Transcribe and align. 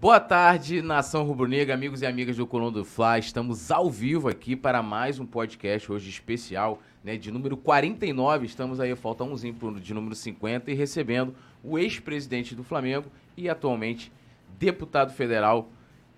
Boa 0.00 0.20
tarde, 0.20 0.80
nação 0.80 1.24
rubro-negra, 1.24 1.74
amigos 1.74 2.02
e 2.02 2.06
amigas 2.06 2.36
do 2.36 2.46
Coluna 2.46 2.70
do 2.70 2.84
Fla. 2.84 3.18
Estamos 3.18 3.68
ao 3.72 3.90
vivo 3.90 4.28
aqui 4.28 4.54
para 4.54 4.80
mais 4.80 5.18
um 5.18 5.26
podcast 5.26 5.90
hoje 5.90 6.08
especial, 6.08 6.80
né, 7.02 7.16
de 7.16 7.32
número 7.32 7.56
49. 7.56 8.46
Estamos 8.46 8.78
aí, 8.78 8.94
falta 8.94 9.24
umzinho 9.24 9.56
de 9.80 9.92
número 9.92 10.14
50 10.14 10.70
e 10.70 10.74
recebendo 10.74 11.34
o 11.64 11.76
ex-presidente 11.76 12.54
do 12.54 12.62
Flamengo 12.62 13.10
e 13.36 13.48
atualmente 13.48 14.12
deputado 14.56 15.12
federal 15.12 15.68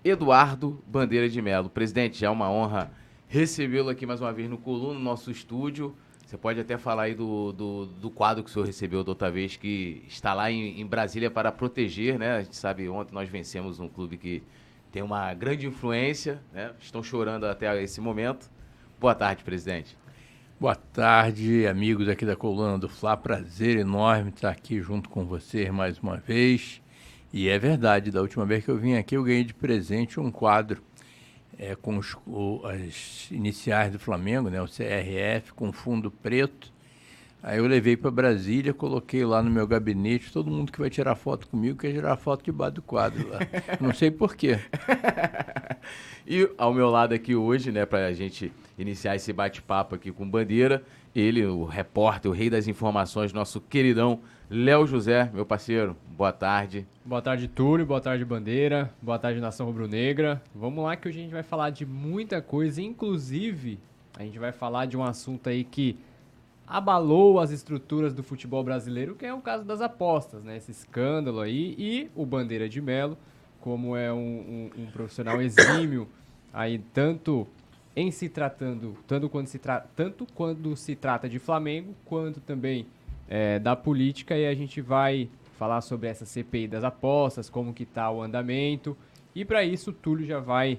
Eduardo 0.05 0.79
Bandeira 0.85 1.27
de 1.27 1.41
Melo. 1.41 1.67
Presidente, 1.67 2.23
é 2.23 2.29
uma 2.29 2.51
honra 2.51 2.91
recebê-lo 3.27 3.89
aqui 3.89 4.05
mais 4.05 4.21
uma 4.21 4.31
vez 4.31 4.47
no 4.47 4.59
Coluna, 4.59 4.93
no 4.93 5.03
nosso 5.03 5.31
estúdio. 5.31 5.95
Você 6.31 6.37
pode 6.37 6.61
até 6.61 6.77
falar 6.77 7.03
aí 7.03 7.13
do, 7.13 7.51
do, 7.51 7.85
do, 7.87 8.09
quadro 8.09 8.41
que 8.41 8.49
o 8.49 8.53
senhor 8.53 8.65
recebeu 8.65 9.03
da 9.03 9.11
outra 9.11 9.29
vez, 9.29 9.57
que 9.57 10.01
está 10.07 10.33
lá 10.33 10.49
em, 10.49 10.79
em, 10.79 10.85
Brasília 10.85 11.29
para 11.29 11.51
proteger, 11.51 12.17
né? 12.17 12.37
A 12.37 12.41
gente 12.41 12.55
sabe, 12.55 12.87
ontem 12.87 13.13
nós 13.13 13.27
vencemos 13.27 13.81
um 13.81 13.89
clube 13.89 14.17
que 14.17 14.41
tem 14.93 15.03
uma 15.03 15.33
grande 15.33 15.67
influência, 15.67 16.41
né? 16.53 16.71
Estão 16.79 17.03
chorando 17.03 17.43
até 17.43 17.83
esse 17.83 17.99
momento. 17.99 18.49
Boa 18.97 19.13
tarde, 19.13 19.43
presidente. 19.43 19.97
Boa 20.57 20.73
tarde, 20.73 21.67
amigos 21.67 22.07
aqui 22.07 22.25
da 22.25 22.37
coluna 22.37 22.79
do 22.79 22.87
Fla. 22.87 23.17
Prazer 23.17 23.77
enorme 23.79 24.29
estar 24.29 24.51
aqui 24.51 24.79
junto 24.79 25.09
com 25.09 25.25
vocês 25.25 25.69
mais 25.69 25.99
uma 25.99 26.15
vez. 26.15 26.81
E 27.33 27.49
é 27.49 27.59
verdade, 27.59 28.09
da 28.09 28.21
última 28.21 28.45
vez 28.45 28.63
que 28.63 28.71
eu 28.71 28.77
vim 28.77 28.93
aqui, 28.93 29.17
eu 29.17 29.23
ganhei 29.25 29.43
de 29.43 29.53
presente 29.53 30.17
um 30.17 30.31
quadro 30.31 30.81
é, 31.61 31.75
com 31.75 31.95
os, 31.99 32.17
o, 32.25 32.59
as 32.65 33.29
iniciais 33.29 33.91
do 33.91 33.99
Flamengo, 33.99 34.49
né, 34.49 34.59
o 34.59 34.65
CRF, 34.65 35.53
com 35.53 35.71
fundo 35.71 36.09
preto. 36.09 36.73
Aí 37.43 37.59
eu 37.59 37.67
levei 37.67 37.95
para 37.95 38.09
Brasília, 38.09 38.73
coloquei 38.73 39.23
lá 39.23 39.43
no 39.43 39.51
meu 39.51 39.67
gabinete, 39.67 40.33
todo 40.33 40.49
mundo 40.49 40.71
que 40.71 40.79
vai 40.79 40.89
tirar 40.89 41.15
foto 41.15 41.47
comigo 41.47 41.77
quer 41.77 41.91
tirar 41.91 42.15
foto 42.17 42.43
debaixo 42.43 42.75
do 42.75 42.81
quadro 42.81 43.29
lá. 43.29 43.39
Não 43.79 43.93
sei 43.93 44.09
porquê. 44.09 44.59
e 46.25 46.49
ao 46.57 46.73
meu 46.73 46.89
lado 46.89 47.13
aqui 47.13 47.35
hoje, 47.35 47.71
né, 47.71 47.85
para 47.85 48.07
a 48.07 48.13
gente 48.13 48.51
iniciar 48.77 49.15
esse 49.15 49.31
bate-papo 49.31 49.93
aqui 49.93 50.11
com 50.11 50.27
Bandeira, 50.27 50.83
ele, 51.15 51.45
o 51.45 51.65
repórter, 51.65 52.31
o 52.31 52.33
rei 52.33 52.49
das 52.49 52.67
informações, 52.67 53.33
nosso 53.33 53.61
queridão 53.61 54.19
Léo 54.53 54.85
José, 54.85 55.31
meu 55.33 55.45
parceiro, 55.45 55.95
boa 56.09 56.33
tarde. 56.33 56.85
Boa 57.05 57.21
tarde, 57.21 57.47
Túlio, 57.47 57.85
boa 57.85 58.01
tarde, 58.01 58.25
Bandeira, 58.25 58.93
boa 59.01 59.17
tarde, 59.17 59.39
Nação 59.39 59.65
Rubro-Negra. 59.65 60.41
Vamos 60.53 60.83
lá 60.83 60.97
que 60.97 61.07
hoje 61.07 61.19
a 61.19 61.21
gente 61.21 61.31
vai 61.31 61.41
falar 61.41 61.69
de 61.69 61.85
muita 61.85 62.41
coisa, 62.41 62.81
inclusive 62.81 63.79
a 64.19 64.23
gente 64.23 64.37
vai 64.37 64.51
falar 64.51 64.87
de 64.87 64.97
um 64.97 65.03
assunto 65.05 65.47
aí 65.47 65.63
que 65.63 65.97
abalou 66.67 67.39
as 67.39 67.49
estruturas 67.49 68.13
do 68.13 68.23
futebol 68.23 68.61
brasileiro, 68.61 69.15
que 69.15 69.25
é 69.25 69.33
o 69.33 69.39
caso 69.39 69.63
das 69.63 69.79
apostas, 69.79 70.43
né? 70.43 70.57
Esse 70.57 70.71
escândalo 70.71 71.39
aí 71.39 71.73
e 71.77 72.11
o 72.13 72.25
Bandeira 72.25 72.67
de 72.67 72.81
Melo, 72.81 73.17
como 73.61 73.95
é 73.95 74.11
um, 74.11 74.17
um, 74.77 74.83
um 74.83 74.85
profissional 74.87 75.41
exímio 75.41 76.09
aí 76.53 76.77
tanto 76.93 77.47
em 77.95 78.11
se 78.11 78.27
tratando, 78.27 78.97
tanto 79.07 79.29
quando 79.29 79.47
se, 79.47 79.59
tra 79.59 79.79
tanto 79.95 80.27
quando 80.35 80.75
se 80.75 80.93
trata 80.93 81.29
de 81.29 81.39
Flamengo, 81.39 81.95
quanto 82.03 82.41
também 82.41 82.85
é, 83.31 83.57
da 83.59 83.77
política 83.77 84.37
e 84.37 84.45
a 84.45 84.53
gente 84.53 84.81
vai 84.81 85.29
falar 85.57 85.79
sobre 85.79 86.09
essa 86.09 86.25
CPI 86.25 86.67
das 86.67 86.83
apostas, 86.83 87.49
como 87.49 87.73
que 87.73 87.85
tá 87.85 88.11
o 88.11 88.21
andamento. 88.21 88.97
E 89.33 89.45
para 89.45 89.63
isso 89.63 89.91
o 89.91 89.93
Túlio 89.93 90.25
já 90.25 90.39
vai 90.39 90.77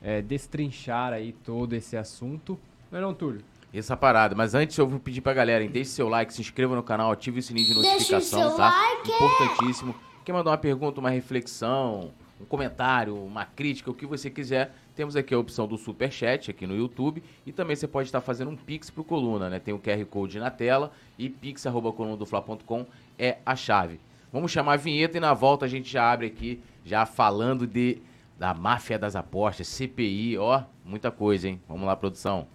é, 0.00 0.22
destrinchar 0.22 1.12
aí 1.12 1.32
todo 1.32 1.72
esse 1.72 1.96
assunto. 1.96 2.56
Não 2.88 3.00
é 3.00 3.02
não, 3.02 3.12
Túlio? 3.12 3.42
Essa 3.74 3.96
parada, 3.96 4.36
mas 4.36 4.54
antes 4.54 4.78
eu 4.78 4.86
vou 4.86 5.00
pedir 5.00 5.20
pra 5.22 5.34
galera, 5.34 5.62
hein, 5.62 5.70
deixe 5.70 5.90
seu 5.90 6.08
like, 6.08 6.32
se 6.32 6.40
inscreva 6.40 6.76
no 6.76 6.84
canal, 6.84 7.10
ative 7.10 7.40
o 7.40 7.42
sininho 7.42 7.66
de 7.66 7.74
notificação, 7.74 8.56
tá? 8.56 8.70
Like. 8.70 9.10
Importantíssimo. 9.10 9.94
Quer 10.24 10.32
mandar 10.32 10.52
uma 10.52 10.58
pergunta, 10.58 11.00
uma 11.00 11.10
reflexão, 11.10 12.12
um 12.40 12.44
comentário, 12.44 13.16
uma 13.16 13.44
crítica, 13.44 13.90
o 13.90 13.94
que 13.94 14.06
você 14.06 14.30
quiser, 14.30 14.72
temos 14.98 15.14
aqui 15.14 15.32
a 15.32 15.38
opção 15.38 15.68
do 15.68 15.78
Super 15.78 16.10
Chat 16.10 16.50
aqui 16.50 16.66
no 16.66 16.74
YouTube 16.74 17.22
e 17.46 17.52
também 17.52 17.76
você 17.76 17.86
pode 17.86 18.08
estar 18.08 18.20
fazendo 18.20 18.50
um 18.50 18.56
Pix 18.56 18.90
pro 18.90 19.04
Coluna, 19.04 19.48
né? 19.48 19.60
Tem 19.60 19.72
o 19.72 19.78
QR 19.78 20.04
Code 20.06 20.40
na 20.40 20.50
tela 20.50 20.90
e 21.16 21.30
pix.colunadofla.com 21.30 22.84
é 23.16 23.38
a 23.46 23.54
chave. 23.54 24.00
Vamos 24.32 24.50
chamar 24.50 24.72
a 24.72 24.76
vinheta 24.76 25.16
e 25.16 25.20
na 25.20 25.32
volta 25.34 25.66
a 25.66 25.68
gente 25.68 25.88
já 25.88 26.10
abre 26.10 26.26
aqui, 26.26 26.60
já 26.84 27.06
falando 27.06 27.64
de 27.64 28.02
da 28.36 28.52
máfia 28.52 28.98
das 28.98 29.14
apostas, 29.14 29.68
CPI, 29.68 30.36
ó, 30.36 30.64
muita 30.84 31.12
coisa, 31.12 31.48
hein? 31.48 31.62
Vamos 31.68 31.86
lá, 31.86 31.94
produção. 31.94 32.48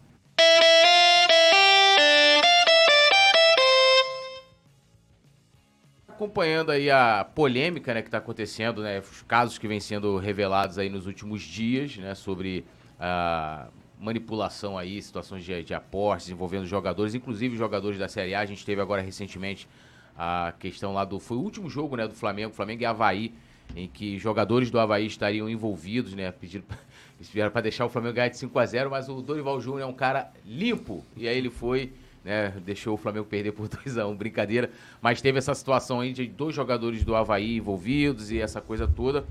Acompanhando 6.23 6.71
aí 6.71 6.89
a 6.89 7.25
polêmica 7.35 7.93
né, 7.93 8.01
que 8.01 8.07
está 8.07 8.17
acontecendo, 8.17 8.81
né, 8.81 8.99
os 8.99 9.21
casos 9.23 9.57
que 9.57 9.67
vêm 9.67 9.79
sendo 9.79 10.17
revelados 10.17 10.77
aí 10.77 10.89
nos 10.89 11.05
últimos 11.05 11.41
dias, 11.41 11.97
né, 11.97 12.15
sobre 12.15 12.65
a 12.97 13.67
manipulação 13.99 14.77
aí, 14.77 15.01
situações 15.01 15.43
de, 15.43 15.63
de 15.63 15.73
apostas 15.73 16.29
envolvendo 16.29 16.65
jogadores, 16.65 17.13
inclusive 17.13 17.57
jogadores 17.57 17.99
da 17.99 18.07
Série 18.07 18.33
A. 18.33 18.39
A 18.39 18.45
gente 18.45 18.65
teve 18.65 18.81
agora 18.81 19.01
recentemente 19.01 19.67
a 20.17 20.53
questão 20.59 20.93
lá 20.93 21.03
do. 21.03 21.19
Foi 21.19 21.35
o 21.35 21.41
último 21.41 21.69
jogo 21.69 21.97
né, 21.97 22.07
do 22.07 22.13
Flamengo, 22.13 22.53
Flamengo 22.53 22.83
e 22.83 22.85
Havaí, 22.85 23.33
em 23.75 23.87
que 23.87 24.17
jogadores 24.17 24.71
do 24.71 24.79
Havaí 24.79 25.05
estariam 25.05 25.49
envolvidos, 25.49 26.13
né? 26.13 26.31
Pediram 26.31 26.63
para 27.51 27.61
deixar 27.61 27.85
o 27.85 27.89
Flamengo 27.89 28.15
ganhar 28.15 28.29
de 28.29 28.37
5 28.37 28.59
a 28.59 28.65
0 28.65 28.89
mas 28.89 29.09
o 29.09 29.21
Dorival 29.21 29.59
Júnior 29.59 29.81
é 29.81 29.85
um 29.85 29.93
cara 29.93 30.31
limpo. 30.45 31.03
E 31.17 31.27
aí 31.27 31.37
ele 31.37 31.49
foi 31.49 31.93
né? 32.23 32.53
Deixou 32.65 32.93
o 32.93 32.97
Flamengo 32.97 33.25
perder 33.25 33.51
por 33.51 33.67
2x1, 33.69 34.09
um, 34.09 34.15
brincadeira. 34.15 34.69
Mas 35.01 35.21
teve 35.21 35.37
essa 35.37 35.53
situação 35.53 35.99
aí 35.99 36.13
de 36.13 36.27
dois 36.27 36.55
jogadores 36.55 37.03
do 37.03 37.15
Havaí 37.15 37.57
envolvidos 37.57 38.31
e 38.31 38.39
essa 38.39 38.61
coisa 38.61 38.87
toda. 38.87 39.25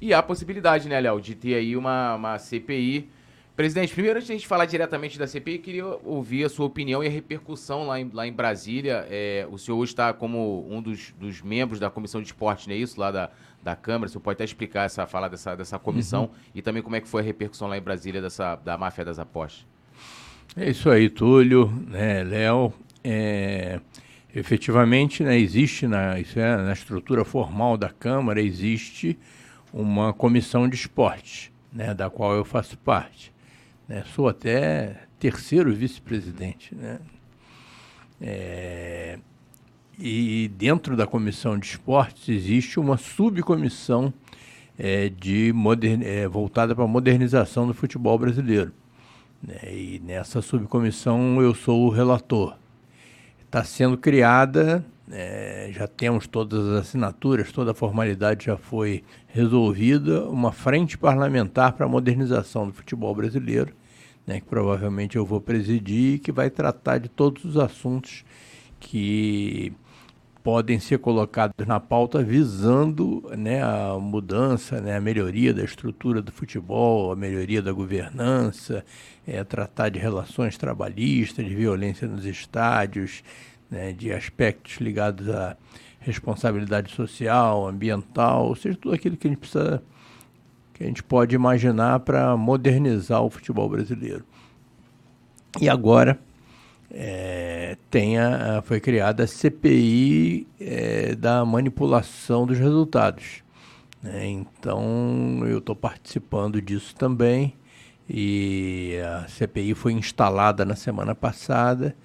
E 0.00 0.12
há 0.12 0.18
a 0.18 0.22
possibilidade, 0.22 0.88
né, 0.88 1.00
Léo, 1.00 1.20
de 1.20 1.34
ter 1.34 1.54
aí 1.54 1.76
uma, 1.76 2.14
uma 2.14 2.38
CPI. 2.38 3.08
Presidente, 3.56 3.94
primeiro 3.94 4.16
antes 4.16 4.26
de 4.26 4.32
a 4.32 4.36
gente 4.36 4.48
falar 4.48 4.66
diretamente 4.66 5.16
da 5.16 5.28
CPI, 5.28 5.60
queria 5.60 5.86
ouvir 5.86 6.42
a 6.42 6.48
sua 6.48 6.66
opinião 6.66 7.04
e 7.04 7.06
a 7.06 7.10
repercussão 7.10 7.86
lá 7.86 8.00
em, 8.00 8.10
lá 8.12 8.26
em 8.26 8.32
Brasília. 8.32 9.06
É, 9.08 9.46
o 9.48 9.56
senhor 9.56 9.78
hoje 9.78 9.92
está 9.92 10.12
como 10.12 10.66
um 10.68 10.82
dos, 10.82 11.12
dos 11.12 11.40
membros 11.40 11.78
da 11.78 11.88
comissão 11.88 12.20
de 12.20 12.26
esporte, 12.26 12.68
não 12.68 12.74
é 12.74 12.78
isso? 12.78 12.98
Lá 12.98 13.12
da, 13.12 13.30
da 13.62 13.76
Câmara. 13.76 14.06
O 14.06 14.08
senhor 14.10 14.22
pode 14.22 14.34
até 14.34 14.44
explicar 14.44 14.86
essa 14.86 15.06
falar 15.06 15.28
dessa, 15.28 15.54
dessa 15.54 15.78
comissão 15.78 16.24
uhum. 16.24 16.30
e 16.52 16.62
também 16.62 16.82
como 16.82 16.96
é 16.96 17.00
que 17.00 17.06
foi 17.06 17.22
a 17.22 17.24
repercussão 17.24 17.68
lá 17.68 17.78
em 17.78 17.80
Brasília 17.80 18.20
dessa, 18.20 18.56
da 18.56 18.76
máfia 18.76 19.04
das 19.04 19.20
apostas. 19.20 19.64
É 20.56 20.70
isso 20.70 20.88
aí, 20.88 21.10
Túlio, 21.10 21.66
né, 21.88 22.22
Léo. 22.22 22.72
É, 23.02 23.80
efetivamente, 24.32 25.24
né, 25.24 25.36
existe 25.36 25.84
na, 25.88 26.20
isso 26.20 26.38
é, 26.38 26.56
na 26.56 26.72
estrutura 26.72 27.24
formal 27.24 27.76
da 27.76 27.88
Câmara, 27.88 28.40
existe 28.40 29.18
uma 29.72 30.12
comissão 30.12 30.68
de 30.68 30.76
esporte, 30.76 31.52
né, 31.72 31.92
da 31.92 32.08
qual 32.08 32.36
eu 32.36 32.44
faço 32.44 32.78
parte. 32.78 33.32
Né, 33.88 34.04
sou 34.14 34.28
até 34.28 35.08
terceiro 35.18 35.74
vice-presidente. 35.74 36.72
Né, 36.72 37.00
é, 38.20 39.18
e 39.98 40.48
dentro 40.56 40.96
da 40.96 41.04
comissão 41.04 41.58
de 41.58 41.66
esportes 41.66 42.28
existe 42.28 42.78
uma 42.78 42.96
subcomissão 42.96 44.14
é, 44.78 45.08
de 45.08 45.52
é, 46.04 46.28
voltada 46.28 46.76
para 46.76 46.84
a 46.84 46.88
modernização 46.88 47.66
do 47.66 47.74
futebol 47.74 48.16
brasileiro. 48.16 48.72
Né? 49.46 49.58
E 49.64 50.02
nessa 50.04 50.40
subcomissão 50.40 51.40
eu 51.42 51.54
sou 51.54 51.86
o 51.86 51.90
relator. 51.90 52.56
Está 53.44 53.62
sendo 53.62 53.96
criada, 53.96 54.84
é, 55.10 55.70
já 55.72 55.86
temos 55.86 56.26
todas 56.26 56.66
as 56.66 56.86
assinaturas, 56.86 57.52
toda 57.52 57.72
a 57.72 57.74
formalidade 57.74 58.46
já 58.46 58.56
foi 58.56 59.04
resolvida, 59.28 60.24
uma 60.24 60.50
frente 60.50 60.96
parlamentar 60.96 61.72
para 61.74 61.86
a 61.86 61.88
modernização 61.88 62.66
do 62.66 62.72
futebol 62.72 63.14
brasileiro, 63.14 63.72
né, 64.26 64.40
que 64.40 64.46
provavelmente 64.46 65.16
eu 65.16 65.26
vou 65.26 65.40
presidir 65.40 66.14
e 66.14 66.18
que 66.18 66.32
vai 66.32 66.48
tratar 66.48 66.98
de 66.98 67.08
todos 67.08 67.44
os 67.44 67.56
assuntos 67.58 68.24
que 68.80 69.72
podem 70.44 70.78
ser 70.78 70.98
colocados 70.98 71.66
na 71.66 71.80
pauta 71.80 72.22
visando 72.22 73.24
né, 73.34 73.62
a 73.62 73.98
mudança, 73.98 74.78
né, 74.78 74.94
a 74.94 75.00
melhoria 75.00 75.54
da 75.54 75.64
estrutura 75.64 76.20
do 76.20 76.30
futebol, 76.30 77.10
a 77.10 77.16
melhoria 77.16 77.62
da 77.62 77.72
governança, 77.72 78.84
é, 79.26 79.42
tratar 79.42 79.88
de 79.88 79.98
relações 79.98 80.58
trabalhistas, 80.58 81.46
de 81.46 81.54
violência 81.54 82.06
nos 82.06 82.26
estádios, 82.26 83.24
né, 83.70 83.94
de 83.94 84.12
aspectos 84.12 84.76
ligados 84.76 85.30
à 85.30 85.56
responsabilidade 85.98 86.92
social, 86.92 87.66
ambiental, 87.66 88.46
ou 88.46 88.54
seja, 88.54 88.76
tudo 88.76 88.94
aquilo 88.94 89.16
que 89.16 89.26
a 89.26 89.30
gente 89.30 89.40
precisa, 89.40 89.82
que 90.74 90.84
a 90.84 90.86
gente 90.86 91.02
pode 91.02 91.34
imaginar 91.34 92.00
para 92.00 92.36
modernizar 92.36 93.22
o 93.22 93.30
futebol 93.30 93.66
brasileiro. 93.66 94.22
E 95.58 95.70
agora 95.70 96.18
é, 96.96 97.76
tenha, 97.90 98.62
foi 98.64 98.78
criada 98.78 99.24
a 99.24 99.26
CPI 99.26 100.46
é, 100.60 101.14
da 101.16 101.44
manipulação 101.44 102.46
dos 102.46 102.56
resultados. 102.56 103.42
Né? 104.00 104.26
Então, 104.28 105.40
eu 105.44 105.58
estou 105.58 105.74
participando 105.74 106.62
disso 106.62 106.94
também. 106.94 107.54
E 108.08 108.96
a 109.04 109.26
CPI 109.26 109.74
foi 109.74 109.92
instalada 109.92 110.64
na 110.64 110.76
semana 110.76 111.14
passada 111.14 111.96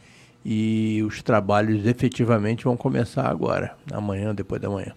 e 0.43 1.03
os 1.05 1.21
trabalhos 1.21 1.85
efetivamente 1.85 2.63
vão 2.63 2.77
começar 2.77 3.27
agora, 3.27 3.77
amanhã, 3.91 4.33
depois 4.33 4.61
da 4.61 4.69
manhã. 4.69 4.95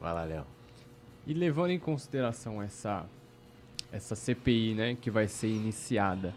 Vai 0.00 0.14
lá, 0.14 0.24
Léo. 0.24 0.44
E 1.26 1.34
levando 1.34 1.70
em 1.70 1.78
consideração 1.78 2.62
essa, 2.62 3.04
essa 3.92 4.14
CPI 4.14 4.74
né, 4.74 4.96
que 5.00 5.10
vai 5.10 5.26
ser 5.26 5.48
iniciada, 5.48 6.32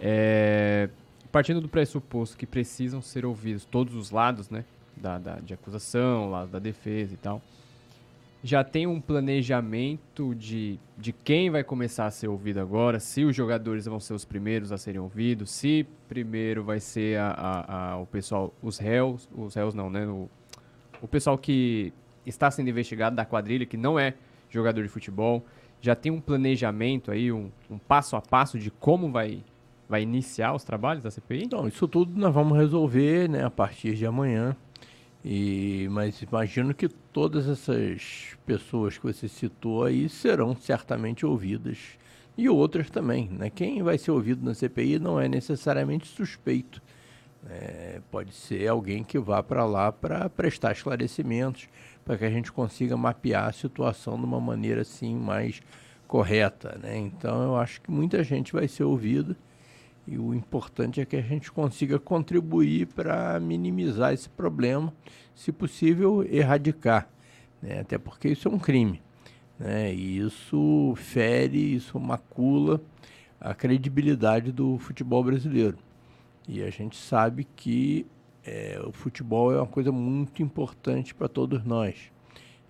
é, 0.00 0.88
partindo 1.30 1.60
do 1.60 1.68
pressuposto 1.68 2.36
que 2.36 2.46
precisam 2.46 3.00
ser 3.00 3.24
ouvidos 3.24 3.64
todos 3.64 3.94
os 3.94 4.10
lados 4.10 4.50
né, 4.50 4.64
da, 4.96 5.18
da, 5.18 5.36
de 5.36 5.54
acusação, 5.54 6.30
lado 6.30 6.50
da 6.50 6.58
defesa 6.58 7.14
e 7.14 7.16
tal, 7.16 7.42
já 8.42 8.64
tem 8.64 8.86
um 8.86 9.00
planejamento 9.00 10.34
de, 10.34 10.78
de 10.96 11.12
quem 11.12 11.50
vai 11.50 11.62
começar 11.62 12.06
a 12.06 12.10
ser 12.10 12.28
ouvido 12.28 12.58
agora, 12.58 12.98
se 12.98 13.24
os 13.24 13.36
jogadores 13.36 13.84
vão 13.84 14.00
ser 14.00 14.14
os 14.14 14.24
primeiros 14.24 14.72
a 14.72 14.78
serem 14.78 15.00
ouvidos, 15.00 15.50
se 15.50 15.86
primeiro 16.08 16.64
vai 16.64 16.80
ser 16.80 17.18
a, 17.18 17.28
a, 17.28 17.90
a 17.90 17.96
o 17.98 18.06
pessoal, 18.06 18.52
os 18.62 18.78
réus, 18.78 19.28
os 19.36 19.54
réus 19.54 19.74
não, 19.74 19.90
né? 19.90 20.06
O, 20.06 20.28
o 21.02 21.08
pessoal 21.08 21.36
que 21.36 21.92
está 22.24 22.50
sendo 22.50 22.70
investigado 22.70 23.14
da 23.14 23.26
quadrilha, 23.26 23.66
que 23.66 23.76
não 23.76 23.98
é 23.98 24.14
jogador 24.48 24.82
de 24.82 24.88
futebol, 24.88 25.44
já 25.80 25.94
tem 25.94 26.10
um 26.10 26.20
planejamento 26.20 27.10
aí, 27.10 27.30
um, 27.30 27.50
um 27.70 27.78
passo 27.78 28.16
a 28.16 28.20
passo 28.20 28.58
de 28.58 28.70
como 28.70 29.10
vai, 29.10 29.42
vai 29.90 30.02
iniciar 30.02 30.54
os 30.54 30.62
trabalhos 30.62 31.02
da 31.02 31.10
CPI? 31.10 31.42
Então, 31.42 31.66
isso 31.66 31.88
tudo 31.88 32.16
nós 32.18 32.32
vamos 32.32 32.56
resolver 32.56 33.28
né, 33.28 33.44
a 33.44 33.50
partir 33.50 33.96
de 33.96 34.06
amanhã. 34.06 34.56
E, 35.24 35.88
mas 35.90 36.22
imagino 36.22 36.72
que 36.72 36.88
todas 36.88 37.48
essas 37.48 38.36
pessoas 38.46 38.96
que 38.96 39.04
você 39.04 39.26
citou 39.26 39.84
aí 39.84 40.08
serão 40.08 40.54
certamente 40.54 41.26
ouvidas. 41.26 41.98
E 42.38 42.48
outras 42.48 42.88
também. 42.88 43.28
Né? 43.28 43.50
Quem 43.50 43.82
vai 43.82 43.98
ser 43.98 44.12
ouvido 44.12 44.44
na 44.44 44.54
CPI 44.54 45.00
não 45.00 45.20
é 45.20 45.28
necessariamente 45.28 46.06
suspeito. 46.06 46.80
É, 47.48 48.00
pode 48.12 48.32
ser 48.32 48.68
alguém 48.68 49.02
que 49.02 49.18
vá 49.18 49.42
para 49.42 49.64
lá 49.64 49.90
para 49.90 50.30
prestar 50.30 50.70
esclarecimentos, 50.70 51.68
para 52.04 52.16
que 52.16 52.24
a 52.24 52.30
gente 52.30 52.52
consiga 52.52 52.96
mapear 52.96 53.48
a 53.48 53.52
situação 53.52 54.16
de 54.16 54.24
uma 54.24 54.40
maneira 54.40 54.82
assim 54.82 55.16
mais 55.16 55.60
correta. 56.06 56.78
Né? 56.80 56.96
Então 56.96 57.42
eu 57.42 57.56
acho 57.56 57.80
que 57.80 57.90
muita 57.90 58.22
gente 58.22 58.52
vai 58.52 58.68
ser 58.68 58.84
ouvida 58.84 59.36
e 60.06 60.18
o 60.18 60.34
importante 60.34 61.00
é 61.00 61.04
que 61.04 61.16
a 61.16 61.22
gente 61.22 61.52
consiga 61.52 61.98
contribuir 61.98 62.86
para 62.86 63.38
minimizar 63.38 64.12
esse 64.12 64.28
problema, 64.28 64.92
se 65.34 65.52
possível, 65.52 66.24
erradicar. 66.28 67.08
Né? 67.62 67.80
Até 67.80 67.98
porque 67.98 68.28
isso 68.28 68.48
é 68.48 68.50
um 68.50 68.58
crime. 68.58 69.00
Né? 69.58 69.94
E 69.94 70.18
isso 70.18 70.94
fere, 70.96 71.74
isso 71.74 71.98
macula 72.00 72.80
a 73.40 73.54
credibilidade 73.54 74.52
do 74.52 74.78
futebol 74.78 75.22
brasileiro. 75.22 75.78
E 76.48 76.62
a 76.62 76.70
gente 76.70 76.96
sabe 76.96 77.46
que 77.56 78.06
é, 78.44 78.80
o 78.84 78.92
futebol 78.92 79.52
é 79.52 79.56
uma 79.56 79.66
coisa 79.66 79.92
muito 79.92 80.42
importante 80.42 81.14
para 81.14 81.28
todos 81.28 81.64
nós. 81.64 82.10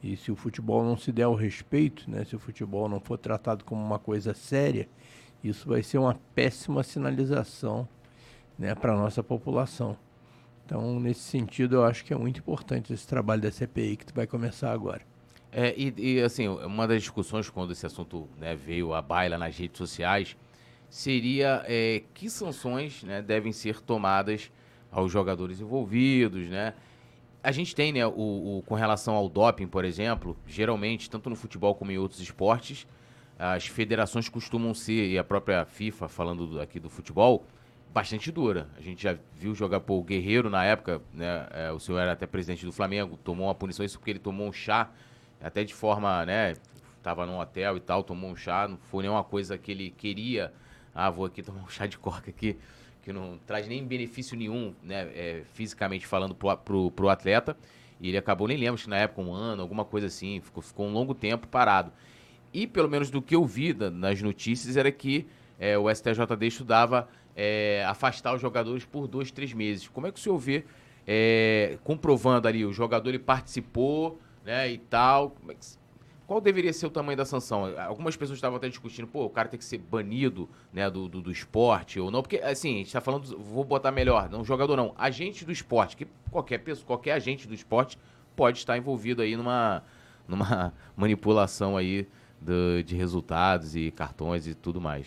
E 0.02 0.16
se 0.16 0.32
o 0.32 0.36
futebol 0.36 0.84
não 0.84 0.96
se 0.96 1.12
der 1.12 1.26
o 1.26 1.34
respeito, 1.34 2.10
né, 2.10 2.24
se 2.24 2.34
o 2.34 2.38
futebol 2.38 2.88
não 2.88 3.00
for 3.00 3.18
tratado 3.18 3.64
como 3.64 3.82
uma 3.82 3.98
coisa 3.98 4.34
séria, 4.34 4.88
isso 5.42 5.68
vai 5.68 5.82
ser 5.82 5.98
uma 5.98 6.18
péssima 6.34 6.82
sinalização 6.82 7.88
né, 8.58 8.74
para 8.74 8.92
a 8.92 8.96
nossa 8.96 9.22
população. 9.22 9.96
Então, 10.66 11.00
nesse 11.00 11.20
sentido, 11.20 11.76
eu 11.76 11.84
acho 11.84 12.04
que 12.04 12.12
é 12.12 12.16
muito 12.16 12.38
importante 12.38 12.92
esse 12.92 13.06
trabalho 13.06 13.42
da 13.42 13.50
CPI 13.50 13.96
que 13.96 14.12
vai 14.12 14.26
começar 14.26 14.70
agora. 14.70 15.02
É, 15.50 15.74
e, 15.76 15.92
e, 15.96 16.22
assim, 16.22 16.46
uma 16.46 16.86
das 16.86 17.02
discussões 17.02 17.50
quando 17.50 17.72
esse 17.72 17.84
assunto 17.84 18.28
né, 18.38 18.54
veio 18.54 18.94
à 18.94 19.02
baila 19.02 19.36
nas 19.36 19.56
redes 19.56 19.78
sociais 19.78 20.36
seria 20.88 21.64
é, 21.66 22.02
que 22.14 22.30
sanções 22.30 23.02
né, 23.02 23.20
devem 23.20 23.52
ser 23.52 23.80
tomadas 23.80 24.50
aos 24.92 25.10
jogadores 25.10 25.60
envolvidos, 25.60 26.48
né? 26.48 26.74
A 27.42 27.52
gente 27.52 27.74
tem, 27.74 27.92
né, 27.92 28.06
o, 28.06 28.58
o, 28.58 28.62
com 28.66 28.74
relação 28.74 29.14
ao 29.14 29.28
doping, 29.28 29.66
por 29.66 29.84
exemplo, 29.84 30.36
geralmente, 30.46 31.08
tanto 31.08 31.30
no 31.30 31.36
futebol 31.36 31.74
como 31.74 31.90
em 31.90 31.96
outros 31.96 32.20
esportes, 32.20 32.86
as 33.40 33.66
federações 33.66 34.28
costumam 34.28 34.74
ser, 34.74 35.08
e 35.08 35.16
a 35.16 35.24
própria 35.24 35.64
FIFA, 35.64 36.08
falando 36.08 36.60
aqui 36.60 36.78
do 36.78 36.90
futebol, 36.90 37.46
bastante 37.90 38.30
dura. 38.30 38.68
A 38.76 38.82
gente 38.82 39.02
já 39.02 39.16
viu 39.34 39.54
jogar 39.54 39.80
por 39.80 40.02
Guerreiro 40.02 40.50
na 40.50 40.62
época, 40.62 41.00
né? 41.10 41.48
É, 41.50 41.72
o 41.72 41.80
senhor 41.80 41.98
era 42.00 42.12
até 42.12 42.26
presidente 42.26 42.66
do 42.66 42.72
Flamengo, 42.72 43.16
tomou 43.16 43.46
uma 43.46 43.54
punição, 43.54 43.82
isso 43.82 43.98
porque 43.98 44.10
ele 44.10 44.18
tomou 44.18 44.46
um 44.46 44.52
chá, 44.52 44.90
até 45.40 45.64
de 45.64 45.72
forma, 45.72 46.26
né? 46.26 46.54
Tava 47.02 47.24
num 47.24 47.38
hotel 47.38 47.78
e 47.78 47.80
tal, 47.80 48.02
tomou 48.04 48.30
um 48.30 48.36
chá, 48.36 48.68
não 48.68 48.76
foi 48.76 49.04
nenhuma 49.04 49.24
coisa 49.24 49.56
que 49.56 49.72
ele 49.72 49.90
queria. 49.90 50.52
Ah, 50.94 51.08
vou 51.08 51.24
aqui 51.24 51.42
tomar 51.42 51.62
um 51.62 51.68
chá 51.68 51.86
de 51.86 51.96
coca 51.96 52.28
aqui, 52.28 52.58
que 53.02 53.10
não 53.10 53.38
traz 53.46 53.66
nem 53.66 53.82
benefício 53.86 54.36
nenhum, 54.36 54.74
né? 54.82 55.10
É, 55.14 55.42
fisicamente 55.54 56.06
falando 56.06 56.34
pro, 56.34 56.54
pro, 56.58 56.90
pro 56.90 57.08
atleta. 57.08 57.56
E 57.98 58.08
ele 58.08 58.18
acabou, 58.18 58.46
nem 58.46 58.58
lembro, 58.58 58.78
que 58.78 58.88
na 58.88 58.98
época, 58.98 59.22
um 59.22 59.32
ano, 59.32 59.62
alguma 59.62 59.84
coisa 59.86 60.08
assim, 60.08 60.42
ficou, 60.42 60.62
ficou 60.62 60.86
um 60.86 60.92
longo 60.92 61.14
tempo 61.14 61.46
parado. 61.48 61.90
E 62.52 62.66
pelo 62.66 62.88
menos 62.88 63.10
do 63.10 63.22
que 63.22 63.34
eu 63.34 63.44
vi 63.44 63.74
nas 63.74 64.20
notícias 64.20 64.76
era 64.76 64.90
que 64.90 65.26
é, 65.58 65.78
o 65.78 65.92
STJD 65.94 66.46
estudava 66.46 67.08
é, 67.36 67.84
afastar 67.86 68.34
os 68.34 68.40
jogadores 68.40 68.84
por 68.84 69.06
dois, 69.06 69.30
três 69.30 69.52
meses. 69.52 69.88
Como 69.88 70.06
é 70.06 70.12
que 70.12 70.18
o 70.18 70.22
senhor 70.22 70.38
vê, 70.38 70.64
é, 71.06 71.78
comprovando 71.84 72.48
ali, 72.48 72.64
o 72.64 72.72
jogador 72.72 73.10
ele 73.10 73.18
participou 73.18 74.18
né, 74.44 74.70
e 74.70 74.78
tal, 74.78 75.36
é 75.48 75.54
que, 75.54 75.80
qual 76.26 76.40
deveria 76.40 76.72
ser 76.72 76.86
o 76.86 76.90
tamanho 76.90 77.16
da 77.16 77.24
sanção? 77.24 77.76
Algumas 77.76 78.16
pessoas 78.16 78.36
estavam 78.36 78.56
até 78.56 78.68
discutindo, 78.68 79.06
pô, 79.08 79.24
o 79.24 79.30
cara 79.30 79.48
tem 79.48 79.58
que 79.58 79.64
ser 79.64 79.78
banido 79.78 80.48
né, 80.72 80.88
do, 80.88 81.08
do, 81.08 81.20
do 81.20 81.32
esporte 81.32 81.98
ou 81.98 82.08
não, 82.08 82.22
porque 82.22 82.36
assim, 82.36 82.74
a 82.74 82.76
gente 82.78 82.86
está 82.86 83.00
falando, 83.00 83.36
vou 83.36 83.64
botar 83.64 83.90
melhor, 83.90 84.30
não 84.30 84.44
jogador 84.44 84.76
não, 84.76 84.94
agente 84.96 85.44
do 85.44 85.50
esporte, 85.50 85.96
que 85.96 86.06
qualquer 86.30 86.58
pessoa, 86.58 86.86
qualquer 86.86 87.12
agente 87.14 87.48
do 87.48 87.54
esporte 87.54 87.98
pode 88.36 88.58
estar 88.58 88.78
envolvido 88.78 89.22
aí 89.22 89.36
numa, 89.36 89.82
numa 90.28 90.72
manipulação 90.96 91.76
aí 91.76 92.06
do, 92.40 92.82
de 92.82 92.96
resultados 92.96 93.76
e 93.76 93.90
cartões 93.90 94.46
e 94.46 94.54
tudo 94.54 94.80
mais. 94.80 95.06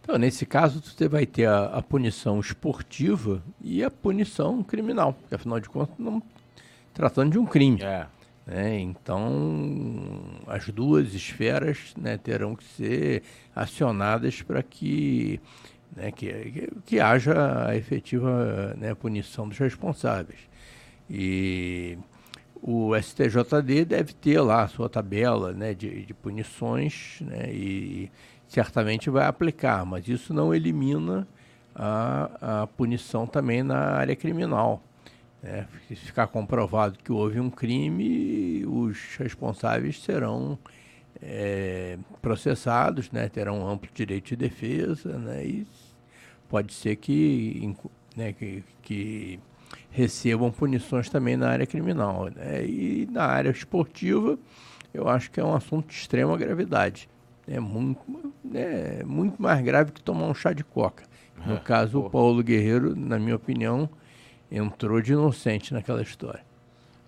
Então, 0.00 0.16
nesse 0.16 0.46
caso, 0.46 0.80
você 0.82 1.06
vai 1.06 1.26
ter 1.26 1.46
a, 1.46 1.66
a, 1.66 1.82
punição 1.82 2.40
esportiva 2.40 3.42
e 3.60 3.84
a 3.84 3.90
punição 3.90 4.62
criminal, 4.62 5.12
porque 5.12 5.34
afinal 5.34 5.60
de 5.60 5.68
contas, 5.68 5.94
não 5.98 6.22
tratando 6.94 7.32
de 7.32 7.38
um 7.38 7.44
crime. 7.44 7.82
É. 7.82 8.06
Né? 8.46 8.80
Então, 8.80 10.40
as 10.46 10.66
duas 10.70 11.12
esferas 11.12 11.92
né, 11.94 12.16
terão 12.16 12.56
que 12.56 12.64
ser 12.64 13.22
acionadas 13.54 14.40
para 14.40 14.62
que, 14.62 15.38
né, 15.94 16.10
que, 16.10 16.32
que, 16.32 16.68
que, 16.86 17.00
haja 17.00 17.66
a 17.68 17.76
efetiva 17.76 18.74
né, 18.78 18.94
punição 18.94 19.46
dos 19.46 19.58
responsáveis. 19.58 20.40
E 21.10 21.98
o 22.62 22.92
STJD 22.96 23.84
deve 23.84 24.12
ter 24.12 24.40
lá 24.40 24.62
a 24.62 24.68
sua 24.68 24.88
tabela 24.88 25.52
né, 25.52 25.74
de, 25.74 26.04
de 26.04 26.14
punições 26.14 27.18
né, 27.20 27.50
e 27.52 28.10
certamente 28.46 29.10
vai 29.10 29.26
aplicar, 29.26 29.84
mas 29.84 30.08
isso 30.08 30.32
não 30.32 30.54
elimina 30.54 31.26
a, 31.74 32.62
a 32.62 32.66
punição 32.66 33.26
também 33.26 33.62
na 33.62 33.78
área 33.92 34.16
criminal. 34.16 34.82
Né? 35.42 35.68
Se 35.86 35.94
ficar 35.94 36.26
comprovado 36.26 36.98
que 36.98 37.12
houve 37.12 37.38
um 37.38 37.50
crime, 37.50 38.64
os 38.66 39.16
responsáveis 39.16 40.02
serão 40.02 40.58
é, 41.22 41.98
processados, 42.20 43.10
né? 43.12 43.28
terão 43.28 43.68
amplo 43.68 43.88
direito 43.94 44.28
de 44.28 44.36
defesa 44.36 45.18
né? 45.18 45.44
e 45.44 45.66
pode 46.48 46.72
ser 46.72 46.96
que, 46.96 47.74
né, 48.16 48.32
que, 48.32 48.64
que 48.82 49.38
recebam 49.90 50.50
punições 50.50 51.08
também 51.08 51.36
na 51.36 51.48
área 51.48 51.66
criminal. 51.66 52.28
Né? 52.34 52.64
E 52.64 53.08
na 53.10 53.24
área 53.24 53.50
esportiva, 53.50 54.38
eu 54.92 55.08
acho 55.08 55.30
que 55.30 55.40
é 55.40 55.44
um 55.44 55.54
assunto 55.54 55.88
de 55.88 55.94
extrema 55.94 56.36
gravidade. 56.36 57.08
É 57.46 57.58
muito, 57.58 58.00
é 58.54 59.02
muito 59.04 59.40
mais 59.40 59.62
grave 59.62 59.92
que 59.92 60.02
tomar 60.02 60.26
um 60.26 60.34
chá 60.34 60.52
de 60.52 60.62
coca. 60.62 61.04
No 61.46 61.54
é, 61.54 61.60
caso, 61.60 62.00
o 62.00 62.10
Paulo 62.10 62.42
Guerreiro, 62.42 62.94
na 62.94 63.18
minha 63.18 63.36
opinião, 63.36 63.88
entrou 64.50 65.00
de 65.00 65.12
inocente 65.12 65.72
naquela 65.72 66.02
história. 66.02 66.44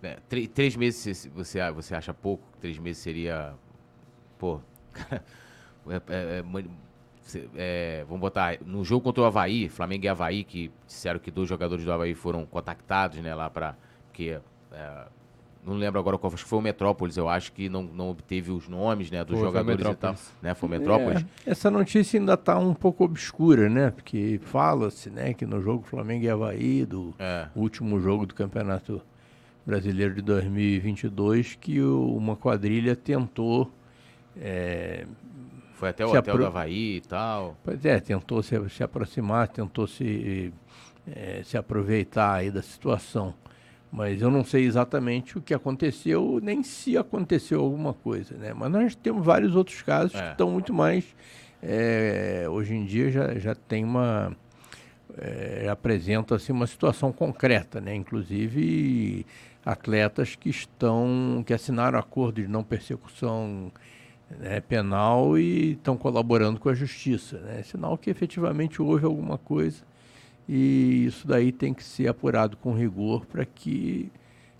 É, 0.02 0.16
três 0.54 0.76
meses 0.76 1.28
você, 1.34 1.70
você 1.72 1.94
acha 1.94 2.14
pouco? 2.14 2.42
Três 2.60 2.78
meses 2.78 3.02
seria. 3.02 3.52
Pô. 4.38 4.60
é, 5.88 6.38
é, 6.38 6.42
é 7.56 8.04
vamos 8.06 8.20
botar, 8.20 8.58
no 8.64 8.84
jogo 8.84 9.02
contra 9.02 9.22
o 9.22 9.26
Havaí, 9.26 9.68
Flamengo 9.68 10.04
e 10.04 10.08
Havaí, 10.08 10.44
que 10.44 10.70
disseram 10.87 11.18
que 11.18 11.30
dois 11.30 11.49
jogadores 11.49 11.84
do 11.84 11.92
Havaí 11.92 12.14
foram 12.14 12.44
contactados, 12.46 13.18
né, 13.18 13.34
lá 13.34 13.49
para 13.49 13.76
porque 14.08 14.38
é, 14.72 15.04
não 15.64 15.75
lembro 15.75 16.00
agora 16.00 16.18
qual 16.18 16.30
foi, 16.30 16.38
foi 16.38 16.58
o 16.58 16.62
Metrópolis, 16.62 17.16
eu 17.16 17.28
acho 17.28 17.52
que 17.52 17.68
não, 17.68 17.82
não 17.82 18.10
obteve 18.10 18.50
os 18.50 18.68
nomes, 18.68 19.10
né, 19.10 19.25
dos 19.25 19.38
foi, 19.38 19.46
jogadores 19.46 19.82
foi 19.82 19.92
e 19.92 19.96
tal, 19.96 20.14
né, 20.42 20.54
foi 20.54 20.68
o 20.68 20.70
Metrópolis. 20.70 21.25
É, 21.46 21.50
essa 21.50 21.70
notícia 21.70 22.18
ainda 22.18 22.34
está 22.34 22.58
um 22.58 22.75
pouco 22.75 23.04
obscura, 23.04 23.68
né, 23.68 23.90
porque 23.90 24.40
fala-se, 24.44 25.10
né, 25.10 25.34
que 25.34 25.46
no 25.46 25.60
jogo 25.60 25.84
Flamengo 25.84 26.25
e 26.25 26.30
Havaí, 26.30 26.84
do 26.84 27.14
é. 27.18 27.46
último 27.54 28.00
jogo 28.00 28.26
do 28.26 28.34
Campeonato 28.34 29.00
Brasileiro 29.64 30.14
de 30.14 30.22
2022, 30.22 31.56
que 31.60 31.80
o, 31.80 32.16
uma 32.16 32.37
quadrilha 32.37 32.96
tentou 32.96 33.70
é, 34.37 35.06
foi 35.80 35.88
até 35.88 36.04
o 36.04 36.08
hotel 36.10 36.18
apro... 36.18 36.38
do 36.38 36.46
Havaí 36.46 36.96
e 36.96 37.00
tal. 37.00 37.56
Pois 37.64 37.82
é, 37.87 37.99
tentou 37.99 38.42
se, 38.42 38.54
se 38.68 38.84
aproximar, 38.84 39.49
tentou 39.49 39.87
se, 39.87 40.52
é, 41.10 41.40
se 41.42 41.56
aproveitar 41.56 42.34
aí 42.34 42.50
da 42.50 42.60
situação. 42.60 43.34
Mas 43.90 44.20
eu 44.20 44.30
não 44.30 44.44
sei 44.44 44.66
exatamente 44.66 45.38
o 45.38 45.40
que 45.40 45.54
aconteceu, 45.54 46.38
nem 46.42 46.62
se 46.62 46.96
aconteceu 46.96 47.60
alguma 47.60 47.94
coisa, 47.94 48.37
né? 48.37 48.52
Mas 48.54 48.70
nós 48.70 48.94
temos 48.94 49.25
vários 49.25 49.56
outros 49.56 49.82
casos 49.82 50.14
é. 50.14 50.22
que 50.22 50.30
estão 50.32 50.50
muito 50.50 50.72
mais... 50.72 51.04
É, 51.62 52.46
hoje 52.49 52.75
em 52.75 52.84
dia 52.84 53.10
já, 53.10 53.34
já 53.38 53.54
tem 53.54 53.82
uma... 53.84 54.37
É, 55.18 55.66
apresenta 55.68 56.37
assim, 56.37 56.52
uma 56.52 56.66
situação 56.66 57.10
concreta, 57.10 57.80
né? 57.80 57.94
Inclusive 57.94 59.26
atletas 59.64 60.37
que 60.37 60.49
estão 60.49 61.42
que 61.44 61.52
assinaram 61.52 61.99
acordo 61.99 62.40
de 62.40 62.49
não 62.49 62.62
persecução 62.62 63.70
né, 64.38 64.60
penal 64.60 65.38
e 65.38 65.72
estão 65.72 65.96
colaborando 65.96 66.60
com 66.60 66.68
a 66.68 66.75
justiça. 66.75 67.38
Né? 67.38 67.62
Sinal 67.62 67.99
que 67.99 68.10
efetivamente 68.10 68.80
houve 68.80 69.04
alguma 69.04 69.38
coisa 69.38 69.82
e 70.49 71.04
isso 71.06 71.26
daí 71.26 71.52
tem 71.52 71.72
que 71.72 71.84
ser 71.84 72.08
apurado 72.08 72.56
com 72.56 72.72
rigor 72.72 73.25
para 73.26 73.44
que, 73.44 74.10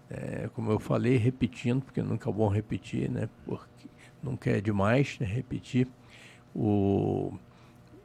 é, 0.08 0.48
como 0.54 0.70
eu 0.70 0.78
falei, 0.78 1.16
repetindo, 1.16 1.82
porque 1.82 2.00
nunca 2.00 2.30
é 2.30 2.32
bom 2.32 2.48
repetir, 2.48 3.10
né? 3.10 3.28
porque 3.44 3.88
nunca 4.22 4.50
é 4.50 4.60
demais 4.60 5.18
né, 5.18 5.26
repetir, 5.26 5.88
o, 6.54 7.32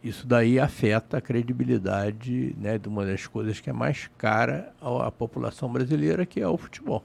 isso 0.03 0.25
daí 0.25 0.59
afeta 0.59 1.17
a 1.17 1.21
credibilidade 1.21 2.55
né, 2.59 2.77
de 2.77 2.87
uma 2.87 3.05
das 3.05 3.27
coisas 3.27 3.59
que 3.59 3.69
é 3.69 3.73
mais 3.73 4.09
cara 4.17 4.73
à, 4.81 5.07
à 5.07 5.11
população 5.11 5.71
brasileira, 5.71 6.25
que 6.25 6.39
é 6.39 6.47
o 6.47 6.57
futebol. 6.57 7.03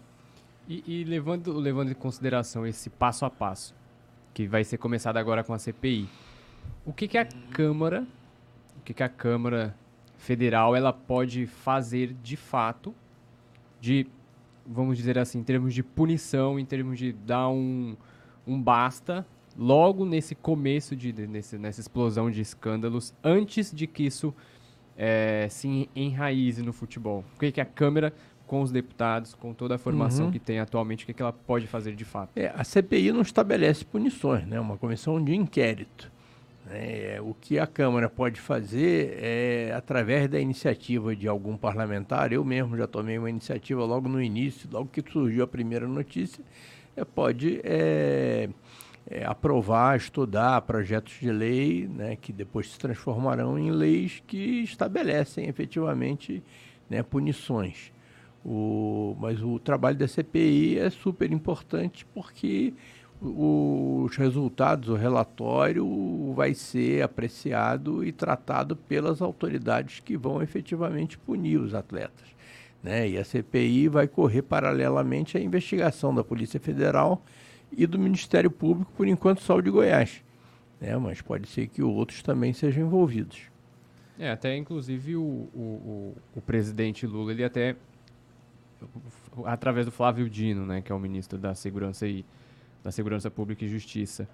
E, 0.68 0.84
e, 0.86 1.04
levando, 1.04 1.52
levando 1.58 1.90
em 1.90 1.94
consideração 1.94 2.66
esse 2.66 2.88
passo 2.88 3.24
a 3.24 3.30
passo, 3.30 3.74
que 4.32 4.46
vai 4.46 4.64
ser 4.64 4.78
começado 4.78 5.16
agora 5.16 5.42
com 5.42 5.52
a 5.52 5.58
CPI, 5.58 6.08
o 6.84 6.92
que, 6.92 7.08
que 7.08 7.18
a 7.18 7.24
Câmara, 7.24 8.06
o 8.78 8.82
que, 8.82 8.94
que 8.94 9.02
a 9.02 9.08
Câmara 9.08 9.74
Federal 10.16 10.76
ela 10.76 10.92
pode 10.92 11.46
fazer 11.46 12.14
de 12.22 12.36
fato, 12.36 12.94
de, 13.80 14.06
vamos 14.66 14.96
dizer 14.96 15.18
assim, 15.18 15.38
em 15.38 15.44
termos 15.44 15.74
de 15.74 15.82
punição, 15.82 16.58
em 16.58 16.64
termos 16.64 16.98
de 16.98 17.12
dar 17.12 17.48
um, 17.48 17.96
um 18.46 18.60
basta, 18.60 19.26
logo 19.56 20.04
nesse 20.04 20.34
começo, 20.34 20.94
de, 20.94 21.12
nesse, 21.26 21.58
nessa 21.58 21.80
explosão 21.80 22.30
de 22.30 22.40
escândalos, 22.40 23.14
antes 23.24 23.72
de 23.72 23.86
que 23.86 24.04
isso 24.04 24.34
é, 24.96 25.48
se 25.48 25.88
enraize 25.96 26.62
no 26.62 26.72
futebol? 26.72 27.24
O 27.34 27.40
que, 27.40 27.50
que 27.50 27.60
a 27.60 27.64
Câmara 27.64 28.12
com 28.50 28.62
os 28.62 28.72
deputados, 28.72 29.32
com 29.32 29.54
toda 29.54 29.76
a 29.76 29.78
formação 29.78 30.26
uhum. 30.26 30.32
que 30.32 30.40
tem 30.40 30.58
atualmente, 30.58 31.04
o 31.04 31.06
que, 31.06 31.14
que 31.14 31.22
ela 31.22 31.32
pode 31.32 31.68
fazer 31.68 31.94
de 31.94 32.04
fato? 32.04 32.32
É, 32.34 32.52
a 32.52 32.64
CPI 32.64 33.12
não 33.12 33.22
estabelece 33.22 33.84
punições, 33.84 34.44
né? 34.44 34.58
uma 34.58 34.76
comissão 34.76 35.22
de 35.22 35.36
inquérito. 35.36 36.10
É, 36.68 37.20
o 37.22 37.32
que 37.32 37.60
a 37.60 37.66
Câmara 37.66 38.10
pode 38.10 38.40
fazer 38.40 39.16
é, 39.22 39.72
através 39.72 40.28
da 40.28 40.40
iniciativa 40.40 41.14
de 41.14 41.28
algum 41.28 41.56
parlamentar, 41.56 42.32
eu 42.32 42.44
mesmo 42.44 42.76
já 42.76 42.88
tomei 42.88 43.18
uma 43.18 43.30
iniciativa 43.30 43.84
logo 43.84 44.08
no 44.08 44.20
início, 44.20 44.68
logo 44.72 44.88
que 44.88 45.00
surgiu 45.08 45.44
a 45.44 45.46
primeira 45.46 45.86
notícia, 45.86 46.44
é, 46.96 47.04
pode 47.04 47.60
é, 47.62 48.48
é 49.08 49.24
aprovar, 49.24 49.96
estudar 49.96 50.60
projetos 50.62 51.12
de 51.20 51.30
lei 51.30 51.86
né, 51.86 52.16
que 52.16 52.32
depois 52.32 52.72
se 52.72 52.78
transformarão 52.80 53.56
em 53.56 53.70
leis 53.70 54.20
que 54.26 54.64
estabelecem 54.64 55.48
efetivamente 55.48 56.42
né, 56.88 57.00
punições. 57.00 57.92
O, 58.44 59.16
mas 59.20 59.42
o 59.42 59.58
trabalho 59.58 59.96
da 59.96 60.08
CPI 60.08 60.78
é 60.78 60.88
super 60.90 61.30
importante 61.30 62.06
porque 62.14 62.72
os 63.22 64.16
resultados, 64.16 64.88
o 64.88 64.94
relatório 64.94 66.32
vai 66.34 66.54
ser 66.54 67.02
apreciado 67.02 68.02
e 68.02 68.12
tratado 68.12 68.74
pelas 68.74 69.20
autoridades 69.20 70.00
que 70.00 70.16
vão 70.16 70.42
efetivamente 70.42 71.18
punir 71.18 71.58
os 71.58 71.74
atletas. 71.74 72.28
Né? 72.82 73.10
E 73.10 73.18
a 73.18 73.24
CPI 73.24 73.88
vai 73.88 74.08
correr 74.08 74.40
paralelamente 74.40 75.36
à 75.36 75.40
investigação 75.40 76.14
da 76.14 76.24
Polícia 76.24 76.58
Federal 76.58 77.22
e 77.70 77.86
do 77.86 77.98
Ministério 77.98 78.50
Público, 78.50 78.90
por 78.96 79.06
enquanto 79.06 79.42
só 79.42 79.56
o 79.56 79.62
de 79.62 79.70
Goiás. 79.70 80.22
Né? 80.80 80.96
Mas 80.96 81.20
pode 81.20 81.46
ser 81.46 81.66
que 81.66 81.82
outros 81.82 82.22
também 82.22 82.54
sejam 82.54 82.86
envolvidos. 82.86 83.42
É, 84.18 84.30
até 84.30 84.56
inclusive 84.56 85.16
o, 85.16 85.22
o, 85.22 85.60
o, 85.60 86.16
o 86.36 86.40
presidente 86.40 87.06
Lula, 87.06 87.32
ele 87.32 87.44
até 87.44 87.76
através 89.44 89.86
do 89.86 89.92
Flávio 89.92 90.28
Dino, 90.28 90.66
né, 90.66 90.80
que 90.80 90.90
é 90.90 90.94
o 90.94 90.98
ministro 90.98 91.38
da 91.38 91.54
Segurança 91.54 92.06
e 92.06 92.24
da 92.82 92.90
Segurança 92.90 93.30
Pública 93.30 93.64
e 93.64 93.68
Justiça, 93.68 94.28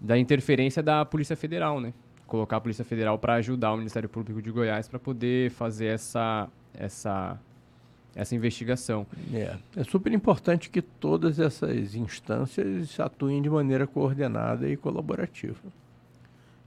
da 0.00 0.16
interferência 0.16 0.82
da 0.82 1.04
Polícia 1.04 1.36
Federal, 1.36 1.80
né? 1.80 1.92
Colocar 2.26 2.58
a 2.58 2.60
Polícia 2.60 2.84
Federal 2.84 3.18
para 3.18 3.34
ajudar 3.34 3.72
o 3.72 3.76
Ministério 3.76 4.08
Público 4.08 4.40
de 4.40 4.50
Goiás 4.50 4.86
para 4.86 4.98
poder 4.98 5.50
fazer 5.50 5.86
essa 5.86 6.48
essa 6.74 7.38
essa 8.14 8.34
investigação. 8.34 9.06
É, 9.32 9.56
é 9.76 9.84
super 9.84 10.12
importante 10.12 10.70
que 10.70 10.82
todas 10.82 11.38
essas 11.38 11.94
instâncias 11.94 12.98
atuem 12.98 13.40
de 13.40 13.48
maneira 13.48 13.86
coordenada 13.86 14.68
e 14.68 14.76
colaborativa. 14.76 15.60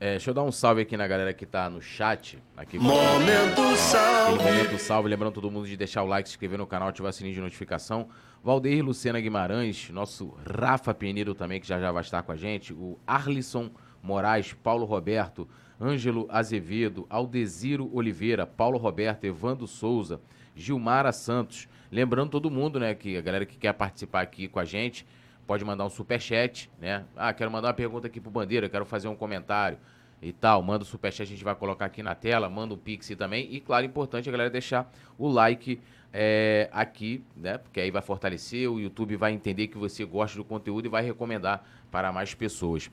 É, 0.03 0.13
deixa 0.13 0.31
eu 0.31 0.33
dar 0.33 0.41
um 0.41 0.51
salve 0.51 0.81
aqui 0.81 0.97
na 0.97 1.07
galera 1.07 1.31
que 1.31 1.45
tá 1.45 1.69
no 1.69 1.79
chat. 1.79 2.39
Aqui, 2.57 2.79
momento 2.79 3.61
ó, 3.61 3.75
salve! 3.75 4.43
Momento 4.43 4.79
salve. 4.79 5.07
Lembrando 5.07 5.33
todo 5.33 5.51
mundo 5.51 5.67
de 5.67 5.77
deixar 5.77 6.01
o 6.01 6.07
like, 6.07 6.27
se 6.27 6.33
inscrever 6.33 6.57
no 6.57 6.65
canal, 6.65 6.87
ativar 6.87 7.11
o 7.11 7.13
sininho 7.13 7.35
de 7.35 7.39
notificação. 7.39 8.09
Valdeir 8.43 8.83
Lucena 8.83 9.21
Guimarães, 9.21 9.91
nosso 9.91 10.35
Rafa 10.43 10.91
Penido 10.91 11.35
também, 11.35 11.61
que 11.61 11.67
já 11.67 11.79
já 11.79 11.91
vai 11.91 12.01
estar 12.01 12.23
com 12.23 12.31
a 12.31 12.35
gente. 12.35 12.73
O 12.73 12.97
Arlisson 13.05 13.69
Moraes, 14.01 14.53
Paulo 14.53 14.85
Roberto, 14.85 15.47
Ângelo 15.79 16.25
Azevedo, 16.31 17.05
Aldeziro 17.07 17.87
Oliveira, 17.93 18.47
Paulo 18.47 18.79
Roberto, 18.79 19.25
Evandro 19.25 19.67
Souza, 19.67 20.19
Gilmara 20.55 21.11
Santos. 21.11 21.69
Lembrando 21.91 22.31
todo 22.31 22.49
mundo, 22.49 22.79
né, 22.79 22.95
que 22.95 23.17
a 23.17 23.21
galera 23.21 23.45
que 23.45 23.55
quer 23.55 23.73
participar 23.73 24.21
aqui 24.21 24.47
com 24.47 24.59
a 24.59 24.65
gente 24.65 25.05
pode 25.51 25.65
mandar 25.65 25.83
um 25.83 25.89
superchat, 25.89 26.71
né? 26.79 27.03
Ah, 27.13 27.33
quero 27.33 27.51
mandar 27.51 27.67
uma 27.67 27.73
pergunta 27.73 28.07
aqui 28.07 28.21
pro 28.21 28.31
Bandeira, 28.31 28.69
quero 28.69 28.85
fazer 28.85 29.09
um 29.09 29.15
comentário 29.17 29.77
e 30.21 30.31
tal. 30.31 30.63
Manda 30.63 30.85
o 30.85 30.87
superchat, 30.87 31.23
a 31.23 31.25
gente 31.25 31.43
vai 31.43 31.53
colocar 31.53 31.83
aqui 31.83 32.01
na 32.01 32.15
tela, 32.15 32.49
manda 32.49 32.73
o 32.73 32.77
Pix 32.77 33.09
também. 33.17 33.53
E, 33.53 33.59
claro, 33.59 33.85
importante 33.85 34.29
a 34.29 34.31
galera 34.31 34.49
deixar 34.49 34.89
o 35.17 35.27
like 35.27 35.81
é, 36.13 36.69
aqui, 36.71 37.21
né? 37.35 37.57
Porque 37.57 37.81
aí 37.81 37.91
vai 37.91 38.01
fortalecer, 38.01 38.71
o 38.71 38.79
YouTube 38.79 39.17
vai 39.17 39.33
entender 39.33 39.67
que 39.67 39.77
você 39.77 40.05
gosta 40.05 40.37
do 40.37 40.45
conteúdo 40.45 40.85
e 40.85 40.89
vai 40.89 41.03
recomendar 41.03 41.65
para 41.91 42.13
mais 42.13 42.33
pessoas. 42.33 42.89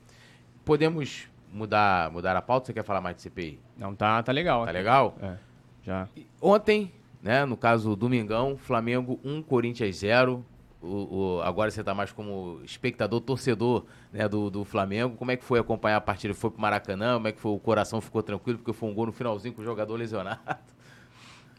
Podemos 0.65 1.29
mudar, 1.53 2.11
mudar 2.11 2.35
a 2.35 2.41
pauta? 2.41 2.67
Você 2.67 2.73
quer 2.73 2.83
falar 2.83 2.99
mais 2.99 3.15
de 3.15 3.21
CPI? 3.21 3.57
Não, 3.77 3.95
tá, 3.95 4.21
tá 4.21 4.33
legal. 4.33 4.65
Tá 4.65 4.71
legal? 4.73 5.15
É, 5.21 5.37
já. 5.81 6.09
Ontem, 6.41 6.91
né, 7.23 7.45
no 7.45 7.55
caso 7.55 7.95
Domingão, 7.95 8.57
Flamengo 8.57 9.17
1, 9.23 9.43
Corinthians 9.43 9.95
0 9.95 10.45
o, 10.81 11.37
o, 11.37 11.41
agora 11.41 11.69
você 11.69 11.81
está 11.81 11.93
mais 11.93 12.11
como 12.11 12.61
espectador, 12.63 13.19
torcedor 13.19 13.85
né, 14.13 14.27
do, 14.29 14.49
do 14.49 14.63
Flamengo. 14.63 15.15
Como 15.17 15.29
é 15.31 15.35
que 15.35 15.43
foi 15.43 15.59
acompanhar 15.59 15.97
a 15.97 16.01
partida? 16.01 16.33
Foi 16.33 16.49
pro 16.49 16.61
Maracanã? 16.61 17.15
Como 17.15 17.27
é 17.27 17.31
que 17.31 17.39
foi? 17.39 17.51
O 17.51 17.59
coração 17.59 17.99
ficou 17.99 18.23
tranquilo 18.23 18.59
porque 18.59 18.71
foi 18.71 18.89
um 18.89 18.93
gol 18.93 19.07
no 19.07 19.11
finalzinho 19.11 19.53
com 19.53 19.61
o 19.61 19.65
jogador 19.65 19.95
lesionado? 19.95 20.39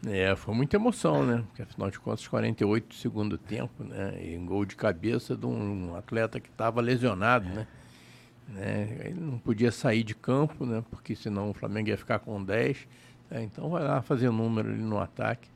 É, 0.07 0.35
foi 0.35 0.55
muita 0.55 0.77
emoção, 0.77 1.23
né? 1.23 1.43
Porque 1.47 1.61
afinal 1.61 1.91
de 1.91 1.99
contas, 1.99 2.27
48 2.27 2.87
do 2.87 2.93
segundo 2.95 3.37
tempo, 3.37 3.83
né? 3.83 4.19
E 4.19 4.35
um 4.35 4.45
gol 4.47 4.65
de 4.65 4.75
cabeça 4.75 5.35
de 5.35 5.45
um 5.45 5.95
atleta 5.95 6.39
que 6.39 6.49
estava 6.49 6.81
lesionado, 6.81 7.47
né? 7.47 7.67
né? 8.47 8.97
Ele 9.05 9.19
não 9.19 9.37
podia 9.37 9.71
sair 9.71 10.03
de 10.03 10.15
campo, 10.15 10.65
né? 10.65 10.83
Porque 10.89 11.15
senão 11.15 11.51
o 11.51 11.53
Flamengo 11.53 11.89
ia 11.89 11.97
ficar 11.97 12.17
com 12.17 12.43
10. 12.43 12.87
Né? 13.29 13.43
Então 13.43 13.69
vai 13.69 13.83
lá 13.83 14.01
fazer 14.01 14.31
número 14.31 14.69
ali 14.69 14.81
no 14.81 14.99
ataque. 14.99 15.47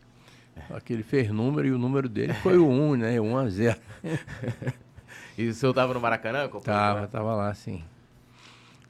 Só 0.68 0.80
que 0.80 0.94
ele 0.94 1.04
fez 1.04 1.30
número 1.30 1.68
e 1.68 1.72
o 1.72 1.78
número 1.78 2.08
dele 2.08 2.34
foi 2.36 2.58
o 2.58 2.68
1, 2.68 2.96
né? 2.96 3.20
1 3.20 3.38
a 3.38 3.50
0. 3.50 3.80
e 5.38 5.48
o 5.48 5.54
senhor 5.54 5.72
estava 5.72 5.94
no 5.94 6.00
Maracanã? 6.00 6.48
Tava, 6.64 7.08
tava 7.08 7.36
lá, 7.36 7.54
sim. 7.54 7.84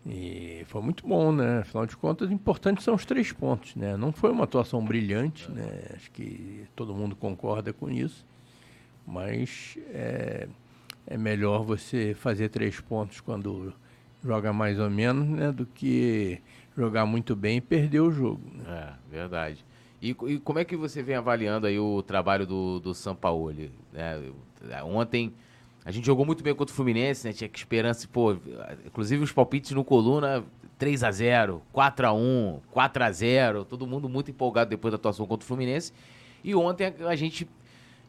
E 0.05 0.63
foi 0.67 0.81
muito 0.83 1.07
bom, 1.07 1.31
né? 1.31 1.59
Afinal 1.59 1.85
de 1.87 1.97
contas, 1.97 2.29
importantes 2.29 2.83
são 2.83 2.93
os 2.93 3.05
três 3.05 3.31
pontos, 3.31 3.75
né? 3.75 3.97
Não 3.97 4.11
foi 4.11 4.31
uma 4.31 4.43
atuação 4.43 4.85
brilhante, 4.85 5.51
né? 5.51 5.67
Acho 5.95 6.11
que 6.11 6.65
todo 6.75 6.93
mundo 6.93 7.15
concorda 7.15 7.73
com 7.73 7.89
isso. 7.89 8.23
Mas 9.05 9.77
é, 9.89 10.47
é 11.07 11.17
melhor 11.17 11.63
você 11.63 12.13
fazer 12.13 12.49
três 12.49 12.79
pontos 12.79 13.19
quando 13.19 13.73
joga 14.23 14.53
mais 14.53 14.79
ou 14.79 14.89
menos, 14.91 15.27
né? 15.27 15.51
Do 15.51 15.65
que 15.65 16.39
jogar 16.77 17.07
muito 17.07 17.35
bem 17.35 17.57
e 17.57 17.61
perder 17.61 18.01
o 18.01 18.11
jogo. 18.11 18.43
Né? 18.53 18.63
É, 18.67 18.93
verdade. 19.09 19.65
E, 20.05 20.15
e, 20.27 20.39
como 20.39 20.59
é 20.59 20.63
que 20.63 20.75
você 20.75 21.01
vem 21.01 21.15
avaliando 21.15 21.65
aí 21.65 21.79
o 21.79 22.03
trabalho 22.03 22.45
do, 22.45 22.79
do 22.79 22.93
Sampaoli? 22.93 23.71
Né? 23.91 24.21
Ontem 24.83 25.33
a 25.83 25.89
gente 25.89 26.05
jogou 26.05 26.23
muito 26.23 26.43
bem 26.43 26.53
contra 26.53 26.71
o 26.71 26.75
Fluminense, 26.75 27.25
né? 27.25 27.33
Tinha 27.33 27.49
que 27.49 27.57
esperança, 27.57 28.07
pô, 28.07 28.37
inclusive 28.85 29.23
os 29.23 29.31
palpites 29.31 29.71
no 29.71 29.83
coluna 29.83 30.45
3 30.77 31.03
a 31.03 31.11
0 31.11 31.59
4 31.73 32.07
a 32.07 32.13
1 32.13 32.59
4 32.69 33.03
a 33.03 33.11
0 33.11 33.65
todo 33.65 33.87
mundo 33.87 34.07
muito 34.07 34.29
empolgado 34.29 34.69
depois 34.69 34.91
da 34.91 34.97
atuação 34.97 35.25
contra 35.25 35.43
o 35.43 35.47
Fluminense. 35.47 35.91
E 36.43 36.53
ontem 36.53 36.93
a, 37.01 37.09
a 37.09 37.15
gente 37.15 37.49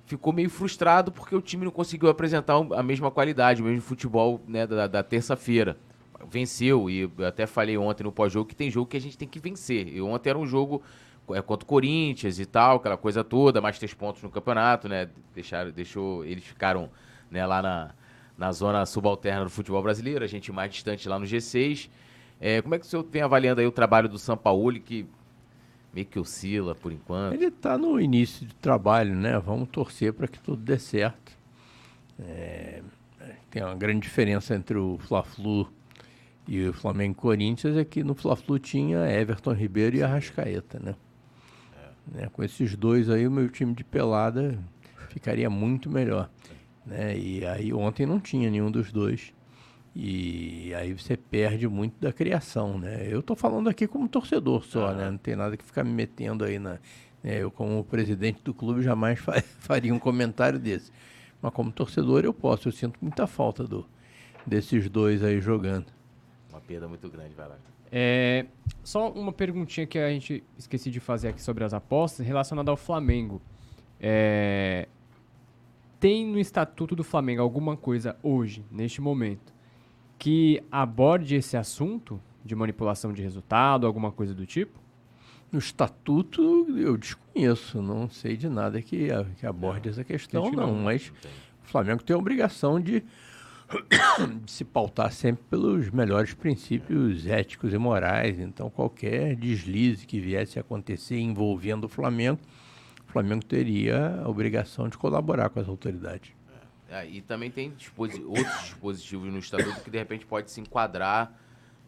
ficou 0.04 0.34
meio 0.34 0.50
frustrado 0.50 1.10
porque 1.10 1.34
o 1.34 1.40
time 1.40 1.64
não 1.64 1.72
conseguiu 1.72 2.10
apresentar 2.10 2.56
a 2.74 2.82
mesma 2.82 3.10
qualidade, 3.10 3.62
o 3.62 3.64
mesmo 3.64 3.80
futebol 3.80 4.38
né, 4.46 4.66
da, 4.66 4.86
da 4.86 5.02
terça-feira. 5.02 5.78
Venceu, 6.30 6.90
e 6.90 7.10
até 7.26 7.46
falei 7.46 7.78
ontem 7.78 8.04
no 8.04 8.12
pós-jogo 8.12 8.46
que 8.46 8.56
tem 8.56 8.70
jogo 8.70 8.86
que 8.86 8.96
a 8.98 9.00
gente 9.00 9.16
tem 9.16 9.28
que 9.28 9.38
vencer. 9.38 9.88
E 9.88 10.02
ontem 10.02 10.28
era 10.28 10.38
um 10.38 10.46
jogo 10.46 10.82
é, 11.30 11.42
contra 11.42 11.64
o 11.64 11.66
Corinthians 11.66 12.38
e 12.38 12.46
tal, 12.46 12.76
aquela 12.76 12.96
coisa 12.96 13.24
toda, 13.24 13.60
mais 13.60 13.78
três 13.78 13.94
pontos 13.94 14.22
no 14.22 14.30
campeonato, 14.30 14.88
né? 14.88 15.08
Deixaram, 15.34 15.70
deixou, 15.70 16.24
eles 16.24 16.44
ficaram 16.44 16.90
né, 17.30 17.44
lá 17.46 17.62
na, 17.62 17.90
na 18.36 18.52
zona 18.52 18.84
subalterna 18.86 19.44
do 19.44 19.50
futebol 19.50 19.82
brasileiro, 19.82 20.24
a 20.24 20.28
gente 20.28 20.52
mais 20.52 20.72
distante 20.72 21.08
lá 21.08 21.18
no 21.18 21.26
G6. 21.26 21.88
É, 22.40 22.60
como 22.60 22.74
é 22.74 22.78
que 22.78 22.84
o 22.84 22.88
senhor 22.88 23.06
vem 23.10 23.22
avaliando 23.22 23.60
aí 23.60 23.66
o 23.66 23.72
trabalho 23.72 24.08
do 24.08 24.18
São 24.18 24.36
Paulo, 24.36 24.78
que 24.78 25.06
meio 25.92 26.06
que 26.06 26.18
oscila 26.18 26.74
por 26.74 26.92
enquanto? 26.92 27.32
Ele 27.32 27.46
está 27.46 27.78
no 27.78 27.98
início 27.98 28.46
de 28.46 28.54
trabalho, 28.56 29.14
né? 29.14 29.38
Vamos 29.38 29.68
torcer 29.70 30.12
para 30.12 30.28
que 30.28 30.38
tudo 30.38 30.62
dê 30.62 30.78
certo. 30.78 31.32
É, 32.18 32.82
tem 33.50 33.62
uma 33.62 33.74
grande 33.74 34.00
diferença 34.00 34.54
entre 34.54 34.76
o 34.76 34.98
Fla-Flu 34.98 35.68
e 36.46 36.68
o 36.68 36.72
Flamengo 36.72 37.14
Corinthians 37.14 37.76
é 37.76 37.84
que 37.84 38.04
no 38.04 38.14
Fla-Flu 38.14 38.58
tinha 38.58 38.98
Everton 39.10 39.52
Ribeiro 39.52 39.96
e 39.96 40.02
Arrascaeta, 40.02 40.78
né? 40.78 40.94
Né? 42.06 42.28
Com 42.32 42.42
esses 42.42 42.76
dois 42.76 43.10
aí, 43.10 43.26
o 43.26 43.30
meu 43.30 43.48
time 43.48 43.74
de 43.74 43.84
pelada 43.84 44.58
ficaria 45.10 45.50
muito 45.50 45.90
melhor. 45.90 46.30
Né? 46.84 47.18
E 47.18 47.46
aí 47.46 47.72
ontem 47.72 48.06
não 48.06 48.20
tinha 48.20 48.50
nenhum 48.50 48.70
dos 48.70 48.92
dois. 48.92 49.32
E 49.94 50.74
aí 50.74 50.92
você 50.92 51.16
perde 51.16 51.66
muito 51.66 51.98
da 51.98 52.12
criação, 52.12 52.78
né? 52.78 53.08
Eu 53.08 53.22
tô 53.22 53.34
falando 53.34 53.68
aqui 53.68 53.86
como 53.86 54.06
torcedor 54.06 54.62
só, 54.62 54.92
né? 54.92 55.10
Não 55.10 55.16
tem 55.16 55.34
nada 55.34 55.56
que 55.56 55.64
ficar 55.64 55.82
me 55.82 55.90
metendo 55.90 56.44
aí 56.44 56.58
na... 56.58 56.78
Né? 57.22 57.42
Eu 57.42 57.50
como 57.50 57.82
presidente 57.82 58.42
do 58.42 58.52
clube 58.52 58.82
jamais 58.82 59.18
faria 59.60 59.94
um 59.94 59.98
comentário 59.98 60.58
desse. 60.58 60.92
Mas 61.40 61.52
como 61.54 61.72
torcedor 61.72 62.24
eu 62.24 62.34
posso, 62.34 62.68
eu 62.68 62.72
sinto 62.72 62.98
muita 63.00 63.26
falta 63.26 63.64
do, 63.64 63.86
desses 64.46 64.88
dois 64.90 65.22
aí 65.22 65.40
jogando. 65.40 65.86
Uma 66.50 66.60
perda 66.60 66.86
muito 66.86 67.08
grande, 67.08 67.34
vai 67.34 67.48
lá. 67.48 67.56
É, 67.90 68.46
só 68.82 69.10
uma 69.10 69.32
perguntinha 69.32 69.86
que 69.86 69.98
a 69.98 70.08
gente 70.10 70.42
esqueci 70.58 70.90
de 70.90 71.00
fazer 71.00 71.28
aqui 71.28 71.42
sobre 71.42 71.64
as 71.64 71.72
apostas 71.72 72.26
relacionada 72.26 72.70
ao 72.70 72.76
Flamengo. 72.76 73.40
É, 74.00 74.88
tem 75.98 76.26
no 76.26 76.38
estatuto 76.38 76.94
do 76.94 77.02
Flamengo 77.02 77.42
alguma 77.42 77.76
coisa 77.76 78.16
hoje, 78.22 78.64
neste 78.70 79.00
momento, 79.00 79.54
que 80.18 80.62
aborde 80.70 81.34
esse 81.34 81.56
assunto 81.56 82.20
de 82.44 82.54
manipulação 82.54 83.12
de 83.12 83.22
resultado, 83.22 83.86
alguma 83.86 84.12
coisa 84.12 84.34
do 84.34 84.46
tipo? 84.46 84.78
No 85.50 85.58
estatuto 85.58 86.66
eu 86.76 86.96
desconheço, 86.96 87.80
não 87.80 88.08
sei 88.08 88.36
de 88.36 88.48
nada 88.48 88.82
que, 88.82 89.08
que 89.38 89.46
aborde 89.46 89.86
não, 89.86 89.92
essa 89.92 90.04
questão, 90.04 90.50
não, 90.50 90.66
não, 90.66 90.74
mas 90.74 91.12
não 91.22 91.30
o 91.66 91.68
Flamengo 91.68 92.02
tem 92.02 92.14
a 92.14 92.18
obrigação 92.18 92.80
de, 92.80 93.02
de, 93.68 94.50
se 94.50 94.64
pautar 94.64 95.12
sempre 95.12 95.44
pelos 95.50 95.90
melhores 95.90 96.34
princípios 96.34 97.26
éticos 97.26 97.72
e 97.72 97.78
morais. 97.78 98.38
Então, 98.38 98.70
qualquer 98.70 99.34
deslize 99.36 100.06
que 100.06 100.20
viesse 100.20 100.58
a 100.58 100.62
acontecer 100.62 101.18
envolvendo 101.18 101.84
o 101.84 101.88
Flamengo, 101.88 102.40
o 103.08 103.12
Flamengo 103.12 103.44
teria 103.44 104.22
a 104.22 104.28
obrigação 104.28 104.88
de 104.88 104.96
colaborar 104.96 105.48
com 105.48 105.60
as 105.60 105.68
autoridades. 105.68 106.32
É, 106.88 107.04
e 107.06 107.20
também 107.20 107.50
tem 107.50 107.70
disposi 107.70 108.22
outros 108.24 108.60
dispositivos 108.60 109.32
no 109.32 109.38
estatuto 109.38 109.80
que 109.80 109.90
de 109.90 109.98
repente 109.98 110.24
pode 110.24 110.50
se 110.50 110.60
enquadrar, 110.60 111.32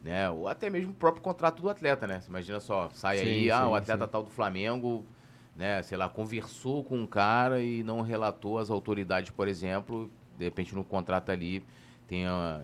né? 0.02 0.28
Ou 0.28 0.48
até 0.48 0.68
mesmo 0.68 0.90
o 0.90 0.94
próprio 0.94 1.22
contrato 1.22 1.62
do 1.62 1.70
atleta, 1.70 2.06
né? 2.06 2.20
Você 2.20 2.28
imagina 2.28 2.58
só, 2.58 2.90
sai 2.92 3.18
sim, 3.18 3.24
aí, 3.24 3.42
sim, 3.44 3.50
ah, 3.50 3.68
o 3.68 3.76
atleta 3.76 4.04
sim. 4.04 4.10
tal 4.10 4.24
do 4.24 4.30
Flamengo, 4.30 5.06
né, 5.54 5.82
sei 5.82 5.98
lá, 5.98 6.08
conversou 6.08 6.82
com 6.84 6.96
um 6.96 7.06
cara 7.06 7.60
e 7.60 7.82
não 7.82 8.00
relatou 8.00 8.58
às 8.58 8.70
autoridades, 8.70 9.30
por 9.30 9.48
exemplo, 9.48 10.10
de 10.38 10.44
repente 10.44 10.74
no 10.74 10.84
contrato 10.84 11.30
ali 11.30 11.62
tenha, 12.06 12.62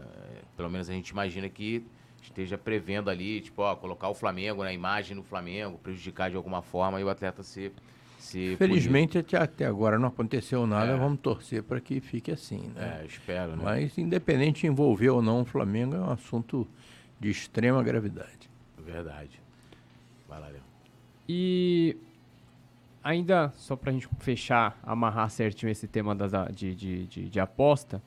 pelo 0.57 0.71
menos 0.71 0.88
a 0.88 0.93
gente 0.93 1.11
imagina 1.11 1.49
que 1.49 1.85
esteja 2.23 2.57
prevendo 2.57 3.11
ali, 3.11 3.40
tipo, 3.43 3.61
ó, 3.61 3.76
colocar 3.76 4.09
o 4.09 4.14
Flamengo 4.14 4.64
na 4.64 4.73
imagem 4.73 5.14
do 5.14 5.23
Flamengo, 5.23 5.78
prejudicar 5.78 6.31
de 6.31 6.37
alguma 6.37 6.62
forma 6.62 6.99
e 7.00 7.04
o 7.04 7.11
atleta 7.11 7.43
ser 7.43 7.73
se 8.19 8.57
Felizmente 8.57 9.19
até, 9.19 9.37
até, 9.37 9.66
agora 9.66 9.99
não 9.99 10.09
aconteceu 10.09 10.66
nada, 10.66 10.93
é. 10.93 10.97
vamos 10.97 11.21
torcer 11.21 11.62
para 11.62 11.78
que 11.78 12.00
fique 12.00 12.33
assim, 12.33 12.73
né? 12.75 13.00
É, 13.02 13.07
espero, 13.07 13.54
né? 13.54 13.62
Mas 13.62 13.99
independente 13.99 14.62
de 14.62 14.66
envolver 14.66 15.11
ou 15.11 15.21
não 15.21 15.43
o 15.43 15.45
Flamengo, 15.45 15.95
é 15.95 15.99
um 15.99 16.11
assunto 16.11 16.66
de 17.21 17.28
extrema 17.28 17.83
gravidade. 17.83 18.50
Verdade. 18.78 19.38
Vai 20.26 20.41
lá, 20.41 20.49
Léo. 20.49 20.63
E 21.28 21.99
ainda, 23.04 23.52
só 23.54 23.76
para 23.76 23.90
a 23.90 23.93
gente 23.93 24.08
fechar, 24.19 24.78
amarrar 24.82 25.28
certinho 25.28 25.71
esse 25.71 25.86
tema 25.86 26.14
das, 26.14 26.32
de, 26.54 26.75
de, 26.75 27.06
de, 27.06 27.28
de 27.28 27.40
aposta, 27.40 28.02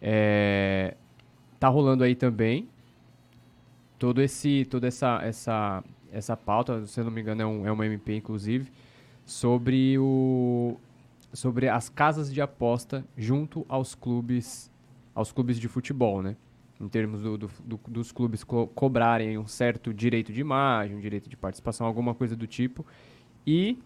é, 0.00 0.94
tá 1.58 1.68
rolando 1.68 2.04
aí 2.04 2.14
também 2.14 2.68
todo 3.98 4.22
esse, 4.22 4.64
toda 4.66 4.86
essa, 4.86 5.20
essa, 5.22 5.82
essa 6.12 6.36
pauta, 6.36 6.86
se 6.86 7.00
eu 7.00 7.04
não 7.04 7.10
me 7.10 7.20
engano 7.20 7.42
é 7.42 7.46
um, 7.46 7.66
é 7.66 7.72
uma 7.72 7.86
MP 7.86 8.14
inclusive, 8.14 8.70
sobre 9.26 9.98
o 9.98 10.76
sobre 11.32 11.68
as 11.68 11.88
casas 11.88 12.32
de 12.32 12.40
aposta 12.40 13.04
junto 13.16 13.66
aos 13.68 13.92
clubes 13.94 14.70
aos 15.14 15.32
clubes 15.32 15.58
de 15.58 15.66
futebol, 15.66 16.22
né? 16.22 16.36
Em 16.80 16.88
termos 16.88 17.22
do, 17.22 17.38
do, 17.38 17.50
do, 17.64 17.80
dos 17.88 18.12
clubes 18.12 18.44
co 18.44 18.66
cobrarem 18.68 19.38
um 19.38 19.46
certo 19.46 19.92
direito 19.92 20.32
de 20.32 20.40
imagem, 20.40 20.96
um 20.96 21.00
direito 21.00 21.28
de 21.28 21.36
participação, 21.36 21.86
alguma 21.86 22.14
coisa 22.14 22.36
do 22.36 22.46
tipo. 22.46 22.84
E 23.46 23.78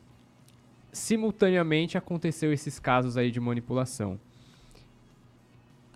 simultaneamente 0.92 1.98
aconteceu 1.98 2.52
esses 2.52 2.78
casos 2.78 3.16
aí 3.16 3.30
de 3.30 3.40
manipulação. 3.40 4.18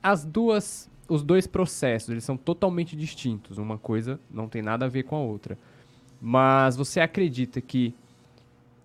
As 0.03 0.25
duas, 0.25 0.91
os 1.09 1.23
dois 1.23 1.47
processos, 1.47 2.11
eles 2.11 2.25
são 2.25 2.37
totalmente 2.37 2.97
distintos. 2.97 3.59
Uma 3.59 3.79
coisa 3.79 4.19
não 4.31 4.49
tem 4.49 4.63
nada 4.63 4.87
a 4.87 4.89
ver 4.89 5.05
com 5.05 5.17
a 5.17 5.21
outra. 5.21 5.59
Mas 6.21 6.77
você 6.77 7.01
acredita 7.01 7.61
que 7.61 7.95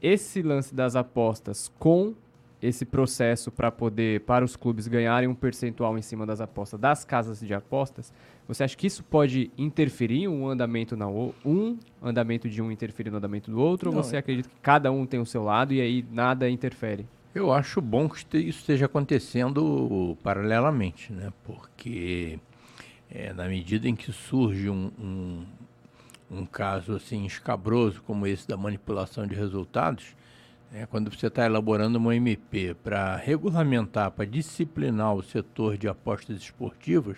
esse 0.02 0.42
lance 0.42 0.74
das 0.74 0.96
apostas 0.96 1.72
com 1.80 2.14
esse 2.62 2.86
processo 2.86 3.52
para 3.52 3.72
poder 3.72 4.22
para 4.22 4.44
os 4.44 4.56
clubes 4.56 4.88
ganharem 4.88 5.30
um 5.30 5.36
percentual 5.36 5.98
em 5.98 6.02
cima 6.02 6.26
das 6.26 6.42
apostas 6.42 6.80
das 6.80 7.06
casas 7.06 7.40
de 7.40 7.54
apostas, 7.54 8.12
você 8.48 8.64
acha 8.64 8.76
que 8.76 8.88
isso 8.88 9.04
pode 9.04 9.52
interferir 9.58 10.28
um 10.28 10.48
andamento 10.48 10.96
na 10.96 11.08
um 11.08 11.78
andamento 12.02 12.50
de 12.50 12.62
um 12.62 12.72
interferir 12.72 13.12
no 13.12 13.18
andamento 13.18 13.52
do 13.52 13.60
outro 13.60 13.92
Não, 13.92 13.98
ou 13.98 14.04
você 14.04 14.16
é... 14.16 14.20
acredita 14.20 14.50
que 14.50 14.56
cada 14.62 14.92
um 14.92 15.06
tem 15.06 15.20
o 15.20 15.26
seu 15.26 15.44
lado 15.44 15.74
e 15.74 15.82
aí 15.82 16.06
nada 16.12 16.50
interfere? 16.50 17.06
Eu 17.36 17.52
acho 17.52 17.80
bom 17.82 18.10
que 18.10 18.38
isso 18.38 18.60
esteja 18.60 18.88
acontecendo 18.88 20.18
paralelamente, 20.24 21.14
né? 21.14 21.32
Porque 21.44 22.40
é, 23.12 23.32
na 23.32 23.48
medida 23.48 23.88
em 23.88 23.96
que 23.96 24.12
surge 24.12 24.70
um, 24.70 24.92
um, 25.00 25.46
um 26.32 26.46
caso 26.46 26.96
assim 26.96 27.26
escabroso 27.26 28.02
como 28.02 28.26
esse 28.26 28.48
da 28.48 28.58
manipulação 28.58 29.28
de 29.28 29.36
resultados, 29.36 30.16
é, 30.74 30.86
quando 30.86 31.10
você 31.10 31.28
está 31.28 31.46
elaborando 31.46 31.98
uma 31.98 32.16
MP 32.16 32.76
para 32.84 33.16
regulamentar, 33.16 34.12
para 34.12 34.26
disciplinar 34.26 35.14
o 35.14 35.24
setor 35.24 35.78
de 35.78 35.88
apostas 35.88 36.38
esportivas, 36.38 37.18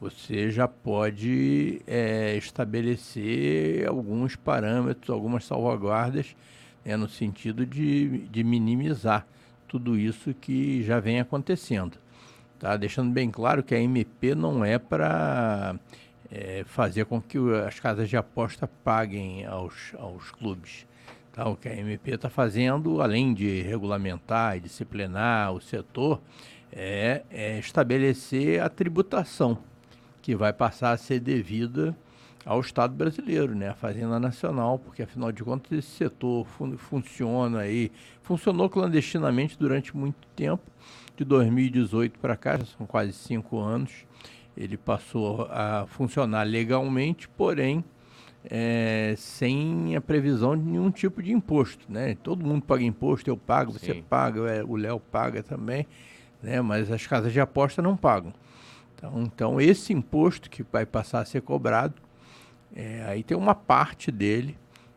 você 0.00 0.50
já 0.50 0.66
pode 0.66 1.82
é, 1.86 2.34
estabelecer 2.36 3.86
alguns 3.86 4.34
parâmetros, 4.34 5.10
algumas 5.10 5.44
salvaguardas, 5.44 6.34
né, 6.84 6.96
no 6.96 7.08
sentido 7.08 7.66
de, 7.66 8.20
de 8.28 8.42
minimizar 8.42 9.26
tudo 9.68 9.98
isso 9.98 10.32
que 10.32 10.82
já 10.82 10.98
vem 10.98 11.20
acontecendo. 11.20 11.98
Tá? 12.58 12.76
Deixando 12.76 13.12
bem 13.12 13.30
claro 13.30 13.62
que 13.62 13.74
a 13.74 13.80
MP 13.80 14.34
não 14.34 14.64
é 14.64 14.78
para 14.78 15.78
é, 16.30 16.64
fazer 16.66 17.04
com 17.04 17.20
que 17.20 17.38
as 17.66 17.78
casas 17.78 18.08
de 18.08 18.16
aposta 18.16 18.66
paguem 18.82 19.44
aos, 19.44 19.92
aos 19.98 20.30
clubes. 20.30 20.86
Tá? 21.40 21.48
O 21.48 21.56
que 21.56 21.70
a 21.70 21.74
MP 21.74 22.10
está 22.10 22.28
fazendo, 22.28 23.00
além 23.00 23.32
de 23.32 23.62
regulamentar 23.62 24.58
e 24.58 24.60
disciplinar 24.60 25.54
o 25.54 25.58
setor, 25.58 26.20
é, 26.70 27.22
é, 27.30 27.58
estabelecer 27.58 28.60
a 28.60 28.68
tributação, 28.68 29.56
que 30.20 30.36
vai 30.36 30.52
passar 30.52 30.92
a 30.92 30.98
ser 30.98 31.18
devida 31.18 31.96
ao 32.44 32.60
Estado 32.60 32.94
brasileiro, 32.94 33.54
né? 33.54 33.70
a 33.70 33.74
Fazenda 33.74 34.20
Nacional, 34.20 34.78
porque 34.78 35.02
afinal 35.02 35.32
de 35.32 35.42
contas 35.42 35.72
esse 35.72 35.88
setor 35.88 36.44
fun 36.44 36.76
funciona 36.76 37.60
aí, 37.60 37.90
funcionou 38.20 38.68
clandestinamente 38.68 39.58
durante 39.58 39.96
muito 39.96 40.28
tempo, 40.36 40.62
de 41.16 41.24
2018 41.24 42.18
para 42.18 42.36
cá, 42.36 42.58
já 42.58 42.66
são 42.66 42.86
quase 42.86 43.14
cinco 43.14 43.58
anos, 43.58 44.04
ele 44.54 44.76
passou 44.76 45.48
a 45.50 45.86
funcionar 45.88 46.42
legalmente, 46.42 47.26
porém 47.30 47.82
é, 48.44 49.14
sem 49.16 49.94
a 49.96 50.00
previsão 50.00 50.56
de 50.56 50.64
nenhum 50.64 50.90
tipo 50.90 51.22
de 51.22 51.32
imposto, 51.32 51.84
né? 51.88 52.16
Todo 52.22 52.44
mundo 52.44 52.62
paga 52.62 52.82
imposto, 52.82 53.28
eu 53.28 53.36
pago, 53.36 53.72
você 53.72 53.94
Sim. 53.94 54.02
paga, 54.08 54.40
é, 54.50 54.64
o 54.64 54.76
Léo 54.76 54.98
paga 54.98 55.42
também, 55.42 55.86
né? 56.42 56.60
Mas 56.60 56.90
as 56.90 57.06
casas 57.06 57.32
de 57.32 57.40
aposta 57.40 57.82
não 57.82 57.96
pagam. 57.96 58.32
Então, 58.94 59.22
então 59.22 59.60
esse 59.60 59.92
imposto 59.92 60.48
que 60.48 60.62
vai 60.62 60.86
passar 60.86 61.20
a 61.20 61.24
ser 61.24 61.42
cobrado, 61.42 61.94
é, 62.74 63.04
aí 63.06 63.22
tem 63.22 63.36
uma 63.36 63.54
parte 63.54 64.10
dele 64.10 64.56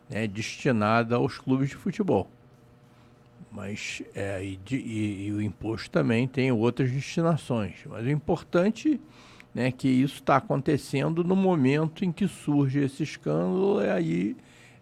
né, 0.10 0.28
destinada 0.28 1.16
aos 1.16 1.38
clubes 1.38 1.70
de 1.70 1.76
futebol. 1.76 2.30
Mas 3.52 4.02
é, 4.16 4.44
e, 4.44 4.60
e, 4.72 5.28
e 5.28 5.32
o 5.32 5.42
imposto 5.42 5.90
também 5.90 6.28
tem 6.28 6.52
outras 6.52 6.90
destinações. 6.92 7.76
Mas 7.86 8.06
o 8.06 8.10
importante 8.10 9.00
né, 9.54 9.72
que 9.72 9.88
isso 9.88 10.16
está 10.16 10.38
acontecendo 10.38 11.24
no 11.24 11.36
momento 11.36 12.04
em 12.04 12.12
que 12.12 12.28
surge 12.28 12.80
esse 12.80 13.04
escândalo, 13.04 13.82
e 13.82 13.90
aí 13.90 14.38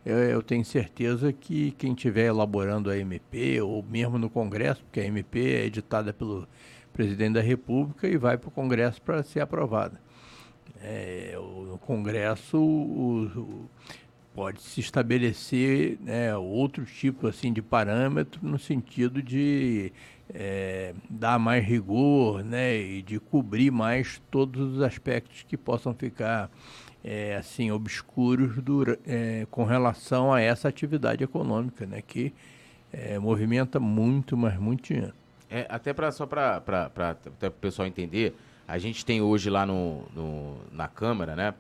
eu, 0.06 0.18
eu 0.18 0.42
tenho 0.42 0.64
certeza 0.66 1.32
que 1.32 1.72
quem 1.72 1.94
estiver 1.94 2.28
elaborando 2.28 2.90
a 2.90 2.98
MP, 2.98 3.62
ou 3.62 3.84
mesmo 3.84 4.18
no 4.18 4.30
Congresso, 4.30 4.84
porque 4.84 5.00
a 5.00 5.06
MP 5.06 5.40
é 5.40 5.66
editada 5.66 6.14
pelo 6.14 6.48
presidente 6.94 7.34
da 7.34 7.42
República 7.42 8.08
e 8.08 8.18
vai 8.18 8.38
para 8.38 8.48
o 8.48 8.52
Congresso 8.52 9.02
para 9.02 9.24
ser 9.24 9.42
aprovada. 9.42 10.00
É, 10.82 11.36
o, 11.38 11.78
Congresso 11.80 12.58
o, 12.58 13.26
o, 13.26 13.70
pode 14.34 14.62
se 14.62 14.80
estabelecer 14.80 15.98
né, 16.02 16.36
outro 16.36 16.86
tipo 16.86 17.28
assim 17.28 17.54
de 17.54 17.62
parâmetro 17.62 18.40
no 18.44 18.58
sentido 18.58 19.22
de 19.22 19.92
é, 20.34 20.94
dar 21.10 21.38
mais 21.40 21.64
rigor 21.66 22.44
né, 22.44 22.78
e 22.78 23.02
de 23.02 23.20
cobrir 23.20 23.72
mais 23.72 24.22
todos 24.32 24.76
os 24.76 24.82
aspectos 24.82 25.44
que 25.44 25.58
possam 25.58 25.94
ficar 25.94 26.50
é, 27.04 27.36
assim 27.36 27.72
obscuros 27.72 28.58
do, 28.62 28.98
é, 29.06 29.46
com 29.50 29.64
relação 29.64 30.34
a 30.34 30.40
essa 30.40 30.68
atividade 30.68 31.24
econômica, 31.24 31.86
né, 31.86 32.02
que 32.02 32.34
é, 32.92 33.18
movimenta 33.18 33.80
muito, 33.80 34.38
mas 34.38 34.58
muito 34.58 34.84
dinheiro. 34.84 35.14
É, 35.50 35.66
até 35.70 35.94
para 35.94 36.12
só 36.12 36.26
para 36.26 36.62
o 37.44 37.52
pessoal 37.52 37.88
entender, 37.88 38.36
a 38.68 38.78
gente 38.78 39.06
tem 39.06 39.22
hoje 39.22 39.50
lá 39.50 39.66
no, 39.66 40.04
no 40.16 40.58
na 40.72 40.88
Câmara, 40.88 41.36
né, 41.36 41.54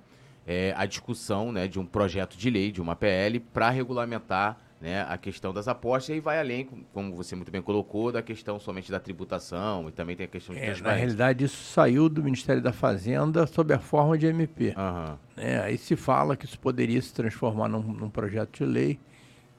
é, 0.46 0.74
a 0.78 0.86
discussão 0.86 1.52
né, 1.52 1.68
de 1.68 1.80
um 1.80 1.86
projeto 1.86 2.38
de 2.38 2.50
lei, 2.50 2.72
de 2.72 2.82
uma 2.82 2.96
PL, 2.96 3.40
para 3.40 3.70
regulamentar 3.70 4.58
né, 4.82 5.06
a 5.08 5.16
questão 5.16 5.54
das 5.54 5.68
apostas 5.68 6.10
e 6.10 6.14
aí 6.14 6.20
vai 6.20 6.40
além, 6.40 6.68
como 6.92 7.16
você 7.16 7.36
muito 7.36 7.52
bem 7.52 7.62
colocou, 7.62 8.12
da 8.12 8.22
questão 8.22 8.60
somente 8.60 8.92
da 8.92 9.00
tributação 9.00 9.88
e 9.88 9.92
também 9.92 10.16
tem 10.16 10.26
a 10.26 10.28
questão 10.28 10.56
de 10.56 10.62
é, 10.62 10.76
Na 10.82 10.94
realidade, 10.94 11.46
isso 11.46 11.64
saiu 11.66 12.10
do 12.10 12.24
Ministério 12.24 12.62
da 12.62 12.74
Fazenda 12.74 13.46
sob 13.46 13.72
a 13.74 13.80
forma 13.80 14.18
de 14.18 14.26
MP. 14.26 14.74
Uhum. 14.76 15.18
É, 15.38 15.60
aí 15.60 15.78
se 15.78 15.96
fala 15.96 16.36
que 16.36 16.46
isso 16.46 16.60
poderia 16.60 17.00
se 17.00 17.14
transformar 17.14 17.68
num, 17.68 17.84
num 17.84 18.10
projeto 18.10 18.58
de 18.58 18.66
lei, 18.66 19.00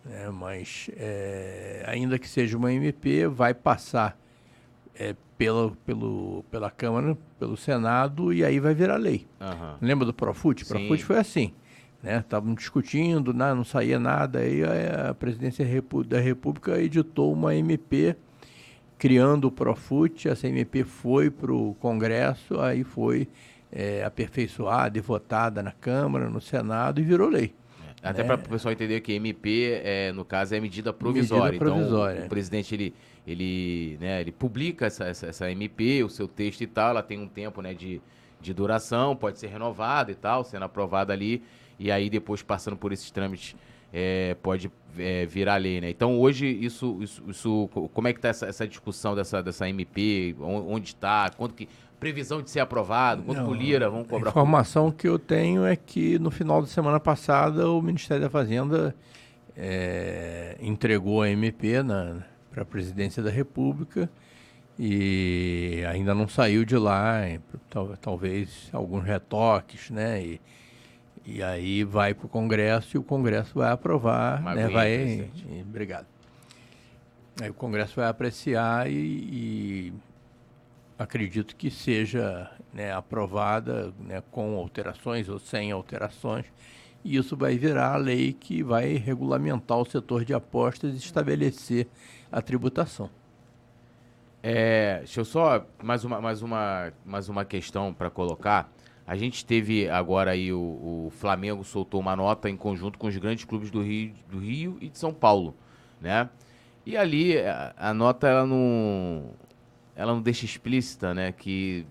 né, 0.04 0.28
mas 0.30 0.90
é, 0.96 1.84
ainda 1.86 2.18
que 2.18 2.28
seja 2.28 2.58
uma 2.58 2.72
MP, 2.72 3.28
vai 3.28 3.54
passar 3.54 4.18
é, 4.92 5.14
pelo, 5.38 5.76
pelo, 5.86 6.44
pela 6.50 6.68
Câmara, 6.68 7.16
pelo 7.38 7.56
Senado 7.56 8.32
e 8.32 8.44
aí 8.44 8.58
vai 8.58 8.74
virar 8.74 8.96
lei. 8.96 9.24
Uhum. 9.40 9.76
Lembra 9.80 10.04
do 10.04 10.12
Profut? 10.12 10.64
Profut 10.64 11.04
foi 11.04 11.18
assim 11.18 11.54
estavam 12.02 12.50
né? 12.50 12.56
discutindo, 12.56 13.32
não, 13.32 13.56
não 13.56 13.64
saía 13.64 13.98
nada, 13.98 14.40
aí 14.40 14.62
a, 14.64 15.14
presidência 15.14 15.64
da 16.06 16.18
República 16.18 16.80
editou 16.80 17.32
uma 17.32 17.54
MP 17.54 18.16
criando 18.98 19.46
o 19.46 19.50
Profut, 19.50 20.28
essa 20.28 20.46
MP 20.46 20.84
foi 20.84 21.28
para 21.28 21.52
o 21.52 21.74
Congresso, 21.80 22.60
aí 22.60 22.84
foi 22.84 23.28
é, 23.72 24.04
aperfeiçoada 24.04 24.96
e 24.96 25.00
votada 25.00 25.60
na 25.60 25.72
Câmara, 25.72 26.30
no 26.30 26.40
Senado 26.40 27.00
e 27.00 27.02
virou 27.02 27.28
lei. 27.28 27.52
É, 28.00 28.08
até 28.10 28.22
né? 28.22 28.28
para 28.28 28.36
o 28.36 28.48
pessoal 28.48 28.70
entender 28.70 29.00
que 29.00 29.12
MP, 29.12 29.80
é, 29.82 30.12
no 30.12 30.24
caso, 30.24 30.54
é 30.54 30.60
medida 30.60 30.92
provisória. 30.92 31.46
Medida 31.46 31.64
provisória. 31.64 32.12
Então, 32.12 32.24
o, 32.24 32.26
o 32.26 32.28
presidente, 32.28 32.74
ele, 32.76 32.94
ele, 33.26 33.98
né, 34.00 34.20
ele 34.20 34.30
publica 34.30 34.86
essa, 34.86 35.04
essa, 35.04 35.26
essa, 35.26 35.50
MP, 35.50 36.04
o 36.04 36.08
seu 36.08 36.28
texto 36.28 36.60
e 36.60 36.66
tal, 36.68 36.90
ela 36.90 37.02
tem 37.02 37.18
um 37.18 37.26
tempo 37.26 37.60
né, 37.60 37.74
de, 37.74 38.00
de 38.40 38.54
duração, 38.54 39.16
pode 39.16 39.40
ser 39.40 39.48
renovada 39.48 40.12
e 40.12 40.14
tal, 40.14 40.44
sendo 40.44 40.64
aprovada 40.64 41.12
ali 41.12 41.42
e 41.82 41.90
aí 41.90 42.08
depois 42.08 42.42
passando 42.42 42.76
por 42.76 42.92
esses 42.92 43.10
trâmites 43.10 43.56
é, 43.92 44.36
pode 44.40 44.70
é, 44.96 45.26
virar 45.26 45.56
lei, 45.56 45.80
né? 45.80 45.90
Então 45.90 46.18
hoje 46.18 46.46
isso, 46.46 46.98
isso, 47.02 47.22
isso 47.28 47.68
como 47.92 48.06
é 48.06 48.12
que 48.12 48.18
está 48.18 48.28
essa, 48.28 48.46
essa, 48.46 48.66
discussão 48.66 49.16
dessa, 49.16 49.42
dessa 49.42 49.68
MP, 49.68 50.36
onde 50.40 50.88
está, 50.88 51.28
quanto 51.30 51.54
que 51.54 51.68
previsão 51.98 52.40
de 52.40 52.50
ser 52.50 52.60
aprovado, 52.60 53.22
quanto 53.24 53.42
Não, 53.42 53.52
Lira 53.52 53.90
vão 53.90 54.04
cobrar? 54.04 54.28
A 54.28 54.32
informação 54.32 54.90
que 54.90 55.06
eu 55.06 55.18
tenho 55.18 55.64
é 55.64 55.74
que 55.74 56.18
no 56.20 56.30
final 56.30 56.60
da 56.60 56.68
semana 56.68 57.00
passada 57.00 57.68
o 57.68 57.82
Ministério 57.82 58.22
da 58.22 58.30
Fazenda 58.30 58.94
é, 59.56 60.56
entregou 60.60 61.22
a 61.22 61.28
MP 61.28 61.74
para 62.50 62.62
a 62.62 62.66
Presidência 62.66 63.22
da 63.22 63.30
República 63.30 64.08
e 64.78 65.82
ainda 65.88 66.14
não 66.14 66.28
saiu 66.28 66.64
de 66.64 66.76
lá, 66.76 67.20
talvez 68.00 68.70
alguns 68.72 69.04
retoques, 69.04 69.90
né? 69.90 70.24
E, 70.24 70.40
e 71.24 71.42
aí 71.42 71.84
vai 71.84 72.14
para 72.14 72.26
o 72.26 72.28
Congresso 72.28 72.96
e 72.96 72.98
o 72.98 73.02
Congresso 73.02 73.54
vai 73.54 73.70
aprovar, 73.70 74.42
né? 74.54 74.68
Vai, 74.68 74.92
e, 74.92 75.62
obrigado. 75.62 76.06
Aí 77.40 77.50
o 77.50 77.54
Congresso 77.54 77.96
vai 77.96 78.08
apreciar 78.08 78.90
e, 78.90 78.94
e 78.94 79.92
acredito 80.98 81.56
que 81.56 81.70
seja 81.70 82.50
né, 82.72 82.92
aprovada 82.92 83.92
né, 84.00 84.22
com 84.30 84.56
alterações 84.56 85.28
ou 85.28 85.38
sem 85.38 85.70
alterações. 85.70 86.46
E 87.04 87.16
isso 87.16 87.36
vai 87.36 87.56
virar 87.56 87.94
a 87.94 87.96
lei 87.96 88.32
que 88.32 88.62
vai 88.62 88.94
regulamentar 88.94 89.78
o 89.78 89.84
setor 89.84 90.24
de 90.24 90.34
apostas 90.34 90.94
e 90.94 90.98
estabelecer 90.98 91.88
a 92.30 92.40
tributação. 92.40 93.10
É, 94.42 94.98
deixa 94.98 95.20
eu 95.20 95.24
só 95.24 95.64
mais 95.82 96.04
uma, 96.04 96.20
mais 96.20 96.42
uma, 96.42 96.92
mais 97.04 97.28
uma 97.28 97.44
questão 97.44 97.92
para 97.94 98.10
colocar. 98.10 98.70
A 99.06 99.16
gente 99.16 99.44
teve 99.44 99.88
agora 99.88 100.30
aí 100.30 100.52
o, 100.52 100.58
o, 101.06 101.10
Flamengo 101.10 101.64
soltou 101.64 102.00
uma 102.00 102.14
nota 102.14 102.48
em 102.48 102.56
conjunto 102.56 102.98
com 102.98 103.08
os 103.08 103.16
grandes 103.16 103.44
clubes 103.44 103.70
do 103.70 103.82
Rio, 103.82 104.14
do 104.30 104.38
Rio 104.38 104.78
e 104.80 104.88
de 104.88 104.98
São 104.98 105.12
Paulo, 105.12 105.54
né? 106.00 106.28
E 106.86 106.96
ali 106.96 107.38
a, 107.38 107.74
a 107.76 107.94
nota 107.94 108.28
ela 108.28 108.46
não 108.46 109.30
ela 109.94 110.12
não 110.12 110.22
deixa 110.22 110.44
explícita, 110.44 111.12
né, 111.12 111.32
que 111.32 111.86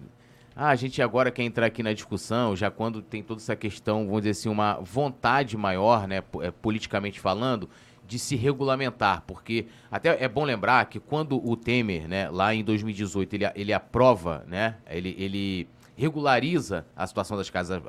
ah, 0.56 0.70
a 0.70 0.76
gente 0.76 1.02
agora 1.02 1.32
quer 1.32 1.44
entrar 1.44 1.68
aqui 1.68 1.84
na 1.84 1.94
discussão, 1.94 2.56
já 2.56 2.70
quando 2.70 3.02
tem 3.02 3.24
toda 3.24 3.40
essa 3.40 3.56
questão, 3.56 4.06
vamos 4.06 4.22
dizer 4.22 4.32
assim, 4.32 4.50
uma 4.50 4.80
vontade 4.82 5.56
maior, 5.56 6.08
né, 6.08 6.22
é, 6.42 6.52
politicamente 6.52 7.20
falando, 7.20 7.70
de 8.06 8.20
se 8.20 8.36
regulamentar, 8.36 9.24
porque 9.26 9.68
até 9.90 10.22
é 10.22 10.28
bom 10.28 10.44
lembrar 10.44 10.86
que 10.86 11.00
quando 11.00 11.38
o 11.48 11.56
Temer, 11.56 12.08
né, 12.10 12.30
lá 12.30 12.54
em 12.54 12.64
2018, 12.64 13.34
ele, 13.34 13.52
ele 13.56 13.72
aprova, 13.72 14.44
né, 14.48 14.76
ele, 14.90 15.16
ele 15.18 15.70
regulariza 15.96 16.86
a 16.96 17.06
situação 17.06 17.38
das 17.38 17.50
casas 17.50 17.82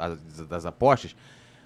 das 0.49 0.67
apostas, 0.67 1.15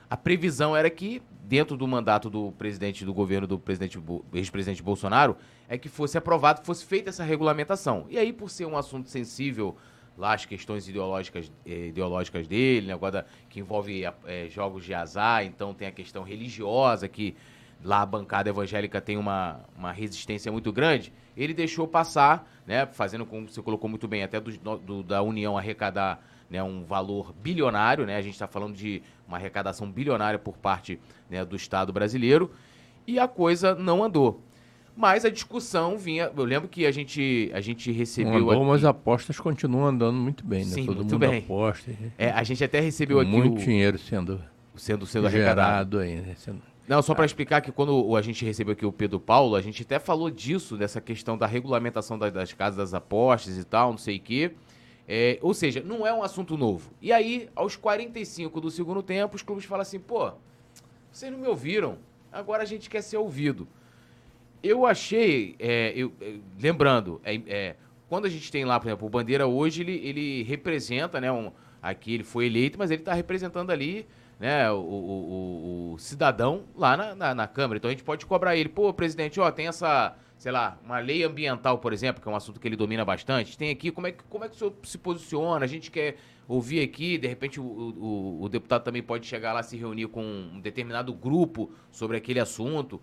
a 0.08 0.16
previsão 0.16 0.76
era 0.76 0.88
que, 0.88 1.20
dentro 1.44 1.76
do 1.76 1.86
mandato 1.86 2.30
do 2.30 2.52
presidente 2.52 3.04
do 3.04 3.12
governo 3.12 3.46
do 3.46 3.58
presidente 3.58 4.00
ex-presidente 4.32 4.82
Bolsonaro, 4.82 5.36
é 5.68 5.76
que 5.76 5.88
fosse 5.88 6.16
aprovado, 6.16 6.64
fosse 6.64 6.84
feita 6.84 7.10
essa 7.10 7.24
regulamentação. 7.24 8.06
E 8.08 8.16
aí, 8.16 8.32
por 8.32 8.48
ser 8.48 8.66
um 8.66 8.76
assunto 8.76 9.08
sensível 9.08 9.76
lá 10.16 10.32
as 10.32 10.46
questões 10.46 10.88
ideológicas, 10.88 11.52
eh, 11.66 11.88
ideológicas 11.88 12.46
dele, 12.46 12.86
né, 12.86 12.96
da, 13.10 13.24
que 13.48 13.60
envolve 13.60 14.04
eh, 14.04 14.48
jogos 14.48 14.84
de 14.84 14.94
azar, 14.94 15.44
então 15.44 15.74
tem 15.74 15.88
a 15.88 15.92
questão 15.92 16.22
religiosa, 16.22 17.08
que 17.08 17.36
lá 17.84 18.02
a 18.02 18.06
bancada 18.06 18.48
evangélica 18.48 19.00
tem 19.00 19.16
uma, 19.16 19.60
uma 19.76 19.92
resistência 19.92 20.50
muito 20.50 20.72
grande, 20.72 21.12
ele 21.36 21.52
deixou 21.52 21.86
passar, 21.86 22.50
né, 22.66 22.86
fazendo 22.86 23.26
como 23.26 23.48
você 23.48 23.60
colocou 23.60 23.88
muito 23.90 24.08
bem, 24.08 24.22
até 24.22 24.40
do, 24.40 24.78
do 24.78 25.02
da 25.02 25.22
União 25.22 25.58
arrecadar 25.58 26.24
né, 26.48 26.62
um 26.62 26.84
valor 26.84 27.34
bilionário, 27.42 28.06
né, 28.06 28.16
a 28.16 28.22
gente 28.22 28.34
está 28.34 28.46
falando 28.46 28.74
de 28.74 29.02
uma 29.26 29.36
arrecadação 29.36 29.90
bilionária 29.90 30.38
por 30.38 30.56
parte 30.56 30.98
né, 31.28 31.44
do 31.44 31.56
Estado 31.56 31.92
brasileiro, 31.92 32.50
e 33.06 33.18
a 33.18 33.28
coisa 33.28 33.74
não 33.74 34.02
andou. 34.02 34.40
Mas 34.96 35.26
a 35.26 35.30
discussão 35.30 35.98
vinha. 35.98 36.32
Eu 36.34 36.44
lembro 36.44 36.68
que 36.68 36.86
a 36.86 36.90
gente, 36.90 37.50
a 37.52 37.60
gente 37.60 37.92
recebeu. 37.92 38.32
Não 38.32 38.38
andou, 38.38 38.52
aqui... 38.52 38.64
mas 38.64 38.76
as 38.78 38.84
apostas 38.86 39.38
continuam 39.38 39.86
andando 39.86 40.16
muito 40.16 40.44
bem, 40.44 40.64
né? 40.64 40.70
Sim, 40.70 40.86
Todo 40.86 40.96
muito 40.96 41.12
mundo 41.12 41.18
bem. 41.18 41.38
aposta. 41.40 41.90
É, 42.16 42.30
a 42.30 42.42
gente 42.42 42.64
até 42.64 42.80
recebeu 42.80 43.20
aqui. 43.20 43.30
Muito 43.30 43.62
dinheiro 43.62 43.98
sendo, 43.98 44.40
sendo, 44.74 45.04
sendo 45.04 45.26
arrecadado. 45.26 45.98
aí, 45.98 46.16
né? 46.16 46.34
Sendo... 46.38 46.62
Não, 46.88 47.02
só 47.02 47.14
para 47.14 47.24
explicar 47.24 47.60
que 47.60 47.72
quando 47.72 48.16
a 48.16 48.22
gente 48.22 48.44
recebeu 48.44 48.72
aqui 48.72 48.86
o 48.86 48.92
Pedro 48.92 49.18
Paulo, 49.18 49.56
a 49.56 49.60
gente 49.60 49.82
até 49.82 49.98
falou 49.98 50.30
disso, 50.30 50.76
dessa 50.76 51.00
questão 51.00 51.36
da 51.36 51.46
regulamentação 51.46 52.16
das, 52.16 52.32
das 52.32 52.52
casas 52.52 52.76
das 52.76 52.94
apostas 52.94 53.58
e 53.58 53.64
tal, 53.64 53.90
não 53.90 53.98
sei 53.98 54.18
o 54.18 54.20
quê. 54.20 54.52
É, 55.08 55.38
ou 55.42 55.52
seja, 55.52 55.82
não 55.82 56.06
é 56.06 56.12
um 56.12 56.22
assunto 56.22 56.56
novo. 56.56 56.90
E 57.00 57.12
aí, 57.12 57.48
aos 57.54 57.76
45 57.76 58.60
do 58.60 58.70
segundo 58.70 59.02
tempo, 59.02 59.34
os 59.34 59.42
clubes 59.42 59.64
falam 59.64 59.82
assim: 59.82 59.98
pô, 59.98 60.32
vocês 61.10 61.30
não 61.30 61.38
me 61.38 61.48
ouviram, 61.48 61.98
agora 62.30 62.62
a 62.62 62.66
gente 62.66 62.88
quer 62.88 63.02
ser 63.02 63.16
ouvido. 63.16 63.66
Eu 64.62 64.86
achei, 64.86 65.56
é, 65.58 65.92
eu, 65.94 66.12
é, 66.20 66.34
lembrando, 66.60 67.20
é, 67.24 67.40
é, 67.46 67.76
quando 68.08 68.26
a 68.26 68.28
gente 68.28 68.50
tem 68.50 68.64
lá, 68.64 68.78
por 68.78 68.88
exemplo, 68.88 69.06
o 69.06 69.10
Bandeira 69.10 69.46
hoje, 69.46 69.82
ele, 69.82 70.00
ele 70.04 70.42
representa, 70.44 71.20
né, 71.20 71.30
um, 71.30 71.50
aqui 71.82 72.14
ele 72.14 72.24
foi 72.24 72.46
eleito, 72.46 72.78
mas 72.78 72.90
ele 72.90 73.02
está 73.02 73.12
representando 73.12 73.70
ali 73.70 74.06
né, 74.38 74.70
o, 74.70 74.76
o, 74.76 75.92
o, 75.94 75.98
cidadão 75.98 76.64
lá 76.74 76.96
na, 76.96 77.14
na, 77.14 77.34
na, 77.34 77.48
Câmara. 77.48 77.78
Então 77.78 77.88
a 77.88 77.92
gente 77.92 78.04
pode 78.04 78.26
cobrar 78.26 78.56
ele, 78.56 78.68
pô, 78.68 78.92
presidente, 78.92 79.40
ó, 79.40 79.50
tem 79.50 79.68
essa 79.68 80.16
sei 80.38 80.52
lá, 80.52 80.78
uma 80.84 80.98
lei 80.98 81.24
ambiental, 81.24 81.78
por 81.78 81.92
exemplo, 81.92 82.20
que 82.20 82.28
é 82.28 82.30
um 82.30 82.36
assunto 82.36 82.60
que 82.60 82.68
ele 82.68 82.76
domina 82.76 83.04
bastante, 83.04 83.56
tem 83.56 83.70
aqui 83.70 83.90
como 83.90 84.06
é 84.06 84.12
que, 84.12 84.22
como 84.24 84.44
é 84.44 84.48
que 84.48 84.54
o 84.54 84.58
senhor 84.58 84.74
se 84.82 84.98
posiciona, 84.98 85.64
a 85.64 85.68
gente 85.68 85.90
quer 85.90 86.16
ouvir 86.46 86.82
aqui, 86.82 87.18
de 87.18 87.26
repente 87.26 87.58
o, 87.58 87.64
o, 87.64 88.42
o 88.42 88.48
deputado 88.48 88.84
também 88.84 89.02
pode 89.02 89.26
chegar 89.26 89.52
lá 89.52 89.62
se 89.62 89.76
reunir 89.76 90.08
com 90.08 90.22
um 90.22 90.60
determinado 90.60 91.12
grupo 91.12 91.72
sobre 91.90 92.16
aquele 92.16 92.38
assunto. 92.38 93.00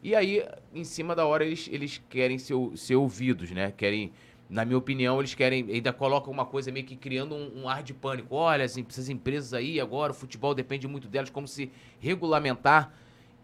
E 0.00 0.14
aí, 0.14 0.44
em 0.72 0.84
cima 0.84 1.14
da 1.14 1.26
hora, 1.26 1.44
eles, 1.44 1.68
eles 1.72 2.00
querem 2.08 2.38
ser, 2.38 2.54
ser 2.76 2.94
ouvidos, 2.94 3.50
né? 3.50 3.72
Querem, 3.76 4.12
na 4.48 4.64
minha 4.64 4.78
opinião, 4.78 5.18
eles 5.18 5.34
querem, 5.34 5.66
ainda 5.70 5.92
colocam 5.92 6.32
uma 6.32 6.46
coisa 6.46 6.72
meio 6.72 6.86
que 6.86 6.96
criando 6.96 7.34
um, 7.34 7.62
um 7.62 7.68
ar 7.68 7.82
de 7.82 7.92
pânico. 7.92 8.34
Olha, 8.34 8.62
essas 8.62 9.08
empresas 9.08 9.52
aí 9.52 9.80
agora, 9.80 10.12
o 10.12 10.14
futebol 10.14 10.54
depende 10.54 10.88
muito 10.88 11.06
delas, 11.06 11.28
como 11.28 11.46
se 11.46 11.70
regulamentar 12.00 12.92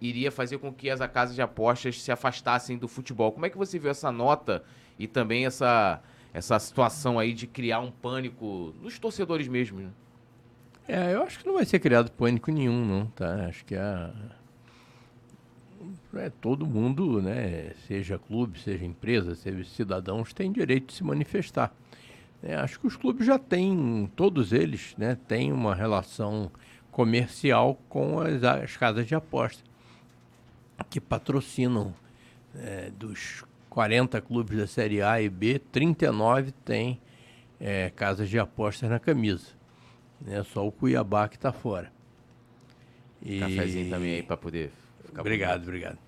iria 0.00 0.30
fazer 0.30 0.58
com 0.58 0.72
que 0.72 0.90
as 0.90 1.00
casas 1.10 1.34
de 1.34 1.42
apostas 1.42 2.00
se 2.00 2.10
afastassem 2.10 2.76
do 2.76 2.88
futebol. 2.88 3.32
Como 3.32 3.46
é 3.46 3.50
que 3.50 3.56
você 3.56 3.78
viu 3.78 3.90
essa 3.90 4.10
nota 4.10 4.62
e 4.98 5.06
também 5.06 5.46
essa, 5.46 6.02
essa 6.32 6.58
situação 6.58 7.18
aí 7.18 7.32
de 7.32 7.46
criar 7.46 7.80
um 7.80 7.90
pânico 7.90 8.74
nos 8.82 8.98
torcedores 8.98 9.48
mesmo? 9.48 9.80
Né? 9.80 9.90
É, 10.86 11.14
eu 11.14 11.22
acho 11.22 11.38
que 11.38 11.46
não 11.46 11.54
vai 11.54 11.64
ser 11.64 11.78
criado 11.78 12.10
pânico 12.10 12.50
nenhum, 12.50 12.84
não, 12.84 13.06
tá? 13.06 13.46
Acho 13.46 13.64
que 13.64 13.74
a 13.74 14.12
é, 14.30 14.43
todo 16.40 16.66
mundo, 16.66 17.20
né, 17.20 17.72
seja 17.86 18.18
clube, 18.18 18.58
seja 18.58 18.84
empresa, 18.84 19.34
seja 19.34 19.64
cidadãos, 19.64 20.32
tem 20.32 20.52
direito 20.52 20.88
de 20.88 20.94
se 20.94 21.04
manifestar. 21.04 21.74
É, 22.42 22.54
acho 22.56 22.78
que 22.78 22.86
os 22.86 22.96
clubes 22.96 23.26
já 23.26 23.38
têm, 23.38 24.10
todos 24.14 24.52
eles, 24.52 24.94
né, 24.98 25.16
têm 25.26 25.52
uma 25.52 25.74
relação 25.74 26.50
comercial 26.90 27.80
com 27.88 28.20
as, 28.20 28.42
as 28.44 28.76
casas 28.76 29.06
de 29.06 29.14
aposta 29.14 29.62
que 30.90 31.00
patrocinam 31.00 31.94
é, 32.54 32.90
dos 32.90 33.44
40 33.70 34.20
clubes 34.20 34.58
da 34.58 34.66
Série 34.66 35.02
A 35.02 35.20
e 35.20 35.28
B, 35.28 35.58
39 35.58 36.52
têm 36.64 37.00
é, 37.58 37.90
casas 37.90 38.28
de 38.28 38.38
apostas 38.38 38.88
na 38.88 38.98
camisa. 38.98 39.48
Né? 40.20 40.42
Só 40.44 40.66
o 40.66 40.70
Cuiabá 40.70 41.28
que 41.28 41.36
está 41.36 41.52
fora. 41.52 41.92
E... 43.22 43.40
Cafézinho 43.40 43.90
também 43.90 44.14
aí 44.16 44.22
para 44.22 44.36
poder 44.36 44.70
Obrigado, 45.18 45.62
obrigado. 45.62 45.98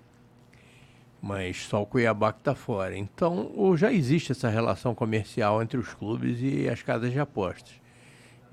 Mas 1.21 1.65
só 1.65 1.81
o 1.81 1.85
Cuiabá 1.85 2.31
que 2.31 2.39
está 2.39 2.53
fora. 2.53 2.95
Então, 2.97 3.75
já 3.75 3.91
existe 3.91 4.31
essa 4.31 4.49
relação 4.49 4.93
comercial 4.93 5.61
entre 5.61 5.77
os 5.77 5.93
clubes 5.93 6.39
e 6.41 6.69
as 6.69 6.81
casas 6.83 7.11
de 7.11 7.19
apostas. 7.19 7.73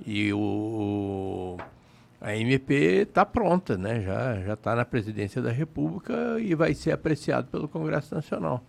E 0.07 0.33
o, 0.33 1.57
a 2.21 2.35
MP 2.35 3.03
está 3.03 3.25
pronta, 3.25 3.77
né? 3.77 4.03
já 4.45 4.55
está 4.55 4.75
na 4.75 4.85
presidência 4.85 5.43
da 5.43 5.53
República 5.53 6.39
e 6.41 6.55
vai 6.55 6.75
ser 6.75 6.93
apreciado 6.93 7.49
pelo 7.49 7.69
Congresso 7.69 8.15
Nacional. 8.15 8.65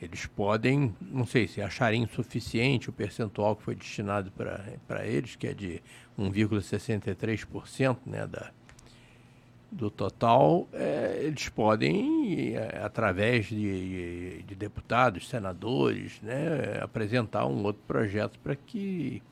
Eles 0.00 0.26
podem, 0.26 0.92
não 1.00 1.24
sei 1.24 1.46
se 1.46 1.62
acharem 1.62 2.02
insuficiente 2.02 2.90
o 2.90 2.92
percentual 2.92 3.54
que 3.54 3.62
foi 3.62 3.76
destinado 3.76 4.32
para 4.32 5.06
eles, 5.06 5.36
que 5.36 5.46
é 5.46 5.54
de 5.54 5.80
1,63% 6.18 7.98
né, 8.04 8.26
da, 8.26 8.50
do 9.72 9.90
total, 9.90 10.68
é, 10.74 11.18
eles 11.22 11.48
podem, 11.48 12.54
é, 12.54 12.82
através 12.84 13.46
de, 13.46 14.42
de, 14.42 14.54
deputados, 14.54 15.26
senadores, 15.28 16.20
né, 16.20 16.78
apresentar 16.82 17.46
um 17.46 17.64
outro 17.64 17.82
projeto 17.88 18.38
para 18.38 18.54
que, 18.54 19.22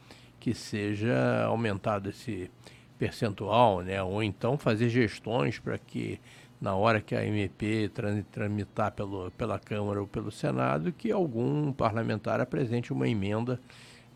que 0.40 0.55
seja 0.55 1.44
aumentado 1.44 2.09
esse 2.09 2.50
percentual, 2.98 3.83
né, 3.83 4.03
ou 4.03 4.22
então 4.22 4.57
fazer 4.57 4.88
gestões 4.88 5.59
para 5.59 5.76
que 5.76 6.18
na 6.59 6.74
hora 6.74 7.00
que 7.00 7.14
a 7.14 7.24
MP 7.24 7.90
tramitar 8.33 8.92
pelo, 8.92 9.31
pela 9.33 9.59
Câmara 9.59 10.00
ou 10.00 10.07
pelo 10.07 10.31
Senado, 10.31 10.92
que 10.92 11.12
algum 11.12 11.72
parlamentar 11.72 12.40
apresente 12.40 12.92
uma 12.92 13.09
emenda 13.09 13.61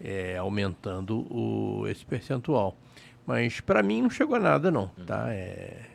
é, 0.01 0.37
aumentando 0.37 1.21
o, 1.31 1.87
esse 1.87 2.05
percentual. 2.05 2.77
Mas 3.27 3.61
para 3.61 3.83
mim 3.83 4.03
não 4.03 4.11
chegou 4.11 4.37
a 4.37 4.41
nada 4.41 4.71
não, 4.71 4.89
tá? 5.07 5.33
É, 5.33 5.94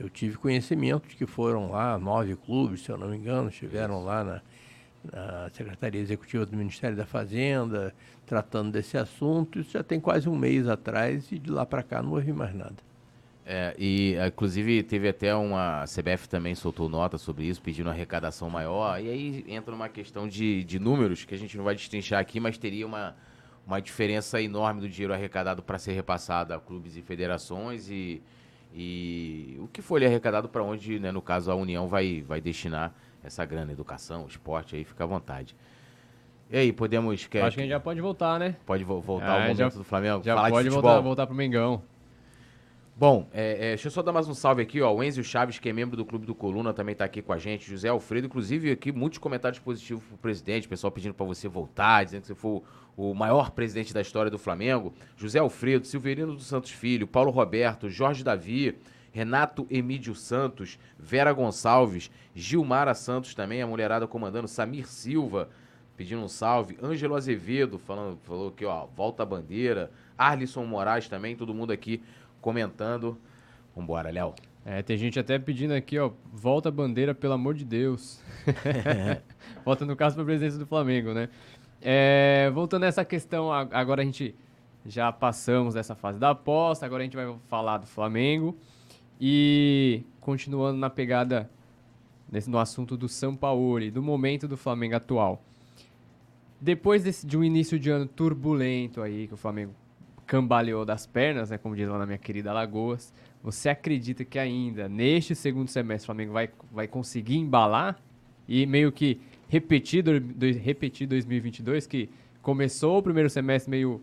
eu 0.00 0.08
tive 0.08 0.38
conhecimento 0.38 1.06
de 1.06 1.14
que 1.14 1.26
foram 1.26 1.70
lá 1.70 1.98
nove 1.98 2.34
clubes, 2.34 2.82
se 2.82 2.90
eu 2.90 2.96
não 2.96 3.08
me 3.08 3.18
engano, 3.18 3.50
estiveram 3.50 4.02
lá 4.02 4.24
na, 4.24 4.42
na 5.12 5.50
Secretaria 5.50 6.00
Executiva 6.00 6.46
do 6.46 6.56
Ministério 6.56 6.96
da 6.96 7.04
Fazenda, 7.04 7.94
tratando 8.26 8.72
desse 8.72 8.96
assunto. 8.96 9.60
Isso 9.60 9.72
já 9.72 9.82
tem 9.82 10.00
quase 10.00 10.26
um 10.26 10.34
mês 10.34 10.66
atrás 10.66 11.30
e 11.30 11.38
de 11.38 11.50
lá 11.50 11.66
para 11.66 11.82
cá 11.82 12.02
não 12.02 12.12
ouvi 12.12 12.32
mais 12.32 12.54
nada. 12.54 12.76
É, 13.44 13.74
e 13.78 14.16
inclusive 14.26 14.82
teve 14.82 15.08
até 15.08 15.34
uma. 15.34 15.82
A 15.82 15.84
CBF 15.84 16.28
também 16.28 16.54
soltou 16.54 16.88
nota 16.88 17.18
sobre 17.18 17.44
isso, 17.44 17.60
pedindo 17.60 17.90
arrecadação 17.90 18.48
maior. 18.48 18.98
E 19.02 19.08
aí 19.08 19.44
entra 19.48 19.74
uma 19.74 19.88
questão 19.88 20.26
de, 20.26 20.64
de 20.64 20.78
números 20.78 21.26
que 21.26 21.34
a 21.34 21.38
gente 21.38 21.58
não 21.58 21.64
vai 21.64 21.74
destrinchar 21.74 22.20
aqui, 22.20 22.40
mas 22.40 22.56
teria 22.56 22.86
uma, 22.86 23.14
uma 23.66 23.82
diferença 23.82 24.40
enorme 24.40 24.80
do 24.80 24.88
dinheiro 24.88 25.12
arrecadado 25.12 25.62
para 25.62 25.78
ser 25.78 25.92
repassado 25.92 26.54
a 26.54 26.60
clubes 26.60 26.96
e 26.96 27.02
federações 27.02 27.90
e, 27.90 28.22
e 28.74 29.56
o 29.60 29.68
que 29.68 29.82
foi 29.82 30.04
arrecadado 30.04 30.48
para 30.48 30.62
onde, 30.62 30.98
né, 30.98 31.10
no 31.10 31.20
caso, 31.20 31.50
a 31.50 31.54
União 31.54 31.88
vai, 31.88 32.22
vai 32.22 32.40
destinar 32.40 32.94
essa 33.22 33.44
grana, 33.44 33.72
educação, 33.72 34.26
esporte, 34.26 34.76
aí 34.76 34.84
fica 34.84 35.04
à 35.04 35.06
vontade. 35.06 35.56
E 36.50 36.56
aí, 36.56 36.72
podemos. 36.72 37.26
Quer, 37.26 37.42
Acho 37.42 37.56
que 37.56 37.60
a 37.60 37.64
gente 37.64 37.70
já 37.70 37.78
pode 37.78 38.00
voltar, 38.00 38.38
né? 38.38 38.56
Pode 38.66 38.82
vo 38.82 39.00
voltar 39.00 39.26
é, 39.26 39.30
ao 39.34 39.40
momento 39.40 39.56
já, 39.58 39.68
do 39.68 39.84
Flamengo? 39.84 40.22
Já 40.24 40.34
Falar 40.34 40.50
pode 40.50 40.68
voltar, 40.68 41.00
voltar 41.00 41.26
pro 41.26 41.34
Mengão. 41.34 41.82
Bom, 42.96 43.28
é, 43.32 43.52
é, 43.52 43.68
deixa 43.68 43.86
eu 43.86 43.90
só 43.92 44.02
dar 44.02 44.12
mais 44.12 44.28
um 44.28 44.34
salve 44.34 44.60
aqui, 44.60 44.82
ó. 44.82 44.92
O 44.92 45.02
Enzo 45.02 45.22
Chaves, 45.22 45.58
que 45.58 45.68
é 45.68 45.72
membro 45.72 45.96
do 45.96 46.04
Clube 46.04 46.26
do 46.26 46.34
Coluna, 46.34 46.74
também 46.74 46.92
está 46.92 47.04
aqui 47.04 47.22
com 47.22 47.32
a 47.32 47.38
gente. 47.38 47.70
José 47.70 47.88
Alfredo, 47.88 48.26
inclusive, 48.26 48.72
aqui 48.72 48.92
muitos 48.92 49.18
comentários 49.18 49.58
positivos 49.58 50.04
pro 50.04 50.18
presidente, 50.18 50.68
pessoal 50.68 50.90
pedindo 50.90 51.14
para 51.14 51.24
você 51.24 51.48
voltar, 51.48 52.04
dizendo 52.04 52.22
que 52.22 52.26
você 52.26 52.34
foi 52.34 52.60
o 53.00 53.14
maior 53.14 53.50
presidente 53.52 53.94
da 53.94 54.02
história 54.02 54.30
do 54.30 54.38
Flamengo. 54.38 54.92
José 55.16 55.38
Alfredo, 55.38 55.86
Silverino 55.86 56.34
dos 56.34 56.46
Santos 56.46 56.70
Filho, 56.70 57.06
Paulo 57.06 57.30
Roberto, 57.30 57.88
Jorge 57.88 58.22
Davi, 58.22 58.76
Renato 59.10 59.66
Emídio 59.70 60.14
Santos, 60.14 60.78
Vera 60.98 61.32
Gonçalves, 61.32 62.10
Gilmara 62.34 62.92
Santos 62.94 63.34
também, 63.34 63.62
a 63.62 63.66
mulherada 63.66 64.06
comandando, 64.06 64.46
Samir 64.46 64.86
Silva, 64.86 65.48
pedindo 65.96 66.22
um 66.22 66.28
salve, 66.28 66.76
Ângelo 66.82 67.16
Azevedo, 67.16 67.78
falando, 67.78 68.18
falou 68.18 68.50
que, 68.50 68.66
ó, 68.66 68.86
volta 68.94 69.22
a 69.22 69.26
bandeira, 69.26 69.90
Arlisson 70.16 70.66
Moraes 70.66 71.08
também, 71.08 71.34
todo 71.34 71.54
mundo 71.54 71.72
aqui 71.72 72.02
comentando. 72.40 73.18
Vambora, 73.74 74.10
Léo. 74.10 74.34
É, 74.64 74.82
tem 74.82 74.98
gente 74.98 75.18
até 75.18 75.38
pedindo 75.38 75.72
aqui, 75.72 75.98
ó, 75.98 76.10
volta 76.30 76.68
a 76.68 76.72
bandeira, 76.72 77.14
pelo 77.14 77.32
amor 77.32 77.54
de 77.54 77.64
Deus. 77.64 78.20
volta 79.64 79.86
no 79.86 79.96
caso 79.96 80.16
para 80.16 80.22
a 80.22 80.26
presidência 80.26 80.58
do 80.58 80.66
Flamengo, 80.66 81.14
né? 81.14 81.30
É, 81.82 82.50
voltando 82.52 82.84
a 82.84 82.86
essa 82.86 83.04
questão, 83.04 83.52
agora 83.52 84.02
a 84.02 84.04
gente 84.04 84.34
já 84.84 85.10
passamos 85.12 85.74
dessa 85.74 85.94
fase 85.94 86.18
da 86.18 86.30
aposta, 86.30 86.84
agora 86.86 87.02
a 87.02 87.04
gente 87.04 87.16
vai 87.16 87.34
falar 87.48 87.78
do 87.78 87.86
Flamengo. 87.86 88.56
E 89.20 90.02
continuando 90.20 90.78
na 90.78 90.88
pegada 90.88 91.50
nesse, 92.30 92.48
no 92.48 92.58
assunto 92.58 92.96
do 92.96 93.08
Sampaoli, 93.08 93.90
do 93.90 94.02
momento 94.02 94.46
do 94.46 94.56
Flamengo 94.56 94.96
atual. 94.96 95.42
Depois 96.60 97.02
desse, 97.02 97.26
de 97.26 97.36
um 97.36 97.44
início 97.44 97.78
de 97.78 97.90
ano 97.90 98.06
turbulento 98.06 99.02
aí, 99.02 99.26
que 99.26 99.34
o 99.34 99.36
Flamengo 99.36 99.74
cambaleou 100.26 100.84
das 100.84 101.06
pernas, 101.06 101.50
né, 101.50 101.58
como 101.58 101.74
diz 101.74 101.88
lá 101.88 101.98
na 101.98 102.06
minha 102.06 102.18
querida 102.18 102.52
Lagoas, 102.52 103.12
você 103.42 103.68
acredita 103.68 104.24
que 104.24 104.38
ainda 104.38 104.88
neste 104.88 105.34
segundo 105.34 105.68
semestre 105.68 106.04
o 106.04 106.06
Flamengo 106.06 106.32
vai, 106.32 106.50
vai 106.70 106.86
conseguir 106.86 107.36
embalar 107.36 107.98
e 108.46 108.64
meio 108.66 108.92
que 108.92 109.20
repetir, 109.50 110.02
do, 110.02 110.12
repetir 110.52 111.08
2022, 111.08 111.86
que 111.86 112.08
começou 112.40 112.98
o 112.98 113.02
primeiro 113.02 113.28
semestre 113.28 113.68
meio, 113.68 114.00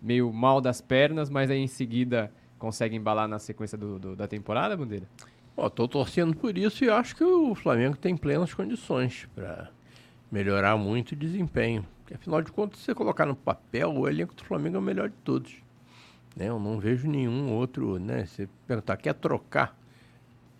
meio 0.00 0.32
mal 0.32 0.60
das 0.60 0.80
pernas, 0.80 1.28
mas 1.28 1.50
aí 1.50 1.58
em 1.58 1.66
seguida 1.66 2.32
consegue 2.58 2.94
embalar 2.94 3.26
na 3.26 3.40
sequência 3.40 3.76
do, 3.76 3.98
do 3.98 4.16
da 4.16 4.28
temporada, 4.28 4.76
Bandeira? 4.76 5.06
Estou 5.58 5.88
torcendo 5.88 6.34
por 6.36 6.56
isso 6.56 6.84
e 6.84 6.88
acho 6.88 7.14
que 7.16 7.24
o 7.24 7.54
Flamengo 7.54 7.96
tem 7.96 8.16
plenas 8.16 8.54
condições 8.54 9.28
para 9.34 9.68
melhorar 10.30 10.76
muito 10.76 11.12
o 11.12 11.16
desempenho. 11.16 11.84
Porque, 11.98 12.14
afinal 12.14 12.40
de 12.40 12.52
contas, 12.52 12.78
se 12.78 12.86
você 12.86 12.94
colocar 12.94 13.26
no 13.26 13.34
papel, 13.34 13.92
o 13.92 14.08
elenco 14.08 14.34
do 14.34 14.44
Flamengo 14.44 14.76
é 14.76 14.78
o 14.78 14.82
melhor 14.82 15.08
de 15.08 15.16
todos. 15.24 15.54
Né? 16.36 16.48
Eu 16.48 16.58
não 16.58 16.78
vejo 16.78 17.08
nenhum 17.08 17.52
outro, 17.52 17.98
né? 17.98 18.26
Você 18.26 18.48
perguntar, 18.66 18.96
quer 18.96 19.14
trocar? 19.14 19.76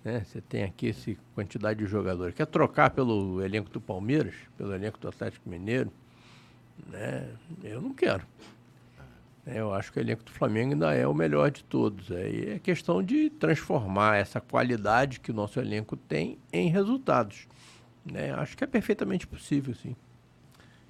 Né? 0.04 0.22
Você 0.24 0.40
tem 0.40 0.62
aqui 0.64 0.90
essa 0.90 1.12
quantidade 1.34 1.78
de 1.78 1.86
jogadores. 1.86 2.34
Quer 2.34 2.46
trocar 2.46 2.90
pelo 2.90 3.42
elenco 3.42 3.70
do 3.70 3.80
Palmeiras? 3.80 4.34
Pelo 4.56 4.74
elenco 4.74 4.98
do 4.98 5.08
Atlético 5.08 5.48
Mineiro? 5.48 5.90
Né? 6.88 7.28
Eu 7.62 7.80
não 7.80 7.94
quero. 7.94 8.26
Eu 9.46 9.74
acho 9.74 9.92
que 9.92 9.98
o 9.98 10.02
elenco 10.02 10.22
do 10.22 10.30
Flamengo 10.30 10.72
ainda 10.72 10.94
é 10.94 11.06
o 11.06 11.14
melhor 11.14 11.50
de 11.50 11.64
todos. 11.64 12.10
Aí 12.10 12.52
é 12.52 12.58
questão 12.58 13.02
de 13.02 13.30
transformar 13.30 14.16
essa 14.16 14.40
qualidade 14.40 15.20
que 15.20 15.30
o 15.30 15.34
nosso 15.34 15.58
elenco 15.58 15.96
tem 15.96 16.38
em 16.52 16.68
resultados. 16.68 17.46
Né? 18.04 18.32
Acho 18.32 18.56
que 18.56 18.64
é 18.64 18.66
perfeitamente 18.66 19.26
possível, 19.26 19.74
sim. 19.74 19.96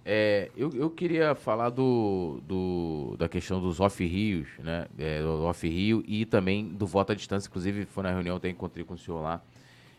É, 0.07 0.51
eu, 0.55 0.71
eu 0.75 0.91
queria 0.91 1.35
falar 1.35 1.71
do, 1.71 2.39
do, 2.47 3.17
da 3.19 3.27
questão 3.27 3.59
dos 3.59 3.81
off-rios, 3.81 4.49
né? 4.59 4.87
É, 4.99 5.23
do 5.23 5.45
off-rio 5.45 6.05
e 6.07 6.27
também 6.27 6.69
do 6.69 6.87
voto 6.87 7.13
à 7.13 7.15
distância. 7.15 7.49
Inclusive, 7.49 7.87
foi 7.87 8.03
na 8.03 8.11
reunião, 8.11 8.37
até 8.37 8.51
encontrei 8.51 8.85
com 8.85 8.95
o 8.95 8.99
senhor 8.99 9.23
lá. 9.23 9.41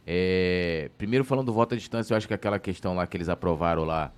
É, 0.06 0.92
primeiro, 0.98 1.26
falando 1.26 1.48
do 1.48 1.54
voto 1.54 1.74
à 1.74 1.78
distância, 1.78 2.14
eu 2.14 2.18
acho 2.18 2.28
que 2.28 2.34
aquela 2.36 2.60
questão 2.60 2.94
lá 2.94 3.08
que 3.08 3.18
eles 3.18 3.30
aprovaram 3.30 3.84
lá, 3.84 4.12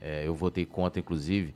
é, 0.00 0.28
eu 0.28 0.34
votei 0.34 0.64
contra, 0.64 1.00
inclusive, 1.00 1.52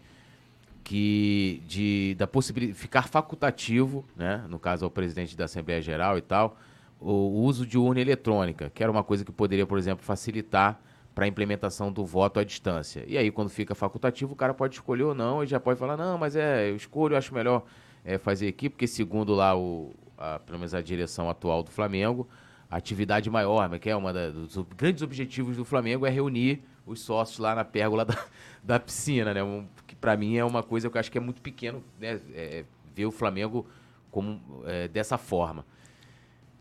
que 0.82 1.62
de, 1.68 2.16
da 2.18 2.26
possibilidade 2.26 2.76
de 2.76 2.82
ficar 2.82 3.06
facultativo, 3.06 4.04
né? 4.16 4.44
No 4.48 4.58
caso, 4.58 4.84
ao 4.84 4.90
presidente 4.90 5.36
da 5.36 5.44
Assembleia 5.44 5.80
Geral 5.80 6.18
e 6.18 6.22
tal, 6.22 6.58
o, 6.98 7.12
o 7.12 7.42
uso 7.42 7.64
de 7.64 7.78
urna 7.78 8.00
eletrônica, 8.00 8.68
que 8.74 8.82
era 8.82 8.90
uma 8.90 9.04
coisa 9.04 9.24
que 9.24 9.30
poderia, 9.30 9.64
por 9.64 9.78
exemplo, 9.78 10.04
facilitar 10.04 10.80
para 11.14 11.24
a 11.24 11.28
implementação 11.28 11.92
do 11.92 12.04
voto 12.04 12.40
à 12.40 12.44
distância. 12.44 13.04
E 13.06 13.18
aí, 13.18 13.30
quando 13.30 13.50
fica 13.50 13.74
facultativo, 13.74 14.32
o 14.32 14.36
cara 14.36 14.54
pode 14.54 14.74
escolher 14.74 15.02
ou 15.02 15.14
não, 15.14 15.42
e 15.42 15.46
já 15.46 15.58
pode 15.58 15.78
falar, 15.78 15.96
não, 15.96 16.16
mas 16.16 16.36
é, 16.36 16.70
eu 16.70 16.76
escolho, 16.76 17.14
eu 17.14 17.18
acho 17.18 17.34
melhor 17.34 17.64
é, 18.04 18.18
fazer 18.18 18.48
aqui, 18.48 18.68
porque 18.68 18.86
segundo 18.86 19.34
lá 19.34 19.56
o, 19.56 19.92
a, 20.16 20.38
pelo 20.38 20.58
menos 20.58 20.74
a 20.74 20.80
direção 20.80 21.28
atual 21.28 21.62
do 21.62 21.70
Flamengo, 21.70 22.28
a 22.70 22.76
atividade 22.76 23.28
maior, 23.28 23.68
né, 23.68 23.78
que 23.78 23.90
é 23.90 24.00
da, 24.12 24.30
dos 24.30 24.56
grandes 24.76 25.02
objetivos 25.02 25.56
do 25.56 25.64
Flamengo, 25.64 26.06
é 26.06 26.10
reunir 26.10 26.62
os 26.86 27.00
sócios 27.00 27.38
lá 27.38 27.54
na 27.54 27.64
pérgola 27.64 28.04
da, 28.06 28.18
da 28.62 28.80
piscina, 28.80 29.34
né? 29.34 29.42
Um, 29.42 29.66
que 29.86 29.94
para 29.94 30.16
mim 30.16 30.36
é 30.36 30.44
uma 30.44 30.62
coisa 30.62 30.88
que 30.88 30.96
eu 30.96 31.00
acho 31.00 31.10
que 31.10 31.18
é 31.18 31.20
muito 31.20 31.42
pequeno, 31.42 31.82
né? 31.98 32.20
É, 32.32 32.64
ver 32.94 33.06
o 33.06 33.10
Flamengo 33.10 33.66
como 34.10 34.40
é, 34.66 34.88
dessa 34.88 35.16
forma. 35.16 35.64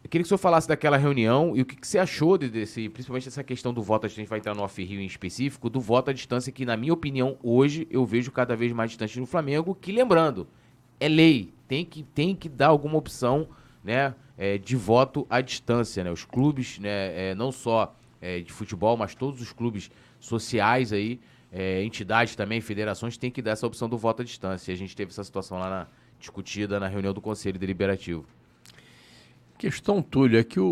Eu 0.10 0.12
queria 0.12 0.24
que 0.24 0.26
o 0.26 0.30
senhor 0.30 0.39
falasse 0.39 0.67
daquela 0.67 0.98
reunião 0.98 1.56
e 1.56 1.62
o 1.62 1.65
que, 1.67 1.76
que 1.76 1.88
você 1.88 2.00
achou 2.00 2.36
de, 2.36 2.50
desse, 2.50 2.89
principalmente 2.89 3.26
dessa 3.26 3.43
questão 3.43 3.72
do 3.72 3.84
voto, 3.84 4.08
a 4.08 4.10
gente 4.10 4.28
vai 4.28 4.39
entrar 4.39 4.56
no 4.56 4.63
off-rio 4.63 5.00
em 5.00 5.06
específico, 5.06 5.69
do 5.69 5.80
voto 5.80 6.10
à 6.10 6.13
distância, 6.13 6.52
que 6.52 6.65
na 6.65 6.76
minha 6.76 6.91
opinião, 6.91 7.38
hoje, 7.43 7.88
eu 7.91 8.04
vejo 8.08 8.32
cada 8.32 8.56
vez 8.56 8.74
mais 8.74 8.89
distante 8.89 9.19
no 9.19 9.28
Flamengo, 9.28 9.76
que 9.76 9.91
lembrando, 9.91 10.48
é 11.00 11.08
lei, 11.08 11.54
tem 11.67 11.86
que, 11.86 12.02
tem 12.02 12.36
que 12.36 12.50
dar 12.50 12.69
alguma 12.69 12.98
opção 12.98 13.50
né, 13.84 14.15
é, 14.36 14.58
de 14.58 14.76
voto 14.76 15.28
à 15.30 15.41
distância. 15.41 16.04
Né? 16.04 16.12
Os 16.12 16.26
clubes, 16.26 16.80
né, 16.80 17.30
é, 17.30 17.36
não 17.36 17.52
só 17.52 17.95
é, 18.19 18.39
de 18.39 18.52
futebol, 18.52 18.98
mas 18.98 19.13
todos 19.13 19.39
os 19.39 19.54
clubes 19.54 19.91
sociais 20.19 20.91
aí, 20.91 21.19
é, 21.52 21.84
entidades 21.84 22.36
também, 22.36 22.62
federações, 22.62 23.15
têm 23.15 23.30
que 23.30 23.43
dar 23.43 23.52
essa 23.52 23.67
opção 23.67 23.88
do 23.88 23.95
voto 23.95 24.24
à 24.24 24.26
distância. 24.26 24.74
A 24.74 24.76
gente 24.76 24.95
teve 24.95 25.12
essa 25.12 25.24
situação 25.24 25.60
lá 25.60 25.69
na, 25.69 25.88
discutida 26.19 26.80
na 26.80 26.88
reunião 26.88 27.13
do 27.13 27.22
Conselho 27.22 27.60
Deliberativo. 27.60 28.26
Questão, 29.60 30.02
Túlio, 30.02 30.39
é 30.39 30.43
que 30.45 30.58
o, 30.58 30.65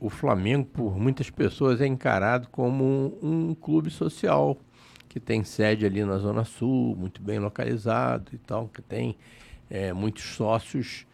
o, 0.00 0.06
o 0.06 0.10
Flamengo, 0.10 0.66
por 0.66 0.98
muitas 0.98 1.30
pessoas, 1.30 1.80
é 1.80 1.86
encarado 1.86 2.48
como 2.48 2.82
um, 3.22 3.50
um, 3.50 3.54
clube 3.54 3.88
social, 3.88 4.58
que 5.08 5.20
tem 5.20 5.44
sede 5.44 5.86
ali 5.86 6.04
na 6.04 6.18
Zona 6.18 6.42
Sul, 6.42 6.96
muito 6.96 7.22
bem 7.22 7.38
localizado 7.38 8.32
e 8.34 8.38
tal, 8.38 8.66
que 8.66 8.82
tem 8.82 9.16
é, 9.70 9.92
muitos 9.92 10.24
sócios 10.24 11.06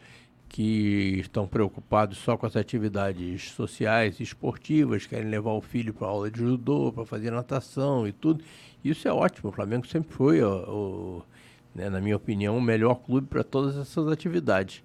que 0.48 1.18
estão 1.20 1.46
preocupados 1.46 2.16
só 2.16 2.34
com 2.34 2.46
as 2.46 2.56
atividades 2.56 3.50
sociais 3.50 4.18
e 4.18 4.22
esportivas, 4.22 5.04
querem 5.04 5.28
levar 5.28 5.52
o 5.52 5.60
filho 5.60 5.92
para 5.92 6.08
aula 6.08 6.30
de 6.30 6.38
judô, 6.38 6.90
para 6.94 7.04
fazer 7.04 7.30
natação 7.30 8.08
e 8.08 8.12
tudo. 8.12 8.42
Isso 8.82 9.06
é 9.06 9.12
ótimo, 9.12 9.50
o 9.50 9.52
Flamengo 9.52 9.86
sempre 9.86 10.14
foi 10.14 10.42
o, 10.42 11.22
né, 11.74 11.90
na 11.90 12.00
minha 12.00 12.16
opinião, 12.16 12.56
o 12.56 12.62
melhor 12.62 12.94
clube 12.94 13.26
para 13.26 13.44
todas 13.44 13.76
essas 13.76 14.08
atividades. 14.08 14.82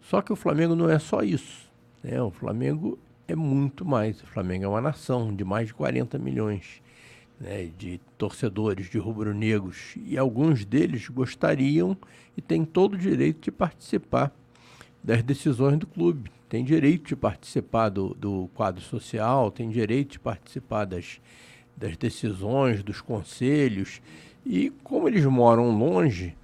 Só 0.00 0.22
que 0.22 0.32
o 0.32 0.36
Flamengo 0.36 0.76
não 0.76 0.88
é 0.88 1.00
só 1.00 1.20
isso. 1.22 1.63
Né? 2.04 2.20
O 2.20 2.30
Flamengo 2.30 2.98
é 3.26 3.34
muito 3.34 3.84
mais. 3.84 4.22
O 4.22 4.26
Flamengo 4.26 4.64
é 4.66 4.68
uma 4.68 4.80
nação 4.82 5.34
de 5.34 5.42
mais 5.42 5.68
de 5.68 5.74
40 5.74 6.18
milhões 6.18 6.82
né, 7.40 7.70
de 7.78 7.98
torcedores, 8.18 8.90
de 8.90 8.98
rubro-negros. 8.98 9.94
E 10.04 10.18
alguns 10.18 10.64
deles 10.64 11.08
gostariam 11.08 11.96
e 12.36 12.42
têm 12.42 12.64
todo 12.64 12.94
o 12.94 12.98
direito 12.98 13.40
de 13.40 13.50
participar 13.50 14.30
das 15.02 15.22
decisões 15.22 15.78
do 15.78 15.86
clube. 15.86 16.30
Tem 16.48 16.62
direito 16.62 17.08
de 17.08 17.16
participar 17.16 17.88
do, 17.88 18.14
do 18.14 18.50
quadro 18.54 18.82
social, 18.82 19.50
tem 19.50 19.70
direito 19.70 20.12
de 20.12 20.20
participar 20.20 20.84
das, 20.84 21.20
das 21.76 21.96
decisões, 21.96 22.82
dos 22.82 23.00
conselhos. 23.00 24.00
E 24.44 24.70
como 24.82 25.08
eles 25.08 25.24
moram 25.24 25.76
longe, 25.76 26.36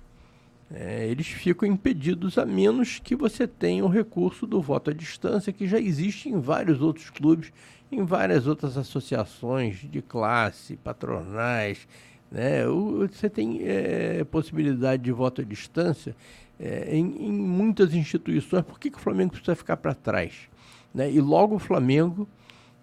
é, 0.73 1.07
eles 1.09 1.27
ficam 1.27 1.69
impedidos 1.69 2.39
a 2.39 2.47
menos 2.47 3.01
que 3.01 3.17
você 3.17 3.47
tenha 3.47 3.85
o 3.85 3.89
recurso 3.89 4.47
do 4.47 4.61
voto 4.61 4.91
à 4.91 4.93
distância, 4.93 5.53
que 5.53 5.67
já 5.67 5.81
existe 5.81 6.29
em 6.29 6.39
vários 6.39 6.81
outros 6.81 7.11
clubes, 7.11 7.53
em 7.91 8.05
várias 8.05 8.47
outras 8.47 8.77
associações 8.77 9.79
de 9.91 10.01
classe, 10.01 10.77
patronais. 10.77 11.89
Né? 12.31 12.69
O, 12.69 13.09
você 13.09 13.29
tem 13.29 13.61
é, 13.63 14.23
possibilidade 14.25 15.03
de 15.03 15.11
voto 15.11 15.41
à 15.41 15.45
distância 15.45 16.15
é, 16.59 16.97
em, 16.97 17.27
em, 17.27 17.33
muitas 17.33 17.93
instituições. 17.93 18.63
Por 18.63 18.79
que, 18.79 18.91
que 18.91 18.99
o 18.99 19.01
Flamengo 19.01 19.33
precisa 19.33 19.57
ficar 19.57 19.77
para 19.77 19.93
trás? 19.93 20.49
Né? 20.95 21.11
E 21.11 21.21
logo 21.21 21.57
o 21.57 21.59
Flamengo 21.59 22.29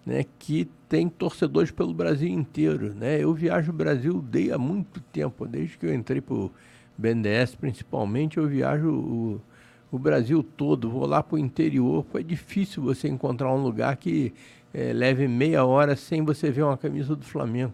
né, 0.04 0.26
que 0.38 0.68
tem 0.90 1.08
torcedores 1.08 1.70
pelo 1.70 1.94
Brasil 1.94 2.28
inteiro. 2.28 2.94
Né? 2.94 3.22
Eu 3.22 3.32
viajo 3.32 3.70
o 3.70 3.74
Brasil 3.74 4.22
há 4.54 4.58
muito 4.58 5.00
tempo, 5.00 5.46
desde 5.46 5.78
que 5.78 5.86
eu 5.86 5.94
entrei 5.94 6.20
para 6.20 6.36
BNDES 6.98 7.54
principalmente, 7.54 8.38
eu 8.38 8.48
viajo 8.48 8.90
o, 8.90 9.40
o 9.90 9.98
Brasil 9.98 10.42
todo, 10.42 10.90
vou 10.90 11.06
lá 11.06 11.22
para 11.22 11.36
o 11.36 11.38
interior. 11.38 12.04
É 12.14 12.22
difícil 12.22 12.82
você 12.82 13.08
encontrar 13.08 13.54
um 13.54 13.62
lugar 13.62 13.96
que 13.96 14.34
é, 14.74 14.92
leve 14.92 15.28
meia 15.28 15.64
hora 15.64 15.94
sem 15.94 16.24
você 16.24 16.50
ver 16.50 16.64
uma 16.64 16.76
camisa 16.76 17.14
do 17.14 17.24
Flamengo. 17.24 17.72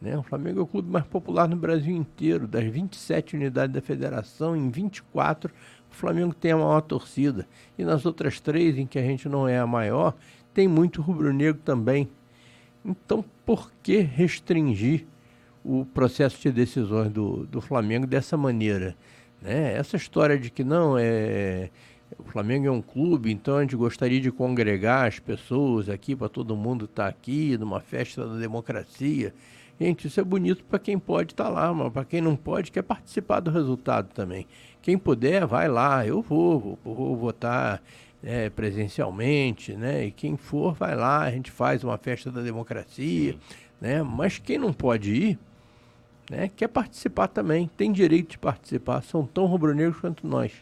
Né? 0.00 0.16
O 0.16 0.22
Flamengo 0.22 0.60
é 0.60 0.62
o 0.62 0.66
clube 0.66 0.90
mais 0.90 1.06
popular 1.06 1.48
no 1.48 1.56
Brasil 1.56 1.94
inteiro. 1.94 2.46
Das 2.46 2.64
27 2.64 3.36
unidades 3.36 3.74
da 3.74 3.80
federação, 3.80 4.56
em 4.56 4.70
24, 4.70 5.52
o 5.90 5.94
Flamengo 5.94 6.34
tem 6.34 6.52
a 6.52 6.56
maior 6.56 6.80
torcida. 6.80 7.46
E 7.78 7.84
nas 7.84 8.06
outras 8.06 8.40
três, 8.40 8.78
em 8.78 8.86
que 8.86 8.98
a 8.98 9.02
gente 9.02 9.28
não 9.28 9.46
é 9.46 9.58
a 9.58 9.66
maior, 9.66 10.14
tem 10.52 10.66
muito 10.66 11.02
rubro-negro 11.02 11.60
também. 11.64 12.08
Então, 12.84 13.24
por 13.44 13.70
que 13.82 13.98
restringir 13.98 15.06
o 15.66 15.84
processo 15.84 16.40
de 16.40 16.52
decisões 16.52 17.10
do, 17.10 17.46
do 17.46 17.60
Flamengo 17.60 18.06
dessa 18.06 18.36
maneira? 18.36 18.96
Né? 19.42 19.74
Essa 19.74 19.96
história 19.96 20.38
de 20.38 20.50
que 20.50 20.62
não 20.62 20.96
é 20.98 21.70
o 22.18 22.22
Flamengo 22.24 22.66
é 22.66 22.70
um 22.70 22.80
clube, 22.80 23.32
então 23.32 23.56
a 23.56 23.62
gente 23.62 23.74
gostaria 23.74 24.20
de 24.20 24.30
congregar 24.30 25.08
as 25.08 25.18
pessoas 25.18 25.88
aqui 25.88 26.14
para 26.14 26.28
todo 26.28 26.56
mundo 26.56 26.84
estar 26.84 27.04
tá 27.04 27.08
aqui 27.08 27.58
numa 27.58 27.80
festa 27.80 28.26
da 28.26 28.36
democracia. 28.36 29.34
Gente, 29.78 30.06
isso 30.06 30.20
é 30.20 30.24
bonito 30.24 30.64
para 30.64 30.78
quem 30.78 30.98
pode 30.98 31.32
estar 31.32 31.44
tá 31.44 31.50
lá, 31.50 31.74
mas 31.74 31.92
para 31.92 32.04
quem 32.04 32.20
não 32.20 32.36
pode, 32.36 32.70
quer 32.70 32.82
participar 32.82 33.40
do 33.40 33.50
resultado 33.50 34.08
também. 34.14 34.46
Quem 34.80 34.96
puder, 34.96 35.44
vai 35.46 35.68
lá. 35.68 36.06
Eu 36.06 36.22
vou, 36.22 36.78
vou, 36.84 36.94
vou 36.94 37.16
votar 37.16 37.82
é, 38.22 38.48
presencialmente, 38.48 39.74
né? 39.74 40.06
E 40.06 40.10
quem 40.10 40.36
for 40.36 40.72
vai 40.74 40.94
lá, 40.94 41.22
a 41.22 41.30
gente 41.30 41.50
faz 41.50 41.84
uma 41.84 41.98
festa 41.98 42.30
da 42.30 42.40
democracia, 42.40 43.32
Sim. 43.32 43.38
né? 43.80 44.02
Mas 44.02 44.38
quem 44.38 44.58
não 44.58 44.72
pode 44.72 45.12
ir, 45.12 45.38
né? 46.30 46.50
Quer 46.54 46.68
participar 46.68 47.28
também, 47.28 47.70
tem 47.76 47.92
direito 47.92 48.30
de 48.30 48.38
participar, 48.38 49.02
são 49.02 49.26
tão 49.26 49.46
rubro-negros 49.46 50.00
quanto 50.00 50.26
nós. 50.26 50.52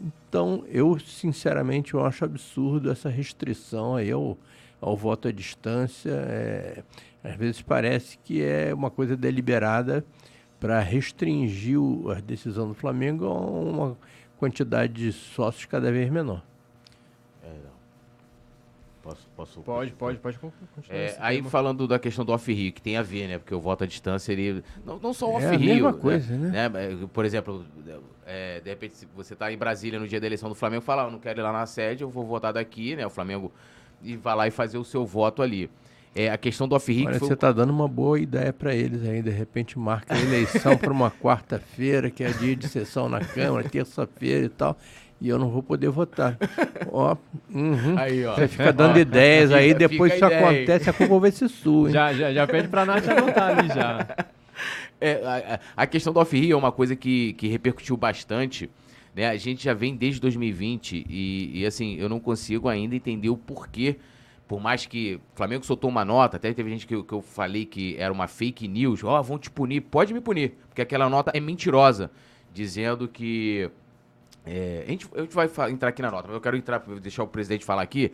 Então, 0.00 0.64
eu 0.68 0.98
sinceramente 0.98 1.94
eu 1.94 2.04
acho 2.04 2.24
absurdo 2.24 2.90
essa 2.90 3.08
restrição 3.08 3.94
aí 3.94 4.10
ao, 4.10 4.36
ao 4.80 4.96
voto 4.96 5.28
à 5.28 5.32
distância. 5.32 6.10
É, 6.10 6.82
às 7.22 7.36
vezes 7.36 7.62
parece 7.62 8.18
que 8.18 8.42
é 8.42 8.74
uma 8.74 8.90
coisa 8.90 9.16
deliberada 9.16 10.04
para 10.58 10.80
restringir 10.80 11.78
a 12.10 12.20
decisão 12.20 12.68
do 12.68 12.74
Flamengo 12.74 13.26
a 13.26 13.34
uma 13.34 13.96
quantidade 14.36 14.92
de 14.92 15.12
sócios 15.12 15.66
cada 15.66 15.92
vez 15.92 16.10
menor. 16.10 16.42
Posso, 19.02 19.28
posso, 19.36 19.60
pode, 19.62 19.90
pode, 19.92 20.18
pode, 20.18 20.38
pode 20.38 20.54
continuar. 20.72 20.96
É, 20.96 21.16
aí 21.18 21.38
tema. 21.38 21.50
falando 21.50 21.88
da 21.88 21.98
questão 21.98 22.24
do 22.24 22.32
off-rio, 22.32 22.72
que 22.72 22.80
tem 22.80 22.96
a 22.96 23.02
ver, 23.02 23.26
né? 23.26 23.36
Porque 23.36 23.52
o 23.52 23.58
voto 23.58 23.82
à 23.82 23.86
distância, 23.86 24.32
ele. 24.32 24.62
Não, 24.86 24.96
não 24.96 25.12
só 25.12 25.28
o 25.28 25.34
off-rio. 25.34 25.52
É 25.52 25.56
a 25.56 25.74
mesma 25.74 25.92
né? 25.92 25.98
coisa, 25.98 26.36
né? 26.36 26.68
né? 26.68 27.08
Por 27.12 27.24
exemplo, 27.24 27.66
é, 28.24 28.60
de 28.60 28.70
repente, 28.70 28.94
se 28.94 29.08
você 29.16 29.32
está 29.32 29.52
em 29.52 29.58
Brasília 29.58 29.98
no 29.98 30.06
dia 30.06 30.20
da 30.20 30.26
eleição 30.26 30.48
do 30.48 30.54
Flamengo, 30.54 30.82
fala, 30.82 31.02
ah, 31.02 31.10
não 31.10 31.18
quero 31.18 31.40
ir 31.40 31.42
lá 31.42 31.52
na 31.52 31.66
sede, 31.66 32.04
eu 32.04 32.10
vou 32.10 32.24
votar 32.24 32.52
daqui, 32.52 32.94
né? 32.94 33.04
O 33.04 33.10
Flamengo. 33.10 33.50
E 34.04 34.16
vai 34.16 34.36
lá 34.36 34.46
e 34.46 34.52
fazer 34.52 34.78
o 34.78 34.84
seu 34.84 35.04
voto 35.04 35.42
ali. 35.42 35.68
É, 36.14 36.30
a 36.30 36.38
questão 36.38 36.68
do 36.68 36.76
off-rio. 36.76 37.08
Olha, 37.08 37.18
você 37.18 37.32
está 37.32 37.50
dando 37.50 37.70
uma 37.70 37.88
boa 37.88 38.20
ideia 38.20 38.52
para 38.52 38.72
eles 38.72 39.02
aí. 39.02 39.20
De 39.20 39.30
repente, 39.30 39.76
marca 39.78 40.14
a 40.14 40.20
eleição 40.20 40.76
para 40.76 40.92
uma 40.92 41.10
quarta-feira, 41.20 42.08
que 42.08 42.22
é 42.22 42.30
dia 42.30 42.54
de 42.54 42.68
sessão 42.68 43.08
na 43.08 43.18
Câmara, 43.18 43.68
terça-feira 43.68 44.46
e 44.46 44.48
tal 44.48 44.76
e 45.22 45.28
eu 45.28 45.38
não 45.38 45.48
vou 45.48 45.62
poder 45.62 45.88
votar. 45.88 46.36
ó, 46.90 47.16
uhum. 47.54 47.96
Aí, 47.96 48.26
ó. 48.26 48.34
Você 48.34 48.48
fica 48.48 48.72
dando 48.72 48.98
ideias 48.98 49.52
aí, 49.52 49.72
depois 49.72 50.12
isso 50.14 50.24
acontece, 50.24 50.90
a 50.90 50.92
culpa 50.92 51.20
vai 51.20 51.30
ser 51.30 51.48
sua. 51.48 51.88
Hein? 51.88 51.94
Já, 51.94 52.12
já, 52.12 52.32
já 52.32 52.46
pede 52.46 52.66
pra 52.66 52.84
Nath 52.84 53.08
anotar 53.08 53.56
ali 53.56 53.68
já. 53.68 54.06
É, 55.00 55.14
a, 55.74 55.82
a, 55.82 55.86
questão 55.86 56.12
do 56.12 56.20
off-rio 56.20 56.52
é 56.52 56.56
uma 56.56 56.70
coisa 56.70 56.94
que, 56.94 57.32
que 57.32 57.48
repercutiu 57.48 57.96
bastante. 57.96 58.70
Né? 59.12 59.28
A 59.28 59.36
gente 59.36 59.64
já 59.64 59.74
vem 59.74 59.96
desde 59.96 60.20
2020 60.20 61.04
e, 61.08 61.50
e, 61.60 61.66
assim, 61.66 61.96
eu 61.96 62.08
não 62.08 62.20
consigo 62.20 62.68
ainda 62.68 62.94
entender 62.94 63.28
o 63.28 63.36
porquê. 63.36 63.96
Por 64.46 64.60
mais 64.60 64.86
que 64.86 65.16
o 65.16 65.20
Flamengo 65.34 65.66
soltou 65.66 65.90
uma 65.90 66.04
nota, 66.04 66.36
até 66.36 66.52
teve 66.52 66.70
gente 66.70 66.86
que, 66.86 67.02
que 67.02 67.12
eu 67.12 67.20
falei 67.20 67.64
que 67.64 67.96
era 67.98 68.12
uma 68.12 68.28
fake 68.28 68.68
news. 68.68 69.02
Ó, 69.02 69.18
oh, 69.18 69.22
vão 69.24 69.40
te 69.40 69.50
punir. 69.50 69.80
Pode 69.80 70.14
me 70.14 70.20
punir, 70.20 70.54
porque 70.68 70.82
aquela 70.82 71.08
nota 71.08 71.32
é 71.34 71.40
mentirosa. 71.40 72.08
Dizendo 72.54 73.08
que 73.08 73.68
é, 74.44 74.84
a, 74.86 74.90
gente, 74.90 75.08
a 75.14 75.20
gente 75.20 75.34
vai 75.34 75.48
entrar 75.70 75.88
aqui 75.88 76.02
na 76.02 76.10
nota, 76.10 76.28
mas 76.28 76.34
eu 76.34 76.40
quero 76.40 76.56
entrar, 76.56 76.78
deixar 77.00 77.22
o 77.22 77.28
presidente 77.28 77.64
falar 77.64 77.82
aqui. 77.82 78.12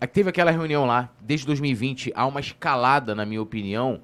É 0.00 0.06
teve 0.06 0.28
aquela 0.28 0.50
reunião 0.50 0.84
lá, 0.84 1.10
desde 1.20 1.46
2020, 1.46 2.12
há 2.14 2.26
uma 2.26 2.40
escalada, 2.40 3.14
na 3.14 3.24
minha 3.24 3.40
opinião, 3.40 4.00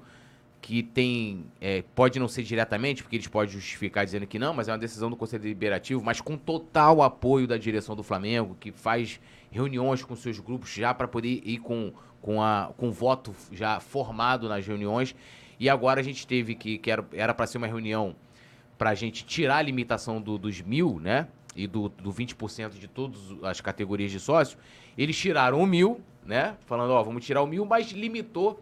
que 0.61 0.83
tem. 0.83 1.45
É, 1.59 1.83
pode 1.95 2.19
não 2.19 2.27
ser 2.27 2.43
diretamente, 2.43 3.03
porque 3.03 3.15
eles 3.15 3.27
podem 3.27 3.53
justificar 3.53 4.05
dizendo 4.05 4.27
que 4.27 4.37
não, 4.37 4.53
mas 4.53 4.67
é 4.67 4.71
uma 4.71 4.77
decisão 4.77 5.09
do 5.09 5.15
Conselho 5.15 5.43
Deliberativo, 5.43 6.03
mas 6.03 6.21
com 6.21 6.37
total 6.37 7.01
apoio 7.01 7.47
da 7.47 7.57
direção 7.57 7.95
do 7.95 8.03
Flamengo, 8.03 8.55
que 8.59 8.71
faz 8.71 9.19
reuniões 9.49 10.03
com 10.03 10.15
seus 10.15 10.39
grupos 10.39 10.69
já 10.69 10.93
para 10.93 11.07
poder 11.07 11.41
ir 11.43 11.59
com, 11.59 11.91
com, 12.21 12.41
a, 12.41 12.71
com 12.77 12.91
voto 12.91 13.33
já 13.51 13.79
formado 13.79 14.47
nas 14.47 14.65
reuniões. 14.65 15.15
E 15.59 15.69
agora 15.69 15.99
a 15.99 16.03
gente 16.03 16.25
teve 16.25 16.55
que, 16.55 16.77
que 16.77 16.89
era 16.89 17.33
para 17.33 17.45
ser 17.47 17.57
uma 17.57 17.67
reunião 17.67 18.15
para 18.81 18.89
a 18.89 18.95
gente 18.95 19.23
tirar 19.23 19.57
a 19.57 19.61
limitação 19.61 20.19
do, 20.19 20.39
dos 20.39 20.59
mil, 20.59 20.99
né? 20.99 21.27
E 21.55 21.67
do, 21.67 21.87
do 21.87 22.11
20% 22.11 22.79
de 22.79 22.87
todas 22.87 23.19
as 23.43 23.61
categorias 23.61 24.09
de 24.09 24.19
sócio, 24.19 24.57
eles 24.97 25.15
tiraram 25.15 25.61
o 25.61 25.67
mil, 25.67 26.01
né? 26.25 26.57
Falando, 26.65 26.89
ó, 26.89 27.03
vamos 27.03 27.23
tirar 27.23 27.43
o 27.43 27.45
mil, 27.45 27.63
mas 27.63 27.91
limitou 27.91 28.59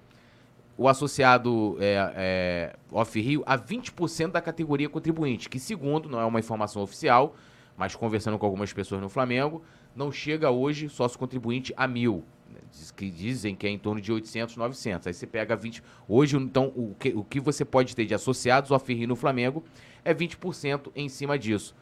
o 0.78 0.90
associado 0.90 1.78
é, 1.80 2.14
é, 2.18 2.76
off-rio 2.92 3.44
a 3.46 3.58
20% 3.58 4.32
da 4.32 4.42
categoria 4.42 4.90
contribuinte, 4.90 5.48
que 5.48 5.58
segundo, 5.58 6.10
não 6.10 6.20
é 6.20 6.26
uma 6.26 6.40
informação 6.42 6.82
oficial, 6.82 7.34
mas 7.78 7.96
conversando 7.96 8.38
com 8.38 8.46
algumas 8.46 8.74
pessoas 8.74 9.02
no 9.02 9.08
Flamengo, 9.08 9.64
não 9.96 10.12
chega 10.12 10.52
hoje 10.52 10.90
sócio 10.90 11.18
contribuinte 11.18 11.74
a 11.78 11.88
mil. 11.88 12.26
Diz, 12.72 12.92
que 12.92 13.10
dizem 13.10 13.56
que 13.56 13.68
é 13.68 13.70
em 13.70 13.78
torno 13.78 14.02
de 14.02 14.12
800, 14.12 14.56
900. 14.56 15.08
Aí 15.08 15.14
você 15.14 15.28
pega 15.28 15.56
20. 15.56 15.84
Hoje, 16.08 16.38
então, 16.38 16.72
o 16.76 16.96
que, 17.00 17.10
o 17.10 17.24
que 17.24 17.40
você 17.40 17.66
pode 17.66 17.96
ter 17.96 18.06
de 18.06 18.14
associados 18.14 18.72
off-rio 18.72 19.08
no 19.08 19.16
Flamengo 19.16 19.64
é 20.04 20.14
20% 20.14 20.92
em 20.96 21.10
cima 21.10 21.38
disso. 21.38 21.76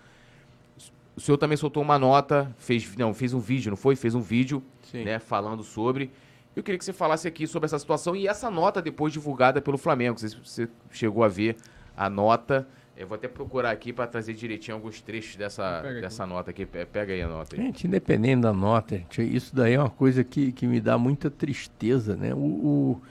O 1.16 1.22
senhor 1.22 1.38
também 1.38 1.58
soltou 1.58 1.82
uma 1.82 1.98
nota, 1.98 2.54
fez, 2.58 2.96
não, 2.96 3.14
fez 3.14 3.34
um 3.34 3.40
vídeo, 3.40 3.72
não 3.72 3.78
foi? 3.78 3.96
Fez 3.96 4.14
um 4.14 4.22
vídeo, 4.22 4.64
né, 4.94 5.18
falando 5.18 5.64
sobre. 5.64 6.12
Eu 6.56 6.64
queria 6.64 6.78
que 6.78 6.86
você 6.86 6.94
falasse 6.94 7.28
aqui 7.28 7.48
sobre 7.48 7.66
essa 7.66 7.80
situação 7.80 8.16
e 8.16 8.28
essa 8.28 8.50
nota 8.50 8.82
depois 8.82 9.14
divulgada 9.14 9.62
pelo 9.62 9.78
Flamengo. 9.78 10.20
Se 10.20 10.36
você 10.36 10.70
chegou 10.92 11.24
a 11.24 11.28
ver 11.28 11.56
a 11.96 12.10
nota. 12.10 12.68
Eu 12.98 13.06
vou 13.06 13.16
até 13.16 13.28
procurar 13.28 13.70
aqui 13.70 13.94
para 13.94 14.08
trazer 14.08 14.34
direitinho 14.34 14.76
alguns 14.76 15.00
trechos 15.00 15.36
dessa, 15.36 15.84
dessa 15.84 16.26
nota 16.26 16.50
aqui. 16.50 16.66
Pega 16.66 17.14
aí 17.14 17.22
a 17.22 17.28
nota. 17.28 17.56
Aí. 17.56 17.62
Gente, 17.62 17.86
independente 17.86 18.42
da 18.42 18.52
nota, 18.52 19.00
isso 19.20 19.56
daí 19.56 19.74
é 19.74 19.80
uma 19.80 19.90
coisa 19.90 20.24
que, 20.24 20.52
que 20.52 20.66
me 20.66 20.82
dá 20.82 20.98
muita 20.98 21.30
tristeza, 21.30 22.16
né? 22.16 22.34
O, 22.34 22.40
o 22.40 23.02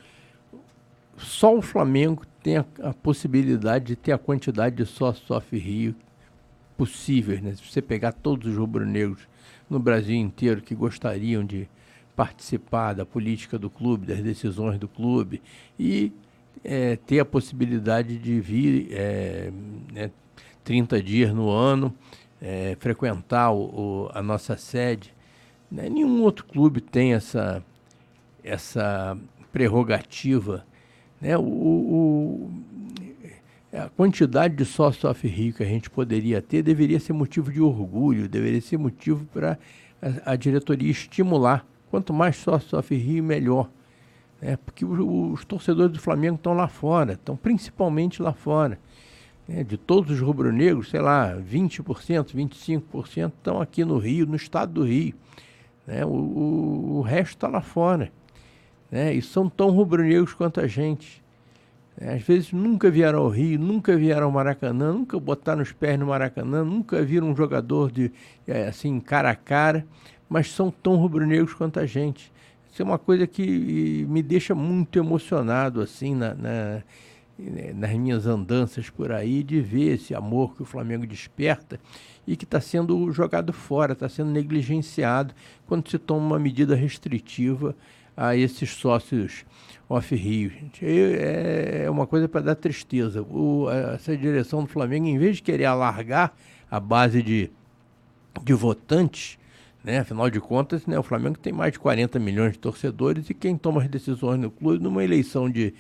só 1.16 1.56
o 1.56 1.62
Flamengo 1.62 2.24
tem 2.42 2.56
a, 2.56 2.64
a, 2.82 2.92
possibilidade 2.92 3.86
de 3.86 3.96
ter 3.96 4.10
a 4.10 4.18
quantidade 4.18 4.74
de 4.74 4.84
sócios 4.84 5.30
off-rio 5.30 5.94
possíveis, 6.76 7.40
né? 7.40 7.54
Se 7.54 7.62
você 7.62 7.80
pegar 7.80 8.12
todos 8.12 8.50
os 8.50 8.56
rubro-negros 8.56 9.28
no 9.70 9.78
Brasil 9.78 10.16
inteiro 10.16 10.60
que 10.62 10.74
gostariam 10.74 11.44
de 11.44 11.68
participar 12.16 12.92
da 12.92 13.06
política 13.06 13.56
do 13.56 13.70
clube, 13.70 14.06
das 14.06 14.20
decisões 14.20 14.78
do 14.78 14.88
clube 14.88 15.40
e 15.78 16.12
é, 16.66 16.96
ter 16.96 17.20
a 17.20 17.24
possibilidade 17.24 18.18
de 18.18 18.40
vir 18.40 18.88
é, 18.90 19.50
né, 19.92 20.10
30 20.64 21.02
dias 21.02 21.32
no 21.32 21.48
ano, 21.50 21.94
é, 22.40 22.76
frequentar 22.80 23.52
o, 23.52 24.06
o, 24.06 24.10
a 24.12 24.20
nossa 24.22 24.56
sede. 24.56 25.14
Né? 25.70 25.88
Nenhum 25.88 26.22
outro 26.22 26.44
clube 26.44 26.80
tem 26.80 27.14
essa, 27.14 27.62
essa 28.42 29.16
prerrogativa. 29.52 30.66
Né? 31.20 31.36
O, 31.38 31.42
o, 31.42 32.50
a 33.72 33.88
quantidade 33.90 34.56
de 34.56 34.64
sócios 34.64 35.04
off-rio 35.04 35.54
que 35.54 35.62
a 35.62 35.66
gente 35.66 35.88
poderia 35.88 36.42
ter 36.42 36.62
deveria 36.62 36.98
ser 36.98 37.12
motivo 37.12 37.52
de 37.52 37.60
orgulho, 37.60 38.28
deveria 38.28 38.60
ser 38.60 38.78
motivo 38.78 39.24
para 39.32 39.58
a, 40.02 40.32
a 40.32 40.36
diretoria 40.36 40.90
estimular 40.90 41.64
Quanto 41.90 42.12
mais 42.12 42.36
sócios 42.36 42.72
off-Rio, 42.72 43.22
melhor. 43.22 43.70
É, 44.40 44.56
porque 44.56 44.84
os, 44.84 45.44
torcedores 45.44 45.92
do 45.92 45.98
Flamengo 45.98 46.36
estão 46.36 46.52
lá 46.52 46.68
fora, 46.68 47.14
estão 47.14 47.36
principalmente 47.36 48.22
lá 48.22 48.32
fora. 48.32 48.78
É, 49.48 49.62
de 49.62 49.76
todos 49.76 50.10
os 50.10 50.20
rubro-negros, 50.20 50.90
sei 50.90 51.00
lá, 51.00 51.36
20%, 51.36 52.34
25% 52.34 53.28
estão 53.28 53.60
aqui 53.60 53.84
no 53.84 53.96
Rio, 53.96 54.26
no 54.26 54.36
estado 54.36 54.72
do 54.72 54.84
Rio. 54.84 55.14
Né? 55.86 56.04
O, 56.04 56.08
o, 56.08 56.96
o 56.98 57.00
resto 57.00 57.36
está 57.36 57.48
lá 57.48 57.60
fora. 57.60 58.10
Né? 58.90 59.14
E 59.14 59.22
são 59.22 59.48
tão 59.48 59.70
rubro-negros 59.70 60.34
quanto 60.34 60.60
a 60.60 60.66
gente. 60.66 61.24
É, 61.98 62.14
às 62.14 62.22
vezes 62.22 62.52
nunca 62.52 62.90
vieram 62.90 63.20
ao 63.20 63.28
Rio, 63.28 63.58
nunca 63.58 63.96
vieram 63.96 64.26
ao 64.26 64.32
Maracanã, 64.32 64.92
nunca 64.92 65.18
botaram 65.18 65.62
os 65.62 65.72
pés 65.72 65.98
no 65.98 66.06
Maracanã, 66.06 66.62
nunca 66.62 67.02
viram 67.02 67.30
um 67.30 67.36
jogador 67.36 67.90
de 67.90 68.12
é, 68.46 68.66
assim 68.66 69.00
cara 69.00 69.30
a 69.30 69.36
cara 69.36 69.86
mas 70.28 70.50
são 70.50 70.70
tão 70.70 70.96
rubro-negros 70.96 71.54
quanto 71.54 71.80
a 71.80 71.86
gente. 71.86 72.32
Isso 72.76 72.82
é 72.82 72.84
uma 72.84 72.98
coisa 72.98 73.26
que 73.26 74.04
me 74.06 74.22
deixa 74.22 74.54
muito 74.54 74.98
emocionado, 74.98 75.80
assim, 75.80 76.14
na, 76.14 76.34
na, 76.34 76.82
nas 77.74 77.92
minhas 77.92 78.26
andanças 78.26 78.90
por 78.90 79.10
aí, 79.10 79.42
de 79.42 79.62
ver 79.62 79.94
esse 79.94 80.14
amor 80.14 80.54
que 80.54 80.60
o 80.60 80.66
Flamengo 80.66 81.06
desperta 81.06 81.80
e 82.26 82.36
que 82.36 82.44
está 82.44 82.60
sendo 82.60 83.10
jogado 83.12 83.50
fora, 83.50 83.94
está 83.94 84.10
sendo 84.10 84.30
negligenciado 84.30 85.32
quando 85.66 85.88
se 85.88 85.96
toma 85.96 86.26
uma 86.26 86.38
medida 86.38 86.74
restritiva 86.74 87.74
a 88.14 88.36
esses 88.36 88.72
sócios 88.72 89.46
off-Rio. 89.88 90.52
É, 90.82 91.84
é 91.86 91.90
uma 91.90 92.06
coisa 92.06 92.28
para 92.28 92.42
dar 92.42 92.56
tristeza. 92.56 93.22
O, 93.22 93.70
essa 93.70 94.14
direção 94.14 94.64
do 94.64 94.68
Flamengo, 94.68 95.06
em 95.06 95.16
vez 95.16 95.36
de 95.36 95.42
querer 95.42 95.64
alargar 95.64 96.34
a 96.70 96.78
base 96.78 97.22
de, 97.22 97.50
de 98.44 98.52
votantes, 98.52 99.38
né? 99.86 100.00
Afinal 100.00 100.28
de 100.28 100.40
contas, 100.40 100.84
né, 100.84 100.98
o 100.98 101.02
Flamengo 101.02 101.38
tem 101.38 101.52
mais 101.52 101.72
de 101.72 101.78
40 101.78 102.18
milhões 102.18 102.54
de 102.54 102.58
torcedores 102.58 103.30
e 103.30 103.34
quem 103.34 103.56
toma 103.56 103.80
as 103.80 103.88
decisões 103.88 104.40
no 104.40 104.50
clube, 104.50 104.82
numa 104.82 105.04
eleição 105.04 105.48
de, 105.48 105.72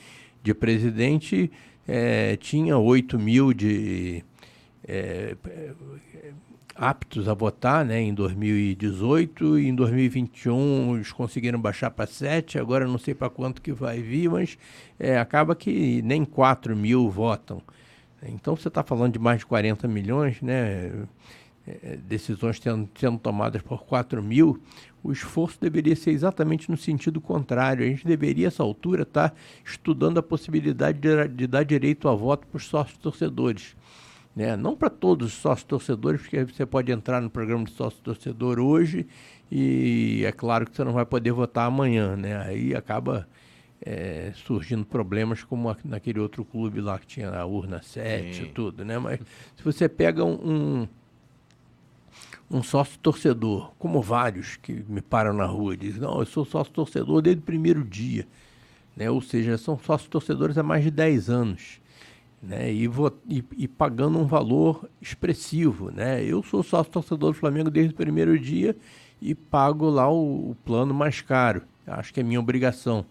de 0.44 0.54
presidente, 0.54 1.50
é, 1.88 2.36
tinha 2.36 2.78
8 2.78 3.18
mil 3.18 3.52
de 3.52 4.22
é, 4.86 5.34
aptos 6.76 7.28
a 7.28 7.34
votar 7.34 7.84
né, 7.84 8.00
em 8.00 8.14
2018 8.14 9.58
e 9.58 9.66
em 9.66 9.74
2021 9.74 10.94
eles 10.94 11.10
conseguiram 11.10 11.60
baixar 11.60 11.90
para 11.90 12.06
7, 12.06 12.60
agora 12.60 12.86
não 12.86 12.98
sei 12.98 13.12
para 13.12 13.28
quanto 13.28 13.60
que 13.60 13.72
vai 13.72 14.00
vir, 14.00 14.30
mas 14.30 14.56
é, 15.00 15.18
acaba 15.18 15.56
que 15.56 16.00
nem 16.02 16.24
4 16.24 16.76
mil 16.76 17.10
votam. 17.10 17.60
Então 18.22 18.54
você 18.54 18.68
está 18.68 18.84
falando 18.84 19.14
de 19.14 19.18
mais 19.18 19.40
de 19.40 19.46
40 19.46 19.88
milhões, 19.88 20.40
né? 20.40 20.92
É, 21.66 21.96
decisões 21.96 22.60
tendo, 22.60 22.88
sendo 22.94 23.18
tomadas 23.18 23.60
por 23.60 23.84
4 23.84 24.22
mil, 24.22 24.62
o 25.02 25.12
esforço 25.12 25.58
deveria 25.60 25.96
ser 25.96 26.10
exatamente 26.10 26.70
no 26.70 26.76
sentido 26.76 27.20
contrário. 27.20 27.84
A 27.84 27.88
gente 27.88 28.06
deveria, 28.06 28.48
essa 28.48 28.62
altura, 28.62 29.02
estar 29.02 29.30
tá 29.30 29.36
estudando 29.64 30.18
a 30.18 30.22
possibilidade 30.22 30.98
de, 30.98 31.28
de 31.28 31.46
dar 31.46 31.64
direito 31.64 32.08
a 32.08 32.14
voto 32.14 32.46
para 32.46 32.56
os 32.56 32.66
sócios 32.66 32.98
torcedores. 32.98 33.76
Né? 34.34 34.56
Não 34.56 34.76
para 34.76 34.90
todos 34.90 35.28
os 35.28 35.34
sócios 35.34 35.64
torcedores, 35.64 36.20
porque 36.20 36.44
você 36.44 36.66
pode 36.66 36.92
entrar 36.92 37.20
no 37.20 37.30
programa 37.30 37.64
de 37.64 37.72
sócio 37.72 37.98
torcedor 38.02 38.58
hoje 38.58 39.06
e 39.50 40.22
é 40.26 40.32
claro 40.32 40.66
que 40.66 40.76
você 40.76 40.84
não 40.84 40.92
vai 40.92 41.06
poder 41.06 41.32
votar 41.32 41.66
amanhã. 41.66 42.16
Né? 42.16 42.36
Aí 42.36 42.74
acaba 42.74 43.26
é, 43.80 44.32
surgindo 44.34 44.84
problemas 44.84 45.42
como 45.42 45.74
naquele 45.84 46.20
outro 46.20 46.44
clube 46.44 46.80
lá 46.80 46.98
que 46.98 47.06
tinha 47.06 47.30
a 47.30 47.46
urna 47.46 47.80
7 47.82 48.42
e 48.42 48.46
tudo. 48.46 48.84
Né? 48.84 48.98
Mas 48.98 49.20
se 49.56 49.64
você 49.64 49.88
pega 49.88 50.24
um, 50.24 50.34
um 50.82 50.88
um 52.50 52.62
sócio 52.62 52.98
torcedor, 53.00 53.72
como 53.78 54.00
vários 54.00 54.56
que 54.56 54.84
me 54.88 55.00
param 55.00 55.32
na 55.32 55.46
rua 55.46 55.74
e 55.74 55.76
dizem, 55.76 56.00
não, 56.00 56.20
eu 56.20 56.26
sou 56.26 56.44
sócio 56.44 56.72
torcedor 56.72 57.20
desde 57.20 57.40
o 57.40 57.44
primeiro 57.44 57.84
dia. 57.84 58.26
Né? 58.96 59.10
Ou 59.10 59.20
seja, 59.20 59.58
são 59.58 59.78
sócios 59.78 60.08
torcedores 60.08 60.56
há 60.56 60.62
mais 60.62 60.84
de 60.84 60.90
10 60.90 61.28
anos. 61.28 61.80
Né? 62.42 62.72
E, 62.72 62.86
vou, 62.86 63.12
e, 63.28 63.44
e, 63.56 63.68
pagando 63.68 64.18
um 64.18 64.26
valor 64.26 64.88
expressivo. 65.02 65.90
Né? 65.90 66.24
Eu 66.24 66.42
sou 66.42 66.62
sócio 66.62 66.92
torcedor 66.92 67.32
do 67.32 67.38
Flamengo 67.38 67.70
desde 67.70 67.92
o 67.92 67.96
primeiro 67.96 68.38
dia 68.38 68.76
e 69.20 69.34
pago 69.34 69.90
lá 69.90 70.08
o, 70.08 70.50
o 70.50 70.56
plano 70.64 70.94
mais 70.94 71.20
caro. 71.20 71.62
Acho 71.86 72.14
que 72.14 72.20
é 72.20 72.22
minha 72.22 72.40
obrigação. 72.40 73.04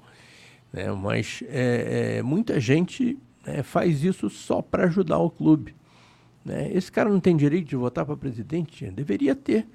Né? 0.71 0.91
Mas 0.91 1.43
é, 1.47 2.17
é, 2.17 2.23
muita 2.23 2.59
gente 2.59 3.17
né, 3.45 3.61
faz 3.63 4.03
isso 4.03 4.29
só 4.29 4.61
para 4.61 4.85
ajudar 4.85 5.17
o 5.19 5.29
clube. 5.29 5.75
Né? 6.45 6.71
Esse 6.71 6.91
cara 6.91 7.09
não 7.09 7.19
tem 7.19 7.35
direito 7.35 7.67
de 7.67 7.75
votar 7.75 8.05
para 8.05 8.15
presidente? 8.15 8.85
Deveria 8.91 9.35
ter. 9.35 9.67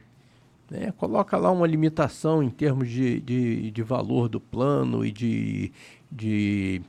Né? 0.70 0.92
Coloca 0.96 1.36
lá 1.36 1.50
uma 1.50 1.66
limitação 1.66 2.40
em 2.40 2.48
termos 2.48 2.88
de, 2.88 3.20
de, 3.20 3.70
de 3.72 3.82
valor 3.82 4.28
do 4.28 4.40
plano 4.40 5.04
e 5.04 5.10
de, 5.10 5.72
de, 6.10 6.80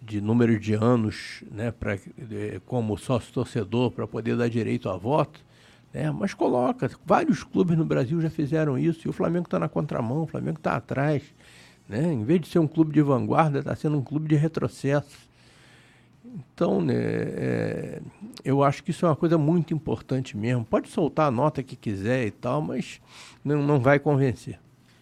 de 0.00 0.22
número 0.22 0.58
de 0.58 0.72
anos 0.72 1.44
né? 1.50 1.70
pra, 1.70 1.96
de, 1.96 2.60
como 2.64 2.96
sócio 2.96 3.30
torcedor 3.30 3.90
para 3.90 4.06
poder 4.06 4.36
dar 4.36 4.48
direito 4.48 4.88
a 4.88 4.96
voto. 4.96 5.44
Né? 5.92 6.10
Mas 6.10 6.32
coloca. 6.32 6.90
Vários 7.04 7.44
clubes 7.44 7.76
no 7.76 7.84
Brasil 7.84 8.18
já 8.22 8.30
fizeram 8.30 8.78
isso 8.78 9.06
e 9.06 9.10
o 9.10 9.12
Flamengo 9.12 9.44
está 9.46 9.58
na 9.58 9.68
contramão, 9.68 10.22
o 10.22 10.26
Flamengo 10.26 10.56
está 10.56 10.76
atrás. 10.76 11.22
Né? 11.86 12.10
Em 12.10 12.24
vez 12.24 12.40
de 12.40 12.48
ser 12.48 12.58
um 12.58 12.66
clube 12.66 12.92
de 12.94 13.02
vanguarda, 13.02 13.58
está 13.58 13.76
sendo 13.76 13.98
um 13.98 14.02
clube 14.02 14.28
de 14.28 14.34
retrocesso. 14.34 15.27
Então, 16.34 16.80
né, 16.80 16.94
é, 16.94 18.02
eu 18.44 18.62
acho 18.62 18.82
que 18.82 18.90
isso 18.90 19.06
é 19.06 19.08
uma 19.08 19.16
coisa 19.16 19.38
muito 19.38 19.72
importante 19.72 20.36
mesmo. 20.36 20.64
Pode 20.64 20.88
soltar 20.88 21.28
a 21.28 21.30
nota 21.30 21.62
que 21.62 21.76
quiser 21.76 22.26
e 22.26 22.30
tal, 22.30 22.60
mas 22.60 23.00
não, 23.44 23.62
não 23.62 23.80
vai 23.80 23.98
convencer. 23.98 24.58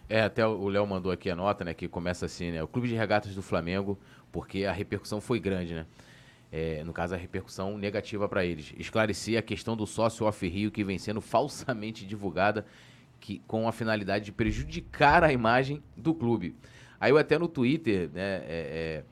É, 0.09 0.21
até 0.21 0.45
o 0.47 0.69
Léo 0.69 0.87
mandou 0.87 1.11
aqui 1.11 1.29
a 1.29 1.35
nota, 1.35 1.65
né, 1.65 1.73
que 1.73 1.87
começa 1.87 2.25
assim, 2.25 2.51
né, 2.51 2.63
o 2.63 2.67
Clube 2.67 2.87
de 2.87 2.95
Regatas 2.95 3.35
do 3.35 3.41
Flamengo, 3.41 3.99
porque 4.31 4.63
a 4.63 4.71
repercussão 4.71 5.19
foi 5.19 5.39
grande, 5.39 5.73
né? 5.73 5.85
É, 6.49 6.81
no 6.85 6.93
caso, 6.93 7.13
a 7.13 7.17
repercussão 7.17 7.77
negativa 7.77 8.29
para 8.29 8.45
eles. 8.45 8.73
Esclarecer 8.77 9.37
a 9.37 9.41
questão 9.41 9.75
do 9.75 9.85
sócio 9.85 10.25
off-rio 10.25 10.71
que 10.71 10.81
vem 10.81 10.97
sendo 10.97 11.19
falsamente 11.19 12.05
divulgada 12.05 12.65
que, 13.19 13.39
com 13.45 13.67
a 13.67 13.73
finalidade 13.73 14.25
de 14.25 14.31
prejudicar 14.31 15.25
a 15.25 15.33
imagem 15.33 15.83
do 15.95 16.13
clube. 16.13 16.55
Aí 17.01 17.11
eu 17.11 17.17
até 17.17 17.37
no 17.37 17.49
Twitter, 17.49 18.09
né, 18.13 18.43
é, 18.45 18.45
é, 18.47 19.03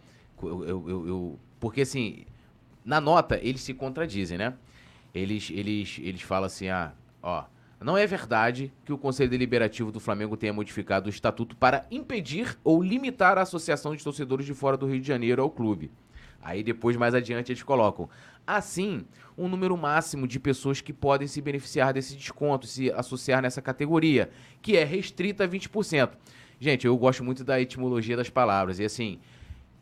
eu, 0.42 0.66
eu, 0.66 1.08
eu 1.08 1.40
porque, 1.66 1.82
assim, 1.82 2.26
na 2.86 3.02
nota, 3.02 3.40
eles 3.42 3.62
se 3.62 3.74
contradizem, 3.74 4.38
né? 4.38 4.54
Eles, 5.16 5.50
eles, 5.50 6.00
eles 6.00 6.22
falam 6.22 6.46
assim, 6.46 6.70
ah, 6.70 6.94
ó, 7.24 7.46
não 7.82 7.98
é 7.98 8.06
verdade 8.06 8.72
que 8.86 8.94
o 8.94 9.00
Conselho 9.00 9.32
Deliberativo 9.32 9.92
do 9.92 10.00
Flamengo 10.00 10.38
tenha 10.38 10.54
modificado 10.54 11.08
o 11.08 11.10
estatuto 11.10 11.56
para 11.56 11.88
impedir 11.90 12.56
ou 12.64 12.84
limitar 12.84 13.40
a 13.40 13.42
associação 13.42 13.96
de 13.96 14.04
torcedores 14.04 14.46
de 14.46 14.54
fora 14.54 14.78
do 14.78 14.86
Rio 14.86 15.02
de 15.02 15.08
Janeiro 15.08 15.42
ao 15.42 15.50
clube. 15.50 15.92
Aí 16.40 16.62
depois, 16.62 16.96
mais 16.96 17.16
adiante, 17.16 17.52
eles 17.52 17.64
colocam. 17.64 18.08
Assim, 18.46 19.04
um 19.36 19.48
número 19.48 19.76
máximo 19.76 20.28
de 20.28 20.40
pessoas 20.40 20.82
que 20.82 20.94
podem 20.94 21.28
se 21.28 21.42
beneficiar 21.42 21.94
desse 21.94 22.16
desconto, 22.16 22.68
se 22.68 22.92
associar 22.92 23.42
nessa 23.42 23.60
categoria, 23.60 24.30
que 24.62 24.78
é 24.78 24.84
restrita 24.84 25.46
a 25.46 25.48
20%. 25.48 26.12
Gente, 26.60 26.86
eu 26.86 26.96
gosto 26.96 27.24
muito 27.24 27.44
da 27.44 27.60
etimologia 27.60 28.16
das 28.16 28.30
palavras. 28.30 28.78
E 28.78 28.86
assim, 28.86 29.20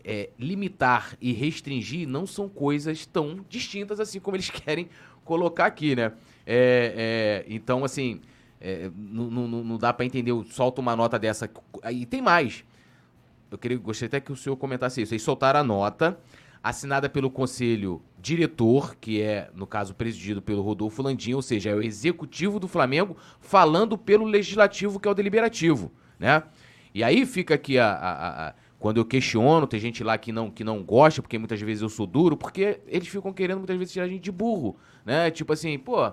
é, 0.04 0.30
limitar 0.38 1.16
e 1.22 1.32
restringir 1.32 2.08
não 2.08 2.26
são 2.26 2.50
coisas 2.50 3.06
tão 3.06 3.46
distintas 3.48 4.00
assim 4.00 4.20
como 4.20 4.36
eles 4.36 4.50
querem 4.52 4.90
colocar 5.24 5.66
aqui, 5.66 5.96
né? 5.96 6.12
É, 6.46 7.44
é, 7.46 7.46
então, 7.48 7.86
assim, 7.86 8.20
é, 8.60 8.90
não, 8.96 9.30
não, 9.30 9.78
dá 9.78 9.94
para 9.94 10.06
entender, 10.06 10.32
solta 10.46 10.82
uma 10.82 10.96
nota 10.96 11.18
dessa. 11.18 11.50
E 11.92 12.06
tem 12.06 12.22
mais. 12.22 12.64
Eu 13.50 13.58
queria, 13.58 13.78
gostaria 13.78 14.08
até 14.08 14.20
que 14.20 14.32
o 14.32 14.36
senhor 14.36 14.56
comentasse 14.58 15.02
isso. 15.02 15.14
Eles 15.14 15.24
soltaram 15.24 15.60
a 15.60 15.64
nota, 15.64 16.18
assinada 16.62 17.10
pelo 17.10 17.30
conselho 17.30 18.02
diretor, 18.20 18.96
que 18.96 19.22
é, 19.22 19.50
no 19.54 19.68
caso, 19.68 19.94
presidido 19.94 20.42
pelo 20.42 20.62
Rodolfo 20.62 21.02
Landim, 21.02 21.34
ou 21.34 21.42
seja, 21.42 21.70
é 21.70 21.76
o 21.76 21.82
executivo 21.82 22.60
do 22.60 22.68
Flamengo 22.68 23.18
falando 23.40 23.98
pelo 23.98 24.26
legislativo, 24.26 25.00
que 25.00 25.08
é 25.08 25.12
o 25.12 25.14
deliberativo, 25.14 25.92
né? 26.18 26.44
E 26.94 27.04
aí 27.04 27.26
fica 27.26 27.56
aqui 27.56 27.78
a, 27.78 27.92
a, 27.92 28.48
a 28.50 28.54
quando 28.84 28.98
eu 28.98 29.06
questiono, 29.06 29.66
tem 29.66 29.80
gente 29.80 30.04
lá 30.04 30.18
que 30.18 30.34
não, 30.34 30.52
que 30.52 30.62
não 30.62 30.84
gosta, 30.84 31.22
porque 31.22 31.40
muitas 31.40 31.62
vezes 31.62 31.82
eu 31.82 31.88
sou 31.88 32.06
duro, 32.06 32.36
porque 32.36 32.82
eles 32.86 33.08
ficam 33.08 33.32
querendo 33.32 33.60
muitas 33.60 33.78
vezes 33.78 33.94
tirar 33.94 34.04
a 34.04 34.10
gente 34.10 34.22
de 34.24 34.30
burro, 34.30 34.76
né? 35.06 35.32
Tipo 35.32 35.54
assim, 35.54 35.80
pô, 35.80 36.12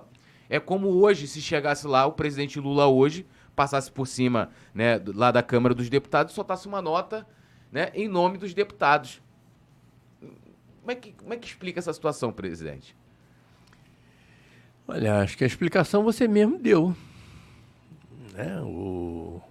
é 0.49 0.61
como 0.61 0.87
hoje, 0.87 1.27
se 1.27 1.43
chegasse 1.43 1.85
lá, 1.89 2.07
o 2.07 2.12
presidente 2.12 2.61
Lula 2.61 2.87
hoje, 2.87 3.27
passasse 3.57 3.91
por 3.91 4.07
cima, 4.07 4.51
né, 4.73 5.03
lá 5.05 5.33
da 5.33 5.43
Câmara 5.43 5.75
dos 5.75 5.91
Deputados, 5.91 6.33
soltasse 6.33 6.68
uma 6.68 6.81
nota, 6.81 7.27
né, 7.73 7.91
em 7.93 8.07
nome 8.07 8.39
dos 8.39 8.55
deputados. 8.55 9.21
Como 10.21 10.93
é 10.93 10.95
que, 10.95 11.11
como 11.11 11.35
é 11.35 11.37
que 11.37 11.49
explica 11.49 11.81
essa 11.81 11.93
situação, 11.93 12.33
presidente? 12.33 12.97
Olha, 14.87 15.23
acho 15.23 15.37
que 15.37 15.43
a 15.43 15.47
explicação 15.49 16.05
você 16.05 16.29
mesmo 16.29 16.57
deu. 16.57 16.95
Né? 18.33 18.61
O, 18.61 19.43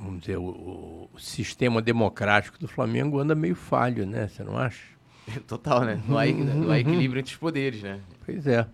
vamos 0.00 0.20
dizer, 0.20 0.38
o, 0.38 1.08
o, 1.12 1.18
sistema 1.18 1.82
democrático 1.82 2.58
do 2.58 2.66
Flamengo 2.66 3.18
anda 3.18 3.34
meio 3.34 3.54
falho, 3.54 4.06
né? 4.06 4.28
Você 4.28 4.42
não 4.42 4.56
acha? 4.56 4.82
Total, 5.46 5.84
né? 5.84 6.00
Não 6.08 6.18
há, 6.18 6.26
não 6.26 6.70
há 6.70 6.78
equilíbrio 6.78 7.20
entre 7.20 7.32
os 7.32 7.38
poderes, 7.38 7.82
né? 7.82 8.00
Pois 8.24 8.46
é. 8.46 8.66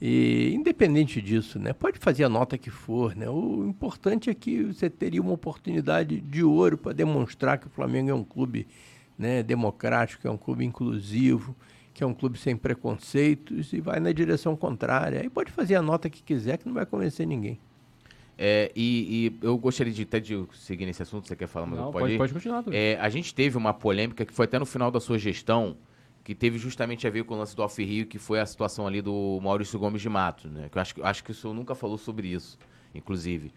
E 0.00 0.52
independente 0.54 1.22
disso, 1.22 1.58
né? 1.58 1.72
Pode 1.72 1.98
fazer 1.98 2.24
a 2.24 2.28
nota 2.28 2.58
que 2.58 2.70
for, 2.70 3.16
né? 3.16 3.28
O 3.30 3.64
importante 3.66 4.28
é 4.28 4.34
que 4.34 4.64
você 4.64 4.90
teria 4.90 5.22
uma 5.22 5.32
oportunidade 5.32 6.20
de 6.20 6.44
ouro 6.44 6.76
para 6.76 6.92
demonstrar 6.92 7.58
que 7.58 7.66
o 7.66 7.70
Flamengo 7.70 8.10
é 8.10 8.14
um 8.14 8.24
clube 8.24 8.66
né, 9.18 9.42
democrático, 9.42 10.28
é 10.28 10.30
um 10.30 10.36
clube 10.36 10.64
inclusivo, 10.64 11.56
que 11.94 12.04
é 12.04 12.06
um 12.06 12.12
clube 12.12 12.38
sem 12.38 12.54
preconceitos 12.54 13.72
e 13.72 13.80
vai 13.80 13.98
na 13.98 14.12
direção 14.12 14.54
contrária. 14.54 15.22
Aí 15.22 15.30
pode 15.30 15.50
fazer 15.50 15.76
a 15.76 15.82
nota 15.82 16.10
que 16.10 16.22
quiser, 16.22 16.58
que 16.58 16.66
não 16.66 16.74
vai 16.74 16.84
convencer 16.84 17.26
ninguém. 17.26 17.58
É, 18.38 18.70
e, 18.76 19.32
e, 19.40 19.46
eu 19.46 19.56
gostaria 19.56 19.92
de 19.92 20.02
até 20.02 20.20
de 20.20 20.46
seguir 20.52 20.84
nesse 20.84 21.02
assunto, 21.02 21.26
você 21.26 21.34
quer 21.34 21.46
falar, 21.46 21.66
mas 21.66 21.78
não, 21.78 21.90
pode, 21.90 22.16
pode, 22.16 22.18
pode 22.18 22.32
continuar. 22.34 22.64
É, 22.70 22.98
a 23.00 23.08
gente 23.08 23.34
teve 23.34 23.56
uma 23.56 23.72
polêmica 23.72 24.26
que 24.26 24.32
foi 24.32 24.44
até 24.44 24.58
no 24.58 24.66
final 24.66 24.90
da 24.90 25.00
sua 25.00 25.18
gestão, 25.18 25.76
que 26.22 26.34
teve 26.34 26.58
justamente 26.58 27.06
a 27.06 27.10
ver 27.10 27.24
com 27.24 27.34
o 27.34 27.38
lance 27.38 27.56
do 27.56 27.62
Alf 27.62 27.78
Rio, 27.78 28.04
que 28.06 28.18
foi 28.18 28.38
a 28.40 28.44
situação 28.44 28.86
ali 28.86 29.00
do 29.00 29.40
Maurício 29.42 29.78
Gomes 29.78 30.02
de 30.02 30.08
Mato, 30.08 30.48
né? 30.48 30.68
Que 30.70 30.76
eu 30.76 30.82
acho, 30.82 30.94
acho 31.02 31.24
que 31.24 31.30
o 31.30 31.34
senhor 31.34 31.54
nunca 31.54 31.74
falou 31.74 31.96
sobre 31.96 32.28
isso, 32.28 32.58
inclusive. 32.94 33.52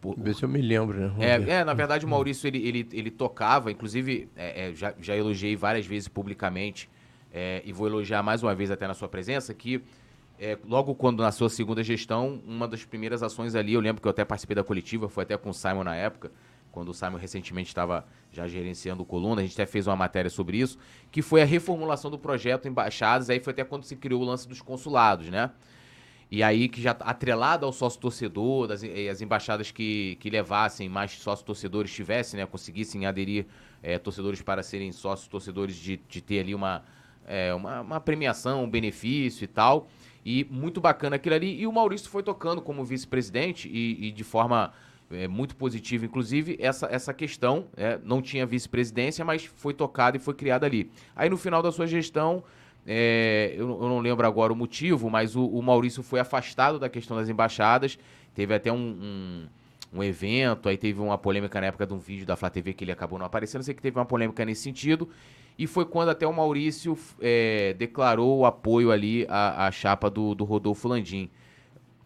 Por, 0.00 0.14
Ver 0.18 0.34
se 0.34 0.44
eu 0.44 0.48
me 0.48 0.60
lembro, 0.60 0.98
né? 0.98 1.12
É, 1.18 1.50
é, 1.54 1.64
na 1.64 1.74
verdade 1.74 2.04
o 2.04 2.08
Maurício 2.08 2.46
ele, 2.46 2.58
ele, 2.66 2.88
ele 2.92 3.10
tocava, 3.10 3.72
inclusive 3.72 4.28
é, 4.36 4.68
é, 4.68 4.74
já, 4.74 4.94
já 5.00 5.16
elogiei 5.16 5.56
várias 5.56 5.86
vezes 5.86 6.06
publicamente, 6.06 6.88
é, 7.32 7.62
e 7.64 7.72
vou 7.72 7.86
elogiar 7.86 8.22
mais 8.22 8.42
uma 8.42 8.54
vez 8.54 8.70
até 8.70 8.86
na 8.86 8.94
sua 8.94 9.08
presença, 9.08 9.54
que 9.54 9.82
é, 10.38 10.56
logo 10.66 10.94
quando 10.94 11.22
na 11.22 11.32
sua 11.32 11.50
segunda 11.50 11.82
gestão, 11.82 12.40
uma 12.46 12.68
das 12.68 12.84
primeiras 12.84 13.22
ações 13.22 13.54
ali, 13.54 13.74
eu 13.74 13.80
lembro 13.80 14.00
que 14.00 14.06
eu 14.06 14.10
até 14.10 14.24
participei 14.24 14.54
da 14.54 14.64
coletiva, 14.64 15.08
foi 15.08 15.24
até 15.24 15.36
com 15.36 15.50
o 15.50 15.54
Simon 15.54 15.84
na 15.84 15.96
época, 15.96 16.30
quando 16.70 16.90
o 16.90 16.94
Simon 16.94 17.16
recentemente 17.16 17.68
estava 17.68 18.06
já 18.30 18.46
gerenciando 18.46 19.02
o 19.02 19.06
Coluna, 19.06 19.40
a 19.40 19.44
gente 19.44 19.54
até 19.54 19.66
fez 19.66 19.86
uma 19.86 19.96
matéria 19.96 20.30
sobre 20.30 20.58
isso, 20.58 20.78
que 21.10 21.22
foi 21.22 21.42
a 21.42 21.44
reformulação 21.44 22.10
do 22.10 22.18
projeto 22.18 22.68
Embaixadas, 22.68 23.30
aí 23.30 23.40
foi 23.40 23.52
até 23.52 23.64
quando 23.64 23.84
se 23.84 23.96
criou 23.96 24.22
o 24.22 24.24
lance 24.24 24.46
dos 24.48 24.62
consulados, 24.62 25.28
né? 25.28 25.50
E 26.30 26.42
aí 26.42 26.68
que 26.68 26.80
já 26.80 26.90
atrelado 26.90 27.64
ao 27.64 27.72
sócio 27.72 27.98
torcedor, 27.98 28.66
das, 28.66 28.82
as 28.84 29.22
embaixadas 29.22 29.70
que, 29.70 30.16
que 30.20 30.28
levassem 30.28 30.86
mais 30.86 31.12
sócios 31.12 31.44
torcedores 31.44 31.90
tivessem, 31.90 32.38
né? 32.38 32.44
Conseguissem 32.44 33.06
aderir 33.06 33.46
é, 33.82 33.98
torcedores 33.98 34.42
para 34.42 34.62
serem 34.62 34.92
sócios 34.92 35.26
torcedores 35.26 35.74
de, 35.74 35.96
de 35.96 36.20
ter 36.20 36.40
ali 36.40 36.54
uma, 36.54 36.84
é, 37.26 37.54
uma, 37.54 37.80
uma 37.80 38.00
premiação, 38.00 38.64
um 38.64 38.70
benefício 38.70 39.42
e 39.42 39.48
tal. 39.48 39.88
E 40.30 40.46
muito 40.50 40.78
bacana 40.78 41.16
aquilo 41.16 41.34
ali. 41.34 41.58
E 41.58 41.66
o 41.66 41.72
Maurício 41.72 42.10
foi 42.10 42.22
tocando 42.22 42.60
como 42.60 42.84
vice-presidente 42.84 43.66
e, 43.66 44.08
e, 44.08 44.12
de 44.12 44.22
forma 44.22 44.74
é, 45.10 45.26
muito 45.26 45.56
positiva, 45.56 46.04
inclusive, 46.04 46.58
essa, 46.60 46.86
essa 46.92 47.14
questão. 47.14 47.64
É, 47.74 47.98
não 48.04 48.20
tinha 48.20 48.44
vice-presidência, 48.44 49.24
mas 49.24 49.46
foi 49.46 49.72
tocada 49.72 50.18
e 50.18 50.20
foi 50.20 50.34
criada 50.34 50.66
ali. 50.66 50.90
Aí 51.16 51.30
no 51.30 51.38
final 51.38 51.62
da 51.62 51.72
sua 51.72 51.86
gestão, 51.86 52.44
é, 52.86 53.54
eu, 53.56 53.70
eu, 53.70 53.88
não 53.88 54.00
lembro 54.00 54.26
agora 54.26 54.52
o 54.52 54.56
motivo, 54.56 55.08
mas 55.08 55.34
o, 55.34 55.46
o, 55.46 55.62
Maurício 55.62 56.02
foi 56.02 56.20
afastado 56.20 56.78
da 56.78 56.90
questão 56.90 57.16
das 57.16 57.30
embaixadas. 57.30 57.98
Teve 58.34 58.52
até 58.52 58.70
um, 58.70 58.76
um, 58.76 59.46
um, 59.94 60.04
evento, 60.04 60.68
aí 60.68 60.76
teve 60.76 61.00
uma 61.00 61.16
polêmica 61.16 61.58
na 61.58 61.68
época 61.68 61.86
de 61.86 61.94
um 61.94 61.98
vídeo 61.98 62.26
da 62.26 62.36
Flá 62.36 62.50
TV 62.50 62.74
que 62.74 62.84
ele 62.84 62.92
acabou 62.92 63.18
não 63.18 63.24
aparecendo. 63.24 63.62
Sei 63.62 63.72
que 63.72 63.80
teve 63.80 63.98
uma 63.98 64.04
polêmica 64.04 64.44
nesse 64.44 64.60
sentido. 64.60 65.08
E 65.58 65.66
foi 65.66 65.84
quando 65.84 66.10
até 66.10 66.24
o 66.26 66.32
Maurício 66.32 66.96
é, 67.20 67.74
declarou 67.76 68.38
o 68.38 68.46
apoio 68.46 68.92
ali 68.92 69.26
à, 69.28 69.66
à 69.66 69.70
chapa 69.72 70.08
do, 70.08 70.32
do, 70.34 70.44
Rodolfo 70.44 70.86
Landim. 70.86 71.28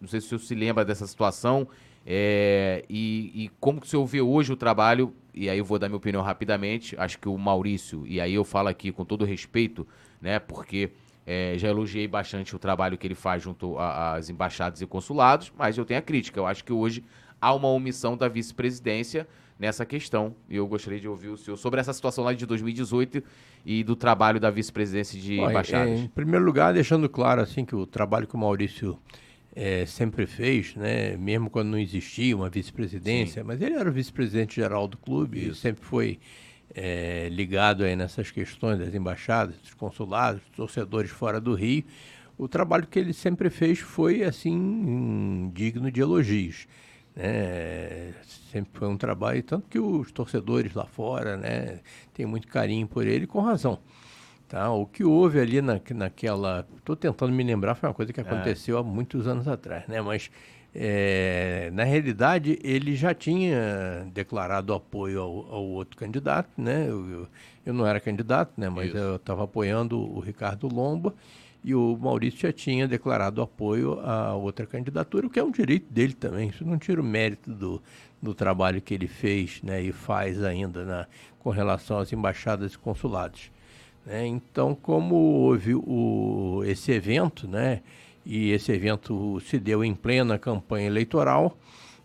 Não 0.01 0.09
sei 0.09 0.21
se 0.21 0.27
o 0.27 0.29
senhor 0.31 0.39
se 0.41 0.55
lembra 0.55 0.85
dessa 0.85 1.07
situação. 1.07 1.69
É, 2.07 2.83
e, 2.89 3.45
e, 3.45 3.51
como 3.61 3.81
que 3.81 3.87
o 3.87 3.91
senhor 3.91 4.07
vê 4.07 4.23
hoje 4.23 4.53
o 4.53 4.57
trabalho, 4.57 5.15
e 5.35 5.51
aí 5.51 5.59
eu 5.59 5.65
vou 5.65 5.79
dar 5.79 5.89
minha 5.89 5.99
opinião 5.99 6.23
rapidamente, 6.23 6.97
acho 6.99 7.19
que 7.19 7.29
o 7.29 7.37
Maurício, 7.37 8.05
e 8.07 8.21
aí 8.21 8.35
eu 8.35 8.45
falo 8.45 8.69
aqui 8.69 8.91
com 8.91 9.05
todo 9.05 9.25
respeito, 9.25 9.87
né, 10.21 10.41
porque 10.41 10.91
é, 11.25 11.55
já 11.57 11.69
elogiei 11.69 12.09
bastante 12.09 12.57
o 12.57 12.59
trabalho 12.59 12.99
que 12.99 13.07
ele 13.07 13.15
faz 13.15 13.43
junto 13.43 13.79
às 13.79 14.29
embaixadas 14.29 14.81
e 14.81 14.87
consulados, 14.87 15.53
mas 15.57 15.79
eu 15.79 15.85
tenho 15.85 16.01
a 16.01 16.03
crítica. 16.03 16.41
Eu 16.41 16.47
acho 16.47 16.65
que 16.65 16.73
hoje 16.73 17.05
há 17.41 17.55
uma 17.55 17.69
omissão 17.69 18.17
da 18.17 18.29
vice-presidência 18.29 19.29
nessa 19.63 19.87
questão. 19.87 20.35
E 20.51 20.57
eu 20.57 20.67
gostaria 20.67 20.99
de 20.99 21.07
ouvir 21.07 21.29
o 21.29 21.37
senhor 21.37 21.57
sobre 21.57 21.79
essa 21.79 21.93
situação 21.93 22.25
lá 22.25 22.33
de 22.33 22.45
2018 22.45 23.23
e 23.65 23.85
do 23.85 23.95
trabalho 23.95 24.41
da 24.41 24.51
vice-presidência 24.51 25.19
de 25.19 25.39
embaixadas. 25.39 26.01
Em 26.01 26.09
primeiro 26.09 26.45
lugar, 26.45 26.75
deixando 26.75 27.09
claro 27.09 27.41
assim 27.41 27.65
que 27.65 27.77
o 27.77 27.87
trabalho 27.87 28.27
que 28.27 28.35
o 28.35 28.39
Maurício 28.39 28.99
é, 29.55 29.87
sempre 29.87 30.27
fez, 30.27 30.75
né, 30.75 31.17
mesmo 31.17 31.49
quando 31.49 31.69
não 31.69 31.79
existia 31.79 32.37
uma 32.37 32.51
vice-presidência, 32.51 33.45
mas 33.45 33.63
ele 33.63 33.77
era 33.77 33.89
o 33.89 33.93
vice-presidente 33.93 34.57
geral 34.57 34.89
do 34.89 34.99
clube 34.99 35.39
Isso. 35.39 35.53
e 35.53 35.55
sempre 35.55 35.85
foi 35.85 36.19
é, 36.75 37.29
ligado 37.31 37.85
aí 37.85 37.95
nessas 37.95 38.33
questões 38.33 38.81
das 38.81 38.93
embaixadas, 38.93 39.55
dos 39.59 39.75
consulados, 39.75 40.43
dos 40.43 40.57
torcedores 40.57 41.13
fora 41.13 41.41
do 41.41 41.55
Rio. 41.55 41.85
O 42.37 42.49
trabalho 42.49 42.89
que 42.89 42.99
ele 42.99 43.13
sempre 43.13 43.49
fez 43.49 43.79
foi 43.79 44.25
assim 44.25 45.53
digno 45.55 45.89
de 45.89 46.01
elogios. 46.01 46.67
Né? 47.15 48.15
Sempre 48.51 48.79
foi 48.79 48.89
um 48.89 48.97
trabalho, 48.97 49.43
tanto 49.43 49.69
que 49.69 49.79
os 49.79 50.13
torcedores 50.13 50.75
lá 50.75 50.85
fora 50.85 51.37
né, 51.37 51.81
têm 52.13 52.27
muito 52.27 52.49
carinho 52.49 52.87
por 52.87 53.07
ele, 53.07 53.27
com 53.27 53.41
razão. 53.41 53.79
Tá? 54.49 54.71
O 54.71 54.85
que 54.85 55.03
houve 55.03 55.41
ali 55.41 55.63
na, 55.63 55.81
naquela. 55.95 56.67
Estou 56.77 56.95
tentando 56.95 57.33
me 57.33 57.43
lembrar, 57.43 57.75
foi 57.75 57.89
uma 57.89 57.95
coisa 57.95 58.13
que 58.13 58.21
é. 58.21 58.23
aconteceu 58.23 58.77
é. 58.77 58.81
há 58.81 58.83
muitos 58.83 59.27
anos 59.27 59.49
atrás, 59.49 59.87
né? 59.89 60.03
Mas 60.03 60.31
é, 60.75 61.71
na 61.73 61.85
realidade 61.85 62.59
ele 62.63 62.95
já 62.95 63.15
tinha 63.15 64.07
declarado 64.13 64.75
apoio 64.75 65.21
ao, 65.23 65.55
ao 65.55 65.65
outro 65.65 65.97
candidato, 65.97 66.51
né? 66.59 66.87
Eu, 66.87 67.11
eu, 67.11 67.29
eu, 67.65 67.73
não 67.73 67.87
era 67.87 67.99
candidato, 67.99 68.53
né? 68.59 68.69
Mas 68.69 68.89
Isso. 68.89 68.97
eu 68.99 69.17
estava 69.17 69.45
apoiando 69.45 69.99
o 69.99 70.21
Ricardo 70.21 70.69
Lomba 70.69 71.15
e 71.65 71.75
o 71.75 71.97
Maurício 71.97 72.41
já 72.41 72.53
tinha 72.53 72.89
declarado 72.89 73.41
apoio 73.41 74.01
a 74.01 74.35
outra 74.35 74.67
candidatura, 74.67 75.27
o 75.27 75.31
que 75.31 75.39
é 75.39 75.45
um 75.45 75.51
direito 75.51 75.93
dele 75.93 76.13
também. 76.13 76.49
Isso 76.49 76.65
não 76.65 76.77
tira 76.77 77.01
o 77.01 77.05
mérito 77.05 77.53
do, 77.53 77.81
do 78.21 78.35
trabalho 78.35 78.81
que 78.81 78.93
ele 78.93 79.07
fez 79.07 79.63
né, 79.63 79.81
e 79.81 79.93
faz 79.93 80.43
ainda 80.43 80.85
na, 80.85 81.07
com 81.39 81.51
relação 81.51 81.99
às 81.99 82.13
embaixadas 82.13 82.75
e 82.75 82.79
consulados. 82.79 83.51
Né? 84.05 84.27
Então, 84.27 84.75
como 84.75 85.15
houve 85.15 85.75
o, 85.75 86.63
esse 86.67 86.91
evento, 86.91 87.47
né, 87.47 87.81
e 88.27 88.51
esse 88.51 88.73
evento 88.73 89.41
se 89.41 89.59
deu 89.59 89.85
em 89.85 89.95
plena 89.95 90.39
campanha 90.39 90.87
eleitoral, 90.87 91.57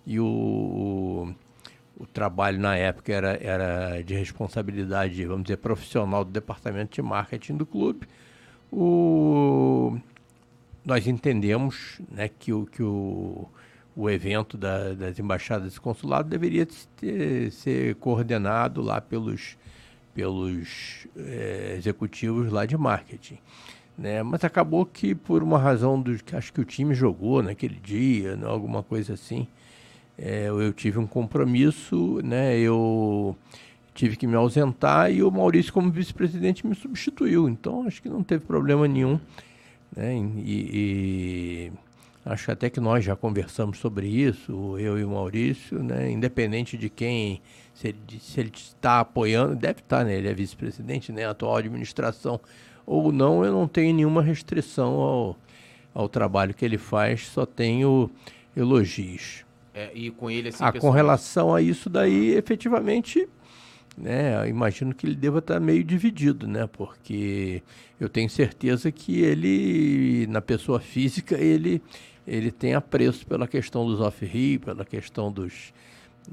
e 0.06 0.20
o, 0.20 1.34
o 1.98 2.06
trabalho 2.06 2.60
na 2.60 2.76
época 2.76 3.12
era, 3.12 3.38
era 3.42 4.02
de 4.04 4.14
responsabilidade, 4.14 5.26
vamos 5.26 5.44
dizer, 5.44 5.58
profissional 5.58 6.24
do 6.24 6.32
departamento 6.32 6.94
de 6.94 7.02
marketing 7.02 7.58
do 7.58 7.66
clube. 7.66 8.08
O, 8.72 9.98
nós 10.86 11.08
entendemos 11.08 12.00
né, 12.12 12.30
que, 12.30 12.52
o, 12.52 12.66
que 12.66 12.84
o, 12.84 13.48
o 13.96 14.10
evento 14.10 14.58
da, 14.58 14.94
das 14.94 15.18
embaixadas 15.20 15.76
e 15.76 15.80
consulados 15.80 16.30
deveria 16.30 16.68
ter, 16.96 17.52
ser 17.52 17.96
coordenado 17.96 18.82
lá 18.82 19.02
pelos, 19.02 19.58
pelos 20.14 21.08
é, 21.16 21.76
executivos 21.78 22.52
lá 22.52 22.66
de 22.66 22.78
marketing. 22.78 23.38
Né? 23.98 24.22
Mas 24.22 24.44
acabou 24.44 24.86
que 24.86 25.16
por 25.16 25.42
uma 25.42 25.58
razão 25.58 26.00
do 26.00 26.16
que 26.24 26.36
acho 26.36 26.54
que 26.54 26.62
o 26.62 26.66
time 26.66 26.94
jogou 26.94 27.42
naquele 27.42 27.80
dia, 27.80 28.36
né, 28.36 28.46
alguma 28.46 28.84
coisa 28.84 29.14
assim, 29.14 29.48
é, 30.18 30.48
eu 30.48 30.74
tive 30.74 30.98
um 30.98 31.06
compromisso, 31.06 32.20
né? 32.24 32.58
Eu 32.58 33.38
tive 33.98 34.16
que 34.16 34.28
me 34.28 34.36
ausentar 34.36 35.12
e 35.12 35.24
o 35.24 35.32
Maurício, 35.32 35.74
como 35.74 35.92
vice-presidente, 35.92 36.66
me 36.66 36.76
substituiu. 36.76 37.50
Então, 37.50 37.88
acho 37.88 38.00
que 38.00 38.08
não 38.08 38.22
teve 38.22 38.46
problema 38.46 38.88
nenhum. 38.88 39.20
Né? 39.96 40.16
E, 40.38 40.70
e, 40.72 41.72
acho 42.24 42.52
até 42.52 42.70
que 42.70 42.80
nós 42.80 43.04
já 43.04 43.16
conversamos 43.16 43.80
sobre 43.80 44.08
isso, 44.08 44.78
eu 44.78 45.00
e 45.00 45.04
o 45.04 45.10
Maurício, 45.10 45.82
né? 45.82 46.12
independente 46.12 46.78
de 46.78 46.92
quem, 46.92 47.42
se 47.74 47.88
ele, 47.88 47.98
se 48.22 48.40
ele 48.40 48.52
está 48.56 49.00
apoiando, 49.00 49.56
deve 49.56 49.80
estar, 49.80 50.06
né? 50.06 50.16
ele 50.16 50.28
é 50.28 50.34
vice-presidente, 50.34 51.12
né? 51.12 51.26
atual 51.26 51.58
administração, 51.58 52.40
ou 52.86 53.12
não, 53.12 53.44
eu 53.44 53.52
não 53.52 53.68
tenho 53.68 53.96
nenhuma 53.96 54.22
restrição 54.22 54.94
ao, 54.94 55.38
ao 55.92 56.08
trabalho 56.08 56.54
que 56.54 56.64
ele 56.64 56.78
faz, 56.78 57.26
só 57.26 57.48
tenho 57.48 58.12
elogios. 58.56 59.44
É, 59.74 59.92
e 59.94 60.12
com 60.12 60.30
ele 60.30 60.50
assim. 60.50 60.64
Ah, 60.64 60.72
com 60.72 60.92
relação 60.92 61.54
a 61.54 61.62
isso 61.62 61.90
daí, 61.90 62.36
efetivamente, 62.36 63.28
né? 63.98 64.48
Imagino 64.48 64.94
que 64.94 65.08
ele 65.08 65.16
deva 65.16 65.40
estar 65.40 65.60
meio 65.60 65.84
dividido, 65.84 66.48
né? 66.48 66.68
Porque 66.68 67.64
eu 68.00 68.08
tenho 68.08 68.30
certeza 68.30 68.92
que 68.92 69.22
ele, 69.22 70.28
na 70.28 70.42
pessoa 70.42 70.80
física, 70.80 71.36
ele 71.36 71.82
ele 72.28 72.52
tem 72.52 72.74
apreço 72.74 73.26
pela 73.26 73.48
questão 73.48 73.86
dos 73.86 74.02
off-rio, 74.02 74.60
pela 74.60 74.84
questão 74.84 75.32
dos 75.32 75.74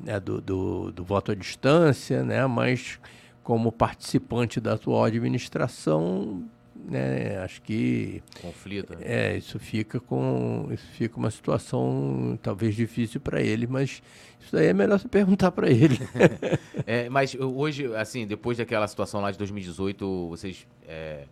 né, 0.02 0.18
do, 0.18 0.40
do, 0.40 0.90
do, 0.90 1.04
voto 1.04 1.30
à 1.30 1.34
distância, 1.36 2.24
né? 2.24 2.44
Mas 2.46 2.98
como 3.44 3.70
participante 3.70 4.60
da 4.60 4.74
atual 4.74 5.04
administração, 5.04 6.42
né? 6.88 7.38
Acho 7.38 7.62
que 7.62 8.22
conflito. 8.40 8.94
Né? 8.96 9.02
É, 9.04 9.36
isso 9.36 9.58
fica 9.58 9.98
com 10.00 10.68
isso 10.70 10.86
fica 10.92 11.16
uma 11.16 11.30
situação 11.30 12.38
talvez 12.42 12.74
difícil 12.74 13.20
para 13.20 13.40
ele, 13.40 13.66
mas 13.66 14.02
isso 14.40 14.56
aí 14.56 14.66
é 14.66 14.74
melhor 14.74 14.98
você 14.98 15.08
perguntar 15.08 15.50
para 15.52 15.70
ele. 15.70 15.98
é, 16.86 17.08
mas 17.08 17.34
hoje, 17.34 17.94
assim, 17.94 18.26
depois 18.26 18.58
daquela 18.58 18.86
situação 18.86 19.20
lá 19.20 19.30
de 19.30 19.38
2018, 19.38 20.28
vocês 20.28 20.66
é, 20.86 21.24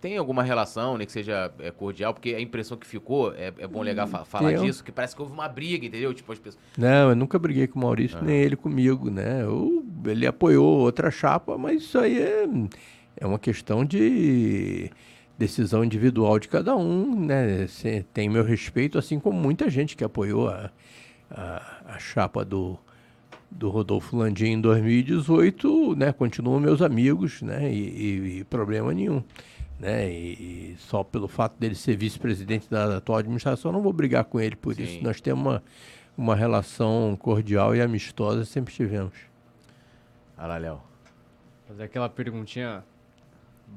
tem 0.00 0.16
alguma 0.16 0.42
relação, 0.42 0.98
né, 0.98 1.06
que 1.06 1.12
seja 1.12 1.52
é, 1.60 1.70
cordial? 1.70 2.12
Porque 2.12 2.34
a 2.34 2.40
impressão 2.40 2.76
que 2.76 2.86
ficou, 2.86 3.32
é, 3.34 3.52
é 3.58 3.66
bom 3.66 3.82
legal 3.82 4.06
fa 4.08 4.24
falar 4.24 4.54
disso, 4.54 4.82
que 4.82 4.90
parece 4.90 5.14
que 5.14 5.22
houve 5.22 5.32
uma 5.32 5.48
briga, 5.48 5.86
entendeu? 5.86 6.12
Tipo, 6.12 6.32
as 6.32 6.38
pessoas... 6.38 6.62
Não, 6.76 7.10
eu 7.10 7.16
nunca 7.16 7.38
briguei 7.38 7.66
com 7.66 7.78
o 7.78 7.82
Maurício, 7.82 8.18
ah. 8.18 8.22
nem 8.22 8.36
ele 8.36 8.56
comigo, 8.56 9.10
né? 9.10 9.42
Eu, 9.42 9.84
ele 10.06 10.26
apoiou 10.26 10.80
outra 10.80 11.10
chapa, 11.10 11.56
mas 11.56 11.82
isso 11.82 11.98
aí 11.98 12.20
é 12.20 12.46
é 13.22 13.26
uma 13.26 13.38
questão 13.38 13.84
de 13.84 14.90
decisão 15.38 15.84
individual 15.84 16.40
de 16.40 16.48
cada 16.48 16.74
um, 16.76 17.24
né? 17.24 17.68
Cê 17.68 18.04
tem 18.12 18.28
meu 18.28 18.42
respeito, 18.42 18.98
assim 18.98 19.20
como 19.20 19.40
muita 19.40 19.70
gente 19.70 19.96
que 19.96 20.02
apoiou 20.02 20.48
a, 20.48 20.72
a, 21.30 21.82
a 21.94 21.98
chapa 22.00 22.44
do, 22.44 22.76
do 23.48 23.70
Rodolfo 23.70 24.16
Landim 24.16 24.54
em 24.54 24.60
2018, 24.60 25.94
né? 25.94 26.12
Continuam 26.12 26.58
meus 26.58 26.82
amigos, 26.82 27.42
né? 27.42 27.72
E, 27.72 27.78
e, 27.78 28.38
e 28.40 28.44
problema 28.44 28.92
nenhum. 28.92 29.22
Né? 29.78 30.12
E, 30.12 30.72
e, 30.72 30.76
só 30.78 31.04
pelo 31.04 31.28
fato 31.28 31.56
dele 31.60 31.76
ser 31.76 31.96
vice-presidente 31.96 32.68
da 32.68 32.96
atual 32.96 33.18
administração, 33.18 33.70
não 33.70 33.82
vou 33.82 33.92
brigar 33.92 34.24
com 34.24 34.40
ele 34.40 34.56
por 34.56 34.74
Sim. 34.74 34.82
isso. 34.82 35.04
Nós 35.04 35.20
temos 35.20 35.44
uma, 35.44 35.62
uma 36.18 36.34
relação 36.34 37.16
cordial 37.20 37.74
e 37.74 37.80
amistosa, 37.80 38.44
sempre 38.44 38.74
tivemos. 38.74 39.14
Fala, 40.36 40.58
Léo. 40.58 40.80
Fazer 41.68 41.84
aquela 41.84 42.08
perguntinha 42.08 42.84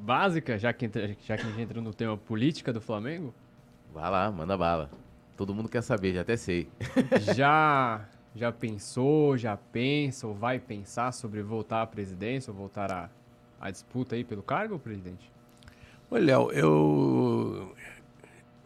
básica, 0.01 0.57
já 0.57 0.73
que, 0.73 0.89
já 1.25 1.37
que 1.37 1.43
a 1.43 1.49
gente 1.49 1.61
entra 1.61 1.81
no 1.81 1.93
tema 1.93 2.17
política 2.17 2.71
do 2.73 2.81
Flamengo? 2.81 3.33
Vai 3.93 4.09
lá, 4.09 4.31
manda 4.31 4.57
bala. 4.57 4.89
Todo 5.37 5.53
mundo 5.53 5.69
quer 5.69 5.81
saber, 5.81 6.13
já 6.13 6.21
até 6.21 6.37
sei. 6.37 6.67
já, 7.35 8.05
já 8.35 8.51
pensou, 8.51 9.37
já 9.37 9.57
pensa 9.57 10.27
ou 10.27 10.33
vai 10.33 10.59
pensar 10.59 11.11
sobre 11.11 11.41
voltar 11.41 11.81
à 11.81 11.87
presidência 11.87 12.51
ou 12.51 12.57
voltar 12.57 12.91
à, 12.91 13.09
à 13.59 13.71
disputa 13.71 14.15
aí 14.15 14.23
pelo 14.23 14.43
cargo, 14.43 14.77
presidente? 14.79 15.31
Olha, 16.11 16.37
Léo, 16.37 16.51
eu 16.51 17.75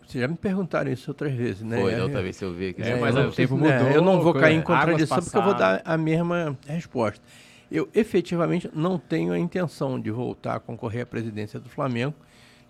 vocês 0.09 0.23
já 0.23 0.27
me 0.27 0.35
perguntaram 0.35 0.91
isso 0.91 1.11
outras 1.11 1.31
vezes, 1.31 1.61
né? 1.61 1.79
Foi, 1.79 1.95
da 1.95 2.03
outra 2.03 2.23
vez 2.23 2.41
eu 2.41 2.51
vi 2.51 2.69
aqui. 2.69 2.81
É, 2.81 2.99
mas 2.99 3.15
o 3.15 3.31
tempo 3.31 3.55
mudou. 3.55 3.71
É, 3.71 3.95
eu 3.95 4.01
não 4.01 4.19
vou 4.19 4.33
cair 4.33 4.55
em 4.55 4.61
contradição 4.61 5.19
porque 5.21 5.37
eu 5.37 5.43
vou 5.43 5.53
dar 5.53 5.83
a 5.85 5.95
mesma 5.95 6.57
resposta. 6.65 7.23
Eu 7.71 7.87
efetivamente 7.93 8.69
não 8.73 8.97
tenho 8.97 9.31
a 9.31 9.37
intenção 9.37 9.99
de 9.99 10.09
voltar 10.09 10.55
a 10.55 10.59
concorrer 10.59 11.03
à 11.03 11.05
presidência 11.05 11.59
do 11.59 11.69
Flamengo, 11.69 12.15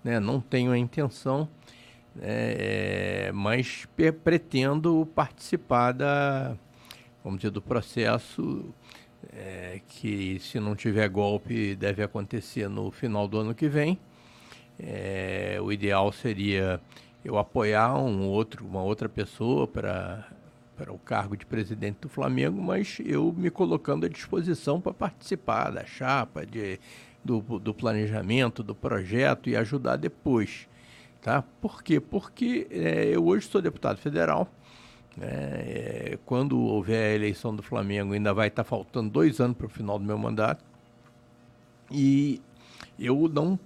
né? 0.04 0.20
não 0.20 0.42
tenho 0.42 0.72
a 0.72 0.78
intenção, 0.78 1.48
é, 2.22 3.32
mas 3.34 3.88
pretendo 4.24 5.08
participar 5.16 5.94
da, 5.94 6.58
vamos 7.24 7.40
dizer, 7.40 7.52
do 7.52 7.62
processo 7.62 8.74
é, 9.34 9.82
que, 9.88 10.40
se 10.40 10.60
não 10.60 10.76
tiver 10.76 11.08
golpe, 11.08 11.76
deve 11.76 12.04
acontecer 12.04 12.68
no 12.68 12.92
final 12.92 13.28
do 13.28 13.40
ano 13.40 13.56
que 13.56 13.68
vem. 13.68 13.98
É, 14.78 15.58
o 15.62 15.72
ideal 15.72 16.12
seria 16.12 16.82
eu 17.24 17.38
apoiar 17.38 17.98
um 17.98 18.28
outro, 18.28 18.66
uma 18.66 18.82
outra 18.82 19.10
pessoa 19.10 19.68
para 19.68 20.26
para 20.80 20.94
o 20.94 20.98
cargo 20.98 21.36
de 21.36 21.46
presidente 21.46 21.98
do 22.00 22.08
Flamengo, 22.08 22.62
mas 22.62 23.00
eu 23.04 23.34
me 23.38 23.50
colocando 23.50 24.06
à 24.06 24.10
disposição 24.10 24.80
para 24.80 24.94
participar 24.94 25.72
da 25.72 25.84
chapa, 25.84 26.46
de, 26.46 26.80
do, 27.22 27.42
do, 27.60 27.74
planejamento, 27.74 28.64
do 28.64 28.74
projeto 28.74 29.50
e 29.50 29.58
ajudar 29.58 29.98
depois. 29.98 30.70
Tá? 31.22 31.42
Por 31.60 31.84
quê? 31.84 32.00
Porque 32.00 32.66
é, 32.72 33.10
eu 33.14 33.28
hoje 33.28 33.46
sou 33.48 33.62
deputado 33.62 33.98
federal. 33.98 34.48
Né? 35.18 35.28
É, 35.28 36.20
quando 36.26 36.58
houver 36.58 37.12
a 37.12 37.16
eleição 37.16 37.54
do 37.54 37.62
Flamengo, 37.62 38.14
ainda 38.14 38.34
vai 38.34 38.48
estar 38.48 38.64
tá 38.64 38.70
faltando 38.70 39.10
dois 39.10 39.42
anos 39.42 39.58
para 39.58 39.68
o 39.68 39.70
final 39.70 40.00
do 40.00 40.06
meu 40.06 40.18
mandato. 40.18 40.64
E 41.92 42.42
eu 42.98 43.28
não. 43.28 43.60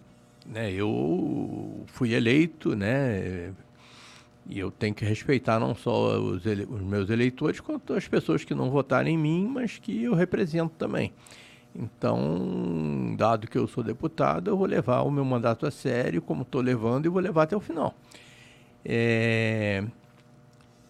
Né, 0.47 0.73
eu 0.73 1.85
fui 1.87 2.13
eleito 2.13 2.75
né, 2.75 3.53
e 4.47 4.59
eu 4.59 4.69
tenho 4.71 4.93
que 4.93 5.05
respeitar 5.05 5.59
não 5.59 5.73
só 5.73 6.19
os, 6.19 6.45
os, 6.45 6.81
meus 6.81 7.09
eleitores, 7.09 7.59
quanto 7.59 7.93
as 7.93 8.07
pessoas 8.07 8.43
que 8.43 8.53
não 8.53 8.69
votaram 8.69 9.07
em 9.07 9.17
mim, 9.17 9.47
mas 9.47 9.77
que 9.77 10.03
eu 10.03 10.13
represento 10.13 10.73
também. 10.77 11.13
Então, 11.75 13.15
dado 13.17 13.47
que 13.47 13.57
eu 13.57 13.67
sou 13.67 13.83
deputado, 13.83 14.51
eu 14.51 14.57
vou 14.57 14.67
levar 14.67 15.01
o 15.01 15.09
meu 15.09 15.25
mandato 15.25 15.65
a 15.65 15.71
sério, 15.71 16.21
como 16.21 16.43
estou 16.43 16.61
levando, 16.61 17.05
e 17.05 17.09
vou 17.09 17.21
levar 17.21 17.43
até 17.43 17.55
o 17.55 17.59
final. 17.59 17.95
É... 18.85 19.83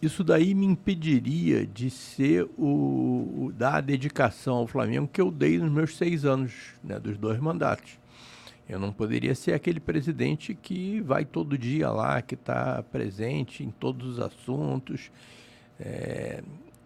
Isso 0.02 0.22
daí 0.22 0.54
me 0.54 0.66
impediria 0.66 1.66
de 1.66 1.90
ser 1.90 2.44
o, 2.58 3.46
o 3.46 3.54
dar 3.56 3.76
a 3.76 3.82
dedicação 3.82 4.56
ao 4.56 4.68
Flamengo 4.68 5.08
que 5.08 5.22
eu 5.22 5.32
dei 5.32 5.58
nos 5.58 5.72
meus 5.72 5.96
seis 5.96 6.26
anos, 6.26 6.52
né, 6.84 7.00
dos 7.00 7.18
dois 7.18 7.40
mandatos. 7.40 7.98
Eu 8.68 8.80
não 8.80 8.94
poderia 8.94 9.36
ser 9.36 9.54
aquele 9.54 9.80
presidente 9.80 10.54
que 10.54 11.02
vai 11.02 11.26
todo 11.26 11.58
dia 11.58 11.90
lá, 11.90 12.22
que 12.22 12.36
está 12.36 12.82
presente 12.84 13.64
em 13.64 13.72
todos 13.72 14.14
os 14.14 14.20
assuntos. 14.20 15.12
É, 15.80 16.42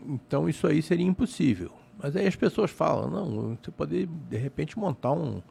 então 0.06 0.50
isso 0.50 0.66
aí 0.66 0.82
seria 0.82 1.06
impossível. 1.06 1.72
Mas 2.02 2.16
aí 2.16 2.28
as 2.28 2.36
pessoas 2.36 2.72
falam, 2.72 3.10
não, 3.10 3.58
você 3.62 3.72
pode 3.72 4.06
de 4.06 4.38
repente 4.38 4.78
montar 4.78 5.12
um, 5.12 5.42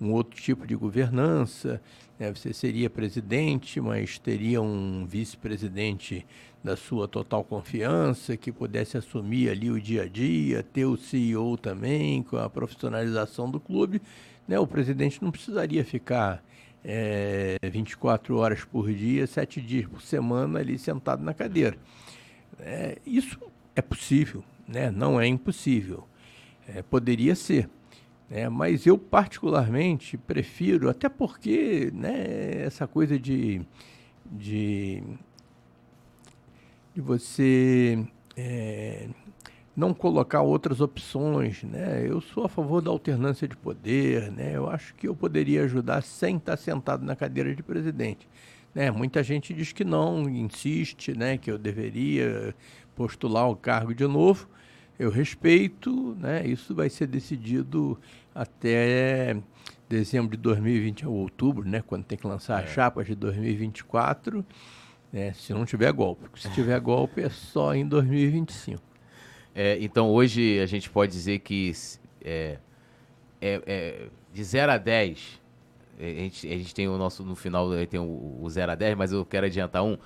um 0.00 0.12
outro 0.12 0.40
tipo 0.40 0.66
de 0.66 0.74
governança, 0.74 1.80
né? 2.18 2.32
você 2.32 2.52
seria 2.52 2.90
presidente, 2.90 3.80
mas 3.80 4.18
teria 4.18 4.60
um 4.60 5.06
vice-presidente 5.06 6.26
da 6.62 6.76
sua 6.76 7.08
total 7.08 7.42
confiança, 7.42 8.36
que 8.36 8.52
pudesse 8.52 8.96
assumir 8.96 9.48
ali 9.48 9.70
o 9.70 9.80
dia 9.80 10.02
a 10.02 10.08
dia, 10.08 10.62
ter 10.62 10.84
o 10.84 10.96
CEO 10.96 11.56
também, 11.56 12.22
com 12.22 12.36
a 12.36 12.48
profissionalização 12.48 13.50
do 13.50 13.58
clube 13.58 14.00
né, 14.46 14.58
o 14.58 14.66
presidente 14.66 15.22
não 15.22 15.30
precisaria 15.30 15.84
ficar 15.84 16.42
é, 16.84 17.58
24 17.62 18.36
horas 18.36 18.64
por 18.64 18.92
dia, 18.92 19.26
sete 19.26 19.60
dias 19.60 19.86
por 19.86 20.02
semana 20.02 20.58
ali 20.58 20.78
sentado 20.78 21.22
na 21.22 21.32
cadeira. 21.32 21.76
É, 22.58 22.98
isso 23.06 23.38
é 23.74 23.82
possível, 23.82 24.44
né? 24.66 24.90
não 24.90 25.20
é 25.20 25.26
impossível. 25.26 26.06
É, 26.66 26.82
poderia 26.82 27.34
ser. 27.34 27.68
Né? 28.28 28.48
Mas 28.48 28.86
eu, 28.86 28.98
particularmente, 28.98 30.16
prefiro, 30.16 30.88
até 30.88 31.08
porque 31.08 31.90
né, 31.92 32.62
essa 32.64 32.86
coisa 32.86 33.18
de, 33.18 33.62
de, 34.30 35.02
de 36.94 37.00
você 37.00 38.06
é, 38.36 39.08
não 39.74 39.94
colocar 39.94 40.42
outras 40.42 40.80
opções, 40.80 41.62
né? 41.62 42.04
Eu 42.06 42.20
sou 42.20 42.44
a 42.44 42.48
favor 42.48 42.82
da 42.82 42.90
alternância 42.90 43.48
de 43.48 43.56
poder, 43.56 44.30
né? 44.30 44.52
Eu 44.54 44.68
acho 44.68 44.94
que 44.94 45.08
eu 45.08 45.14
poderia 45.14 45.64
ajudar 45.64 46.02
sem 46.02 46.36
estar 46.36 46.56
sentado 46.56 47.04
na 47.04 47.16
cadeira 47.16 47.54
de 47.54 47.62
presidente. 47.62 48.28
Né? 48.74 48.90
Muita 48.90 49.22
gente 49.22 49.52
diz 49.52 49.72
que 49.72 49.84
não, 49.84 50.28
insiste, 50.28 51.16
né? 51.16 51.38
Que 51.38 51.50
eu 51.50 51.58
deveria 51.58 52.54
postular 52.94 53.48
o 53.48 53.56
cargo 53.56 53.94
de 53.94 54.06
novo. 54.06 54.46
Eu 54.98 55.10
respeito, 55.10 56.16
né? 56.20 56.46
Isso 56.46 56.74
vai 56.74 56.90
ser 56.90 57.06
decidido 57.06 57.98
até 58.34 59.36
dezembro 59.88 60.36
de 60.36 60.42
2020 60.42 61.06
ou 61.06 61.14
outubro, 61.14 61.66
né? 61.66 61.82
Quando 61.86 62.04
tem 62.04 62.18
que 62.18 62.26
lançar 62.26 62.60
é. 62.60 62.64
as 62.64 62.70
chapas 62.70 63.06
de 63.06 63.14
2024, 63.14 64.44
né? 65.10 65.32
Se 65.32 65.54
não 65.54 65.64
tiver 65.64 65.90
golpe. 65.92 66.28
Se 66.38 66.50
tiver 66.50 66.78
golpe 66.78 67.22
é 67.22 67.30
só 67.30 67.74
em 67.74 67.86
2025. 67.86 68.91
É, 69.54 69.78
então 69.80 70.10
hoje 70.10 70.60
a 70.60 70.66
gente 70.66 70.88
pode 70.88 71.12
dizer 71.12 71.40
que 71.40 71.72
é, 72.24 72.58
é, 73.40 73.62
é 73.66 74.06
de 74.32 74.44
0 74.44 74.72
a 74.72 74.78
10, 74.78 75.40
é, 75.98 76.10
a 76.10 76.14
gente, 76.14 76.46
a 76.46 76.56
gente, 76.56 76.74
tem 76.74 76.88
o 76.88 76.96
nosso, 76.96 77.22
no 77.22 77.36
final 77.36 77.68
tem 77.86 78.00
o, 78.00 78.38
o 78.40 78.48
0 78.48 78.72
a 78.72 78.74
10, 78.74 78.96
mas 78.96 79.12
eu 79.12 79.24
quero 79.24 79.46
adiantar 79.46 79.84
um. 79.84 79.98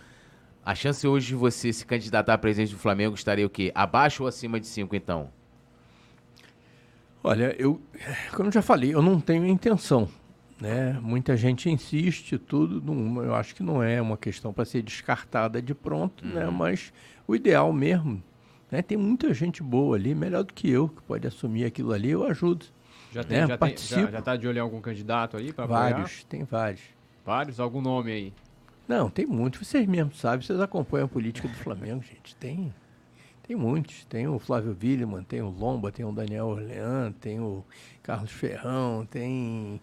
A 0.65 0.75
chance 0.75 1.07
hoje 1.07 1.29
de 1.29 1.35
você 1.37 1.73
se 1.73 1.87
candidatar 1.87 2.35
a 2.35 2.39
presidente 2.39 2.73
do 2.73 2.79
Flamengo 2.79 3.15
estaria 3.15 3.47
o 3.47 3.51
quê? 3.51 3.71
Abaixo 3.73 4.25
ou 4.25 4.29
acima 4.29 4.59
de 4.59 4.67
5, 4.67 4.97
então? 4.97 5.31
Olha, 7.23 7.55
eu, 7.57 7.81
como 8.35 8.49
eu 8.49 8.53
já 8.53 8.63
falei, 8.63 8.93
eu 8.93 9.01
não 9.01 9.21
tenho 9.21 9.47
intenção. 9.47 10.09
Né? 10.61 10.99
Muita 11.01 11.37
gente 11.37 11.71
insiste, 11.71 12.37
tudo. 12.37 12.81
Não, 12.81 13.23
eu 13.23 13.35
acho 13.35 13.55
que 13.55 13.63
não 13.63 13.81
é 13.81 14.03
uma 14.03 14.17
questão 14.17 14.53
para 14.53 14.65
ser 14.65 14.83
descartada 14.83 15.63
de 15.63 15.75
pronto, 15.75 16.25
né? 16.27 16.47
uhum. 16.47 16.51
né? 16.51 16.57
mas 16.59 16.93
o 17.29 17.37
ideal 17.37 17.73
mesmo 17.73 18.21
né? 18.71 18.83
Tem 18.83 18.97
muita 18.97 19.33
gente 19.33 19.63
boa 19.63 19.97
ali, 19.97 20.15
melhor 20.15 20.45
do 20.45 20.53
que 20.53 20.69
eu, 20.71 20.89
que 20.89 21.03
pode 21.03 21.27
assumir 21.27 21.65
aquilo 21.65 21.93
ali, 21.93 22.11
eu 22.11 22.25
ajudo. 22.25 22.67
Já 23.13 23.25
tem, 23.25 23.41
né? 23.41 23.47
já, 23.47 23.59
tem, 23.59 23.77
já, 23.77 24.11
já 24.11 24.23
tá 24.23 24.37
de 24.37 24.47
olho 24.47 24.59
em 24.59 24.61
algum 24.61 24.81
candidato 24.81 25.37
aí 25.37 25.53
para 25.53 25.67
Vários, 25.67 26.25
tem 26.25 26.45
vários. 26.45 26.83
Vários? 27.25 27.59
Algum 27.59 27.81
nome 27.81 28.13
aí? 28.13 28.33
Não, 28.87 29.11
tem 29.11 29.27
muitos. 29.27 29.67
Vocês 29.67 29.87
mesmos 29.87 30.21
sabem, 30.21 30.47
vocês 30.47 30.61
acompanham 30.61 31.07
a 31.07 31.09
política 31.09 31.49
do 31.49 31.55
Flamengo, 31.55 32.03
gente. 32.03 32.37
Tem, 32.37 32.73
tem 33.47 33.57
muitos. 33.57 34.05
Tem 34.05 34.29
o 34.29 34.39
Flávio 34.39 34.77
Williman, 34.81 35.25
tem 35.25 35.43
o 35.43 35.49
Lomba, 35.49 35.91
tem 35.91 36.05
o 36.05 36.13
Daniel 36.13 36.47
Orlean, 36.47 37.13
tem 37.21 37.41
o 37.41 37.65
Carlos 38.03 38.31
Ferrão, 38.31 39.07
tem 39.07 39.81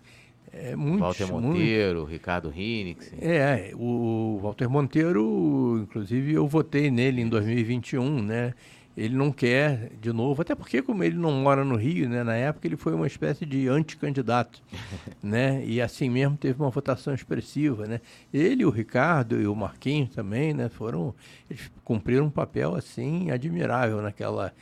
é, 0.54 0.76
muitos. 0.76 1.00
Walter 1.02 1.28
Monteiro, 1.28 2.00
muitos. 2.00 2.12
Ricardo 2.12 2.50
Rinix. 2.50 3.12
É, 3.20 3.72
o 3.76 4.40
Walter 4.42 4.70
Monteiro, 4.70 5.80
inclusive 5.82 6.34
eu 6.34 6.48
votei 6.48 6.92
nele 6.92 7.22
em 7.22 7.28
2021, 7.28 8.22
né? 8.22 8.54
ele 8.96 9.16
não 9.16 9.32
quer 9.32 9.92
de 10.00 10.14
novo, 10.14 10.42
até 10.42 10.54
porque 10.54 10.82
como 10.82 11.04
ele 11.04 11.18
não 11.18 11.32
mora 11.32 11.66
no 11.66 11.76
Rio, 11.76 12.08
né, 12.08 12.24
na 12.24 12.36
época 12.36 12.68
ele 12.68 12.78
foi 12.78 12.94
uma 12.94 13.08
espécie 13.08 13.46
de 13.46 13.68
anticandidato, 13.68 14.62
né, 15.22 15.64
e 15.66 15.82
assim 15.82 16.10
mesmo 16.10 16.38
teve 16.38 16.62
uma 16.62 16.70
votação 16.70 17.14
expressiva, 17.14 17.88
né. 17.88 18.00
Ele, 18.32 18.64
o 18.64 18.70
Ricardo 18.70 19.42
e 19.42 19.48
o 19.48 19.56
Marquinhos 19.56 20.12
também, 20.12 20.54
né, 20.54 20.70
foram, 20.70 21.14
eles 21.50 21.72
cumpriram 21.84 22.26
um 22.26 22.30
papel 22.30 22.76
assim 22.76 23.32
admirável 23.32 24.02
naquela, 24.02 24.54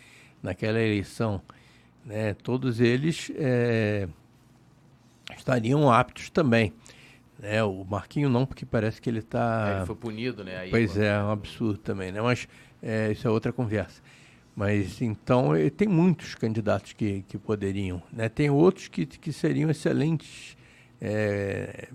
naquela 0.41 0.79
eleição, 0.79 1.41
né, 2.05 2.33
todos 2.33 2.79
eles 2.79 3.31
é, 3.35 4.07
estariam 5.38 5.91
aptos 5.91 6.29
também. 6.29 6.73
né 7.39 7.63
o 7.63 7.84
Marquinho 7.84 8.29
não, 8.29 8.45
porque 8.45 8.65
parece 8.65 9.01
que 9.01 9.09
ele 9.09 9.19
está. 9.19 9.69
É, 9.69 9.77
ele 9.77 9.86
foi 9.86 9.95
punido, 9.95 10.43
né? 10.43 10.57
Aí, 10.57 10.69
pois 10.69 10.97
é, 10.97 11.07
é, 11.07 11.23
um 11.23 11.32
absurdo 11.32 11.77
também, 11.77 12.11
né? 12.11 12.21
Mas 12.21 12.47
é, 12.82 13.11
isso 13.11 13.27
é 13.27 13.32
outra 13.32 13.51
conversa. 13.51 14.01
Mas 14.55 15.01
então 15.01 15.51
tem 15.75 15.88
muitos 15.88 16.36
candidatos 16.36 16.93
que, 16.93 17.23
que 17.27 17.38
poderiam. 17.38 18.01
Né? 18.11 18.27
Tem 18.27 18.49
outros 18.49 18.88
que, 18.88 19.05
que 19.05 19.32
seriam 19.32 19.69
excelentes 19.69 20.57
é, 20.99 21.88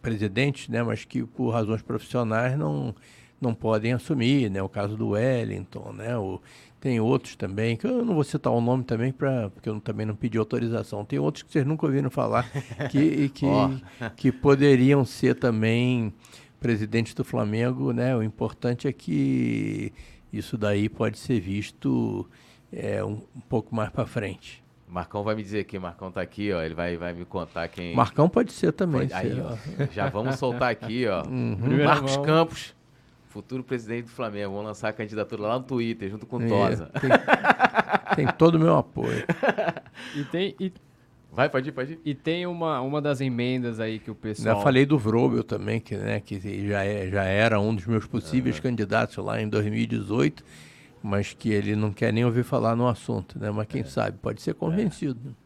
presidentes, 0.00 0.68
né? 0.68 0.82
mas 0.82 1.04
que 1.04 1.22
por 1.22 1.50
razões 1.50 1.82
profissionais 1.82 2.56
não, 2.58 2.94
não 3.40 3.54
podem 3.54 3.92
assumir. 3.92 4.50
Né? 4.50 4.62
O 4.62 4.68
caso 4.68 4.96
do 4.96 5.10
Wellington, 5.10 5.92
né? 5.92 6.16
O, 6.16 6.40
tem 6.86 7.00
outros 7.00 7.34
também, 7.34 7.76
que 7.76 7.84
eu 7.84 8.04
não 8.04 8.14
vou 8.14 8.22
citar 8.22 8.52
o 8.52 8.60
nome 8.60 8.84
também, 8.84 9.10
pra, 9.10 9.50
porque 9.50 9.68
eu 9.68 9.80
também 9.80 10.06
não 10.06 10.14
pedi 10.14 10.38
autorização. 10.38 11.04
Tem 11.04 11.18
outros 11.18 11.42
que 11.42 11.50
vocês 11.50 11.66
nunca 11.66 11.84
ouviram 11.84 12.08
falar 12.08 12.48
que, 12.92 13.28
que, 13.30 13.44
oh. 13.44 14.10
que 14.14 14.30
poderiam 14.30 15.04
ser 15.04 15.34
também 15.34 16.14
presidentes 16.60 17.12
do 17.12 17.24
Flamengo. 17.24 17.92
Né? 17.92 18.14
O 18.16 18.22
importante 18.22 18.86
é 18.86 18.92
que 18.92 19.92
isso 20.32 20.56
daí 20.56 20.88
pode 20.88 21.18
ser 21.18 21.40
visto 21.40 22.24
é, 22.72 23.02
um, 23.02 23.20
um 23.34 23.40
pouco 23.48 23.74
mais 23.74 23.90
para 23.90 24.06
frente. 24.06 24.62
Marcão 24.86 25.24
vai 25.24 25.34
me 25.34 25.42
dizer 25.42 25.64
que 25.64 25.76
Marcão 25.80 26.12
tá 26.12 26.20
aqui, 26.20 26.52
ó. 26.52 26.62
Ele 26.62 26.74
vai, 26.74 26.96
vai 26.96 27.12
me 27.12 27.24
contar 27.24 27.66
quem. 27.66 27.96
Marcão 27.96 28.28
pode 28.28 28.52
ser 28.52 28.70
também. 28.70 29.08
Pode... 29.08 29.12
Aí, 29.12 29.40
ó, 29.40 29.56
já 29.90 30.08
vamos 30.08 30.36
soltar 30.36 30.70
aqui, 30.70 31.04
ó. 31.08 31.26
Uhum. 31.26 31.84
Marcos 31.84 32.16
Campos, 32.18 32.75
futuro 33.36 33.62
presidente 33.62 34.04
do 34.04 34.10
Flamengo. 34.10 34.52
Vamos 34.52 34.66
lançar 34.66 34.88
a 34.88 34.92
candidatura 34.92 35.42
lá 35.42 35.58
no 35.58 35.64
Twitter, 35.64 36.10
junto 36.10 36.26
com 36.26 36.38
o 36.38 36.42
é, 36.42 36.48
Tosa. 36.48 36.90
Tem, 37.00 38.26
tem 38.26 38.34
todo 38.36 38.54
o 38.56 38.58
meu 38.58 38.76
apoio. 38.76 39.24
E 40.14 40.24
tem, 40.24 40.54
e 40.58 40.72
Vai, 41.36 41.50
pode 41.50 41.68
ir, 41.68 41.72
pode 41.72 41.92
ir. 41.92 42.00
E 42.02 42.14
tem 42.14 42.46
uma, 42.46 42.80
uma 42.80 43.02
das 43.02 43.20
emendas 43.20 43.78
aí 43.78 43.98
que 43.98 44.10
o 44.10 44.14
pessoal. 44.14 44.56
Já 44.56 44.62
falei 44.62 44.86
do 44.86 44.98
Vrobel 44.98 45.44
também, 45.44 45.78
que, 45.78 45.94
né, 45.94 46.18
que 46.18 46.40
já, 46.66 46.82
é, 46.82 47.10
já 47.10 47.24
era 47.24 47.60
um 47.60 47.74
dos 47.74 47.86
meus 47.86 48.06
possíveis 48.06 48.56
uhum. 48.56 48.62
candidatos 48.62 49.18
lá 49.18 49.38
em 49.38 49.46
2018, 49.46 50.42
mas 51.02 51.34
que 51.34 51.50
ele 51.50 51.76
não 51.76 51.92
quer 51.92 52.10
nem 52.10 52.24
ouvir 52.24 52.42
falar 52.42 52.74
no 52.74 52.88
assunto, 52.88 53.38
né? 53.38 53.50
Mas 53.50 53.66
quem 53.66 53.82
é. 53.82 53.84
sabe, 53.84 54.16
pode 54.16 54.40
ser 54.40 54.54
convencido. 54.54 55.20
É. 55.42 55.45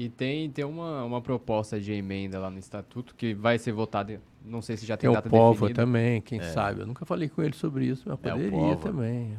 E 0.00 0.08
tem, 0.08 0.48
tem 0.48 0.64
uma, 0.64 1.04
uma 1.04 1.20
proposta 1.20 1.78
de 1.78 1.92
emenda 1.92 2.38
lá 2.38 2.48
no 2.48 2.58
Estatuto 2.58 3.14
que 3.14 3.34
vai 3.34 3.58
ser 3.58 3.72
votada, 3.72 4.18
não 4.42 4.62
sei 4.62 4.78
se 4.78 4.86
já 4.86 4.96
tem, 4.96 5.10
tem 5.10 5.14
data 5.14 5.28
o 5.28 5.30
Povo 5.30 5.66
definida. 5.66 5.82
também, 5.82 6.22
quem 6.22 6.40
é. 6.40 6.44
sabe. 6.44 6.80
Eu 6.80 6.86
nunca 6.86 7.04
falei 7.04 7.28
com 7.28 7.42
ele 7.42 7.52
sobre 7.52 7.84
isso, 7.84 8.04
mas 8.06 8.18
é, 8.22 8.32
poderia 8.32 8.76
também. 8.76 9.38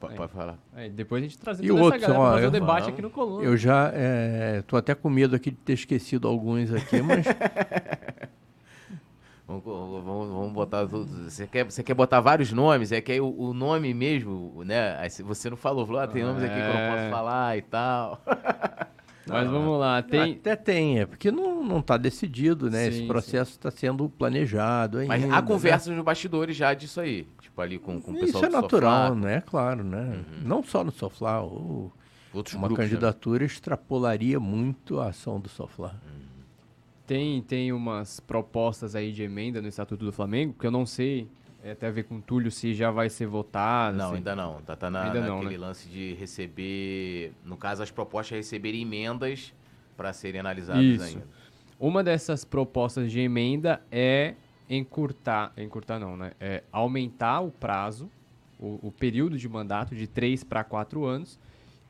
Pode, 0.00 0.16
pode 0.16 0.32
falar. 0.32 0.58
É, 0.74 0.88
depois 0.88 1.22
a 1.22 1.24
gente 1.24 1.38
traz 1.38 1.60
e 1.60 1.70
outros, 1.70 2.02
essa 2.02 2.18
ó, 2.18 2.32
fazer 2.32 2.48
o 2.48 2.50
debate 2.50 2.88
aqui 2.88 3.00
no 3.00 3.10
Coluna. 3.10 3.44
Eu 3.44 3.56
já 3.56 3.92
estou 4.58 4.76
é, 4.76 4.80
até 4.80 4.92
com 4.92 5.08
medo 5.08 5.36
aqui 5.36 5.52
de 5.52 5.56
ter 5.58 5.74
esquecido 5.74 6.26
alguns 6.26 6.74
aqui, 6.74 7.00
mas... 7.00 7.24
vamos, 9.46 9.62
vamos, 9.64 10.30
vamos, 10.30 10.52
botar 10.52 10.84
Você 10.84 11.46
quer, 11.46 11.64
você 11.64 11.84
quer 11.84 11.94
botar 11.94 12.20
vários 12.20 12.52
nomes? 12.52 12.90
É 12.90 13.00
que 13.00 13.12
aí 13.12 13.20
o, 13.20 13.32
o 13.38 13.54
nome 13.54 13.94
mesmo, 13.94 14.64
né? 14.64 15.08
Você 15.08 15.48
não 15.48 15.56
falou, 15.56 15.86
falou, 15.86 16.00
ah, 16.00 16.08
tem 16.08 16.24
nomes 16.24 16.42
aqui 16.42 16.54
que 16.54 16.60
eu 16.60 16.66
não 16.66 16.90
posso 16.90 17.04
é. 17.04 17.10
falar 17.10 17.56
e 17.56 17.62
tal. 17.62 18.20
Mas 19.26 19.48
vamos 19.48 19.78
lá, 19.78 20.02
tem... 20.02 20.32
Até 20.32 20.56
tem, 20.56 21.00
é 21.00 21.06
porque 21.06 21.30
não 21.30 21.78
está 21.78 21.96
decidido, 21.96 22.70
né? 22.70 22.84
Sim, 22.84 22.88
Esse 22.88 23.06
processo 23.06 23.50
está 23.52 23.70
sendo 23.70 24.08
planejado 24.08 24.98
ainda. 24.98 25.16
Mas 25.16 25.30
há 25.30 25.42
conversas 25.42 25.88
né? 25.88 25.96
nos 25.96 26.04
bastidores 26.04 26.56
já 26.56 26.74
disso 26.74 27.00
aí 27.00 27.26
tipo, 27.50 27.60
ali 27.60 27.78
com, 27.78 28.00
com 28.00 28.12
o 28.12 28.14
pessoal 28.14 28.44
Isso 28.44 28.46
é 28.46 28.60
natural, 28.60 29.08
Soflá. 29.08 29.20
né? 29.20 29.42
Claro, 29.42 29.84
né? 29.84 30.24
Uhum. 30.32 30.48
Não 30.48 30.62
só 30.62 30.82
no 30.82 30.90
Soflá, 30.90 31.40
ou 31.40 31.92
Outros 32.32 32.54
uma 32.54 32.68
grupos, 32.68 32.84
né? 32.84 32.90
candidatura 32.90 33.40
né? 33.40 33.46
extrapolaria 33.46 34.38
muito 34.40 35.00
a 35.00 35.08
ação 35.08 35.40
do 35.40 35.48
Soflá. 35.48 35.94
Uhum. 36.04 36.20
Tem, 37.06 37.42
tem 37.42 37.72
umas 37.72 38.20
propostas 38.20 38.94
aí 38.94 39.12
de 39.12 39.22
emenda 39.22 39.60
no 39.60 39.68
Estatuto 39.68 40.04
do 40.04 40.12
Flamengo, 40.12 40.54
que 40.58 40.66
eu 40.66 40.70
não 40.70 40.86
sei, 40.86 41.28
é 41.62 41.72
até 41.72 41.88
a 41.88 41.90
ver 41.90 42.04
com 42.04 42.16
o 42.16 42.22
Túlio, 42.22 42.50
se 42.50 42.74
já 42.74 42.90
vai 42.90 43.08
ser 43.08 43.26
votado. 43.26 43.96
Não, 43.96 44.06
assim. 44.06 44.16
ainda 44.16 44.36
não. 44.36 44.62
Tá, 44.62 44.76
tá 44.76 44.90
na, 44.90 45.04
ainda 45.04 45.20
naquele 45.20 45.44
não, 45.44 45.50
né? 45.50 45.58
lance 45.58 45.88
de 45.88 46.14
receber, 46.14 47.32
no 47.44 47.56
caso, 47.56 47.82
as 47.82 47.90
propostas 47.90 48.36
receberem 48.38 48.82
emendas 48.82 49.52
para 49.96 50.12
serem 50.12 50.40
analisadas 50.40 50.82
Isso. 50.82 51.04
ainda. 51.04 51.26
Uma 51.78 52.02
dessas 52.02 52.44
propostas 52.44 53.10
de 53.10 53.20
emenda 53.20 53.82
é 53.90 54.34
encurtar, 54.68 55.52
encurtar 55.56 55.98
não, 55.98 56.16
né? 56.16 56.32
É 56.38 56.62
aumentar 56.70 57.40
o 57.40 57.50
prazo, 57.50 58.10
o, 58.58 58.88
o 58.88 58.92
período 58.92 59.36
de 59.38 59.48
mandato 59.48 59.94
de 59.94 60.06
3 60.06 60.44
para 60.44 60.62
4 60.62 61.04
anos. 61.04 61.38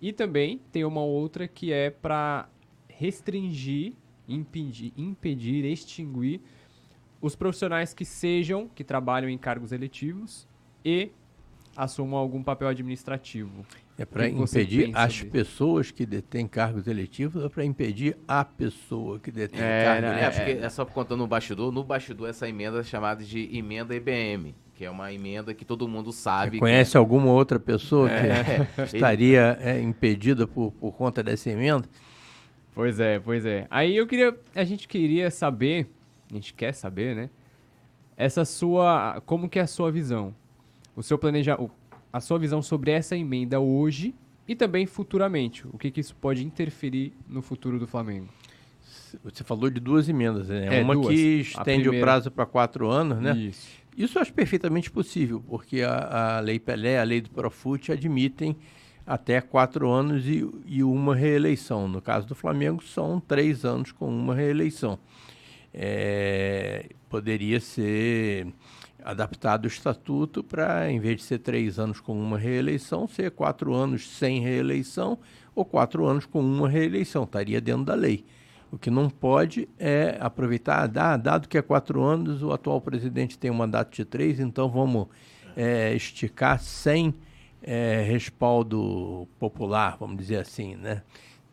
E 0.00 0.12
também 0.12 0.60
tem 0.72 0.84
uma 0.84 1.02
outra 1.02 1.46
que 1.46 1.72
é 1.72 1.90
para 1.90 2.48
restringir, 2.88 3.92
impedir, 4.28 4.92
impedir, 4.96 5.64
extinguir 5.64 6.40
os 7.20 7.36
profissionais 7.36 7.92
que 7.92 8.04
sejam, 8.04 8.68
que 8.68 8.82
trabalham 8.82 9.28
em 9.28 9.38
cargos 9.38 9.72
eletivos 9.72 10.46
e 10.84 11.10
assumam 11.76 12.18
algum 12.18 12.42
papel 12.42 12.68
administrativo. 12.68 13.64
É 13.98 14.04
para 14.06 14.26
impedir 14.26 14.90
as 14.94 15.22
pessoas 15.22 15.90
que 15.90 16.06
detêm 16.06 16.48
cargos 16.48 16.86
eletivos 16.86 17.42
ou 17.42 17.50
para 17.50 17.64
impedir 17.64 18.16
a 18.26 18.42
pessoa 18.44 19.18
que 19.18 19.30
detém 19.30 19.60
é, 19.60 19.84
cargo 19.84 20.06
eletivo? 20.06 20.24
É, 20.24 20.30
porque 20.30 20.64
é 20.64 20.68
só 20.70 20.86
contando 20.86 21.18
no 21.18 21.26
bastidor, 21.26 21.70
no 21.70 21.84
bastidor 21.84 22.30
essa 22.30 22.48
emenda 22.48 22.80
é 22.80 22.82
chamada 22.82 23.22
de 23.22 23.54
emenda 23.54 23.94
IBM, 23.94 24.54
que 24.74 24.86
é 24.86 24.90
uma 24.90 25.12
emenda 25.12 25.52
que 25.52 25.66
todo 25.66 25.86
mundo 25.86 26.12
sabe. 26.12 26.56
Você 26.56 26.60
conhece 26.60 26.96
alguma 26.96 27.30
outra 27.30 27.60
pessoa 27.60 28.08
que 28.08 28.14
é. 28.14 28.66
estaria 28.94 29.58
é, 29.60 29.78
impedida 29.78 30.46
por, 30.46 30.72
por 30.72 30.92
conta 30.92 31.22
dessa 31.22 31.50
emenda? 31.50 31.86
Pois 32.74 32.98
é, 32.98 33.18
pois 33.18 33.44
é. 33.44 33.66
Aí 33.70 33.94
eu 33.94 34.06
queria, 34.06 34.34
a 34.54 34.64
gente 34.64 34.88
queria 34.88 35.30
saber, 35.30 35.86
a 36.30 36.34
gente 36.34 36.54
quer 36.54 36.72
saber, 36.72 37.14
né? 37.16 37.30
Essa 38.16 38.44
sua, 38.44 39.22
como 39.26 39.48
que 39.48 39.58
é 39.58 39.62
a 39.62 39.66
sua 39.66 39.90
visão? 39.90 40.34
O 40.94 41.02
seu 41.02 41.18
planejamento, 41.18 41.70
a 42.12 42.20
sua 42.20 42.38
visão 42.38 42.60
sobre 42.60 42.90
essa 42.90 43.16
emenda 43.16 43.58
hoje 43.60 44.14
e 44.46 44.54
também 44.54 44.84
futuramente. 44.86 45.66
O 45.68 45.78
que, 45.78 45.90
que 45.90 46.00
isso 46.00 46.14
pode 46.16 46.44
interferir 46.44 47.14
no 47.28 47.40
futuro 47.40 47.78
do 47.78 47.86
Flamengo? 47.86 48.28
Você 49.24 49.42
falou 49.42 49.70
de 49.70 49.80
duas 49.80 50.08
emendas, 50.08 50.48
né? 50.48 50.78
É, 50.80 50.82
Uma 50.82 50.94
duas. 50.94 51.08
que 51.08 51.40
estende 51.40 51.82
primeira- 51.82 51.96
o 51.96 52.00
prazo 52.00 52.30
para 52.30 52.46
quatro 52.46 52.88
anos, 52.88 53.18
né? 53.20 53.36
Isso. 53.36 53.68
Isso 53.96 54.18
eu 54.18 54.22
acho 54.22 54.32
perfeitamente 54.32 54.90
possível, 54.90 55.42
porque 55.48 55.82
a, 55.82 56.36
a 56.36 56.40
Lei 56.40 56.58
Pelé, 56.60 56.98
a 57.00 57.02
Lei 57.02 57.20
do 57.20 57.30
Profut 57.30 57.90
admitem 57.90 58.56
até 59.06 59.40
quatro 59.40 59.90
anos 59.90 60.26
e, 60.26 60.48
e 60.66 60.82
uma 60.84 61.14
reeleição. 61.14 61.88
No 61.88 62.00
caso 62.00 62.26
do 62.26 62.34
Flamengo, 62.34 62.82
são 62.84 63.18
três 63.20 63.64
anos 63.64 63.90
com 63.92 64.08
uma 64.08 64.34
reeleição. 64.34 64.98
É, 65.72 66.90
poderia 67.08 67.60
ser 67.60 68.48
adaptado 69.02 69.64
o 69.64 69.68
estatuto 69.68 70.42
para, 70.42 70.90
em 70.90 70.98
vez 70.98 71.18
de 71.18 71.22
ser 71.22 71.38
três 71.38 71.78
anos 71.78 72.00
com 72.00 72.12
uma 72.12 72.38
reeleição, 72.38 73.08
ser 73.08 73.30
quatro 73.30 73.74
anos 73.74 74.08
sem 74.08 74.40
reeleição 74.40 75.18
ou 75.54 75.64
quatro 75.64 76.06
anos 76.06 76.26
com 76.26 76.40
uma 76.40 76.68
reeleição. 76.68 77.24
Estaria 77.24 77.60
dentro 77.60 77.84
da 77.84 77.94
lei. 77.94 78.24
O 78.70 78.78
que 78.78 78.90
não 78.90 79.10
pode 79.10 79.68
é 79.78 80.16
aproveitar, 80.20 80.90
ah, 80.96 81.16
dado 81.16 81.48
que 81.48 81.58
é 81.58 81.62
quatro 81.62 82.02
anos, 82.02 82.42
o 82.42 82.52
atual 82.52 82.80
presidente 82.80 83.36
tem 83.36 83.50
um 83.50 83.54
mandato 83.54 83.96
de 83.96 84.04
três, 84.04 84.38
então 84.38 84.68
vamos 84.68 85.08
é, 85.56 85.92
esticar 85.94 86.60
sem 86.60 87.12
é, 87.62 88.02
respaldo 88.02 89.26
popular, 89.40 89.96
vamos 89.98 90.16
dizer 90.16 90.36
assim, 90.36 90.76
né? 90.76 91.02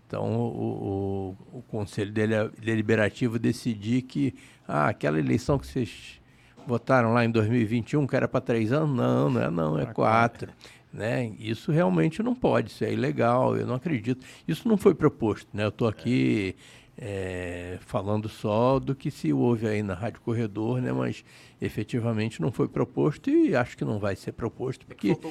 Então, 0.08 0.24
o, 0.24 1.36
o, 1.52 1.58
o 1.60 1.62
Conselho 1.64 2.12
Dele- 2.14 2.50
Deliberativo 2.64 3.38
decidir 3.38 4.04
que 4.04 4.34
ah, 4.66 4.88
aquela 4.88 5.20
eleição 5.20 5.60
que 5.60 5.68
vocês 5.68 6.22
votaram 6.66 7.14
lá 7.14 7.26
em 7.26 7.30
2021, 7.30 8.08
que 8.08 8.16
era 8.16 8.28
para 8.28 8.40
três 8.42 8.72
anos, 8.72 8.96
não, 8.96 9.30
não 9.30 9.42
é 9.42 9.50
não, 9.52 9.80
é 9.80 9.86
quatro. 9.86 10.52
Né? 10.94 11.32
Isso 11.38 11.72
realmente 11.74 12.24
não 12.24 12.34
pode, 12.34 12.72
isso 12.72 12.84
é 12.86 12.92
ilegal, 12.94 13.56
eu 13.58 13.68
não 13.68 13.76
acredito. 13.76 14.26
Isso 14.48 14.68
não 14.68 14.78
foi 14.78 14.96
proposto, 14.96 15.50
né? 15.54 15.66
Eu 15.66 15.70
estou 15.70 15.88
aqui 15.88 16.56
é, 16.98 17.78
falando 17.82 18.28
só 18.30 18.80
do 18.80 18.96
que 18.96 19.12
se 19.12 19.32
ouve 19.34 19.68
aí 19.68 19.84
na 19.84 19.94
Rádio 19.94 20.22
Corredor, 20.22 20.82
né? 20.82 20.92
Mas 20.94 21.24
efetivamente 21.62 22.42
não 22.42 22.52
foi 22.52 22.68
proposto 22.70 23.30
e 23.30 23.56
acho 23.56 23.78
que 23.78 23.84
não 23.86 24.00
vai 24.00 24.16
ser 24.16 24.32
proposto, 24.32 24.86
É 24.90 24.96
que 24.96 25.10
porque 25.10 25.22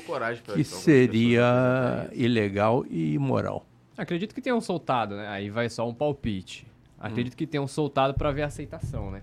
pra 0.45 0.55
que 0.55 0.61
algumas 0.61 0.67
seria 0.85 2.09
isso. 2.13 2.23
ilegal 2.23 2.85
e 2.89 3.15
imoral. 3.15 3.67
Acredito 3.97 4.35
que 4.35 4.43
tenham 4.43 4.61
soltado, 4.61 5.17
né? 5.17 5.29
Aí 5.29 5.51
vai 5.51 5.69
só 5.69 5.89
um 5.89 5.95
palpite. 5.95 6.67
Acredito 6.99 7.37
que 7.37 7.47
tenham 7.47 7.67
soltado 7.67 8.15
para 8.15 8.31
ver 8.31 8.43
a 8.43 8.47
aceitação, 8.47 9.11
né? 9.11 9.23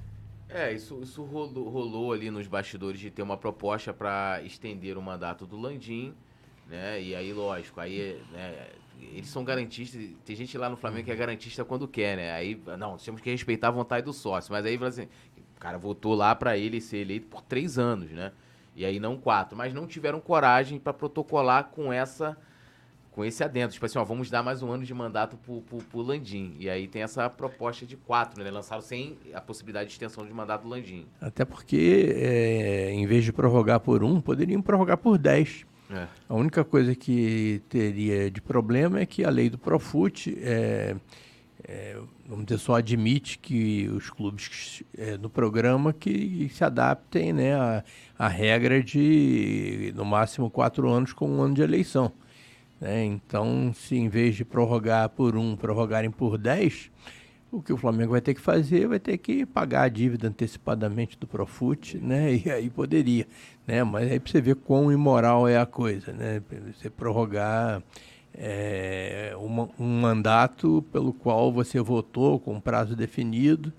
É, 0.49 0.71
isso, 0.71 0.99
isso 1.01 1.23
rolou, 1.23 1.69
rolou 1.69 2.13
ali 2.13 2.29
nos 2.29 2.47
bastidores 2.47 2.99
de 2.99 3.09
ter 3.09 3.23
uma 3.23 3.35
proposta 3.35 3.91
para 3.91 4.41
estender 4.43 4.97
o 4.97 5.01
mandato 5.01 5.47
do 5.47 5.57
Landim, 5.57 6.13
né? 6.67 7.01
E 7.01 7.15
aí, 7.15 7.33
lógico, 7.33 7.79
aí 7.79 8.21
né, 8.31 8.67
eles 8.99 9.27
são 9.27 9.43
garantistas. 9.43 10.09
Tem 10.23 10.35
gente 10.35 10.55
lá 10.57 10.69
no 10.69 10.77
Flamengo 10.77 11.05
que 11.05 11.11
é 11.11 11.15
garantista 11.15 11.65
quando 11.65 11.87
quer, 11.87 12.17
né? 12.17 12.31
Aí, 12.31 12.61
não, 12.77 12.97
temos 12.97 13.19
que 13.21 13.31
respeitar 13.31 13.69
a 13.69 13.71
vontade 13.71 14.05
do 14.05 14.13
sócio. 14.13 14.51
Mas 14.51 14.65
aí, 14.65 14.79
assim, 14.83 15.07
o 15.55 15.59
cara 15.59 15.77
votou 15.77 16.13
lá 16.13 16.35
para 16.35 16.55
ele 16.55 16.79
ser 16.79 16.97
eleito 16.97 17.27
por 17.27 17.41
três 17.41 17.79
anos, 17.79 18.11
né? 18.11 18.31
E 18.75 18.85
aí 18.85 18.99
não 18.99 19.17
quatro. 19.17 19.57
Mas 19.57 19.73
não 19.73 19.87
tiveram 19.87 20.19
coragem 20.19 20.79
para 20.79 20.93
protocolar 20.93 21.65
com 21.65 21.91
essa 21.91 22.37
com 23.13 23.23
esse 23.23 23.43
adendo. 23.43 23.71
Tipo 23.71 23.85
assim, 23.85 23.97
ó, 23.97 24.03
vamos 24.03 24.29
dar 24.29 24.43
mais 24.43 24.61
um 24.61 24.71
ano 24.71 24.83
de 24.83 24.93
mandato 24.93 25.37
pro, 25.37 25.61
pro, 25.61 25.77
pro 25.77 26.01
Landim. 26.01 26.55
E 26.59 26.69
aí 26.69 26.87
tem 26.87 27.03
essa 27.03 27.29
proposta 27.29 27.85
de 27.85 27.95
quatro, 27.95 28.43
né? 28.43 28.51
Lançaram 28.51 28.81
sem 28.81 29.17
a 29.33 29.39
possibilidade 29.39 29.87
de 29.87 29.93
extensão 29.93 30.25
de 30.25 30.33
mandato 30.33 30.63
do 30.63 30.69
Landim. 30.69 31.05
Até 31.21 31.45
porque, 31.45 32.13
é, 32.15 32.91
em 32.91 33.05
vez 33.05 33.23
de 33.23 33.31
prorrogar 33.31 33.79
por 33.79 34.03
um, 34.03 34.19
poderiam 34.19 34.61
prorrogar 34.61 34.97
por 34.97 35.17
dez. 35.17 35.65
É. 35.91 36.07
A 36.27 36.33
única 36.33 36.63
coisa 36.63 36.95
que 36.95 37.61
teria 37.69 38.31
de 38.31 38.41
problema 38.41 38.99
é 38.99 39.05
que 39.05 39.23
a 39.23 39.29
lei 39.29 39.49
do 39.49 39.59
Profut, 39.59 40.35
é, 40.41 40.95
é, 41.63 41.97
vamos 42.25 42.45
dizer, 42.45 42.57
só 42.57 42.75
admite 42.75 43.37
que 43.37 43.87
os 43.89 44.09
clubes 44.09 44.81
é, 44.97 45.17
no 45.17 45.29
programa 45.29 45.93
que 45.93 46.49
se 46.51 46.63
adaptem 46.63 47.31
né, 47.31 47.53
à, 47.53 47.83
à 48.17 48.27
regra 48.27 48.81
de, 48.81 49.93
no 49.95 50.03
máximo, 50.03 50.49
quatro 50.49 50.89
anos 50.89 51.13
com 51.13 51.29
um 51.29 51.41
ano 51.43 51.53
de 51.53 51.61
eleição. 51.61 52.11
Né? 52.83 53.05
Então, 53.05 53.73
se 53.73 53.95
em 53.95 54.09
vez 54.09 54.35
de 54.35 54.43
prorrogar 54.43 55.07
por 55.09 55.37
um, 55.37 55.55
prorrogarem 55.55 56.11
por 56.11 56.37
dez, 56.37 56.91
o 57.49 57.61
que 57.61 57.71
o 57.71 57.77
Flamengo 57.77 58.11
vai 58.11 58.19
ter 58.21 58.33
que 58.33 58.41
fazer 58.41 58.87
vai 58.87 58.99
ter 58.99 59.17
que 59.17 59.45
pagar 59.45 59.83
a 59.83 59.87
dívida 59.87 60.27
antecipadamente 60.27 61.17
do 61.17 61.25
Profut, 61.25 61.97
né? 61.97 62.35
E 62.45 62.51
aí 62.51 62.69
poderia, 62.69 63.25
né? 63.65 63.83
Mas 63.83 64.11
aí 64.11 64.19
pra 64.19 64.31
você 64.31 64.41
ver 64.41 64.55
quão 64.55 64.91
imoral 64.91 65.47
é 65.47 65.57
a 65.57 65.65
coisa, 65.65 66.11
né? 66.11 66.41
Você 66.75 66.89
prorrogar 66.89 67.81
é, 68.35 69.33
uma- 69.37 69.69
um 69.79 70.01
mandato 70.01 70.83
pelo 70.91 71.13
qual 71.13 71.53
você 71.53 71.79
votou 71.79 72.39
com 72.39 72.59
prazo 72.59 72.95
definido, 72.95 73.71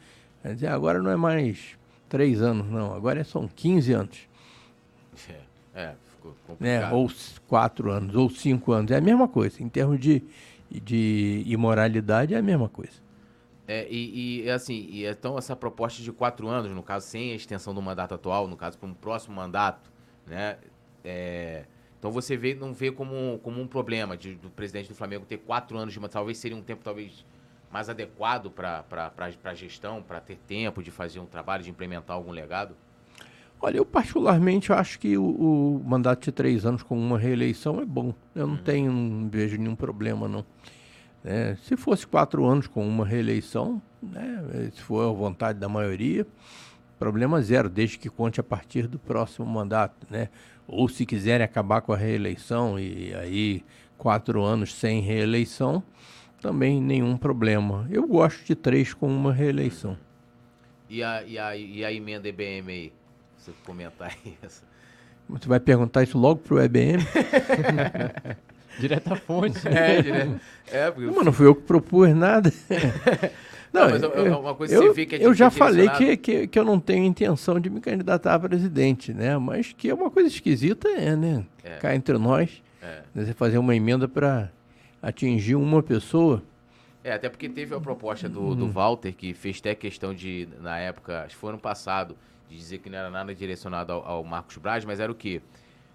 quer 0.43 0.55
dizer, 0.55 0.69
agora 0.69 1.03
não 1.03 1.11
é 1.11 1.17
mais 1.17 1.77
três 2.09 2.41
anos, 2.41 2.71
não, 2.71 2.95
agora 2.95 3.25
são 3.25 3.49
15 3.49 3.93
anos, 3.93 4.17
É, 5.29 5.41
é, 5.75 5.95
né? 6.59 6.91
Ou 6.93 7.11
quatro 7.47 7.91
anos, 7.91 8.14
ou 8.14 8.31
cinco 8.31 8.72
anos, 8.72 8.91
é 8.91 8.97
a 8.97 9.01
mesma 9.01 9.29
coisa. 9.29 9.62
Em 9.62 9.68
termos 9.68 9.99
de, 10.01 10.22
de 10.70 11.43
imoralidade, 11.47 12.35
é 12.35 12.39
a 12.39 12.43
mesma 12.43 12.68
coisa. 12.68 13.05
É, 13.66 13.87
e, 13.91 14.43
e, 14.43 14.51
assim, 14.51 14.87
e 14.91 15.07
então 15.07 15.39
essa 15.39 15.57
proposta 15.57 16.03
de 16.03 16.12
quatro 16.12 16.49
anos, 16.49 16.70
no 16.70 16.83
caso, 16.83 17.07
sem 17.07 17.33
a 17.33 17.35
extensão 17.35 17.75
do 17.75 17.81
mandato 17.81 18.14
atual, 18.14 18.47
no 18.47 18.57
caso, 18.57 18.79
para 18.79 18.89
um 18.89 18.95
próximo 18.95 19.35
mandato, 19.35 19.91
né? 20.27 20.59
é, 21.03 21.64
então 22.05 22.12
você 22.12 22.37
vê, 22.37 22.55
não 22.55 22.75
vê 22.75 22.93
como, 22.93 23.41
como 23.43 23.59
um 23.62 23.66
problema 23.66 24.14
de, 24.14 24.35
do 24.35 24.51
presidente 24.51 24.91
do 24.91 24.95
Flamengo 24.95 25.25
ter 25.25 25.39
quatro 25.39 25.79
anos 25.79 25.95
de 25.95 25.99
mandato. 25.99 26.12
Talvez 26.12 26.37
seria 26.37 26.55
um 26.55 26.61
tempo 26.61 26.85
talvez 26.85 27.25
mais 27.70 27.89
adequado 27.89 28.51
para 28.51 28.85
a 29.43 29.55
gestão, 29.55 30.03
para 30.03 30.20
ter 30.20 30.37
tempo 30.37 30.83
de 30.83 30.91
fazer 30.91 31.18
um 31.18 31.25
trabalho, 31.25 31.62
de 31.62 31.70
implementar 31.70 32.14
algum 32.14 32.31
legado. 32.31 32.77
Olha, 33.65 33.79
eu 33.79 33.87
particularmente 33.87 34.71
acho 34.75 34.99
que 34.99 35.17
o, 35.17 35.25
o 35.25 35.83
mandato 35.87 36.25
de 36.25 36.33
três 36.33 36.67
anos 36.67 36.83
com 36.83 36.99
uma 36.99 37.19
reeleição 37.19 37.81
é 37.81 37.85
bom. 37.87 38.12
Eu 38.35 38.47
não 38.47 38.59
tenho, 38.59 38.93
não 38.93 39.27
vejo 39.27 39.57
nenhum 39.57 39.75
problema, 39.75 40.29
não. 40.29 40.45
É, 41.25 41.57
se 41.62 41.75
fosse 41.75 42.07
quatro 42.07 42.45
anos 42.45 42.67
com 42.67 42.87
uma 42.87 43.07
reeleição, 43.07 43.81
né, 44.03 44.69
se 44.71 44.83
for 44.83 45.09
a 45.09 45.12
vontade 45.15 45.59
da 45.59 45.67
maioria, 45.67 46.27
problema 46.99 47.41
zero, 47.41 47.71
desde 47.71 47.99
que 47.99 48.11
conte 48.11 48.39
a 48.39 48.43
partir 48.43 48.87
do 48.87 48.99
próximo 48.99 49.47
mandato, 49.47 50.07
né? 50.11 50.29
Ou 50.69 50.87
se 50.87 51.07
quiserem 51.07 51.43
acabar 51.43 51.81
com 51.81 51.95
a 51.95 51.97
reeleição 51.97 52.79
e 52.79 53.15
aí 53.15 53.65
quatro 53.97 54.43
anos 54.43 54.75
sem 54.75 55.01
reeleição, 55.01 55.83
também 56.39 56.83
nenhum 56.83 57.17
problema. 57.17 57.89
Eu 57.91 58.07
gosto 58.07 58.45
de 58.45 58.55
três 58.55 58.93
com 58.93 59.07
uma 59.07 59.33
reeleição. 59.33 59.97
E 60.91 61.03
a, 61.03 61.23
e 61.23 61.39
a, 61.39 61.57
e 61.57 61.83
a 61.83 61.91
emenda 61.91 62.29
EBM 62.29 62.71
aí? 62.71 62.93
Você 63.45 63.53
comentar 63.66 64.16
isso. 64.42 64.62
Você 65.28 65.49
vai 65.49 65.61
perguntar 65.61 66.03
isso 66.03 66.16
logo 66.18 66.40
pro 66.40 66.61
EBM? 66.62 66.99
Direta 68.80 69.14
fonte. 69.16 69.66
É, 69.68 70.03
direto. 70.03 70.40
É, 70.70 70.90
porque 70.90 71.11
Mas 71.11 71.24
não 71.24 71.32
fui 71.32 71.47
eu 71.47 71.55
que 71.55 71.62
propus 71.62 72.14
nada. 72.14 72.53
Não, 73.72 73.90
mas 73.90 74.01
é- 74.05 74.07
é 74.07 74.36
uma 74.36 74.55
coisa 74.55 74.72
que 74.78 74.84
eu, 74.84 74.88
você 74.88 74.95
vê 74.95 75.05
que 75.05 75.16
é 75.16 75.26
eu 75.26 75.34
já 75.34 75.51
falei 75.51 75.88
que, 75.88 76.16
que, 76.16 76.47
que 76.47 76.57
eu 76.57 76.64
não 76.64 76.78
tenho 76.78 77.05
intenção 77.05 77.59
de 77.59 77.68
me 77.68 77.80
candidatar 77.80 78.34
a 78.34 78.38
presidente, 78.38 79.12
né? 79.12 79.36
Mas 79.36 79.72
que 79.76 79.90
é 79.90 79.95
uma 79.95 80.12
coisa 80.12 80.28
esquisita, 80.28 80.88
é, 80.88 81.16
né? 81.16 81.45
É. 81.64 81.78
Cá 81.78 81.92
entre 81.92 82.16
nós, 82.16 82.62
É. 82.80 83.03
né? 83.12 83.24
você 83.24 83.34
fazer 83.34 83.59
uma 83.59 83.74
emenda 83.74 84.07
para 84.07 84.49
atingir 85.03 85.57
uma 85.57 85.82
pessoa. 85.82 86.40
É, 87.03 87.14
até 87.14 87.28
porque 87.28 87.49
teve 87.49 87.74
a 87.74 87.80
proposta 87.80 88.28
do, 88.28 88.55
do 88.55 88.68
Walter, 88.68 89.12
que 89.12 89.34
fez 89.34 89.59
até 89.59 89.74
questão 89.74 90.14
de, 90.14 90.47
na 90.61 90.78
época, 90.78 91.22
acho 91.22 91.30
que 91.34 91.40
foi 91.40 91.51
ano 91.51 91.59
passado, 91.59 92.16
de 92.49 92.57
dizer 92.57 92.78
que 92.78 92.90
não 92.90 92.99
era 92.99 93.11
nada 93.11 93.34
direcionado 93.34 93.92
ao, 93.92 94.07
ao 94.07 94.24
Marcos 94.24 94.57
Braz, 94.59 94.84
mas 94.84 95.01
era 95.01 95.11
o 95.11 95.14
quê? 95.14 95.40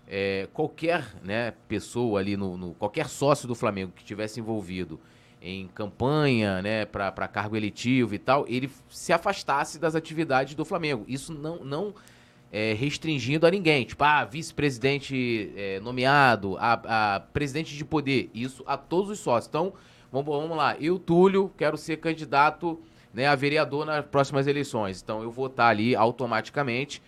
É, 0.07 0.47
qualquer 0.53 1.05
né, 1.23 1.53
pessoa 1.67 2.19
ali, 2.19 2.35
no, 2.35 2.57
no- 2.57 2.73
qualquer 2.73 3.07
sócio 3.07 3.47
do 3.47 3.53
Flamengo 3.53 3.91
que 3.95 4.03
tivesse 4.03 4.39
envolvido 4.39 4.99
em 5.41 5.67
campanha 5.67 6.61
né, 6.61 6.85
para 6.85 7.27
cargo 7.27 7.55
eletivo 7.55 8.13
e 8.15 8.19
tal, 8.19 8.45
ele 8.47 8.69
se 8.89 9.13
afastasse 9.13 9.79
das 9.79 9.95
atividades 9.95 10.55
do 10.55 10.65
Flamengo. 10.65 11.05
Isso 11.07 11.33
não, 11.33 11.63
não 11.63 11.93
é, 12.51 12.73
restringindo 12.73 13.45
a 13.45 13.51
ninguém. 13.51 13.85
Tipo, 13.85 14.03
ah, 14.03 14.25
vice-presidente 14.25 15.53
é, 15.55 15.79
nomeado, 15.79 16.57
a, 16.57 17.15
a 17.15 17.19
presidente 17.19 17.75
de 17.77 17.85
poder. 17.85 18.29
Isso 18.33 18.63
a 18.65 18.75
todos 18.75 19.11
os 19.11 19.19
sócios. 19.19 19.47
Então, 19.47 19.73
vamos, 20.11 20.27
vamos 20.27 20.57
lá. 20.57 20.75
Eu, 20.79 20.97
Túlio, 20.99 21.51
quero 21.55 21.77
ser 21.77 21.97
candidato 21.97 22.81
né, 23.13 23.27
a 23.27 23.35
vereador 23.35 23.85
nas 23.85 24.05
próximas 24.05 24.47
eleições. 24.47 25.01
Então, 25.01 25.21
eu 25.23 25.31
vou 25.31 25.47
estar 25.47 25.67
ali 25.67 25.95
automaticamente. 25.95 27.01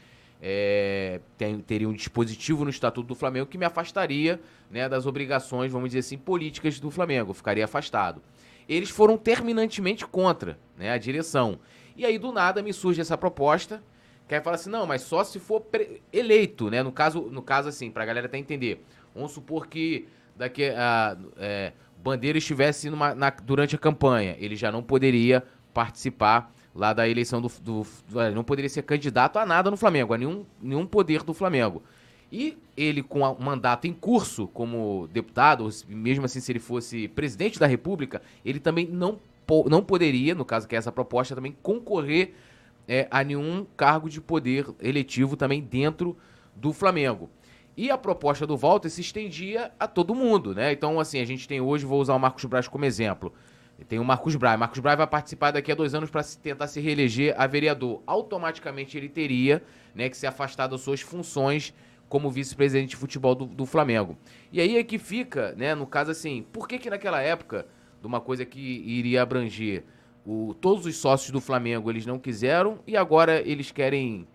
É, 0.43 1.19
tem- 1.37 1.59
teria 1.59 1.87
um 1.87 1.93
dispositivo 1.93 2.63
no 2.63 2.71
Estatuto 2.71 3.07
do 3.07 3.15
Flamengo 3.15 3.45
que 3.45 3.57
me 3.59 3.65
afastaria 3.65 4.39
né, 4.71 4.89
das 4.89 5.05
obrigações, 5.05 5.71
vamos 5.71 5.89
dizer 5.89 5.99
assim, 5.99 6.17
políticas 6.17 6.79
do 6.79 6.89
Flamengo. 6.89 7.33
Ficaria 7.33 7.65
afastado. 7.65 8.21
Eles 8.67 8.89
foram 8.89 9.17
terminantemente 9.17 10.05
contra 10.05 10.57
né, 10.77 10.91
a 10.91 10.97
direção. 10.97 11.59
E 11.95 12.05
aí, 12.05 12.17
do 12.17 12.31
nada, 12.31 12.63
me 12.63 12.73
surge 12.73 13.01
essa 13.01 13.17
proposta 13.17 13.83
que 14.31 14.35
aí 14.35 14.41
fala 14.41 14.55
assim, 14.55 14.69
não, 14.69 14.87
mas 14.87 15.01
só 15.01 15.25
se 15.25 15.39
for 15.39 15.61
eleito, 16.13 16.69
né? 16.69 16.81
No 16.81 16.89
caso, 16.89 17.23
no 17.23 17.41
caso 17.41 17.67
assim, 17.67 17.91
pra 17.91 18.05
galera 18.05 18.27
até 18.27 18.37
entender. 18.37 18.81
Vamos 19.13 19.33
supor 19.33 19.67
que 19.67 20.07
daqui 20.37 20.69
a 20.69 21.17
é, 21.35 21.73
Bandeira 22.01 22.37
estivesse 22.37 22.89
numa, 22.89 23.13
na, 23.13 23.29
durante 23.29 23.75
a 23.75 23.77
campanha, 23.77 24.37
ele 24.39 24.55
já 24.55 24.71
não 24.71 24.81
poderia 24.81 25.43
participar 25.73 26.53
lá 26.73 26.93
da 26.93 27.07
eleição 27.07 27.41
do, 27.41 27.51
do, 27.61 27.85
do, 28.09 28.31
não 28.33 28.43
poderia 28.43 28.69
ser 28.69 28.83
candidato 28.83 29.37
a 29.37 29.45
nada 29.45 29.69
no 29.69 29.77
Flamengo, 29.77 30.13
a 30.13 30.17
nenhum, 30.17 30.45
nenhum 30.61 30.85
poder 30.85 31.23
do 31.23 31.33
Flamengo. 31.33 31.83
E 32.31 32.57
ele, 32.77 33.03
com 33.03 33.19
o 33.19 33.43
mandato 33.43 33.87
em 33.87 33.93
curso 33.93 34.47
como 34.47 35.09
deputado, 35.11 35.67
mesmo 35.87 36.25
assim 36.25 36.39
se 36.39 36.51
ele 36.51 36.59
fosse 36.59 37.09
presidente 37.09 37.59
da 37.59 37.67
República, 37.67 38.21
ele 38.45 38.59
também 38.59 38.87
não, 38.87 39.19
não 39.65 39.83
poderia, 39.83 40.33
no 40.33 40.45
caso 40.45 40.67
que 40.67 40.75
é 40.75 40.77
essa 40.77 40.93
proposta, 40.93 41.35
também 41.35 41.55
concorrer 41.61 42.33
é, 42.87 43.05
a 43.11 43.21
nenhum 43.23 43.65
cargo 43.75 44.09
de 44.09 44.21
poder 44.21 44.65
eletivo 44.79 45.35
também 45.35 45.61
dentro 45.61 46.15
do 46.55 46.71
Flamengo. 46.71 47.29
E 47.75 47.89
a 47.89 47.97
proposta 47.97 48.47
do 48.47 48.55
Walter 48.55 48.89
se 48.89 49.01
estendia 49.01 49.71
a 49.79 49.87
todo 49.87 50.15
mundo, 50.15 50.53
né? 50.53 50.71
Então, 50.71 50.99
assim, 50.99 51.19
a 51.19 51.25
gente 51.25 51.47
tem 51.47 51.59
hoje, 51.59 51.85
vou 51.85 52.01
usar 52.01 52.15
o 52.15 52.19
Marcos 52.19 52.45
Braz 52.45 52.67
como 52.67 52.85
exemplo. 52.85 53.33
Tem 53.87 53.99
o 53.99 54.05
Marcos 54.05 54.35
Braz. 54.35 54.59
Marcos 54.59 54.79
Braz 54.79 54.97
vai 54.97 55.07
participar 55.07 55.51
daqui 55.51 55.71
a 55.71 55.75
dois 55.75 55.93
anos 55.93 56.09
para 56.09 56.23
tentar 56.23 56.67
se 56.67 56.79
reeleger 56.79 57.35
a 57.37 57.47
vereador. 57.47 58.01
Automaticamente 58.05 58.97
ele 58.97 59.09
teria 59.09 59.63
né, 59.93 60.09
que 60.09 60.17
se 60.17 60.27
afastar 60.27 60.67
das 60.67 60.81
suas 60.81 61.01
funções 61.01 61.73
como 62.07 62.29
vice-presidente 62.29 62.89
de 62.89 62.95
futebol 62.97 63.33
do, 63.33 63.45
do, 63.45 63.65
Flamengo. 63.65 64.17
E 64.51 64.59
aí 64.59 64.77
é 64.77 64.83
que 64.83 64.97
fica, 64.97 65.53
né, 65.55 65.73
no 65.73 65.87
caso 65.87 66.11
assim, 66.11 66.45
por 66.51 66.67
que 66.67 66.77
que 66.77 66.89
naquela 66.89 67.21
época, 67.21 67.65
de 68.01 68.05
uma 68.05 68.19
coisa 68.19 68.45
que 68.45 68.59
iria 68.59 69.21
abranger 69.21 69.85
o, 70.25 70.53
todos 70.59 70.85
os 70.85 70.97
sócios 70.97 71.31
do 71.31 71.39
Flamengo, 71.39 71.89
eles 71.89 72.05
não 72.05 72.19
quiseram 72.19 72.79
e 72.85 72.97
agora 72.97 73.41
eles 73.47 73.71
querem 73.71 74.27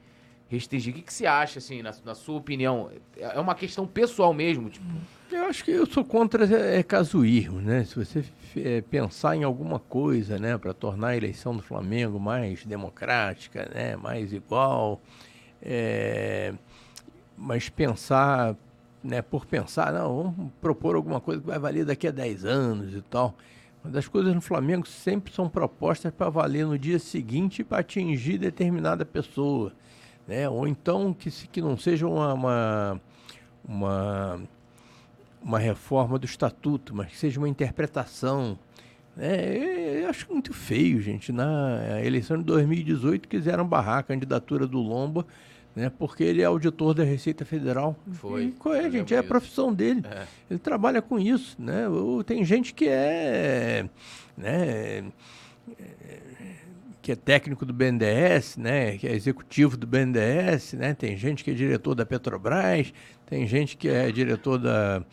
restringir? 0.48 0.94
O 0.94 0.96
que, 0.96 1.02
que 1.02 1.12
você 1.12 1.26
acha, 1.26 1.58
assim, 1.58 1.82
na, 1.82 1.94
na 2.02 2.14
sua 2.14 2.38
opinião? 2.38 2.90
É 3.18 3.38
uma 3.38 3.54
questão 3.54 3.86
pessoal 3.86 4.32
mesmo, 4.32 4.70
tipo... 4.70 4.86
Eu 5.30 5.44
acho 5.46 5.64
que 5.64 5.70
eu 5.72 5.86
sou 5.86 6.04
contra 6.04 6.44
é, 6.46 6.78
é 6.78 6.82
casuísmo, 6.82 7.60
né? 7.60 7.84
Se 7.84 7.96
você 7.96 8.24
é, 8.56 8.80
pensar 8.80 9.36
em 9.36 9.42
alguma 9.42 9.78
coisa, 9.78 10.38
né, 10.38 10.56
para 10.56 10.72
tornar 10.72 11.08
a 11.08 11.16
eleição 11.16 11.56
do 11.56 11.62
Flamengo 11.62 12.18
mais 12.18 12.64
democrática, 12.64 13.68
né, 13.74 13.96
mais 13.96 14.32
igual, 14.32 15.00
é, 15.60 16.54
mas 17.36 17.68
pensar, 17.68 18.56
né, 19.02 19.20
por 19.20 19.46
pensar, 19.46 19.92
não, 19.92 20.32
vamos 20.34 20.52
propor 20.60 20.96
alguma 20.96 21.20
coisa 21.20 21.40
que 21.40 21.46
vai 21.46 21.58
valer 21.58 21.84
daqui 21.84 22.06
a 22.06 22.12
10 22.12 22.44
anos 22.44 22.94
e 22.94 23.02
tal. 23.02 23.34
Mas 23.82 23.96
as 23.96 24.08
coisas 24.08 24.34
no 24.34 24.40
Flamengo 24.40 24.86
sempre 24.86 25.32
são 25.32 25.48
propostas 25.48 26.12
para 26.12 26.30
valer 26.30 26.66
no 26.66 26.78
dia 26.78 26.98
seguinte 26.98 27.62
para 27.62 27.78
atingir 27.78 28.38
determinada 28.38 29.04
pessoa, 29.04 29.72
né? 30.26 30.48
Ou 30.48 30.66
então 30.66 31.12
que, 31.12 31.30
que 31.48 31.60
não 31.60 31.76
seja 31.76 32.06
uma, 32.06 32.32
uma, 32.34 33.00
uma, 33.64 34.40
uma 35.46 35.60
reforma 35.60 36.18
do 36.18 36.26
estatuto, 36.26 36.92
mas 36.92 37.06
que 37.08 37.16
seja 37.16 37.38
uma 37.38 37.48
interpretação. 37.48 38.58
É, 39.16 40.02
eu 40.02 40.10
acho 40.10 40.30
muito 40.30 40.52
feio, 40.52 41.00
gente. 41.00 41.30
Na 41.30 42.02
eleição 42.04 42.36
de 42.36 42.42
2018 42.42 43.28
quiseram 43.28 43.64
barrar 43.64 43.98
a 43.98 44.02
candidatura 44.02 44.66
do 44.66 44.78
Lomba 44.78 45.24
né? 45.76 45.92
Porque 45.98 46.24
ele 46.24 46.40
é 46.40 46.46
auditor 46.46 46.94
da 46.94 47.04
Receita 47.04 47.44
Federal. 47.44 47.94
Foi. 48.10 48.44
E, 48.44 48.52
qual 48.52 48.74
é, 48.74 48.90
gente? 48.90 49.14
É 49.14 49.18
a 49.18 49.22
profissão 49.22 49.74
dele. 49.74 50.02
É. 50.10 50.26
Ele 50.50 50.58
trabalha 50.58 51.02
com 51.02 51.18
isso, 51.18 51.54
né? 51.58 51.84
Tem 52.24 52.42
gente 52.46 52.72
que 52.72 52.88
é, 52.88 53.86
né? 54.34 55.04
Que 57.06 57.12
é 57.12 57.14
técnico 57.14 57.64
do 57.64 57.72
BNDES, 57.72 58.56
né, 58.56 58.98
que 58.98 59.06
é 59.06 59.14
executivo 59.14 59.76
do 59.76 59.86
BNDES, 59.86 60.72
né, 60.72 60.92
tem 60.92 61.16
gente 61.16 61.44
que 61.44 61.52
é 61.52 61.54
diretor 61.54 61.94
da 61.94 62.04
Petrobras, 62.04 62.92
tem 63.26 63.46
gente 63.46 63.76
que 63.76 63.88
é 63.88 64.10
diretor 64.10 64.58
da, 64.58 65.04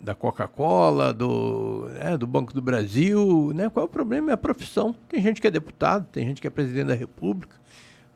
da 0.00 0.14
Coca-Cola, 0.14 1.12
do, 1.12 1.88
né, 1.88 2.16
do 2.16 2.24
Banco 2.24 2.54
do 2.54 2.62
Brasil, 2.62 3.50
né, 3.52 3.68
qual 3.68 3.84
é 3.84 3.88
o 3.88 3.90
problema? 3.90 4.30
É 4.30 4.34
a 4.34 4.36
profissão. 4.36 4.94
Tem 5.08 5.20
gente 5.20 5.40
que 5.40 5.48
é 5.48 5.50
deputado, 5.50 6.06
tem 6.06 6.24
gente 6.24 6.40
que 6.40 6.46
é 6.46 6.50
presidente 6.50 6.86
da 6.86 6.94
República, 6.94 7.56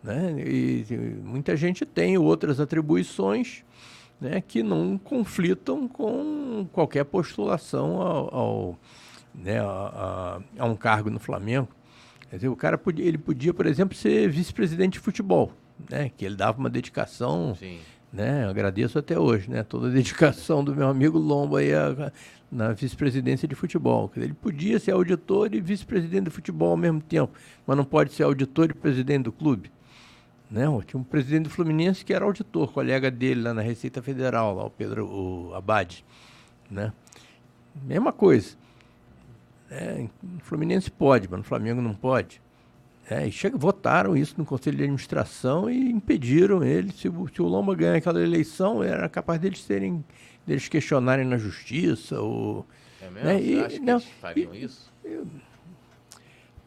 né? 0.00 0.36
E, 0.38 0.86
e 0.88 0.96
muita 0.96 1.56
gente 1.56 1.84
tem 1.84 2.16
outras 2.16 2.60
atribuições 2.60 3.64
né, 4.20 4.40
que 4.40 4.62
não 4.62 4.96
conflitam 4.96 5.88
com 5.88 6.68
qualquer 6.72 7.04
postulação 7.04 8.00
ao, 8.00 8.34
ao 8.34 8.78
né, 9.34 9.58
a, 9.58 9.64
a, 10.56 10.62
a, 10.62 10.66
um 10.66 10.76
cargo 10.76 11.10
no 11.10 11.18
Flamengo. 11.18 11.68
Quer 12.30 12.36
dizer, 12.36 12.48
o 12.48 12.56
cara 12.56 12.76
podia, 12.76 13.06
ele 13.06 13.18
podia, 13.18 13.54
por 13.54 13.66
exemplo, 13.66 13.96
ser 13.96 14.28
vice-presidente 14.28 14.94
de 14.94 14.98
futebol, 14.98 15.52
né, 15.90 16.10
que 16.14 16.24
ele 16.24 16.36
dava 16.36 16.58
uma 16.58 16.68
dedicação, 16.68 17.54
Sim. 17.54 17.78
né, 18.12 18.46
agradeço 18.46 18.98
até 18.98 19.18
hoje, 19.18 19.50
né, 19.50 19.62
toda 19.62 19.88
a 19.88 19.90
dedicação 19.92 20.62
do 20.62 20.76
meu 20.76 20.88
amigo 20.88 21.18
Lomba 21.18 21.60
aí 21.60 21.72
a, 21.72 22.12
na 22.52 22.72
vice-presidência 22.72 23.48
de 23.48 23.54
futebol. 23.54 24.10
Ele 24.16 24.34
podia 24.34 24.78
ser 24.78 24.92
auditor 24.92 25.54
e 25.54 25.60
vice-presidente 25.60 26.24
de 26.24 26.30
futebol 26.30 26.70
ao 26.72 26.76
mesmo 26.76 27.00
tempo, 27.00 27.32
mas 27.66 27.76
não 27.76 27.84
pode 27.84 28.12
ser 28.12 28.24
auditor 28.24 28.70
e 28.70 28.74
presidente 28.74 29.24
do 29.24 29.32
clube. 29.32 29.70
Né? 30.50 30.64
Tinha 30.86 31.00
um 31.00 31.04
presidente 31.04 31.44
do 31.44 31.50
Fluminense 31.50 32.04
que 32.04 32.12
era 32.12 32.24
auditor, 32.24 32.72
colega 32.72 33.10
dele 33.10 33.42
lá 33.42 33.52
na 33.52 33.62
Receita 33.62 34.02
Federal, 34.02 34.54
lá, 34.54 34.64
o 34.64 34.70
Pedro 34.70 35.06
o 35.06 35.54
Abad. 35.54 36.04
Né? 36.70 36.92
Mesma 37.82 38.12
coisa. 38.12 38.56
É, 39.70 40.06
no 40.22 40.40
Fluminense 40.40 40.90
pode, 40.90 41.28
mas 41.28 41.38
no 41.38 41.44
Flamengo 41.44 41.80
não 41.80 41.94
pode. 41.94 42.40
É, 43.10 43.26
e 43.26 43.32
chega, 43.32 43.56
votaram 43.56 44.16
isso 44.16 44.34
no 44.36 44.44
Conselho 44.44 44.76
de 44.76 44.82
Administração 44.82 45.70
e 45.70 45.90
impediram 45.90 46.62
ele. 46.62 46.92
Se, 46.92 47.10
se 47.10 47.42
o 47.42 47.46
Lomba 47.46 47.74
ganhar 47.74 47.96
aquela 47.96 48.22
eleição, 48.22 48.82
era 48.82 49.08
capaz 49.08 49.40
deles 49.40 49.62
serem 49.62 50.04
deles 50.46 50.68
questionarem 50.68 51.24
na 51.24 51.38
justiça. 51.38 52.20
Ou, 52.20 52.66
é 53.00 53.10
mesmo? 53.10 53.26
Né? 53.26 53.38
Você 53.38 53.44
e, 53.44 53.60
acha 53.60 53.78
não, 53.78 53.84
que 53.84 53.90
eles 53.90 54.20
fariam 54.20 54.54
e, 54.54 54.64
isso? 54.64 54.92
Eu, 55.04 55.26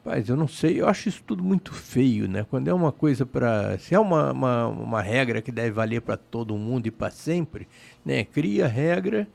Rapaz, 0.04 0.28
eu 0.28 0.36
não 0.36 0.48
sei, 0.48 0.82
eu 0.82 0.88
acho 0.88 1.10
isso 1.10 1.24
tudo 1.24 1.44
muito 1.44 1.72
feio, 1.76 2.28
né? 2.28 2.44
Quando 2.50 2.68
é 2.68 2.74
uma 2.74 2.92
coisa 2.92 3.24
para. 3.24 3.78
Se 3.78 3.94
é 3.94 4.00
uma, 4.00 4.32
uma, 4.32 4.68
uma, 4.68 5.02
regra 5.02 5.44
que 5.44 5.52
deve 5.52 5.70
valer 5.70 6.02
para 6.02 6.18
todo 6.18 6.58
mundo 6.58 6.88
e 6.88 6.92
para 6.92 7.12
sempre, 7.12 7.68
né? 8.04 8.24
Cria 8.24 8.68
regra 8.68 9.28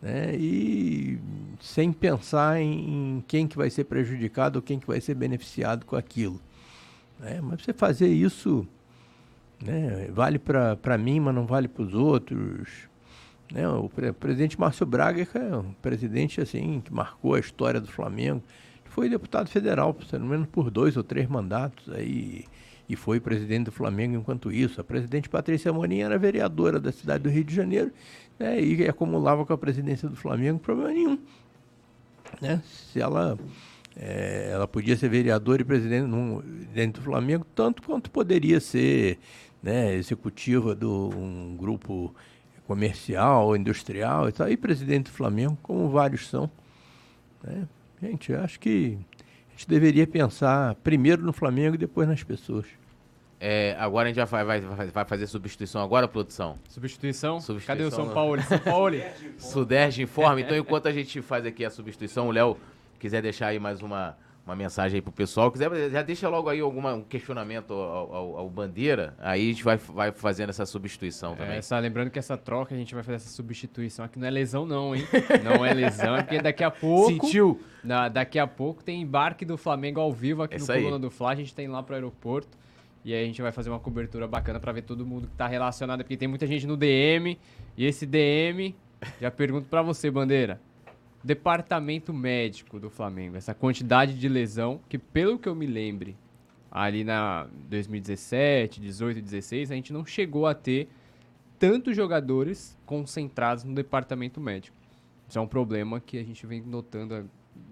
né? 0.00 0.34
e 0.34 1.18
sem 1.60 1.92
pensar 1.92 2.60
em, 2.60 3.18
em, 3.18 3.24
quem 3.26 3.46
que 3.46 3.56
vai 3.56 3.70
ser 3.70 3.84
prejudicado 3.84 4.58
ou 4.58 4.62
quem 4.62 4.78
que 4.78 4.86
vai 4.86 5.00
ser 5.00 5.14
beneficiado 5.14 5.84
com 5.84 5.96
aquilo. 5.96 6.40
Né? 7.18 7.40
Mas 7.42 7.62
você 7.62 7.72
fazer 7.72 8.08
isso 8.08 8.66
né? 9.62 10.08
vale 10.12 10.38
para 10.38 10.98
mim, 10.98 11.20
mas 11.20 11.34
não 11.34 11.46
vale 11.46 11.68
para 11.68 11.82
os 11.82 11.94
outros. 11.94 12.88
Né? 13.52 13.68
O, 13.68 13.88
pre 13.88 14.12
presidente 14.12 14.58
Márcio 14.58 14.86
Braga 14.86 15.26
é 15.34 15.56
um 15.56 15.72
presidente 15.74 16.40
assim 16.40 16.80
que 16.80 16.92
marcou 16.92 17.34
a 17.34 17.40
história 17.40 17.80
do 17.80 17.88
Flamengo 17.88 18.42
foi 18.90 19.08
deputado 19.08 19.48
federal, 19.48 19.94
pelo 19.94 20.26
menos 20.26 20.48
por 20.48 20.70
dois 20.70 20.96
ou 20.96 21.02
três 21.02 21.28
mandatos 21.28 21.88
aí 21.90 22.44
e 22.88 22.96
foi 22.96 23.20
presidente 23.20 23.66
do 23.66 23.72
Flamengo 23.72 24.16
enquanto 24.16 24.50
isso. 24.50 24.80
A 24.80 24.84
presidente 24.84 25.28
Patrícia 25.28 25.72
Morim 25.72 26.00
era 26.00 26.18
vereadora 26.18 26.80
da 26.80 26.90
cidade 26.90 27.22
do 27.22 27.30
Rio 27.30 27.44
de 27.44 27.54
Janeiro 27.54 27.92
né, 28.40 28.58
e 28.58 28.88
acumulava 28.88 29.44
com 29.44 29.52
a 29.52 29.58
presidência 29.58 30.08
do 30.08 30.16
Flamengo 30.16 30.58
problema 30.58 30.90
nenhum. 30.90 31.18
Né? 32.40 32.62
Se 32.64 32.98
ela, 32.98 33.38
é, 33.94 34.50
ela 34.52 34.66
podia 34.66 34.96
ser 34.96 35.10
vereadora 35.10 35.60
e 35.60 35.64
presidente 35.64 36.06
num, 36.06 36.40
dentro 36.72 37.02
do 37.02 37.04
Flamengo, 37.04 37.46
tanto 37.54 37.82
quanto 37.82 38.10
poderia 38.10 38.58
ser 38.58 39.18
né, 39.62 39.94
executiva 39.94 40.74
de 40.74 40.86
um 40.86 41.54
grupo 41.58 42.14
comercial, 42.66 43.54
industrial 43.54 44.28
e 44.28 44.32
tal, 44.32 44.48
e 44.48 44.56
presidente 44.56 45.04
do 45.06 45.12
Flamengo, 45.12 45.58
como 45.62 45.90
vários 45.90 46.28
são. 46.28 46.50
Né? 47.44 47.68
Gente, 48.00 48.32
eu 48.32 48.40
acho 48.40 48.58
que 48.58 48.96
a 49.48 49.50
gente 49.52 49.68
deveria 49.68 50.06
pensar 50.06 50.74
primeiro 50.76 51.22
no 51.22 51.32
Flamengo 51.32 51.74
e 51.74 51.78
depois 51.78 52.08
nas 52.08 52.22
pessoas. 52.22 52.64
É, 53.42 53.74
agora 53.78 54.06
a 54.06 54.08
gente 54.12 54.16
já 54.16 54.26
vai, 54.26 54.44
vai, 54.44 54.60
vai 54.60 55.04
fazer 55.06 55.26
substituição 55.26 55.82
agora, 55.82 56.06
produção? 56.06 56.56
Substituição? 56.68 57.40
substituição 57.40 57.74
Cadê 57.74 57.84
o 57.84 57.90
São 57.90 58.12
Paulo? 58.12 58.42
São 58.42 58.58
Paulo? 58.58 58.96
Sudeste 59.38 60.02
informa. 60.02 60.42
Então, 60.42 60.54
enquanto 60.54 60.88
a 60.88 60.92
gente 60.92 61.22
faz 61.22 61.46
aqui 61.46 61.64
a 61.64 61.70
substituição, 61.70 62.28
o 62.28 62.30
Léo 62.30 62.58
quiser 62.98 63.22
deixar 63.22 63.46
aí 63.46 63.58
mais 63.58 63.80
uma, 63.80 64.14
uma 64.44 64.54
mensagem 64.54 64.98
aí 64.98 65.00
pro 65.00 65.10
pessoal. 65.10 65.50
Quiser, 65.50 65.70
já 65.90 66.02
deixa 66.02 66.28
logo 66.28 66.50
aí 66.50 66.60
alguma, 66.60 66.92
um 66.92 67.02
questionamento 67.02 67.72
ao, 67.72 68.14
ao, 68.14 68.36
ao, 68.40 68.50
Bandeira, 68.50 69.14
aí 69.18 69.48
a 69.48 69.52
gente 69.52 69.64
vai, 69.64 69.78
vai 69.78 70.12
fazendo 70.12 70.50
essa 70.50 70.66
substituição 70.66 71.34
também. 71.34 71.56
É, 71.56 71.62
só 71.62 71.78
lembrando 71.78 72.10
que 72.10 72.18
essa 72.18 72.36
troca, 72.36 72.74
a 72.74 72.78
gente 72.78 72.94
vai 72.94 73.02
fazer 73.02 73.16
essa 73.16 73.30
substituição 73.30 74.04
aqui, 74.04 74.18
não 74.18 74.26
é 74.26 74.30
lesão 74.30 74.66
não, 74.66 74.94
hein? 74.94 75.02
Não 75.42 75.64
é 75.64 75.72
lesão, 75.72 76.14
é 76.14 76.22
porque 76.22 76.42
daqui 76.42 76.62
a 76.62 76.70
pouco... 76.70 77.24
Sentiu? 77.24 77.58
Na, 77.82 78.10
daqui 78.10 78.38
a 78.38 78.46
pouco 78.46 78.84
tem 78.84 79.00
embarque 79.00 79.46
do 79.46 79.56
Flamengo 79.56 79.98
ao 79.98 80.12
vivo 80.12 80.42
aqui 80.42 80.56
Essa 80.56 80.74
no 80.74 80.82
Coluna 80.82 80.98
do 80.98 81.10
Fla, 81.10 81.30
a 81.30 81.34
gente 81.34 81.54
tem 81.54 81.66
lá 81.66 81.82
pro 81.82 81.94
aeroporto. 81.94 82.60
E 83.04 83.14
aí 83.14 83.22
a 83.22 83.26
gente 83.26 83.40
vai 83.40 83.50
fazer 83.52 83.70
uma 83.70 83.80
cobertura 83.80 84.28
bacana 84.28 84.60
para 84.60 84.72
ver 84.72 84.82
todo 84.82 85.06
mundo 85.06 85.26
que 85.26 85.34
tá 85.34 85.46
relacionado, 85.46 86.02
porque 86.02 86.16
tem 86.16 86.28
muita 86.28 86.46
gente 86.46 86.66
no 86.66 86.76
DM, 86.76 87.38
e 87.76 87.86
esse 87.86 88.04
DM, 88.04 88.74
já 89.20 89.30
pergunto 89.30 89.68
para 89.68 89.82
você, 89.82 90.10
Bandeira, 90.10 90.60
departamento 91.24 92.12
médico 92.12 92.78
do 92.78 92.90
Flamengo, 92.90 93.36
essa 93.36 93.54
quantidade 93.54 94.18
de 94.18 94.28
lesão, 94.28 94.80
que 94.88 94.98
pelo 94.98 95.38
que 95.38 95.48
eu 95.48 95.54
me 95.54 95.66
lembre, 95.66 96.16
ali 96.70 97.02
na 97.02 97.48
2017, 97.68 98.80
18, 98.80 99.20
16, 99.20 99.70
a 99.70 99.74
gente 99.74 99.92
não 99.92 100.04
chegou 100.04 100.46
a 100.46 100.54
ter 100.54 100.88
tantos 101.58 101.96
jogadores 101.96 102.78
concentrados 102.86 103.64
no 103.64 103.74
departamento 103.74 104.40
médico. 104.40 104.76
Isso 105.28 105.38
é 105.38 105.42
um 105.42 105.46
problema 105.46 106.00
que 106.00 106.18
a 106.18 106.24
gente 106.24 106.46
vem 106.46 106.62
notando. 106.62 107.28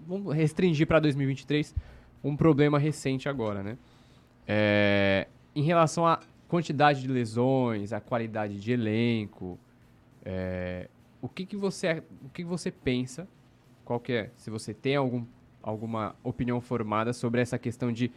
Vamos 0.07 0.33
restringir 0.35 0.85
para 0.85 0.99
2023 0.99 1.75
um 2.23 2.35
problema 2.35 2.77
recente 2.77 3.27
agora, 3.27 3.63
né? 3.63 3.77
É, 4.51 5.27
em 5.55 5.61
relação 5.61 6.07
à 6.07 6.19
quantidade 6.47 7.03
de 7.03 7.07
lesões, 7.07 7.93
a 7.93 8.01
qualidade 8.01 8.59
de 8.59 8.71
elenco, 8.71 9.59
é, 10.25 10.89
o 11.21 11.29
que, 11.29 11.45
que 11.45 11.55
você 11.55 12.01
o 12.25 12.29
que, 12.29 12.41
que 12.41 12.49
você 12.49 12.71
pensa? 12.71 13.27
Qual 13.85 13.99
que 13.99 14.11
é? 14.11 14.31
Se 14.35 14.49
você 14.49 14.73
tem 14.73 14.95
algum, 14.95 15.23
alguma 15.61 16.15
opinião 16.23 16.59
formada 16.59 17.13
sobre 17.13 17.41
essa 17.41 17.59
questão 17.59 17.91
de 17.91 18.11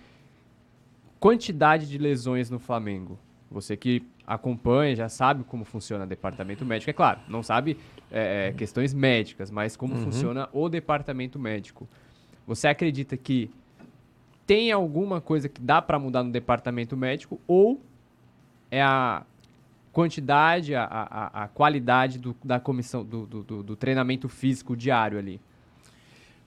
quantidade 1.20 1.86
de 1.86 1.98
lesões 1.98 2.48
no 2.48 2.58
Flamengo? 2.58 3.18
Você 3.50 3.76
que 3.76 4.02
acompanha, 4.26 4.96
já 4.96 5.10
sabe 5.10 5.44
como 5.44 5.66
funciona 5.66 6.04
o 6.04 6.08
departamento 6.08 6.64
médico. 6.64 6.88
É 6.88 6.94
claro, 6.94 7.20
não 7.28 7.42
sabe 7.42 7.76
é, 8.10 8.48
é, 8.48 8.52
questões 8.52 8.94
médicas, 8.94 9.50
mas 9.50 9.76
como 9.76 9.94
uhum. 9.94 10.04
funciona 10.04 10.48
o 10.50 10.66
departamento 10.70 11.38
médico. 11.38 11.86
Você 12.46 12.68
acredita 12.68 13.18
que 13.18 13.50
tem 14.46 14.72
alguma 14.72 15.20
coisa 15.20 15.48
que 15.48 15.60
dá 15.60 15.80
para 15.80 15.98
mudar 15.98 16.22
no 16.22 16.32
departamento 16.32 16.96
médico 16.96 17.40
ou 17.46 17.80
é 18.70 18.82
a 18.82 19.24
quantidade, 19.92 20.74
a, 20.74 20.84
a, 20.84 21.44
a 21.44 21.48
qualidade 21.48 22.18
do, 22.18 22.34
da 22.42 22.58
comissão, 22.58 23.04
do, 23.04 23.26
do, 23.26 23.62
do, 23.62 23.76
treinamento 23.76 24.28
físico 24.28 24.74
diário 24.74 25.18
ali? 25.18 25.40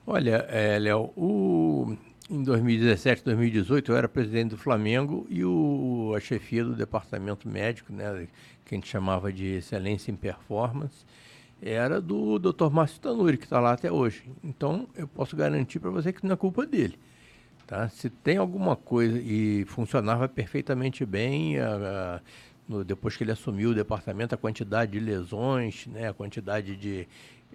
Olha, 0.05 0.45
é, 0.49 0.79
Léo, 0.79 1.11
o, 1.15 1.95
em 2.29 2.43
2017, 2.43 3.23
2018, 3.23 3.91
eu 3.91 3.97
era 3.97 4.09
presidente 4.09 4.49
do 4.49 4.57
Flamengo 4.57 5.27
e 5.29 5.45
o, 5.45 6.13
a 6.15 6.19
chefia 6.19 6.63
do 6.63 6.73
departamento 6.73 7.47
médico, 7.47 7.93
né, 7.93 8.27
que 8.65 8.73
a 8.73 8.77
gente 8.77 8.87
chamava 8.87 9.31
de 9.31 9.45
excelência 9.45 10.11
em 10.11 10.15
performance, 10.15 11.05
era 11.61 12.01
do 12.01 12.37
Dr. 12.39 12.69
Márcio 12.71 12.99
Tanuri, 12.99 13.37
que 13.37 13.45
está 13.45 13.59
lá 13.59 13.73
até 13.73 13.91
hoje. 13.91 14.23
Então, 14.43 14.87
eu 14.95 15.07
posso 15.07 15.35
garantir 15.35 15.79
para 15.79 15.89
você 15.89 16.11
que 16.11 16.25
não 16.25 16.33
é 16.33 16.35
culpa 16.35 16.65
dele. 16.65 16.97
Tá? 17.67 17.89
Se 17.89 18.09
tem 18.09 18.37
alguma 18.37 18.75
coisa 18.75 19.19
e 19.19 19.65
funcionava 19.65 20.29
perfeitamente 20.29 21.05
bem, 21.05 21.59
a, 21.59 21.75
a, 21.75 22.21
no, 22.67 22.83
depois 22.83 23.17
que 23.17 23.23
ele 23.23 23.31
assumiu 23.31 23.71
o 23.71 23.75
departamento, 23.75 24.35
a 24.35 24.37
quantidade 24.37 24.91
de 24.91 24.99
lesões, 24.99 25.87
né, 25.87 26.09
a 26.09 26.13
quantidade 26.13 26.75
de, 26.75 27.07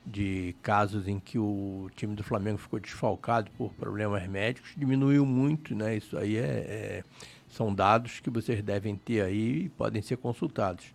de 0.05 0.57
casos 0.63 1.07
em 1.07 1.21
que 1.21 1.39
o 1.39 1.89
time 1.95 2.15
do 2.15 2.25
Flamengo 2.25 2.59
ficou 2.59 2.81
desfalcado 2.81 3.51
por 3.57 3.73
problemas 3.75 4.27
médicos 4.27 4.73
diminuiu 4.77 5.25
muito, 5.25 5.75
né? 5.75 5.97
Isso 5.97 6.17
aí 6.19 6.37
é, 6.37 6.41
é, 6.41 7.05
são 7.49 7.73
dados 7.73 8.21
que 8.21 8.31
vocês 8.31 8.63
devem 8.63 8.97
ter 8.97 9.21
aí 9.23 9.65
e 9.65 9.69
podem 9.69 10.03
ser 10.03 10.17
consultados. 10.17 10.87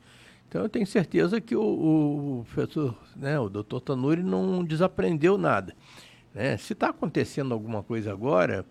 Então 0.50 0.62
eu 0.62 0.70
tenho 0.70 0.86
certeza 0.86 1.40
que 1.40 1.56
o, 1.56 1.62
o 1.62 2.46
professor, 2.54 2.98
né, 3.16 3.40
o 3.40 3.50
doutor 3.50 3.80
Tanuri 3.82 4.24
não 4.24 4.64
desaprendeu 4.64 5.38
nada. 5.38 5.76
Né? 6.34 6.58
Se 6.58 6.74
está 6.74 6.90
acontecendo 6.90 7.54
alguma 7.54 7.82
coisa 7.82 8.12
agora, 8.12 8.66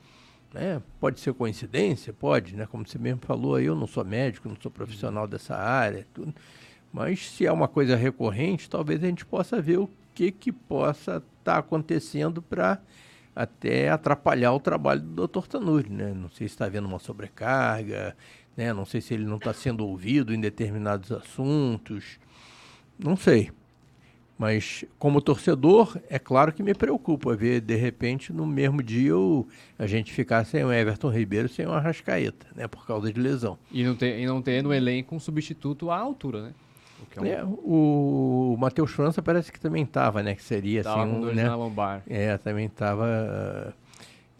né, 0.54 0.80
pode 1.00 1.18
ser 1.18 1.34
coincidência, 1.34 2.12
pode, 2.12 2.56
né? 2.56 2.64
Como 2.64 2.86
você 2.86 2.96
mesmo 2.96 3.20
falou, 3.22 3.60
eu 3.60 3.74
não 3.74 3.88
sou 3.88 4.04
médico, 4.04 4.48
não 4.48 4.56
sou 4.60 4.70
profissional 4.70 5.26
dessa 5.26 5.56
área, 5.56 6.06
tudo. 6.14 6.32
Mas 6.92 7.28
se 7.28 7.44
é 7.44 7.50
uma 7.50 7.66
coisa 7.66 7.96
recorrente, 7.96 8.70
talvez 8.70 9.02
a 9.02 9.08
gente 9.08 9.26
possa 9.26 9.60
ver 9.60 9.80
o 9.80 9.90
que, 10.14 10.30
que 10.30 10.52
possa 10.52 11.16
estar 11.16 11.54
tá 11.54 11.58
acontecendo 11.58 12.40
para 12.40 12.80
até 13.34 13.90
atrapalhar 13.90 14.52
o 14.52 14.60
trabalho 14.60 15.00
do 15.00 15.26
Dr. 15.26 15.48
Tanuri, 15.48 15.90
né? 15.90 16.14
Não 16.14 16.30
sei 16.30 16.46
se 16.46 16.54
está 16.54 16.66
havendo 16.66 16.86
uma 16.86 17.00
sobrecarga, 17.00 18.16
né? 18.56 18.72
Não 18.72 18.86
sei 18.86 19.00
se 19.00 19.12
ele 19.12 19.24
não 19.24 19.38
está 19.38 19.52
sendo 19.52 19.84
ouvido 19.84 20.32
em 20.32 20.40
determinados 20.40 21.10
assuntos, 21.10 22.20
não 22.96 23.16
sei. 23.16 23.50
Mas 24.36 24.84
como 24.98 25.20
torcedor, 25.20 25.96
é 26.10 26.18
claro 26.18 26.52
que 26.52 26.62
me 26.62 26.74
preocupa 26.74 27.36
ver 27.36 27.60
de 27.60 27.76
repente 27.76 28.32
no 28.32 28.44
mesmo 28.44 28.82
dia 28.82 29.16
o, 29.16 29.46
a 29.78 29.86
gente 29.86 30.12
ficar 30.12 30.44
sem 30.44 30.64
o 30.64 30.72
Everton 30.72 31.08
Ribeiro, 31.08 31.48
sem 31.48 31.66
o 31.66 31.72
Arrascaeta, 31.72 32.46
né? 32.54 32.66
Por 32.66 32.84
causa 32.84 33.12
de 33.12 33.20
lesão. 33.20 33.56
E 33.70 33.84
não 33.84 33.94
ter, 33.94 34.18
e 34.18 34.26
não 34.26 34.42
ter 34.42 34.62
no 34.62 34.74
elenco 34.74 35.14
um 35.14 35.20
substituto 35.20 35.90
à 35.90 35.98
altura, 35.98 36.42
né? 36.42 36.54
É 37.16 37.20
um... 37.20 37.26
é, 37.26 37.44
o 37.44 38.56
Matheus 38.58 38.90
França 38.90 39.22
parece 39.22 39.52
que 39.52 39.60
também 39.60 39.84
estava, 39.84 40.22
né? 40.22 40.34
Que 40.34 40.42
seria 40.42 40.82
tava 40.82 41.04
assim. 41.04 41.12
Um, 41.12 41.32
né? 41.32 41.44
na 41.44 41.54
lombar. 41.54 42.02
É, 42.08 42.36
também 42.38 42.66
estava. 42.66 43.72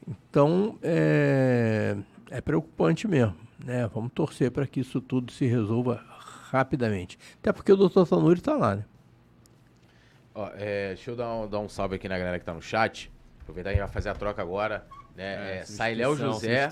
Então, 0.09 0.77
é, 0.83 1.97
é 2.31 2.41
preocupante 2.41 3.07
mesmo. 3.07 3.35
Né? 3.65 3.89
Vamos 3.95 4.11
torcer 4.13 4.51
para 4.51 4.67
que 4.67 4.81
isso 4.81 5.01
tudo 5.01 5.31
se 5.31 5.47
resolva 5.47 6.03
rapidamente. 6.51 7.19
Até 7.41 7.53
porque 7.53 7.73
o 7.73 7.77
doutor 7.77 8.09
Tanuri 8.09 8.41
está 8.41 8.55
lá, 8.57 8.77
né? 8.77 8.85
Ó, 10.35 10.51
é, 10.57 10.89
deixa 10.89 11.11
eu 11.13 11.17
dar 11.17 11.33
um, 11.33 11.49
dar 11.49 11.61
um 11.61 11.69
salve 11.69 11.95
aqui 11.95 12.09
na 12.09 12.19
galera 12.19 12.39
que 12.39 12.43
está 12.43 12.53
no 12.53 12.61
chat. 12.61 13.11
Aproveitar 13.41 13.71
que 13.71 13.77
a 13.77 13.79
gente 13.79 13.87
vai 13.87 13.95
fazer 13.95 14.09
a 14.09 14.15
troca 14.15 14.43
agora. 14.43 14.85
Né? 15.15 15.57
É, 15.57 15.59
é, 15.59 15.65
sai 15.65 15.95
Léo 15.95 16.17
José, 16.17 16.69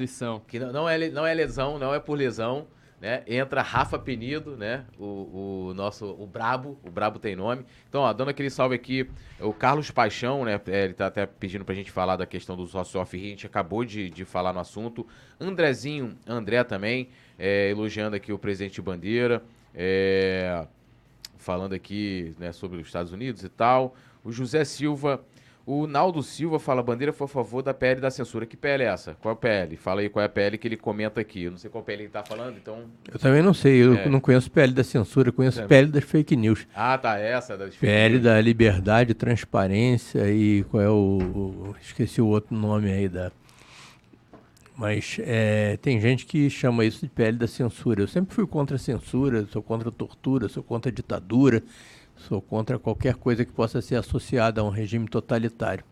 que 0.48 0.58
não, 0.58 0.72
não, 0.72 0.88
é, 0.88 1.08
não 1.10 1.24
é 1.24 1.32
lesão, 1.32 1.78
não 1.78 1.94
é 1.94 2.00
por 2.00 2.14
lesão. 2.14 2.66
Né? 3.00 3.22
Entra 3.26 3.62
Rafa 3.62 3.98
Penido, 3.98 4.56
né? 4.56 4.84
O, 4.96 5.68
o, 5.70 5.74
nosso, 5.74 6.06
o 6.06 6.24
Brabo, 6.24 6.78
o 6.84 6.90
Brabo 6.90 7.18
tem 7.18 7.34
nome. 7.34 7.64
Então, 7.88 8.02
ó, 8.02 8.12
dando 8.12 8.28
aquele 8.28 8.48
salve 8.48 8.76
aqui, 8.76 9.10
o 9.40 9.52
Carlos 9.52 9.90
Paixão, 9.90 10.44
né? 10.44 10.60
É, 10.68 10.84
ele 10.84 10.94
tá 10.94 11.06
até 11.06 11.26
pedindo 11.26 11.64
pra 11.64 11.74
gente 11.74 11.90
falar 11.90 12.16
da 12.16 12.26
questão 12.26 12.56
do 12.56 12.64
sócio 12.64 13.00
off 13.00 13.16
a 13.16 13.20
gente 13.20 13.44
acabou 13.44 13.84
de, 13.84 14.08
de 14.08 14.24
falar 14.24 14.52
no 14.52 14.60
assunto. 14.60 15.04
Andrezinho, 15.40 16.16
André 16.24 16.62
também, 16.62 17.08
é, 17.36 17.70
elogiando 17.70 18.14
aqui 18.14 18.32
o 18.32 18.38
presidente 18.38 18.80
Bandeira, 18.80 19.42
é, 19.74 20.64
falando 21.42 21.74
aqui 21.74 22.34
né, 22.38 22.52
sobre 22.52 22.80
os 22.80 22.86
Estados 22.86 23.12
Unidos 23.12 23.42
e 23.44 23.48
tal. 23.48 23.94
O 24.24 24.32
José 24.32 24.64
Silva 24.64 25.22
o 25.64 25.86
Naldo 25.86 26.22
Silva 26.22 26.58
fala: 26.58 26.82
bandeira 26.82 27.12
foi 27.12 27.24
a 27.26 27.28
favor 27.28 27.62
da 27.62 27.72
PL 27.72 28.00
da 28.00 28.10
censura. 28.10 28.44
Que 28.44 28.56
PL 28.56 28.82
é 28.82 28.86
essa? 28.86 29.14
Qual 29.20 29.32
é 29.32 29.34
a 29.34 29.36
PL? 29.36 29.76
Fala 29.76 30.00
aí 30.00 30.08
qual 30.08 30.22
é 30.22 30.26
a 30.26 30.28
PL 30.28 30.58
que 30.58 30.66
ele 30.66 30.76
comenta 30.76 31.20
aqui. 31.20 31.44
Eu 31.44 31.52
não 31.52 31.58
sei 31.58 31.70
qual 31.70 31.84
PL 31.84 32.02
ele 32.02 32.08
está 32.08 32.24
falando, 32.24 32.56
então. 32.56 32.84
Eu 33.12 33.18
também 33.18 33.42
não 33.42 33.54
sei. 33.54 33.82
Eu 33.82 33.94
é. 33.94 34.08
não 34.08 34.20
conheço 34.20 34.50
PL 34.50 34.72
da 34.72 34.82
censura, 34.82 35.28
eu 35.28 35.32
conheço 35.32 35.60
é. 35.60 35.66
PL 35.66 35.90
das 35.90 36.04
fake 36.04 36.34
news. 36.34 36.66
Ah, 36.74 36.98
tá. 36.98 37.18
Essa 37.18 37.56
das 37.56 37.74
fake 37.76 37.86
PL 37.86 38.18
da 38.18 38.40
liberdade, 38.40 39.14
transparência 39.14 40.28
e 40.30 40.64
qual 40.64 40.82
é 40.82 40.90
o, 40.90 40.92
o. 40.92 41.76
Esqueci 41.80 42.20
o 42.20 42.26
outro 42.26 42.54
nome 42.54 42.90
aí 42.90 43.08
da. 43.08 43.30
Mas 44.82 45.16
é, 45.20 45.76
tem 45.76 46.00
gente 46.00 46.26
que 46.26 46.50
chama 46.50 46.84
isso 46.84 47.06
de 47.06 47.08
PL 47.08 47.38
da 47.38 47.46
censura. 47.46 48.02
Eu 48.02 48.08
sempre 48.08 48.34
fui 48.34 48.44
contra 48.44 48.74
a 48.74 48.78
censura, 48.80 49.46
sou 49.46 49.62
contra 49.62 49.90
a 49.90 49.92
tortura, 49.92 50.48
sou 50.48 50.60
contra 50.60 50.90
a 50.90 50.92
ditadura. 50.92 51.62
Sou 52.16 52.42
contra 52.42 52.80
qualquer 52.80 53.14
coisa 53.14 53.44
que 53.44 53.52
possa 53.52 53.80
ser 53.80 53.94
associada 53.94 54.60
a 54.60 54.64
um 54.64 54.70
regime 54.70 55.06
totalitário. 55.06 55.84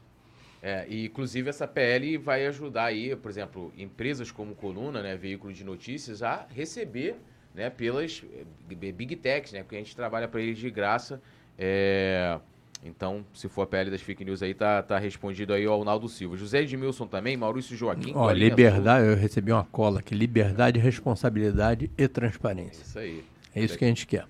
É, 0.61 0.87
e 0.89 1.07
inclusive 1.07 1.49
essa 1.49 1.69
PL 1.69 2.19
vai 2.19 2.45
ajudar 2.49 2.87
aí, 2.87 3.15
por 3.15 3.31
exemplo, 3.31 3.73
empresas 3.79 4.33
como 4.33 4.57
Coluna, 4.57 5.01
né, 5.01 5.17
veículo 5.17 5.53
de 5.53 5.63
notícias, 5.63 6.21
a 6.21 6.49
receber 6.53 7.15
né, 7.55 7.71
pelas 7.71 8.25
eh, 8.35 8.93
big 8.93 9.15
techs, 9.15 9.53
né, 9.53 9.63
porque 9.63 9.77
a 9.77 9.79
gente 9.79 9.95
trabalha 9.95 10.27
para 10.27 10.41
eles 10.41 10.59
de 10.59 10.69
graça. 10.69 11.23
É, 11.57 12.41
então, 12.83 13.25
se 13.35 13.47
for 13.49 13.63
a 13.63 13.67
PL 13.67 13.91
das 13.91 14.01
fake 14.01 14.25
news 14.25 14.43
aí, 14.43 14.55
tá, 14.55 14.83
tá 14.83 14.99
respondido 14.99 15.53
aí 15.53 15.67
ao 15.67 15.85
Naldo 15.85 16.09
Silva. 16.09 16.37
José 16.37 16.63
Edmilson 16.63 17.07
também, 17.07 17.37
Maurício 17.37 17.77
Joaquim. 17.77 18.13
Ó, 18.15 18.31
liberdade, 18.33 19.07
eu 19.07 19.17
recebi 19.17 19.53
uma 19.53 19.65
cola 19.65 20.01
aqui, 20.01 20.15
liberdade, 20.15 20.79
responsabilidade 20.79 21.91
e 21.97 22.09
transparência. 22.09 22.83
Isso 22.83 22.99
aí. 22.99 23.25
É 23.55 23.63
isso 23.63 23.77
que 23.77 23.85
a 23.85 23.89
gente 23.89 24.07
quer. 24.07 24.25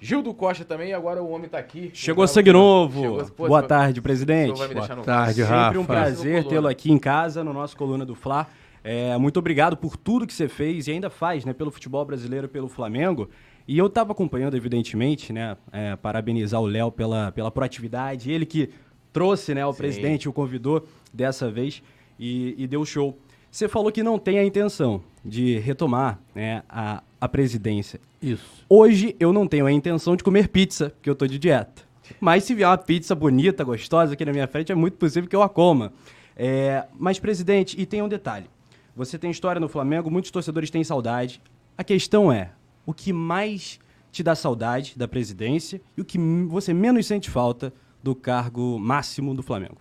Gildo 0.00 0.32
Costa 0.32 0.64
também, 0.64 0.92
agora 0.94 1.22
o 1.22 1.30
homem 1.30 1.46
está 1.46 1.58
aqui. 1.58 1.90
Chegou 1.92 2.26
sangue 2.28 2.52
novo. 2.52 3.00
Chegou, 3.00 3.24
pô, 3.32 3.48
Boa 3.48 3.62
tarde, 3.62 4.00
presidente. 4.00 4.56
Boa 4.56 5.02
tarde, 5.02 5.42
Rafa. 5.42 5.64
Sempre 5.64 5.78
um 5.78 5.84
prazer 5.84 6.44
tê-lo 6.44 6.68
aqui 6.68 6.92
em 6.92 6.98
casa, 6.98 7.42
no 7.42 7.52
nosso 7.52 7.76
Coluna 7.76 8.04
do 8.06 8.14
Fla. 8.14 8.46
É, 8.84 9.16
muito 9.18 9.38
obrigado 9.38 9.76
por 9.76 9.96
tudo 9.96 10.26
que 10.26 10.32
você 10.32 10.48
fez 10.48 10.86
e 10.86 10.92
ainda 10.92 11.10
faz 11.10 11.44
né, 11.44 11.52
pelo 11.52 11.70
futebol 11.70 12.04
brasileiro, 12.04 12.48
pelo 12.48 12.68
Flamengo. 12.68 13.28
E 13.68 13.76
eu 13.76 13.86
estava 13.86 14.12
acompanhando, 14.12 14.56
evidentemente, 14.56 15.32
né, 15.32 15.56
é, 15.72 15.96
parabenizar 15.96 16.60
o 16.60 16.66
Léo 16.66 16.92
pela, 16.92 17.32
pela 17.32 17.50
proatividade. 17.50 18.30
Ele 18.30 18.46
que 18.46 18.70
trouxe 19.12 19.54
né, 19.54 19.66
o 19.66 19.72
Sim. 19.72 19.78
presidente, 19.78 20.28
o 20.28 20.32
convidou 20.32 20.86
dessa 21.12 21.50
vez 21.50 21.82
e, 22.18 22.54
e 22.56 22.66
deu 22.66 22.84
show. 22.84 23.18
Você 23.50 23.68
falou 23.68 23.90
que 23.90 24.02
não 24.02 24.18
tem 24.18 24.38
a 24.38 24.44
intenção 24.44 25.02
de 25.24 25.58
retomar 25.58 26.20
né, 26.34 26.62
a, 26.68 27.02
a 27.20 27.28
presidência. 27.28 28.00
Isso. 28.22 28.64
Hoje 28.68 29.16
eu 29.18 29.32
não 29.32 29.46
tenho 29.46 29.66
a 29.66 29.72
intenção 29.72 30.14
de 30.14 30.22
comer 30.22 30.48
pizza, 30.48 30.90
porque 30.90 31.08
eu 31.08 31.14
estou 31.14 31.26
de 31.26 31.38
dieta. 31.38 31.82
Mas 32.20 32.44
se 32.44 32.54
vier 32.54 32.68
uma 32.68 32.78
pizza 32.78 33.14
bonita, 33.14 33.64
gostosa 33.64 34.12
aqui 34.12 34.24
na 34.24 34.32
minha 34.32 34.46
frente, 34.46 34.70
é 34.70 34.74
muito 34.74 34.96
possível 34.96 35.28
que 35.28 35.34
eu 35.34 35.42
a 35.42 35.48
coma. 35.48 35.92
É, 36.36 36.84
mas, 36.98 37.18
presidente, 37.18 37.80
e 37.80 37.86
tem 37.86 38.02
um 38.02 38.08
detalhe. 38.08 38.46
Você 38.94 39.18
tem 39.18 39.30
história 39.30 39.58
no 39.58 39.68
Flamengo, 39.68 40.10
muitos 40.10 40.30
torcedores 40.30 40.70
têm 40.70 40.84
saudade. 40.84 41.40
A 41.76 41.82
questão 41.82 42.30
é, 42.32 42.50
o 42.86 42.94
que 42.94 43.12
mais 43.12 43.78
te 44.12 44.22
dá 44.22 44.34
saudade 44.34 44.94
da 44.96 45.06
presidência 45.06 45.82
e 45.96 46.00
o 46.00 46.04
que 46.04 46.16
você 46.48 46.72
menos 46.72 47.06
sente 47.06 47.28
falta 47.28 47.74
do 48.02 48.14
cargo 48.14 48.78
máximo 48.78 49.34
do 49.34 49.42
Flamengo? 49.42 49.76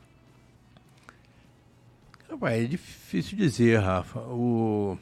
É 2.41 2.63
difícil 2.65 3.37
dizer, 3.37 3.79
Rafa. 3.79 4.19
O... 4.19 4.97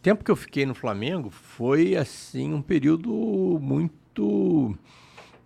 tempo 0.00 0.24
que 0.24 0.30
eu 0.30 0.36
fiquei 0.36 0.64
no 0.64 0.74
Flamengo 0.74 1.28
foi 1.28 1.96
assim 1.96 2.54
um 2.54 2.62
período 2.62 3.10
muito 3.60 4.74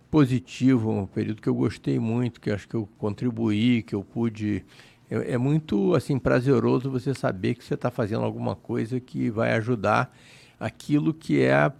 positivo, 0.09 0.91
um 0.91 1.05
período 1.05 1.41
que 1.41 1.49
eu 1.49 1.55
gostei 1.55 1.99
muito, 1.99 2.39
que 2.39 2.49
acho 2.49 2.67
que 2.67 2.75
eu 2.75 2.87
contribuí, 2.97 3.83
que 3.83 3.95
eu 3.95 4.03
pude. 4.03 4.63
É, 5.09 5.33
é 5.33 5.37
muito 5.37 5.95
assim 5.95 6.17
prazeroso 6.17 6.89
você 6.89 7.13
saber 7.13 7.55
que 7.55 7.63
você 7.65 7.73
está 7.73 7.91
fazendo 7.91 8.23
alguma 8.23 8.55
coisa 8.55 9.01
que 9.01 9.29
vai 9.29 9.53
ajudar 9.53 10.15
aquilo 10.59 11.13
que 11.13 11.41
é 11.41 11.53
a 11.53 11.71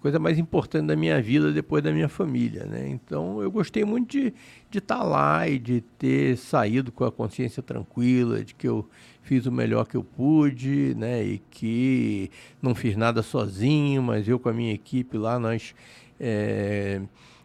coisa 0.00 0.18
mais 0.18 0.38
importante 0.38 0.86
da 0.86 0.96
minha 0.96 1.20
vida 1.20 1.52
depois 1.52 1.82
da 1.82 1.92
minha 1.92 2.08
família, 2.08 2.64
né? 2.64 2.88
Então 2.88 3.42
eu 3.42 3.50
gostei 3.50 3.84
muito 3.84 4.10
de 4.18 4.32
estar 4.72 4.98
tá 4.98 5.02
lá 5.02 5.46
e 5.46 5.58
de 5.58 5.82
ter 5.98 6.36
saído 6.38 6.90
com 6.90 7.04
a 7.04 7.12
consciência 7.12 7.62
tranquila, 7.62 8.42
de 8.42 8.54
que 8.54 8.66
eu 8.66 8.88
fiz 9.22 9.44
o 9.44 9.52
melhor 9.52 9.86
que 9.86 9.96
eu 9.96 10.02
pude, 10.02 10.94
né? 10.96 11.22
E 11.22 11.38
que 11.50 12.30
não 12.62 12.74
fiz 12.74 12.96
nada 12.96 13.22
sozinho, 13.22 14.02
mas 14.02 14.26
eu 14.26 14.38
com 14.38 14.48
a 14.48 14.52
minha 14.52 14.72
equipe 14.72 15.18
lá 15.18 15.38
nós 15.38 15.74
é, 16.18 17.02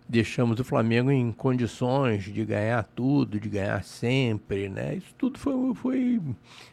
deixamos 0.07 0.59
o 0.59 0.63
Flamengo 0.63 1.11
em 1.11 1.31
condições 1.31 2.23
de 2.23 2.45
ganhar 2.45 2.83
tudo, 2.83 3.39
de 3.39 3.49
ganhar 3.49 3.83
sempre, 3.83 4.69
né? 4.69 4.95
Isso 4.95 5.13
tudo 5.17 5.39
foi, 5.39 5.73
foi, 5.73 6.21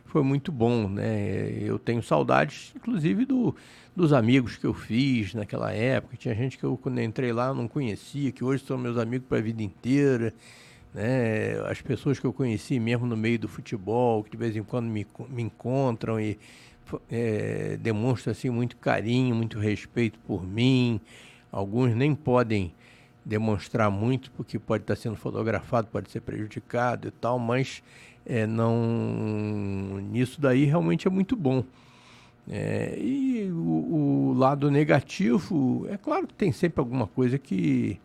foi 0.04 0.22
muito 0.22 0.52
bom, 0.52 0.88
né? 0.88 1.52
Eu 1.60 1.78
tenho 1.78 2.02
saudades, 2.02 2.72
inclusive, 2.76 3.24
do, 3.24 3.56
dos 3.96 4.12
amigos 4.12 4.56
que 4.56 4.66
eu 4.66 4.74
fiz 4.74 5.34
naquela 5.34 5.72
época. 5.72 6.16
Tinha 6.16 6.34
gente 6.34 6.58
que 6.58 6.64
eu, 6.64 6.76
quando 6.76 6.98
eu 6.98 7.04
entrei 7.04 7.32
lá, 7.32 7.54
não 7.54 7.66
conhecia, 7.66 8.30
que 8.30 8.44
hoje 8.44 8.64
são 8.64 8.76
meus 8.76 8.98
amigos 8.98 9.26
para 9.26 9.38
a 9.38 9.42
vida 9.42 9.62
inteira. 9.62 10.34
Né? 10.92 11.58
As 11.66 11.80
pessoas 11.80 12.20
que 12.20 12.26
eu 12.26 12.34
conheci 12.34 12.78
mesmo 12.78 13.06
no 13.06 13.16
meio 13.16 13.38
do 13.38 13.48
futebol, 13.48 14.22
que 14.22 14.30
de 14.30 14.36
vez 14.36 14.54
em 14.54 14.62
quando 14.62 14.86
me, 14.86 15.06
me 15.30 15.42
encontram 15.42 16.20
e 16.20 16.38
é, 17.10 17.78
demonstram 17.80 18.32
assim, 18.32 18.50
muito 18.50 18.76
carinho, 18.76 19.34
muito 19.34 19.58
respeito 19.58 20.18
por 20.26 20.46
mim. 20.46 21.00
Alguns 21.50 21.94
nem 21.94 22.14
podem 22.14 22.74
demonstrar 23.24 23.90
muito, 23.90 24.30
porque 24.32 24.58
pode 24.58 24.84
estar 24.84 24.96
sendo 24.96 25.16
fotografado, 25.16 25.88
pode 25.88 26.10
ser 26.10 26.20
prejudicado 26.20 27.08
e 27.08 27.10
tal, 27.10 27.38
mas 27.38 27.82
é, 28.26 28.46
não 28.46 30.00
nisso 30.10 30.40
daí 30.40 30.64
realmente 30.64 31.06
é 31.06 31.10
muito 31.10 31.36
bom. 31.36 31.64
É, 32.48 32.98
e 32.98 33.50
o, 33.52 34.30
o, 34.30 34.34
lado 34.36 34.70
negativo, 34.70 35.86
é 35.88 35.96
claro 35.96 36.26
que 36.26 36.34
tem 36.34 36.50
sempre 36.50 36.80
alguma 36.80 37.06
coisa 37.06 37.38
que, 37.38 38.00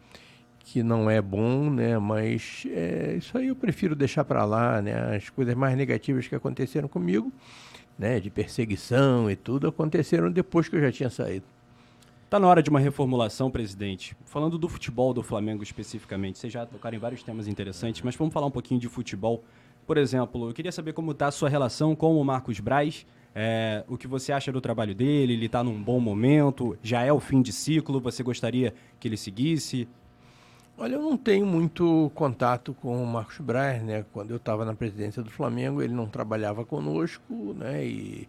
que 0.59 0.83
não 0.83 1.09
é 1.09 1.21
bom, 1.21 1.71
né? 1.71 1.97
Mas 1.97 2.63
é, 2.69 3.15
isso 3.17 3.35
aí 3.37 3.47
eu 3.47 3.55
prefiro 3.55 3.95
deixar 3.95 4.23
para 4.23 4.45
lá, 4.45 4.81
né? 4.81 5.15
As 5.15 5.29
coisas 5.29 5.55
mais 5.55 5.75
negativas 5.75 6.27
que 6.27 6.35
aconteceram 6.35 6.87
comigo, 6.87 7.31
né? 7.97 8.19
De 8.19 8.29
perseguição 8.29 9.29
e 9.29 9.35
tudo, 9.35 9.67
aconteceram 9.67 10.31
depois 10.31 10.69
que 10.69 10.75
eu 10.75 10.81
já 10.81 10.91
tinha 10.91 11.09
saído. 11.09 11.45
Tá 12.29 12.37
na 12.41 12.47
hora 12.49 12.61
de 12.61 12.69
uma 12.69 12.79
reformulação, 12.79 13.49
presidente. 13.49 14.13
Falando 14.25 14.57
do 14.57 14.67
futebol 14.67 15.13
do 15.13 15.23
Flamengo 15.23 15.63
especificamente, 15.63 16.37
vocês 16.37 16.51
já 16.51 16.65
tocaram 16.65 16.97
em 16.97 16.99
vários 16.99 17.23
temas 17.23 17.47
interessantes, 17.47 18.01
mas 18.01 18.17
vamos 18.17 18.33
falar 18.33 18.47
um 18.47 18.51
pouquinho 18.51 18.81
de 18.81 18.89
futebol. 18.89 19.45
Por 19.85 19.97
exemplo, 19.97 20.49
eu 20.49 20.53
queria 20.53 20.73
saber 20.73 20.91
como 20.91 21.11
está 21.11 21.27
a 21.27 21.31
sua 21.31 21.47
relação 21.47 21.95
com 21.95 22.19
o 22.19 22.25
Marcos 22.25 22.59
Braz, 22.59 23.05
é, 23.33 23.81
o 23.87 23.97
que 23.97 24.07
você 24.07 24.33
acha 24.33 24.51
do 24.51 24.59
trabalho 24.59 24.93
dele, 24.93 25.31
ele 25.31 25.45
está 25.45 25.63
num 25.63 25.81
bom 25.81 26.01
momento, 26.01 26.77
já 26.83 27.01
é 27.01 27.13
o 27.13 27.19
fim 27.21 27.41
de 27.41 27.53
ciclo, 27.53 28.01
você 28.01 28.21
gostaria 28.23 28.73
que 28.99 29.07
ele 29.07 29.15
seguisse? 29.15 29.87
Olha, 30.77 30.95
eu 30.95 31.01
não 31.01 31.15
tenho 31.15 31.45
muito 31.45 32.11
contato 32.13 32.73
com 32.73 33.01
o 33.01 33.07
Marcos 33.07 33.39
Braz, 33.39 33.81
né? 33.81 34.05
Quando 34.11 34.31
eu 34.31 34.37
estava 34.37 34.65
na 34.65 34.73
presidência 34.73 35.23
do 35.23 35.29
Flamengo, 35.29 35.81
ele 35.81 35.93
não 35.93 36.07
trabalhava 36.07 36.65
conosco, 36.65 37.53
né? 37.53 37.85
E 37.85 38.27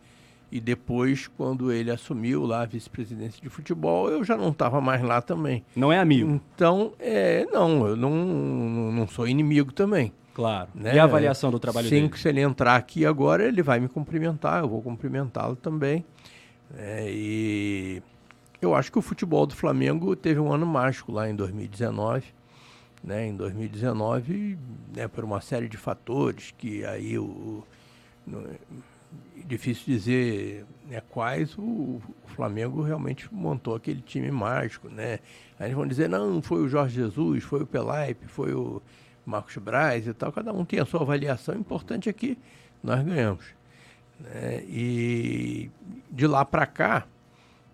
e 0.51 0.61
depois, 0.61 1.27
quando 1.27 1.71
ele 1.71 1.91
assumiu 1.91 2.47
lá 2.47 2.63
a 2.63 2.67
vice-presidência 2.67 3.41
de 3.41 3.49
futebol, 3.51 4.09
eu 4.09 4.25
já 4.25 4.37
não 4.37 4.49
estava 4.49 4.81
mais 4.81 5.03
lá 5.03 5.21
também. 5.21 5.65
Não 5.77 5.93
é 5.93 5.99
amigo? 5.99 6.41
Então, 6.55 6.93
é, 6.99 7.47
não, 7.53 7.87
eu 7.87 7.97
não, 7.97 8.11
não 8.11 9.07
sou 9.07 9.29
inimigo 9.29 9.73
também. 9.73 10.13
Claro. 10.33 10.71
Né? 10.75 10.95
E 10.95 10.99
a 10.99 11.05
avaliação 11.05 11.51
do 11.51 11.59
trabalho 11.59 11.89
Sim, 11.89 12.03
dele? 12.07 12.17
Se 12.17 12.29
ele 12.29 12.41
entrar 12.41 12.77
aqui 12.77 13.05
agora, 13.05 13.45
ele 13.45 13.63
vai 13.63 13.79
me 13.79 13.89
cumprimentar, 13.89 14.63
eu 14.63 14.69
vou 14.69 14.81
cumprimentá-lo 14.81 15.57
também. 15.57 16.05
É, 16.77 17.07
e 17.11 18.03
eu 18.61 18.75
acho 18.75 18.91
que 18.91 18.99
o 18.99 19.03
futebol 19.03 19.47
do 19.47 19.55
Flamengo 19.55 20.17
teve 20.17 20.41
um 20.41 20.53
ano 20.53 20.65
mágico 20.65 21.13
lá 21.13 21.29
em 21.29 21.35
2019. 21.35 22.25
Né? 23.03 23.27
Em 23.27 23.37
2019, 23.37 24.59
né, 24.95 25.07
por 25.09 25.25
uma 25.25 25.41
série 25.41 25.69
de 25.69 25.77
fatores 25.77 26.55
que 26.57 26.85
aí 26.85 27.19
o, 27.19 27.65
difícil 29.47 29.85
dizer 29.87 30.67
né, 30.89 31.03
quais 31.09 31.57
o, 31.59 32.01
Flamengo 32.39 32.83
realmente 32.83 33.29
montou 33.35 33.75
aquele 33.75 34.01
time 34.01 34.31
mágico, 34.31 34.89
né? 34.89 35.19
Aí 35.59 35.67
eles 35.67 35.75
vão 35.75 35.89
dizer, 35.89 36.09
não, 36.09 36.41
foi 36.41 36.61
o 36.61 36.69
Jorge 36.69 36.95
Jesus, 36.95 37.43
foi 37.43 37.63
o 37.63 37.67
Pelaipe, 37.67 38.29
foi 38.29 38.55
o 38.55 38.81
Marcos 39.27 39.57
Braz 39.57 40.07
e 40.07 40.15
tal. 40.15 40.31
Cada 40.31 40.53
um 40.53 40.65
tem 40.65 40.79
a 40.79 40.85
sua 40.85 41.03
avaliação. 41.03 41.57
O 41.57 41.59
importante 41.59 42.09
é 42.09 42.13
que 42.13 42.39
nós 42.81 43.03
ganhamos. 43.03 43.45
Né? 44.21 44.63
E 44.69 45.69
de 46.13 46.29
lá 46.29 46.45
para 46.45 46.65
cá, 46.65 47.09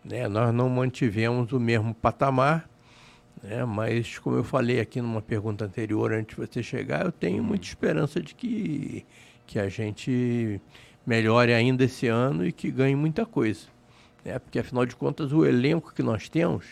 né, 0.02 0.26
nós 0.28 0.54
não 0.54 0.70
mantivemos 0.70 1.52
o 1.52 1.60
mesmo 1.60 1.92
patamar, 1.92 2.66
né? 3.42 3.66
mas 3.66 4.18
como 4.18 4.36
eu 4.36 4.44
falei 4.44 4.80
aqui 4.80 5.02
numa 5.02 5.20
pergunta 5.20 5.66
anterior, 5.66 6.10
antes 6.10 6.36
de 6.36 6.46
você 6.46 6.62
chegar, 6.62 7.04
eu 7.04 7.12
tenho 7.12 7.44
muita 7.44 7.66
esperança 7.66 8.18
de 8.18 8.34
que, 8.34 9.04
que 9.46 9.58
a 9.58 9.68
gente 9.68 10.58
melhore 11.06 11.52
ainda 11.52 11.84
esse 11.84 12.06
ano 12.06 12.46
e 12.46 12.52
que 12.52 12.70
ganhe 12.70 12.94
muita 12.94 13.26
coisa. 13.26 13.66
Né? 14.24 14.38
Porque, 14.38 14.58
afinal 14.58 14.86
de 14.86 14.96
contas, 14.96 15.32
o 15.32 15.44
elenco 15.44 15.92
que 15.94 16.02
nós 16.02 16.28
temos, 16.28 16.66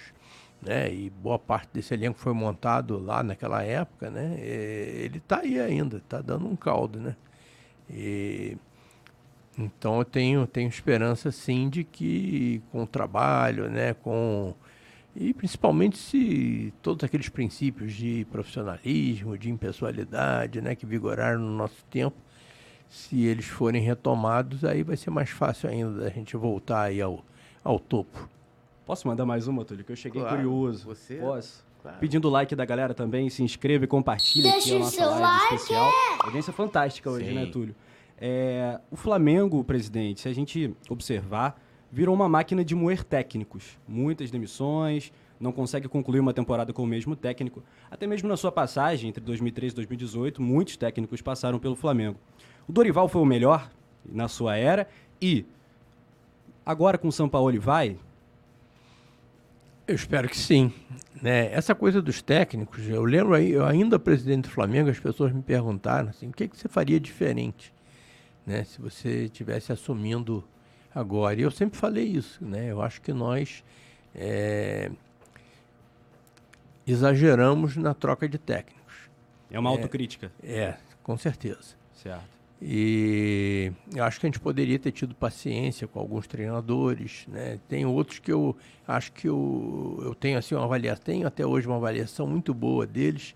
né? 0.61 0.93
e 0.93 1.11
boa 1.11 1.39
parte 1.39 1.71
desse 1.73 1.95
elenco 1.95 2.19
foi 2.19 2.33
montado 2.33 2.99
lá 2.99 3.23
naquela 3.23 3.63
época, 3.63 4.11
né? 4.11 4.39
ele 4.41 5.19
está 5.19 5.41
aí 5.41 5.61
ainda, 5.61 5.99
está 5.99 6.21
dando 6.21 6.47
um 6.47 6.57
caldo. 6.57 6.99
Né? 6.99 7.17
E, 7.91 8.57
então, 9.59 9.99
eu 9.99 10.05
tenho, 10.05 10.47
tenho 10.47 10.69
esperança, 10.69 11.31
sim, 11.31 11.69
de 11.69 11.85
que 11.85 12.63
com 12.71 12.85
o 12.85 12.87
trabalho, 12.87 13.69
né? 13.69 13.95
com 13.95 14.55
e 15.15 15.35
principalmente 15.35 15.99
se 15.99 16.73
todos 16.81 17.05
aqueles 17.05 17.29
princípios 17.29 17.93
de 17.93 18.27
profissionalismo, 18.31 19.37
de 19.37 19.51
impessoalidade, 19.51 20.63
né, 20.63 20.75
que 20.75 20.87
vigoraram 20.87 21.39
no 21.39 21.55
nosso 21.55 21.85
tempo, 21.91 22.17
se 22.93 23.25
eles 23.25 23.47
forem 23.47 23.81
retomados, 23.81 24.67
aí 24.67 24.83
vai 24.83 24.99
ser 24.99 25.09
mais 25.09 25.31
fácil 25.31 25.71
ainda 25.71 26.03
da 26.03 26.11
gente 26.11 26.37
voltar 26.37 26.83
aí 26.83 27.01
ao, 27.01 27.25
ao 27.65 27.79
topo. 27.79 28.29
Posso 28.85 29.09
mandar 29.09 29.25
mais 29.25 29.49
uma, 29.49 29.65
Túlio? 29.65 29.83
Que 29.83 29.93
eu 29.93 29.97
cheguei 29.97 30.21
claro, 30.21 30.37
curioso. 30.37 30.85
Você? 30.85 31.15
Posso? 31.15 31.65
Claro. 31.81 31.97
Pedindo 31.99 32.29
o 32.29 32.31
like 32.31 32.55
da 32.55 32.67
galera 32.67 32.93
também, 32.93 33.31
se 33.31 33.43
inscreva 33.43 33.85
e 33.85 33.87
compartilha 33.87 34.51
Deixa 34.51 34.67
aqui 34.67 34.77
a 34.77 34.79
nossa 34.81 35.07
live 35.07 35.23
like. 35.23 35.55
especial. 35.55 35.91
Audiência 36.21 36.53
fantástica 36.53 37.11
hoje, 37.11 37.29
Sim. 37.29 37.35
né, 37.35 37.47
Túlio? 37.47 37.75
É, 38.19 38.79
o 38.91 38.97
Flamengo, 38.97 39.65
presidente, 39.65 40.21
se 40.21 40.29
a 40.29 40.35
gente 40.35 40.77
observar, 40.91 41.59
virou 41.91 42.15
uma 42.15 42.29
máquina 42.29 42.63
de 42.63 42.75
moer 42.75 43.03
técnicos. 43.03 43.79
Muitas 43.89 44.31
demissões, 44.31 45.11
não 45.41 45.51
consegue 45.51 45.89
concluir 45.89 46.21
uma 46.21 46.35
temporada 46.35 46.75
com 46.75 46.83
o 46.83 46.87
mesmo 46.87 47.17
técnico. 47.17 47.65
Até 47.91 48.07
mesmo 48.07 48.29
na 48.29 48.37
sua 48.37 48.53
passagem 48.53 49.09
entre 49.09 49.25
2013 49.25 49.73
e 49.73 49.77
2018, 49.77 50.43
muitos 50.43 50.77
técnicos 50.77 51.23
passaram 51.23 51.59
pelo 51.59 51.75
Flamengo. 51.75 52.19
O 52.69 52.73
Dorival 52.73 53.09
foi 53.09 53.23
o 53.23 53.25
melhor 53.25 53.71
na 54.05 54.29
sua 54.29 54.57
era 54.57 54.89
e 55.21 55.45
agora 56.65 56.99
com 56.99 57.09
o 57.09 57.13
São 57.13 57.29
Paulo 57.29 57.61
vai? 57.61 57.97
Eu 59.87 59.95
espero 59.95 60.29
que 60.29 60.37
sim. 60.37 60.73
Né? 61.21 61.53
Essa 61.53 61.75
coisa 61.75 62.01
dos 62.01 62.23
técnicos, 62.23 62.89
eu 62.89 63.05
lembro 63.05 63.35
aí, 63.35 63.51
eu 63.51 63.65
ainda 63.65 63.99
presidente 63.99 64.45
do 64.45 64.51
Flamengo, 64.51 64.89
as 64.89 64.99
pessoas 64.99 65.33
me 65.33 65.43
perguntaram 65.43 66.09
assim, 66.09 66.29
o 66.29 66.33
que, 66.33 66.49
que 66.49 66.57
você 66.57 66.69
faria 66.69 66.99
diferente, 66.99 67.73
né? 68.47 68.65
Se 68.65 68.81
você 68.81 69.29
tivesse 69.29 69.73
assumindo 69.73 70.45
agora. 70.95 71.39
E 71.39 71.43
eu 71.43 71.51
sempre 71.51 71.79
falei 71.79 72.05
isso, 72.05 72.45
né? 72.45 72.71
Eu 72.71 72.81
acho 72.81 73.01
que 73.01 73.13
nós 73.13 73.65
é, 74.15 74.91
exageramos 76.87 77.77
na 77.77 77.95
troca 77.95 78.29
de 78.29 78.39
técnicos. 78.39 79.11
É 79.51 79.59
uma 79.59 79.71
autocrítica. 79.71 80.33
É, 80.43 80.77
com 81.03 81.17
certeza. 81.17 81.77
Certo. 81.95 82.32
E 82.65 83.73
eu 83.93 84.05
acho 84.05 84.21
que 84.21 84.27
a 84.27 84.29
gente 84.29 84.39
poderia 84.39 84.79
ter 84.79 84.93
tido 84.93 85.17
paciência 85.17 85.89
com 85.89 85.99
alguns 85.99 86.29
treinadores, 86.29 87.27
né? 87.27 87.59
Tem 87.69 87.85
outros 87.85 88.21
que 88.21 88.31
eu 88.33 88.57
acho 88.87 89.11
que 89.13 89.29
eu, 89.29 90.01
eu 90.05 90.15
tenho 90.15 90.39
assim 90.39 90.55
uma 90.55 90.65
avaliação, 90.65 91.03
tenho 91.05 91.27
até 91.27 91.45
hoje 91.45 91.67
uma 91.67 91.77
avaliação 91.77 92.25
muito 92.25 92.55
boa 92.55 92.87
deles, 92.87 93.35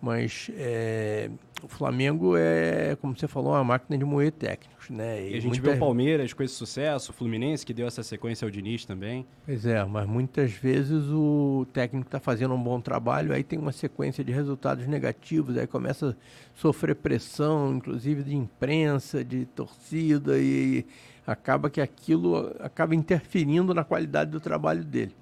Mas 0.00 0.50
é, 0.54 1.30
o 1.62 1.68
Flamengo 1.68 2.36
é, 2.36 2.96
como 3.00 3.16
você 3.16 3.26
falou, 3.26 3.52
uma 3.52 3.64
máquina 3.64 3.96
de 3.96 4.04
moer 4.04 4.30
técnicos, 4.30 4.90
né? 4.90 5.22
E, 5.22 5.32
e 5.32 5.36
a 5.36 5.40
gente 5.40 5.58
muita... 5.58 5.70
vê 5.70 5.76
o 5.76 5.78
Palmeiras 5.78 6.32
com 6.32 6.42
esse 6.42 6.54
sucesso, 6.54 7.10
o 7.10 7.14
Fluminense 7.14 7.64
que 7.64 7.72
deu 7.72 7.86
essa 7.86 8.02
sequência 8.02 8.44
ao 8.44 8.50
Diniz 8.50 8.84
também. 8.84 9.26
Pois 9.44 9.64
é, 9.64 9.82
mas 9.84 10.06
muitas 10.06 10.52
vezes 10.52 11.04
o 11.08 11.66
técnico 11.72 12.08
está 12.08 12.20
fazendo 12.20 12.54
um 12.54 12.62
bom 12.62 12.80
trabalho, 12.80 13.32
aí 13.32 13.42
tem 13.42 13.58
uma 13.58 13.72
sequência 13.72 14.22
de 14.22 14.32
resultados 14.32 14.86
negativos, 14.86 15.56
aí 15.56 15.66
começa 15.66 16.10
a 16.10 16.14
sofrer 16.54 16.94
pressão, 16.94 17.74
inclusive 17.74 18.22
de 18.22 18.36
imprensa, 18.36 19.24
de 19.24 19.46
torcida, 19.46 20.38
e 20.38 20.84
acaba 21.26 21.70
que 21.70 21.80
aquilo 21.80 22.54
acaba 22.60 22.94
interferindo 22.94 23.72
na 23.72 23.82
qualidade 23.82 24.30
do 24.30 24.40
trabalho 24.40 24.84
dele. 24.84 25.16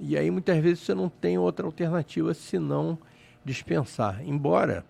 E 0.00 0.16
aí 0.16 0.30
muitas 0.30 0.58
vezes 0.58 0.80
você 0.80 0.94
não 0.94 1.08
tem 1.08 1.38
outra 1.38 1.66
alternativa 1.66 2.34
senão 2.34 2.98
dispensar. 3.46 4.20
Embora 4.26 4.84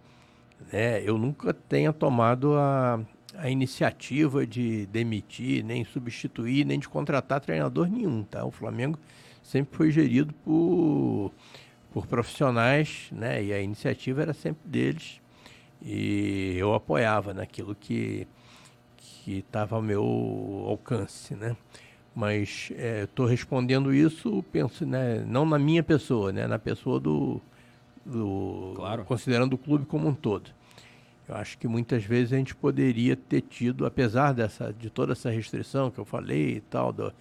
né, 0.72 1.02
eu 1.02 1.18
nunca 1.18 1.52
tenha 1.52 1.92
tomado 1.92 2.54
a, 2.54 2.98
a 3.36 3.50
iniciativa 3.50 4.46
de 4.46 4.86
demitir, 4.86 5.62
nem 5.62 5.84
substituir, 5.84 6.64
nem 6.64 6.78
de 6.78 6.88
contratar 6.88 7.40
treinador 7.40 7.88
nenhum. 7.88 8.24
Tá? 8.24 8.44
O 8.44 8.50
Flamengo 8.50 8.98
sempre 9.42 9.76
foi 9.76 9.90
gerido 9.90 10.32
por, 10.44 11.30
por 11.92 12.06
profissionais, 12.06 13.08
né? 13.12 13.44
e 13.44 13.52
a 13.52 13.60
iniciativa 13.60 14.22
era 14.22 14.32
sempre 14.32 14.68
deles. 14.68 15.20
E 15.82 16.56
eu 16.58 16.74
apoiava 16.74 17.34
naquilo 17.34 17.74
que 17.74 18.26
que 19.26 19.38
estava 19.38 19.74
ao 19.74 19.82
meu 19.82 20.04
alcance, 20.68 21.34
né? 21.34 21.56
Mas 22.14 22.70
estou 23.02 23.26
é, 23.26 23.30
respondendo 23.30 23.92
isso, 23.92 24.42
penso, 24.52 24.86
né, 24.86 25.24
não 25.26 25.44
na 25.44 25.58
minha 25.58 25.82
pessoa, 25.82 26.32
né, 26.32 26.46
na 26.46 26.58
pessoa 26.60 26.98
do, 27.00 27.42
do 28.06 28.72
claro. 28.76 29.04
considerando 29.04 29.54
o 29.54 29.58
clube 29.58 29.84
como 29.84 30.08
um 30.08 30.14
todo. 30.14 30.50
Eu 31.28 31.34
acho 31.34 31.58
que 31.58 31.66
muitas 31.66 32.04
vezes 32.04 32.32
a 32.32 32.36
gente 32.36 32.54
poderia 32.54 33.16
ter 33.16 33.40
tido, 33.40 33.84
apesar 33.84 34.32
dessa, 34.32 34.72
de 34.72 34.88
toda 34.88 35.12
essa 35.12 35.28
restrição 35.28 35.90
que 35.90 35.98
eu 35.98 36.04
falei 36.04 36.56
e 36.56 36.60
tal, 36.60 36.92
do, 36.92 37.12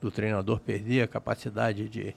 do 0.00 0.10
treinador 0.10 0.60
perder 0.60 1.02
a 1.02 1.08
capacidade 1.08 1.88
de, 1.88 2.14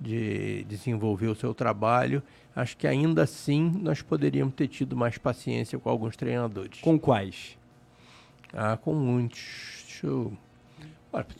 de 0.00 0.64
desenvolver 0.64 1.28
o 1.28 1.36
seu 1.36 1.54
trabalho, 1.54 2.20
acho 2.54 2.76
que 2.76 2.86
ainda 2.86 3.22
assim 3.22 3.70
nós 3.80 4.02
poderíamos 4.02 4.54
ter 4.54 4.66
tido 4.66 4.96
mais 4.96 5.16
paciência 5.18 5.78
com 5.78 5.88
alguns 5.88 6.16
treinadores. 6.16 6.80
Com 6.80 6.98
quais? 6.98 7.56
Ah, 8.52 8.76
com 8.76 8.92
muitos. 8.92 9.84
Deixa 9.86 10.06
eu 10.08 10.32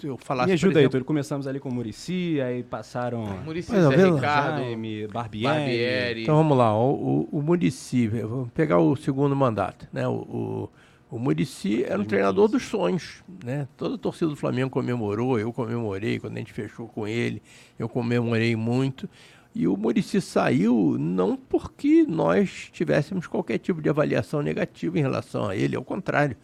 eu 0.02 0.16
falar 0.16 0.46
Me 0.46 0.52
ajuda 0.52 0.80
exemplo... 0.80 0.98
aí, 0.98 1.04
Começamos 1.04 1.46
ali 1.46 1.60
com 1.60 1.68
o 1.68 1.72
Murici, 1.72 2.40
aí 2.40 2.62
passaram. 2.62 3.24
Murici, 3.44 3.70
Zé 3.70 4.10
Ricardo, 4.10 4.62
Jaime, 4.62 5.06
Barbieri. 5.06 5.46
Barbieri. 5.46 6.22
Então 6.22 6.36
vamos 6.36 6.56
lá, 6.56 6.76
o, 6.76 7.28
o, 7.32 7.38
o 7.38 7.42
Murici, 7.42 8.08
vamos 8.08 8.50
pegar 8.52 8.78
o 8.78 8.96
segundo 8.96 9.36
mandato. 9.36 9.86
Né? 9.92 10.06
O, 10.08 10.12
o, 10.12 10.70
o 11.10 11.18
Murici 11.18 11.84
era 11.84 12.00
um 12.00 12.04
treinador 12.04 12.48
dos 12.48 12.64
sonhos. 12.64 13.22
Né? 13.44 13.68
Toda 13.76 13.94
a 13.94 13.98
torcida 13.98 14.30
do 14.30 14.36
Flamengo 14.36 14.70
comemorou, 14.70 15.38
eu 15.38 15.52
comemorei 15.52 16.18
quando 16.18 16.36
a 16.36 16.38
gente 16.38 16.52
fechou 16.52 16.88
com 16.88 17.06
ele, 17.06 17.42
eu 17.78 17.88
comemorei 17.88 18.56
muito. 18.56 19.08
E 19.54 19.66
o 19.66 19.76
Murici 19.76 20.20
saiu 20.20 20.96
não 20.98 21.36
porque 21.36 22.04
nós 22.08 22.68
tivéssemos 22.72 23.26
qualquer 23.26 23.58
tipo 23.58 23.82
de 23.82 23.88
avaliação 23.88 24.42
negativa 24.42 24.98
em 24.98 25.02
relação 25.02 25.48
a 25.48 25.56
ele, 25.56 25.74
ao 25.74 25.82
contrário. 25.82 26.36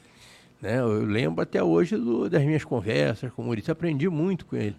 Né? 0.65 0.81
Eu 0.81 1.05
lembro 1.05 1.43
até 1.43 1.63
hoje 1.63 1.95
do, 1.95 2.27
das 2.31 2.43
minhas 2.43 2.65
conversas 2.65 3.31
com 3.31 3.43
o 3.43 3.45
Maurício, 3.45 3.71
aprendi 3.71 4.09
muito 4.09 4.47
com 4.47 4.57
ele. 4.57 4.75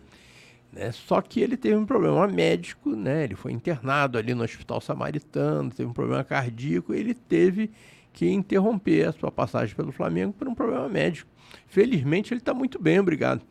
Né? 0.74 0.92
Só 0.92 1.22
que 1.22 1.40
ele 1.40 1.56
teve 1.56 1.76
um 1.76 1.86
problema 1.86 2.28
médico, 2.28 2.96
né? 2.96 3.24
ele 3.24 3.36
foi 3.36 3.52
internado 3.52 4.18
ali 4.18 4.34
no 4.34 4.44
Hospital 4.44 4.82
Samaritano, 4.82 5.70
teve 5.70 5.88
um 5.88 5.94
problema 5.94 6.24
cardíaco, 6.24 6.92
ele 6.92 7.14
teve 7.14 7.70
que 8.12 8.28
interromper 8.28 9.10
a 9.10 9.12
sua 9.12 9.32
passagem 9.32 9.76
pelo 9.76 9.92
Flamengo 9.92 10.34
por 10.34 10.48
um 10.48 10.56
problema 10.56 10.90
médico. 10.90 11.30
Felizmente 11.68 12.34
ele 12.34 12.42
está 12.42 12.52
muito 12.52 12.82
bem, 12.82 13.00
obrigado. 13.00 13.44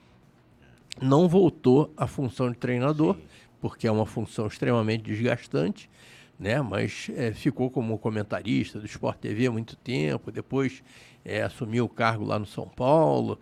Não 1.01 1.29
voltou 1.29 1.95
à 1.97 2.09
função 2.09 2.51
de 2.51 2.59
treinador, 2.59 3.15
Sim. 3.15 3.23
porque 3.61 3.87
é 3.87 3.93
uma 3.93 4.07
função 4.07 4.49
extremamente 4.49 5.05
desgastante, 5.05 5.89
né? 6.37 6.61
mas 6.61 7.13
é, 7.15 7.33
ficou 7.33 7.71
como 7.71 7.97
comentarista 7.97 8.81
do 8.81 8.87
Sport 8.87 9.19
TV 9.19 9.47
há 9.47 9.53
muito 9.53 9.77
tempo, 9.77 10.33
depois 10.33 10.83
é, 11.25 11.43
assumiu 11.43 11.85
o 11.85 11.89
cargo 11.89 12.25
lá 12.25 12.39
no 12.39 12.47
São 12.47 12.69
Paulo. 12.69 13.39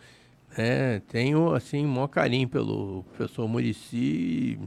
É, 0.57 1.01
tenho 1.09 1.55
assim 1.55 1.85
um 1.85 1.89
maior 1.89 2.09
carinho 2.09 2.49
pelo 2.49 3.05
professor 3.05 3.49
Murici 3.49 4.59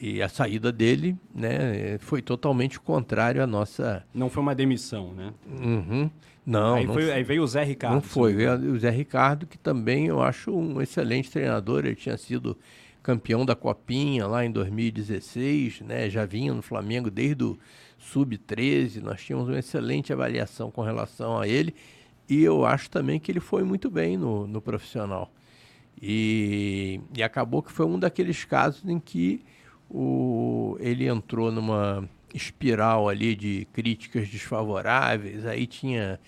e, 0.00 0.22
a 0.22 0.28
saída 0.28 0.72
dele 0.72 1.16
né, 1.34 1.98
foi 1.98 2.22
totalmente 2.22 2.80
contrário 2.80 3.42
à 3.42 3.46
nossa. 3.46 4.04
Não 4.12 4.30
foi 4.30 4.42
uma 4.42 4.54
demissão, 4.54 5.12
né? 5.12 5.32
Uhum. 5.46 6.10
Não, 6.44 6.76
aí, 6.76 6.86
não 6.86 6.94
foi, 6.94 7.12
aí, 7.12 7.22
veio 7.22 7.42
o 7.42 7.46
Zé 7.46 7.64
Ricardo. 7.64 7.94
Não 7.94 8.00
foi, 8.00 8.32
veio 8.32 8.72
o 8.72 8.78
Zé 8.78 8.90
Ricardo, 8.90 9.46
que 9.46 9.58
também 9.58 10.06
eu 10.06 10.22
acho 10.22 10.50
um 10.50 10.80
excelente 10.80 11.30
treinador. 11.30 11.84
Ele 11.84 11.96
tinha 11.96 12.16
sido 12.16 12.56
campeão 13.02 13.44
da 13.44 13.56
Copinha 13.56 14.26
lá 14.26 14.44
em 14.44 14.50
2016, 14.50 15.80
né? 15.80 16.08
Já 16.08 16.24
vinha 16.24 16.54
no 16.54 16.62
Flamengo 16.62 17.10
desde 17.10 17.42
o 17.42 17.58
sub-13. 17.98 19.02
Nós 19.02 19.22
tínhamos 19.22 19.48
uma 19.48 19.58
excelente 19.58 20.12
avaliação 20.12 20.70
com 20.70 20.82
relação 20.82 21.38
a 21.38 21.48
ele 21.48 21.74
e 22.28 22.42
eu 22.42 22.64
acho 22.64 22.90
também 22.90 23.20
que 23.20 23.30
ele 23.30 23.40
foi 23.40 23.62
muito 23.62 23.90
bem 23.90 24.16
no, 24.16 24.46
no 24.46 24.60
profissional. 24.60 25.32
E, 26.00 27.00
e 27.16 27.22
acabou 27.22 27.62
que 27.62 27.72
foi 27.72 27.86
um 27.86 27.98
daqueles 27.98 28.44
casos 28.44 28.84
em 28.84 28.98
que 28.98 29.44
o, 29.88 30.76
ele 30.80 31.06
entrou 31.06 31.50
numa 31.50 32.08
espiral 32.34 33.08
ali 33.08 33.34
de 33.34 33.66
críticas 33.72 34.28
desfavoráveis, 34.28 35.46
aí 35.46 35.66
tinha 35.66 36.20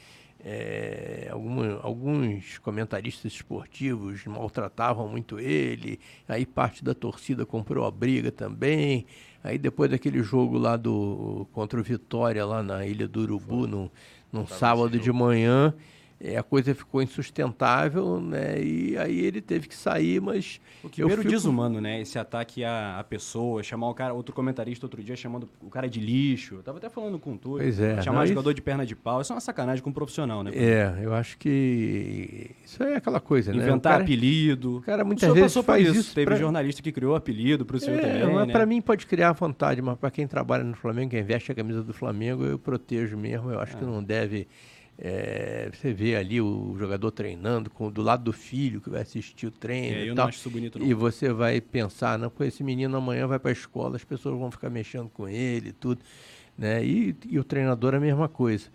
é, 0.43 1.29
alguma, 1.31 1.81
alguns 1.83 2.59
comentaristas 2.59 3.33
esportivos 3.33 4.25
maltratavam 4.25 5.09
muito 5.09 5.39
ele, 5.39 5.99
aí 6.27 6.47
parte 6.47 6.83
da 6.85 6.95
torcida 6.95 7.45
comprou 7.45 7.85
a 7.85 7.91
briga 7.91 8.31
também, 8.31 9.05
aí 9.43 9.59
depois 9.59 9.91
daquele 9.91 10.23
jogo 10.23 10.57
lá 10.57 10.77
do 10.77 11.47
contra 11.53 11.79
o 11.81 11.83
Vitória 11.83 12.45
lá 12.47 12.62
na 12.62 12.87
Ilha 12.87 13.07
do 13.09 13.20
Urubu, 13.20 13.66
no, 13.66 13.91
num 14.33 14.47
sábado 14.47 14.99
de 14.99 15.13
manhã, 15.13 15.73
é, 16.20 16.36
a 16.36 16.43
coisa 16.43 16.74
ficou 16.74 17.01
insustentável, 17.01 18.20
né? 18.20 18.61
E 18.61 18.99
aí 18.99 19.20
ele 19.20 19.40
teve 19.40 19.69
que 19.69 19.74
sair, 19.74 20.20
mas. 20.20 20.61
O 20.82 20.89
que 20.89 20.97
primeiro 20.97 21.23
fico... 21.23 21.32
desumano, 21.32 21.81
né? 21.81 22.01
Esse 22.01 22.19
ataque 22.19 22.65
à, 22.65 22.99
à, 22.99 23.05
pessoa, 23.05 23.62
chamar 23.62 23.89
o 23.89 23.95
cara, 23.95 24.12
outro 24.12 24.35
comentarista 24.35 24.85
outro 24.85 25.01
dia 25.01 25.15
chamando 25.15 25.49
o 25.62 25.70
cara 25.70 25.89
de 25.89 26.01
lixo. 26.01 26.57
Eu 26.57 26.62
tava 26.65 26.78
até 26.78 26.89
falando 26.89 27.20
com 27.20 27.36
tu. 27.36 27.51
Pois 27.51 27.78
é. 27.78 28.03
Chamar 28.03 28.20
não, 28.20 28.27
jogador 28.27 28.51
isso... 28.51 28.57
de 28.57 28.62
perna 28.62 28.85
de 28.85 28.97
pau. 28.97 29.20
Isso 29.20 29.32
é 29.32 29.36
uma 29.36 29.40
sacanagem 29.40 29.82
com 29.82 29.90
um 29.90 29.93
profissional, 29.93 30.43
né? 30.43 30.51
É, 30.55 30.99
eu 31.03 31.15
acho 31.15 31.39
que. 31.39 32.51
Isso 32.65 32.82
é 32.82 32.97
aquela 32.97 33.20
coisa, 33.20 33.51
Inventar 33.51 33.66
né? 33.66 33.70
Inventar 33.70 33.93
cara... 33.93 34.03
apelido. 34.03 34.78
O 34.78 34.82
cara 34.82 35.05
muitas 35.05 35.32
vezes 35.32 35.65
faz 35.65 35.86
isso. 35.86 36.01
isso 36.01 36.15
Teve 36.16 36.27
pra... 36.27 36.36
jornalista 36.36 36.82
que 36.82 36.90
criou 36.90 37.15
apelido 37.15 37.65
pro 37.65 37.78
senhor 37.78 38.01
é, 38.01 38.19
também. 38.20 38.35
Mas 38.35 38.47
né? 38.49 38.53
pra 38.53 38.66
mim 38.66 38.81
pode 38.81 39.07
criar 39.07 39.31
vontade, 39.32 39.81
mas 39.81 39.97
para 39.97 40.11
quem 40.11 40.27
trabalha 40.27 40.65
no 40.65 40.74
Flamengo, 40.74 41.11
quem 41.11 41.23
veste 41.23 41.53
a 41.53 41.55
camisa 41.55 41.85
do 41.85 41.95
Flamengo, 41.95 42.45
eu 42.45 42.59
protejo 42.59 43.16
mesmo. 43.16 43.53
Eu 43.53 43.61
acho 43.61 43.77
que 43.77 43.85
é. 43.85 43.86
não 43.86 44.03
deve 44.03 44.49
é, 45.01 45.70
você 45.73 45.93
vê 45.93 46.16
ali 46.16 46.41
o 46.41 46.75
jogador 46.77 47.12
treinando 47.12 47.70
com, 47.70 47.89
do 47.89 48.03
lado 48.03 48.25
do 48.25 48.33
filho 48.33 48.81
que 48.81 48.91
vai 48.91 49.03
assistir 49.03 49.47
o 49.47 49.51
treino. 49.51 49.97
É, 49.97 50.01
eu 50.01 50.07
e 50.07 50.09
não 50.09 50.16
tal, 50.16 50.29
acho 50.29 50.39
isso 50.39 50.51
bonito, 50.51 50.79
não. 50.79 50.87
E 50.87 50.93
você 50.93 51.33
vai 51.33 51.61
pensar, 51.61 52.19
não, 52.19 52.29
com 52.29 52.43
esse 52.43 52.65
menino 52.65 52.97
amanhã 52.97 53.27
vai 53.29 53.39
para 53.39 53.51
a 53.51 53.53
escola, 53.53 53.95
as 53.95 54.03
pessoas 54.03 54.37
vão 54.37 54.51
ficar 54.51 54.69
mexendo 54.69 55.09
com 55.09 55.29
ele 55.29 55.70
tudo. 55.70 56.01
Né? 56.57 56.85
E, 56.85 57.16
e 57.29 57.39
o 57.39 57.45
treinador 57.45 57.95
a 57.95 58.01
mesma 58.01 58.29
coisa. 58.29 58.66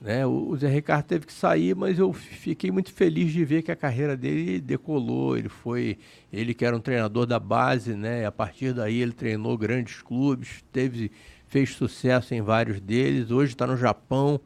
Né? 0.00 0.26
O, 0.26 0.48
o, 0.48 0.56
Zé 0.56 0.68
Ricardo 0.68 1.06
teve 1.06 1.26
que 1.26 1.32
sair, 1.32 1.76
mas 1.76 1.96
eu 1.96 2.12
fiquei 2.12 2.72
muito 2.72 2.92
feliz 2.92 3.32
de 3.32 3.44
ver 3.44 3.62
que 3.62 3.70
a 3.70 3.76
carreira 3.76 4.16
dele 4.16 4.60
decolou. 4.60 5.38
Ele 5.38 5.48
foi, 5.48 5.96
ele 6.32 6.54
que 6.54 6.64
era 6.64 6.76
um 6.76 6.80
treinador 6.80 7.24
da 7.24 7.38
base, 7.38 7.94
né? 7.94 8.26
A 8.26 8.32
partir 8.32 8.72
daí 8.72 9.00
ele 9.00 9.12
treinou 9.12 9.56
grandes 9.56 10.02
clubes, 10.02 10.64
teve, 10.72 11.12
fez 11.46 11.70
sucesso 11.70 12.34
em 12.34 12.42
vários 12.42 12.80
deles. 12.80 13.30
Hoje 13.30 13.52
está 13.52 13.64
no 13.66 13.76
Japão, 13.76 14.40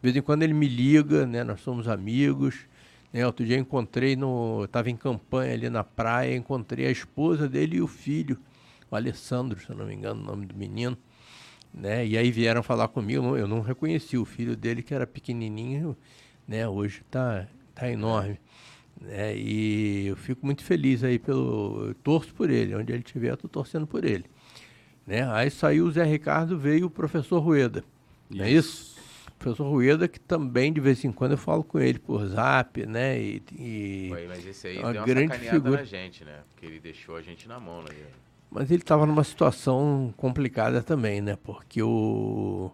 de 0.00 0.02
vez 0.02 0.16
em 0.16 0.22
quando 0.22 0.42
ele 0.42 0.54
me 0.54 0.66
liga, 0.66 1.26
né? 1.26 1.44
Nós 1.44 1.60
somos 1.60 1.86
amigos. 1.86 2.60
Né? 3.12 3.26
Outro 3.26 3.44
dia 3.44 3.58
encontrei 3.58 4.16
no. 4.16 4.64
Estava 4.64 4.88
em 4.88 4.96
campanha 4.96 5.52
ali 5.52 5.68
na 5.68 5.84
praia, 5.84 6.34
encontrei 6.34 6.86
a 6.86 6.90
esposa 6.90 7.46
dele 7.46 7.76
e 7.76 7.82
o 7.82 7.86
filho, 7.86 8.38
o 8.90 8.96
Alessandro, 8.96 9.60
se 9.60 9.68
eu 9.68 9.76
não 9.76 9.86
me 9.86 9.94
engano, 9.94 10.22
o 10.22 10.24
nome 10.24 10.46
do 10.46 10.56
menino. 10.56 10.96
Né? 11.72 12.06
E 12.06 12.16
aí 12.16 12.30
vieram 12.30 12.62
falar 12.62 12.88
comigo, 12.88 13.36
eu 13.36 13.46
não 13.46 13.60
reconheci 13.60 14.16
o 14.16 14.24
filho 14.24 14.56
dele, 14.56 14.82
que 14.82 14.94
era 14.94 15.06
pequenininho, 15.06 15.94
né? 16.48 16.66
Hoje 16.66 17.02
está 17.06 17.46
tá 17.74 17.90
enorme. 17.90 18.40
Né? 18.98 19.36
E 19.36 20.06
eu 20.06 20.16
fico 20.16 20.44
muito 20.46 20.64
feliz 20.64 21.04
aí 21.04 21.18
pelo. 21.18 21.94
Torço 22.02 22.32
por 22.32 22.48
ele, 22.48 22.74
onde 22.74 22.90
ele 22.90 23.02
estiver, 23.04 23.34
estou 23.34 23.50
torcendo 23.50 23.86
por 23.86 24.04
ele. 24.04 24.24
Né? 25.06 25.30
Aí 25.30 25.50
saiu 25.50 25.84
o 25.84 25.90
Zé 25.90 26.04
Ricardo, 26.04 26.58
veio 26.58 26.86
o 26.86 26.90
professor 26.90 27.40
Rueda. 27.40 27.84
Não 28.30 28.44
é 28.44 28.50
isso? 28.50 28.99
Professor 29.40 29.68
Rueda, 29.68 30.06
que 30.06 30.20
também 30.20 30.70
de 30.70 30.80
vez 30.80 31.02
em 31.02 31.10
quando 31.10 31.32
eu 31.32 31.38
falo 31.38 31.64
com 31.64 31.80
ele 31.80 31.98
por 31.98 32.26
zap, 32.26 32.84
né? 32.86 33.18
E, 33.18 33.42
e 33.58 34.10
mas 34.28 34.46
esse 34.46 34.68
aí 34.68 34.78
uma 34.78 34.92
deu 34.92 35.00
uma 35.00 35.06
grande 35.06 35.38
figura 35.38 35.78
na 35.78 35.84
gente, 35.84 36.24
né? 36.24 36.40
Porque 36.50 36.66
ele 36.66 36.78
deixou 36.78 37.16
a 37.16 37.22
gente 37.22 37.48
na 37.48 37.58
mão, 37.58 37.82
né? 37.82 37.88
Mas 38.50 38.70
ele 38.70 38.82
estava 38.82 39.06
numa 39.06 39.24
situação 39.24 40.12
complicada 40.16 40.82
também, 40.82 41.22
né? 41.22 41.38
Porque 41.42 41.82
o, 41.82 42.70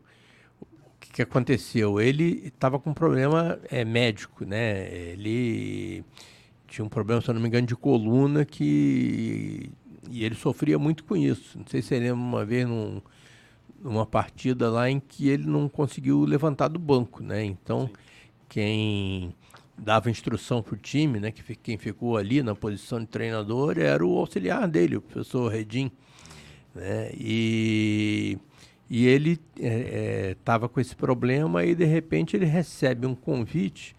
que 1.13 1.23
aconteceu? 1.23 2.01
Ele 2.01 2.49
estava 2.49 2.79
com 2.79 2.91
um 2.91 2.95
problema 2.95 3.59
é, 3.71 3.85
médico, 3.85 4.45
né? 4.45 4.93
Ele 4.93 6.05
tinha 6.67 6.85
um 6.85 6.89
problema, 6.89 7.23
se 7.23 7.31
eu 7.31 7.35
não 7.35 7.41
me 7.41 7.49
engano, 7.49 7.67
de 7.67 7.77
coluna 7.77 8.45
que 8.45 9.71
e 10.11 10.25
ele 10.25 10.35
sofria 10.35 10.79
muito 10.79 11.05
com 11.05 11.17
isso. 11.17 11.59
Não 11.59 11.67
sei 11.67 11.81
se 11.81 11.89
você 11.89 11.99
lembra 12.01 12.15
uma 12.15 12.45
vez 12.45 12.67
num, 12.67 13.01
numa 13.87 14.07
partida 14.07 14.71
lá 14.71 14.91
em 14.91 15.01
que 15.01 15.29
ele 15.29 15.47
não 15.47 15.69
conseguiu 15.69 16.25
levantar 16.25 16.69
do 16.69 16.79
banco, 16.79 17.23
né? 17.23 17.45
Então, 17.45 17.87
Sim. 17.87 17.93
quem 18.49 19.35
dava 19.79 20.11
instrução 20.11 20.63
para 20.63 20.75
o 20.75 20.77
time, 20.77 21.21
né? 21.21 21.31
Que 21.31 21.55
quem 21.55 21.79
ficou 21.79 22.17
ali 22.17 22.43
na 22.43 22.55
posição 22.55 23.01
de 23.01 23.07
treinador 23.07 23.79
era 23.79 24.05
o 24.05 24.19
auxiliar 24.19 24.67
dele, 24.67 24.97
o 24.97 25.03
professor 25.03 25.51
Redim, 25.51 25.91
né? 26.75 27.11
E 27.15 28.39
e 28.89 29.07
ele 29.07 29.41
estava 29.57 30.65
é, 30.65 30.67
é, 30.67 30.69
com 30.69 30.81
esse 30.81 30.95
problema 30.95 31.65
e 31.65 31.75
de 31.75 31.85
repente 31.85 32.37
ele 32.37 32.47
recebe 32.47 33.05
um 33.07 33.17
convite 33.17 33.97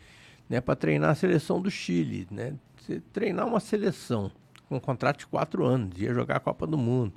né, 0.50 0.62
para 0.62 0.76
treinar 0.76 1.10
a 1.10 1.16
seleção 1.16 1.62
do 1.62 1.70
Chile. 1.70 2.26
Né? 2.32 2.54
Você 2.78 3.02
treinar 3.12 3.46
uma 3.46 3.60
seleção 3.60 4.32
com 4.70 4.78
um 4.78 4.80
contrato 4.80 5.20
de 5.20 5.28
quatro 5.28 5.66
anos, 5.66 6.00
ia 6.00 6.14
jogar 6.14 6.38
a 6.38 6.40
Copa 6.40 6.66
do 6.66 6.78
Mundo. 6.78 7.14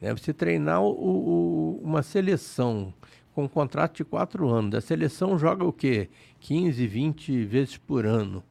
Né? 0.00 0.12
Você 0.12 0.32
treinar 0.32 0.82
o, 0.82 0.90
o, 0.90 1.80
uma 1.82 2.02
seleção 2.02 2.92
com 3.34 3.44
um 3.44 3.48
contrato 3.48 3.96
de 3.96 4.04
quatro 4.04 4.48
anos. 4.48 4.74
A 4.74 4.80
seleção 4.80 5.38
joga 5.38 5.64
o 5.64 5.72
quê? 5.72 6.08
15, 6.40 6.86
20 6.86 7.44
vezes 7.44 7.76
por 7.76 8.06
ano. 8.06 8.42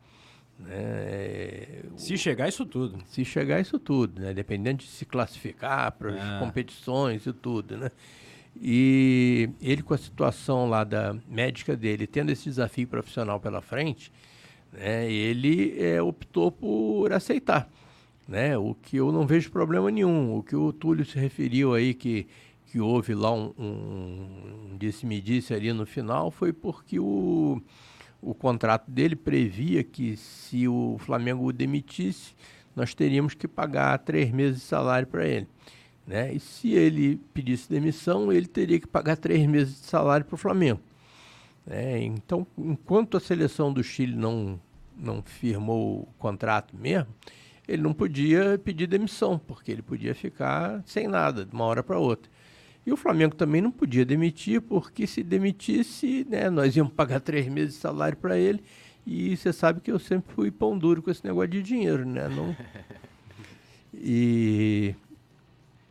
Né? 0.59 1.83
Se 1.95 2.17
chegar 2.17 2.49
isso 2.49 2.65
tudo. 2.65 2.99
Se 3.07 3.23
chegar 3.23 3.59
isso 3.59 3.79
tudo, 3.79 4.21
né? 4.21 4.33
Dependendo 4.33 4.79
de 4.79 4.87
se 4.87 5.05
classificar 5.05 5.91
para 5.93 6.11
as 6.11 6.37
é. 6.37 6.39
competições 6.39 7.25
e 7.25 7.33
tudo, 7.33 7.77
né? 7.77 7.91
E 8.61 9.49
ele 9.61 9.81
com 9.81 9.93
a 9.93 9.97
situação 9.97 10.69
lá 10.69 10.83
da 10.83 11.15
médica 11.27 11.75
dele, 11.75 12.05
tendo 12.05 12.31
esse 12.31 12.43
desafio 12.43 12.87
profissional 12.87 13.39
pela 13.39 13.61
frente, 13.61 14.11
né, 14.71 15.11
ele 15.11 15.75
é, 15.79 15.99
optou 16.01 16.51
por 16.51 17.11
aceitar 17.11 17.67
né? 18.27 18.57
O 18.57 18.75
que 18.75 18.97
eu 18.97 19.11
não 19.11 19.27
vejo 19.27 19.51
problema 19.51 19.91
nenhum. 19.91 20.37
O 20.37 20.43
que 20.43 20.55
o 20.55 20.71
Túlio 20.71 21.05
se 21.05 21.17
referiu 21.17 21.73
aí 21.73 21.93
que 21.93 22.27
que 22.73 22.79
houve 22.79 23.13
lá 23.13 23.31
um, 23.31 23.53
um 23.55 24.77
disse-me 24.79 25.21
disse 25.21 25.53
ali 25.53 25.71
no 25.71 25.85
final 25.85 26.31
foi 26.31 26.51
porque 26.51 26.99
o, 26.99 27.61
o 28.19 28.33
contrato 28.33 28.89
dele 28.89 29.15
previa 29.15 29.83
que 29.83 30.17
se 30.17 30.67
o 30.67 30.97
Flamengo 30.97 31.45
o 31.45 31.53
demitisse, 31.53 32.33
nós 32.75 32.95
teríamos 32.95 33.35
que 33.35 33.47
pagar 33.47 33.99
três 33.99 34.31
meses 34.31 34.61
de 34.61 34.65
salário 34.65 35.07
para 35.07 35.23
ele. 35.27 35.47
Né? 36.07 36.33
E 36.33 36.39
se 36.39 36.71
ele 36.71 37.21
pedisse 37.31 37.69
demissão, 37.69 38.33
ele 38.33 38.47
teria 38.47 38.79
que 38.79 38.87
pagar 38.87 39.17
três 39.17 39.45
meses 39.45 39.75
de 39.75 39.85
salário 39.85 40.25
para 40.25 40.33
o 40.33 40.37
Flamengo. 40.37 40.81
É, 41.67 41.99
então, 41.99 42.47
enquanto 42.57 43.17
a 43.17 43.19
seleção 43.19 43.71
do 43.71 43.83
Chile 43.83 44.15
não, 44.15 44.59
não 44.97 45.21
firmou 45.21 46.01
o 46.01 46.07
contrato 46.17 46.75
mesmo, 46.75 47.07
ele 47.67 47.81
não 47.81 47.93
podia 47.93 48.59
pedir 48.63 48.87
demissão, 48.87 49.39
porque 49.39 49.71
ele 49.71 49.81
podia 49.81 50.13
ficar 50.13 50.81
sem 50.85 51.07
nada, 51.07 51.45
de 51.45 51.53
uma 51.53 51.65
hora 51.65 51.83
para 51.83 51.97
outra. 51.99 52.31
E 52.85 52.91
o 52.91 52.97
Flamengo 52.97 53.35
também 53.35 53.61
não 53.61 53.71
podia 53.71 54.05
demitir, 54.05 54.61
porque 54.61 55.07
se 55.07 55.23
demitisse, 55.23 56.27
né, 56.29 56.49
nós 56.49 56.75
íamos 56.75 56.93
pagar 56.93 57.21
três 57.21 57.47
meses 57.47 57.75
de 57.75 57.79
salário 57.79 58.17
para 58.17 58.37
ele. 58.37 58.61
E 59.05 59.35
você 59.35 59.53
sabe 59.53 59.79
que 59.79 59.91
eu 59.91 59.99
sempre 59.99 60.33
fui 60.33 60.51
pão 60.51 60.77
duro 60.77 61.01
com 61.01 61.11
esse 61.11 61.25
negócio 61.25 61.49
de 61.49 61.61
dinheiro, 61.63 62.05
né? 62.05 62.27
Não... 62.27 62.55
E. 63.93 64.95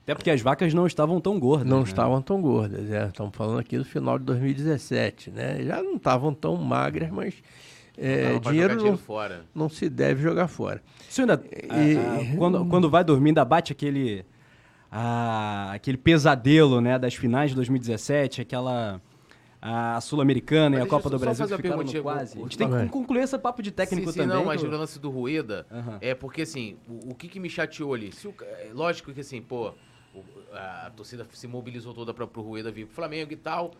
Até 0.02 0.14
porque 0.14 0.30
as 0.30 0.40
vacas 0.40 0.74
não 0.74 0.86
estavam 0.86 1.20
tão 1.20 1.38
gordas. 1.38 1.68
Não 1.68 1.78
né? 1.78 1.84
estavam 1.84 2.20
tão 2.20 2.42
gordas, 2.42 2.90
é. 2.90 3.06
Estamos 3.06 3.34
falando 3.36 3.60
aqui 3.60 3.78
do 3.78 3.84
final 3.84 4.18
de 4.18 4.24
2017, 4.24 5.30
né? 5.30 5.62
Já 5.62 5.80
não 5.80 5.94
estavam 5.94 6.34
tão 6.34 6.56
magras, 6.56 7.10
mas 7.10 7.34
é, 8.02 8.38
dinheiro 8.38 8.76
não, 8.76 8.96
fora. 8.96 9.44
não 9.54 9.68
se 9.68 9.88
deve 9.88 10.22
jogar 10.22 10.48
fora. 10.48 10.82
Isso 11.08 11.20
ainda, 11.20 11.42
e, 11.50 11.96
a, 11.96 12.32
a, 12.32 12.36
quando, 12.36 12.66
quando 12.66 12.90
vai 12.90 13.04
dormir, 13.04 13.30
ainda 13.30 13.44
bate 13.44 13.72
aquele, 13.72 14.24
a, 14.90 15.72
aquele 15.72 15.96
pesadelo 15.96 16.80
né, 16.80 16.98
das 16.98 17.14
finais 17.14 17.50
de 17.50 17.56
2017, 17.56 18.40
aquela 18.40 19.00
a 19.64 20.00
Sul-Americana 20.00 20.78
e 20.78 20.80
a 20.80 20.86
Copa 20.86 21.08
do 21.08 21.20
Brasil 21.20 21.46
que 21.46 21.56
ficaram 21.56 21.84
no 21.84 22.02
quase. 22.02 22.36
A 22.36 22.42
gente 22.42 22.58
tem 22.58 22.68
que 22.68 22.88
concluir 22.88 23.20
esse 23.20 23.38
papo 23.38 23.62
de 23.62 23.70
técnico 23.70 24.08
sim, 24.08 24.12
sim, 24.12 24.18
também. 24.22 24.36
Não, 24.36 24.44
mas 24.44 24.60
o 24.60 24.66
lance 24.66 24.98
do 24.98 25.08
Rueda 25.08 25.64
uhum. 25.70 25.98
é 26.00 26.16
porque, 26.16 26.42
assim, 26.42 26.76
o, 26.88 27.12
o 27.12 27.14
que, 27.14 27.28
que 27.28 27.38
me 27.38 27.48
chateou 27.48 27.94
ali? 27.94 28.10
O, 28.24 28.34
é, 28.42 28.70
lógico 28.72 29.12
que, 29.12 29.20
assim, 29.20 29.40
pô, 29.40 29.72
a, 30.52 30.86
a 30.88 30.90
torcida 30.90 31.24
se 31.32 31.46
mobilizou 31.46 31.94
toda 31.94 32.12
para 32.12 32.24
o 32.24 32.42
Rueda 32.42 32.72
vir 32.72 32.86
pro 32.86 32.94
Flamengo 32.96 33.32
e 33.32 33.36
tal. 33.36 33.72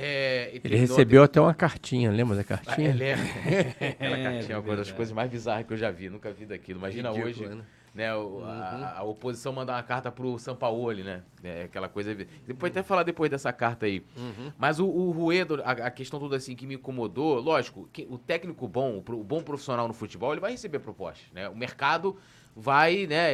É, 0.00 0.52
ele 0.54 0.76
recebeu 0.76 1.24
até 1.24 1.40
uma 1.40 1.52
cartinha, 1.52 2.08
lembra 2.12 2.36
da 2.36 2.44
cartinha? 2.44 2.94
Ah, 2.96 3.04
é, 3.04 3.90
Aquela 3.90 4.16
é, 4.16 4.22
cartinha 4.22 4.54
é 4.54 4.58
uma 4.58 4.76
das 4.76 4.92
coisas 4.92 5.12
mais 5.12 5.28
bizarras 5.28 5.66
que 5.66 5.72
eu 5.72 5.76
já 5.76 5.90
vi, 5.90 6.08
nunca 6.08 6.30
vi 6.30 6.46
daquilo. 6.46 6.78
Imagina 6.78 7.10
Ridículo, 7.10 7.46
hoje, 7.48 7.56
né? 7.56 7.64
né 7.92 8.14
o, 8.14 8.36
uhum. 8.36 8.44
a, 8.44 8.98
a, 8.98 9.02
oposição 9.02 9.52
mandar 9.52 9.74
uma 9.74 9.82
carta 9.82 10.12
pro 10.12 10.38
São 10.38 10.54
Paulo, 10.54 10.94
né? 10.94 11.22
É, 11.42 11.64
aquela 11.64 11.88
coisa. 11.88 12.14
Depois 12.46 12.70
até 12.70 12.84
falar 12.84 13.02
depois 13.02 13.28
dessa 13.28 13.52
carta 13.52 13.86
aí. 13.86 14.04
Uhum. 14.16 14.52
Mas 14.56 14.78
o, 14.78 14.86
o 14.86 15.10
Ruedo, 15.10 15.60
a, 15.64 15.72
a, 15.72 15.90
questão 15.90 16.20
toda 16.20 16.36
assim 16.36 16.54
que 16.54 16.64
me 16.64 16.76
incomodou, 16.76 17.40
lógico, 17.40 17.88
que 17.92 18.06
o 18.08 18.16
técnico 18.16 18.68
bom, 18.68 19.02
o, 19.04 19.12
o 19.14 19.24
bom 19.24 19.42
profissional 19.42 19.88
no 19.88 19.94
futebol, 19.94 20.30
ele 20.30 20.40
vai 20.40 20.52
receber 20.52 20.78
propostas, 20.78 21.26
né? 21.32 21.48
O 21.48 21.56
mercado 21.56 22.16
vai, 22.54 23.08
né? 23.08 23.32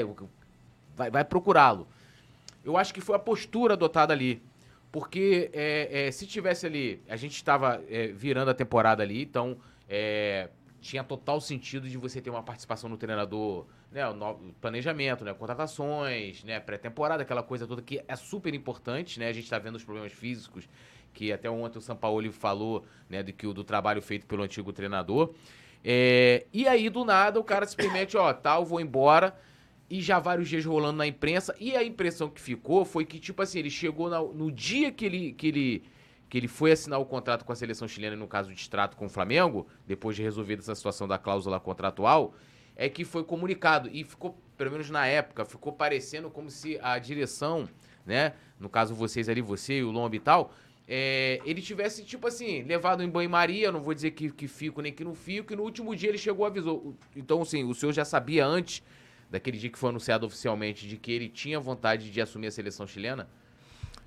Vai, 0.96 1.10
vai 1.10 1.24
procurá-lo. 1.26 1.86
Eu 2.64 2.78
acho 2.78 2.94
que 2.94 3.02
foi 3.02 3.16
a 3.16 3.18
postura 3.18 3.74
adotada 3.74 4.14
ali. 4.14 4.42
Porque 4.94 5.50
é, 5.52 6.06
é, 6.06 6.12
se 6.12 6.24
tivesse 6.24 6.64
ali, 6.66 7.02
a 7.08 7.16
gente 7.16 7.34
estava 7.34 7.82
é, 7.90 8.12
virando 8.12 8.52
a 8.52 8.54
temporada 8.54 9.02
ali, 9.02 9.22
então 9.22 9.58
é, 9.88 10.48
tinha 10.80 11.02
total 11.02 11.40
sentido 11.40 11.88
de 11.88 11.98
você 11.98 12.20
ter 12.20 12.30
uma 12.30 12.44
participação 12.44 12.88
no 12.88 12.96
treinador, 12.96 13.66
né, 13.90 14.06
o 14.08 14.54
planejamento, 14.60 15.24
né, 15.24 15.34
contratações, 15.34 16.44
né, 16.44 16.60
pré-temporada, 16.60 17.24
aquela 17.24 17.42
coisa 17.42 17.66
toda 17.66 17.82
que 17.82 18.04
é 18.06 18.14
super 18.14 18.54
importante, 18.54 19.18
né, 19.18 19.26
a 19.26 19.32
gente 19.32 19.42
está 19.42 19.58
vendo 19.58 19.74
os 19.74 19.82
problemas 19.82 20.12
físicos 20.12 20.68
que 21.12 21.32
até 21.32 21.50
ontem 21.50 21.78
o 21.78 21.82
Sampaoli 21.82 22.30
falou, 22.30 22.84
né, 23.10 23.20
de 23.20 23.32
que 23.32 23.52
do 23.52 23.64
trabalho 23.64 24.00
feito 24.00 24.24
pelo 24.26 24.44
antigo 24.44 24.72
treinador. 24.72 25.34
É, 25.82 26.46
e 26.52 26.68
aí 26.68 26.88
do 26.88 27.04
nada 27.04 27.40
o 27.40 27.42
cara 27.42 27.66
se 27.66 27.74
permite, 27.74 28.16
ó, 28.16 28.32
tal, 28.32 28.64
vou 28.64 28.80
embora 28.80 29.36
e 29.88 30.00
já 30.00 30.18
vários 30.18 30.48
dias 30.48 30.64
rolando 30.64 30.98
na 30.98 31.06
imprensa. 31.06 31.54
E 31.58 31.76
a 31.76 31.84
impressão 31.84 32.28
que 32.28 32.40
ficou 32.40 32.84
foi 32.84 33.04
que, 33.04 33.18
tipo 33.18 33.42
assim, 33.42 33.58
ele 33.58 33.70
chegou 33.70 34.08
na, 34.08 34.20
no 34.20 34.50
dia 34.50 34.90
que 34.90 35.04
ele, 35.04 35.32
que, 35.32 35.46
ele, 35.46 35.82
que 36.28 36.38
ele 36.38 36.48
foi 36.48 36.72
assinar 36.72 37.00
o 37.00 37.04
contrato 37.04 37.44
com 37.44 37.52
a 37.52 37.56
seleção 37.56 37.86
chilena, 37.86 38.16
no 38.16 38.26
caso 38.26 38.52
de 38.52 38.60
extrato 38.60 38.96
com 38.96 39.06
o 39.06 39.08
Flamengo, 39.08 39.66
depois 39.86 40.16
de 40.16 40.22
resolver 40.22 40.54
essa 40.54 40.74
situação 40.74 41.06
da 41.06 41.18
cláusula 41.18 41.60
contratual, 41.60 42.34
é 42.74 42.88
que 42.88 43.04
foi 43.04 43.24
comunicado. 43.24 43.88
E 43.92 44.04
ficou, 44.04 44.38
pelo 44.56 44.70
menos 44.70 44.90
na 44.90 45.06
época, 45.06 45.44
ficou 45.44 45.72
parecendo 45.72 46.30
como 46.30 46.50
se 46.50 46.78
a 46.82 46.98
direção, 46.98 47.68
né? 48.06 48.32
No 48.58 48.68
caso, 48.68 48.94
vocês 48.94 49.28
ali, 49.28 49.40
você 49.40 49.78
e 49.78 49.84
o 49.84 49.90
Lomba 49.90 50.16
e 50.16 50.20
tal. 50.20 50.52
É, 50.86 51.40
ele 51.46 51.62
tivesse, 51.62 52.04
tipo 52.04 52.26
assim, 52.26 52.62
levado 52.62 53.02
em 53.02 53.08
banho-maria, 53.08 53.72
não 53.72 53.80
vou 53.80 53.94
dizer 53.94 54.10
que, 54.10 54.30
que 54.30 54.46
fico 54.46 54.82
nem 54.82 54.92
que 54.92 55.02
não 55.02 55.14
fico, 55.14 55.52
e 55.52 55.56
no 55.56 55.62
último 55.62 55.96
dia 55.96 56.10
ele 56.10 56.18
chegou 56.18 56.46
e 56.46 56.48
avisou. 56.48 56.94
Então, 57.16 57.40
assim, 57.40 57.64
o 57.64 57.74
senhor 57.74 57.92
já 57.92 58.04
sabia 58.04 58.44
antes 58.44 58.82
daquele 59.34 59.58
dia 59.58 59.68
que 59.68 59.78
foi 59.78 59.90
anunciado 59.90 60.24
oficialmente 60.26 60.86
de 60.86 60.96
que 60.96 61.10
ele 61.10 61.28
tinha 61.28 61.58
vontade 61.58 62.10
de 62.10 62.20
assumir 62.20 62.46
a 62.46 62.50
seleção 62.50 62.86
chilena? 62.86 63.28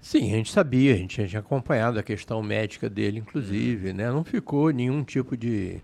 Sim, 0.02 0.32
a 0.32 0.38
gente 0.38 0.52
sabia, 0.52 0.94
a 0.94 0.98
gente 0.98 1.28
tinha 1.28 1.40
acompanhado 1.40 2.00
a 2.00 2.04
questão 2.04 2.42
médica 2.42 2.90
dele, 2.90 3.20
inclusive, 3.20 3.92
né? 3.92 4.10
Não 4.10 4.24
ficou 4.24 4.72
nenhum 4.72 5.04
tipo 5.04 5.36
de, 5.36 5.82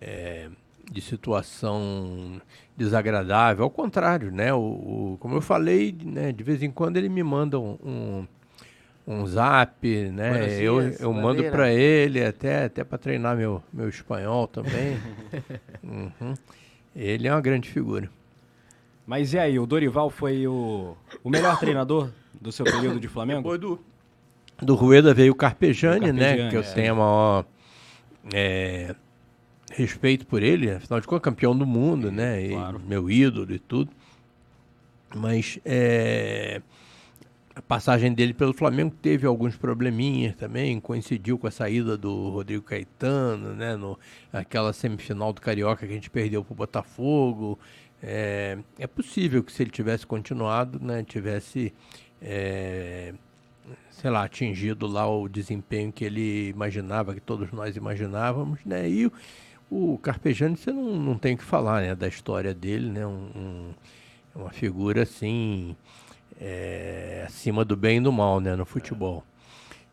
é, 0.00 0.48
de 0.90 1.00
situação 1.00 2.40
desagradável, 2.76 3.62
ao 3.62 3.70
contrário, 3.70 4.32
né? 4.32 4.52
O, 4.52 4.58
o, 4.58 5.16
como 5.20 5.36
eu 5.36 5.40
falei, 5.40 5.94
né, 6.04 6.32
de 6.32 6.42
vez 6.42 6.60
em 6.62 6.70
quando 6.70 6.96
ele 6.96 7.08
me 7.08 7.22
manda 7.22 7.60
um, 7.60 7.78
um, 7.84 8.26
um 9.06 9.26
zap, 9.26 9.86
né? 10.10 10.60
eu 10.60 10.80
eu 10.80 11.12
mando 11.12 11.44
para 11.50 11.70
ele, 11.70 12.24
até, 12.24 12.64
até 12.64 12.82
para 12.82 12.98
treinar 12.98 13.36
meu, 13.36 13.62
meu 13.72 13.88
espanhol 13.88 14.48
também. 14.48 14.98
uhum. 15.84 16.34
Ele 16.96 17.28
é 17.28 17.32
uma 17.32 17.40
grande 17.40 17.70
figura. 17.70 18.10
Mas 19.06 19.32
e 19.32 19.38
aí, 19.38 19.58
o 19.58 19.66
Dorival 19.66 20.10
foi 20.10 20.46
o, 20.46 20.96
o 21.24 21.30
melhor 21.30 21.58
treinador 21.58 22.10
do 22.40 22.52
seu 22.52 22.64
período 22.64 23.00
de 23.00 23.08
Flamengo? 23.08 23.40
Depois 23.40 23.60
do, 23.60 23.80
do 24.60 24.74
Rueda 24.74 25.12
veio 25.12 25.32
o 25.32 25.36
Carpejani, 25.36 26.12
né? 26.12 26.48
Que 26.48 26.56
eu 26.56 26.60
é. 26.60 26.72
tenho 26.72 26.92
a 26.92 26.96
maior 26.96 27.44
é, 28.32 28.94
respeito 29.72 30.26
por 30.26 30.42
ele, 30.42 30.70
afinal 30.70 31.00
de 31.00 31.06
contas, 31.06 31.24
campeão 31.24 31.56
do 31.56 31.66
mundo, 31.66 32.12
né? 32.12 32.48
Claro. 32.48 32.80
Meu 32.86 33.10
ídolo 33.10 33.52
e 33.52 33.58
tudo. 33.58 33.90
Mas 35.14 35.58
é, 35.64 36.62
a 37.54 37.60
passagem 37.60 38.12
dele 38.12 38.32
pelo 38.32 38.54
Flamengo 38.54 38.94
teve 39.02 39.26
alguns 39.26 39.56
probleminhas 39.56 40.34
também, 40.36 40.80
coincidiu 40.80 41.38
com 41.38 41.46
a 41.46 41.50
saída 41.50 41.98
do 41.98 42.30
Rodrigo 42.30 42.62
Caetano, 42.62 43.54
né? 43.54 43.76
No, 43.76 43.98
aquela 44.32 44.72
semifinal 44.72 45.32
do 45.32 45.40
Carioca 45.40 45.86
que 45.86 45.92
a 45.92 45.94
gente 45.94 46.08
perdeu 46.08 46.42
pro 46.44 46.54
Botafogo. 46.54 47.58
É, 48.02 48.58
é 48.78 48.86
possível 48.86 49.42
que 49.44 49.52
se 49.52 49.62
ele 49.62 49.70
tivesse 49.70 50.06
continuado, 50.06 50.80
né, 50.80 51.04
tivesse 51.04 51.72
é, 52.20 53.14
sei 53.90 54.10
lá, 54.10 54.24
atingido 54.24 54.86
lá 54.86 55.08
o 55.08 55.28
desempenho 55.28 55.92
que 55.92 56.04
ele 56.04 56.48
imaginava, 56.48 57.14
que 57.14 57.20
todos 57.20 57.52
nós 57.52 57.76
imaginávamos, 57.76 58.58
né? 58.64 58.88
E 58.88 59.06
o, 59.06 59.12
o 59.70 59.98
Carpegiani, 59.98 60.56
você 60.56 60.72
não, 60.72 60.96
não 60.96 61.18
tem 61.18 61.34
o 61.34 61.38
que 61.38 61.44
falar, 61.44 61.82
né? 61.82 61.94
Da 61.94 62.08
história 62.08 62.54
dele, 62.54 62.90
né? 62.90 63.06
Um, 63.06 63.30
um, 63.36 63.74
uma 64.34 64.50
figura, 64.50 65.02
assim, 65.02 65.76
é, 66.40 67.24
acima 67.26 67.64
do 67.64 67.76
bem 67.76 67.98
e 67.98 68.00
do 68.00 68.12
mal, 68.12 68.40
né? 68.40 68.56
No 68.56 68.64
futebol. 68.64 69.24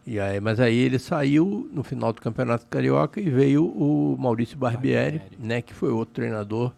E 0.08 0.20
aí, 0.20 0.40
mas 0.40 0.60
aí 0.60 0.76
ele 0.76 0.98
saiu 0.98 1.70
no 1.72 1.84
final 1.84 2.12
do 2.12 2.22
Campeonato 2.22 2.66
Carioca 2.68 3.22
e 3.22 3.30
veio 3.30 3.66
o 3.66 4.18
Maurício 4.18 4.58
Barbieri, 4.58 5.20
Barbieri. 5.20 5.48
né? 5.48 5.62
Que 5.62 5.74
foi 5.74 5.92
outro 5.92 6.16
treinador 6.16 6.74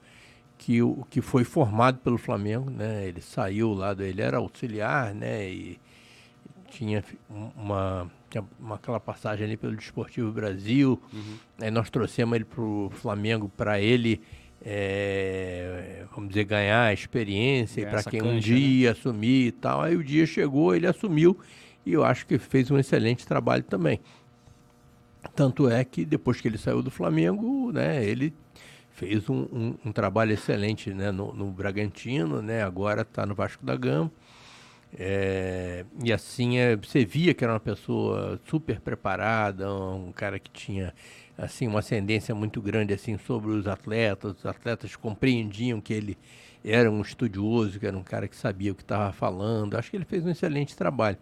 que, 0.62 0.80
o, 0.80 1.04
que 1.10 1.22
foi 1.22 1.44
formado 1.44 1.98
pelo 1.98 2.20
Flamengo, 2.20 2.70
né? 2.70 3.08
Ele 3.08 3.20
saiu 3.20 3.74
lá, 3.74 3.96
do, 3.96 4.04
ele 4.04 4.22
era 4.22 4.38
auxiliar, 4.38 5.12
né? 5.12 5.50
E 5.50 5.80
tinha 6.70 7.04
uma, 7.58 8.10
tinha 8.30 8.46
uma 8.60 8.76
aquela 8.76 9.00
passagem 9.00 9.44
ali 9.44 9.58
pelo 9.58 9.76
Desportivo 9.76 10.32
Brasil. 10.32 11.02
Uhum. 11.12 11.36
Aí 11.60 11.72
nós 11.72 11.90
trouxemos 11.90 12.36
ele 12.36 12.46
para 12.46 12.62
o 12.62 12.92
Flamengo 12.92 13.52
para 13.58 13.82
ele, 13.82 14.22
é, 14.64 16.06
vamos 16.14 16.30
dizer, 16.30 16.44
ganhar 16.44 16.94
experiência 16.94 17.88
para 17.88 18.04
quem 18.04 18.20
cancha, 18.20 18.32
um 18.32 18.40
dia 18.40 18.94
né? 18.94 19.00
assumir 19.00 19.48
e 19.48 19.52
tal. 19.52 19.82
Aí 19.82 19.96
o 19.96 20.04
dia 20.04 20.28
chegou, 20.28 20.76
ele 20.76 20.86
assumiu 20.86 21.40
e 21.84 21.94
eu 21.94 22.04
acho 22.04 22.28
que 22.28 22.38
fez 22.38 22.70
um 22.70 22.78
excelente 22.78 23.26
trabalho 23.26 23.64
também. 23.64 24.00
Tanto 25.36 25.68
é 25.68 25.84
que 25.84 26.06
depois 26.06 26.40
que 26.40 26.48
ele 26.48 26.60
saiu 26.60 26.84
do 26.84 26.92
Flamengo, 26.92 27.72
né, 27.72 28.06
ele 28.06 28.32
fez 29.02 29.28
um, 29.28 29.48
um, 29.52 29.76
um 29.88 29.92
trabalho 29.92 30.32
excelente 30.32 30.94
né, 30.94 31.10
no, 31.10 31.34
no 31.34 31.48
Bragantino, 31.48 32.40
né, 32.40 32.62
agora 32.62 33.02
está 33.02 33.26
no 33.26 33.34
Vasco 33.34 33.66
da 33.66 33.76
Gama. 33.76 34.12
É, 34.96 35.86
e 36.04 36.14
assim, 36.14 36.60
é, 36.60 36.76
você 36.76 37.04
via 37.04 37.34
que 37.34 37.44
era 37.44 37.52
uma 37.52 37.60
pessoa 37.60 38.40
super 38.46 38.80
preparada, 38.80 39.74
um 39.74 40.12
cara 40.12 40.38
que 40.38 40.52
tinha 40.52 40.94
assim 41.36 41.66
uma 41.66 41.80
ascendência 41.80 42.36
muito 42.36 42.62
grande 42.62 42.94
assim 42.94 43.18
sobre 43.18 43.50
os 43.50 43.66
atletas. 43.66 44.38
Os 44.38 44.46
atletas 44.46 44.96
compreendiam 44.96 45.82
que 45.82 45.94
ele 45.94 46.16
era 46.64 46.92
um 46.92 47.02
estudioso, 47.02 47.80
que 47.80 47.88
era 47.88 47.98
um 47.98 48.04
cara 48.04 48.28
que 48.28 48.36
sabia 48.36 48.72
o 48.72 48.76
que 48.76 48.84
estava 48.84 49.12
falando. 49.12 49.78
Acho 49.78 49.90
que 49.90 49.98
ele 49.98 50.06
fez 50.06 50.24
um 50.24 50.30
excelente 50.30 50.76
trabalho. 50.76 51.18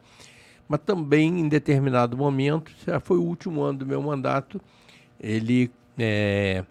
Mas 0.67 0.81
também, 0.85 1.39
em 1.39 1.47
determinado 1.47 2.17
momento, 2.17 2.73
já 2.85 2.99
foi 2.99 3.17
o 3.17 3.23
último 3.23 3.61
ano 3.61 3.79
do 3.79 3.85
meu 3.85 4.01
mandato, 4.01 4.59
ele 5.19 5.71
é, 5.97 6.65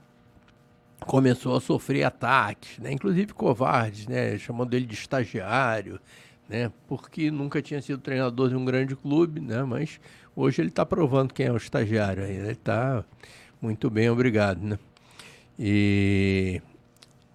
começou 1.07 1.57
a 1.57 1.61
sofrer 1.61 2.05
ataques, 2.05 2.79
né? 2.79 2.93
inclusive 2.93 3.33
covardes, 3.33 4.07
né? 4.07 4.39
chamando 4.39 4.75
ele 4.75 4.87
de 4.87 4.95
estagiário 4.95 6.01
né? 6.49 6.73
Porque 6.87 7.31
nunca 7.31 7.61
tinha 7.61 7.81
sido 7.83 8.01
treinador 8.01 8.49
de 8.49 8.57
um 8.57 8.65
grande 8.65 8.97
clube, 8.97 9.41
né? 9.41 9.63
Mas 9.63 10.01
hoje 10.35 10.63
ele 10.63 10.71
está 10.71 10.87
provando 10.87 11.35
quem 11.35 11.47
é 11.47 11.53
o 11.53 11.57
estagiário 11.57 12.25
aí. 12.25 12.39
Né? 12.39 12.45
Ele 12.45 12.53
está 12.53 13.05
muito 13.61 13.91
bem, 13.91 14.09
obrigado, 14.09 14.61
né? 14.63 14.79
E, 15.59 16.63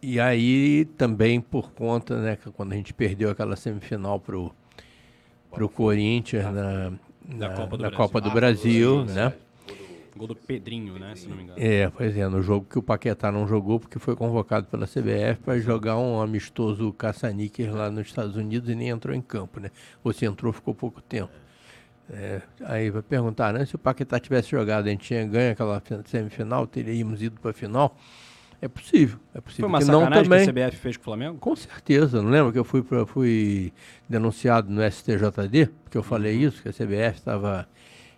e 0.01 0.19
aí 0.19 0.85
também 0.97 1.39
por 1.39 1.71
conta, 1.71 2.19
né? 2.19 2.35
Que 2.35 2.49
quando 2.51 2.73
a 2.73 2.75
gente 2.75 2.93
perdeu 2.93 3.29
aquela 3.29 3.55
semifinal 3.55 4.19
pro 4.19 4.51
pro 5.51 5.69
Corinthians 5.69 6.45
na, 6.45 6.93
na, 7.23 7.49
Copa 7.49 7.77
do 7.77 7.83
Brasil, 7.83 7.97
Copa 7.97 8.21
do 8.21 8.31
Brasil 8.31 8.99
ah, 9.01 9.05
né? 9.05 9.33
Gol 10.15 10.27
do 10.27 10.35
Pedrinho, 10.35 10.99
né? 10.99 11.15
Se 11.15 11.27
não 11.27 11.35
me 11.35 11.43
engano. 11.43 11.59
É, 11.59 11.89
pois 11.89 12.15
é, 12.15 12.27
no 12.27 12.41
jogo 12.41 12.67
que 12.69 12.77
o 12.77 12.83
Paquetá 12.83 13.31
não 13.31 13.47
jogou, 13.47 13.79
porque 13.79 13.97
foi 13.99 14.15
convocado 14.15 14.67
pela 14.67 14.85
CBF 14.85 15.41
para 15.43 15.59
jogar 15.59 15.97
um 15.97 16.21
amistoso 16.21 16.93
caça-níquer 16.93 17.73
lá 17.73 17.89
nos 17.89 18.07
Estados 18.07 18.35
Unidos 18.35 18.69
e 18.69 18.75
nem 18.75 18.89
entrou 18.89 19.15
em 19.15 19.21
campo, 19.21 19.59
né? 19.59 19.71
Ou 20.03 20.13
se 20.13 20.25
entrou, 20.25 20.53
ficou 20.53 20.75
pouco 20.75 21.01
tempo. 21.01 21.31
É, 22.11 22.41
aí 22.65 22.89
vai 22.89 23.01
perguntar, 23.01 23.53
né? 23.53 23.65
Se 23.65 23.75
o 23.75 23.79
Paquetá 23.79 24.19
tivesse 24.19 24.51
jogado, 24.51 24.87
a 24.87 24.89
gente 24.89 25.05
tinha 25.05 25.25
ganho 25.25 25.53
aquela 25.53 25.81
semifinal, 26.05 26.67
teríamos 26.67 27.21
ido 27.21 27.39
para 27.39 27.51
a 27.51 27.53
final. 27.53 27.97
É 28.61 28.67
possível, 28.67 29.19
é 29.33 29.41
possível. 29.41 29.67
Foi 29.67 29.69
uma 29.69 29.81
sacanagem 29.81 30.09
não 30.09 30.23
também. 30.23 30.53
que 30.53 30.59
a 30.61 30.67
CBF 30.67 30.77
fez 30.77 30.95
com 30.95 31.01
o 31.01 31.03
Flamengo? 31.03 31.37
Com 31.37 31.55
certeza, 31.55 32.21
não 32.21 32.29
lembra 32.29 32.51
que 32.51 32.59
eu 32.59 32.63
fui, 32.63 32.81
pra, 32.81 33.05
fui 33.05 33.73
denunciado 34.07 34.71
no 34.71 34.81
STJD, 34.89 35.67
porque 35.83 35.97
eu 35.97 36.03
falei 36.03 36.37
uhum. 36.37 36.47
isso, 36.47 36.61
que 36.61 36.69
a 36.69 36.71
CBF 36.71 37.17
estava 37.17 37.67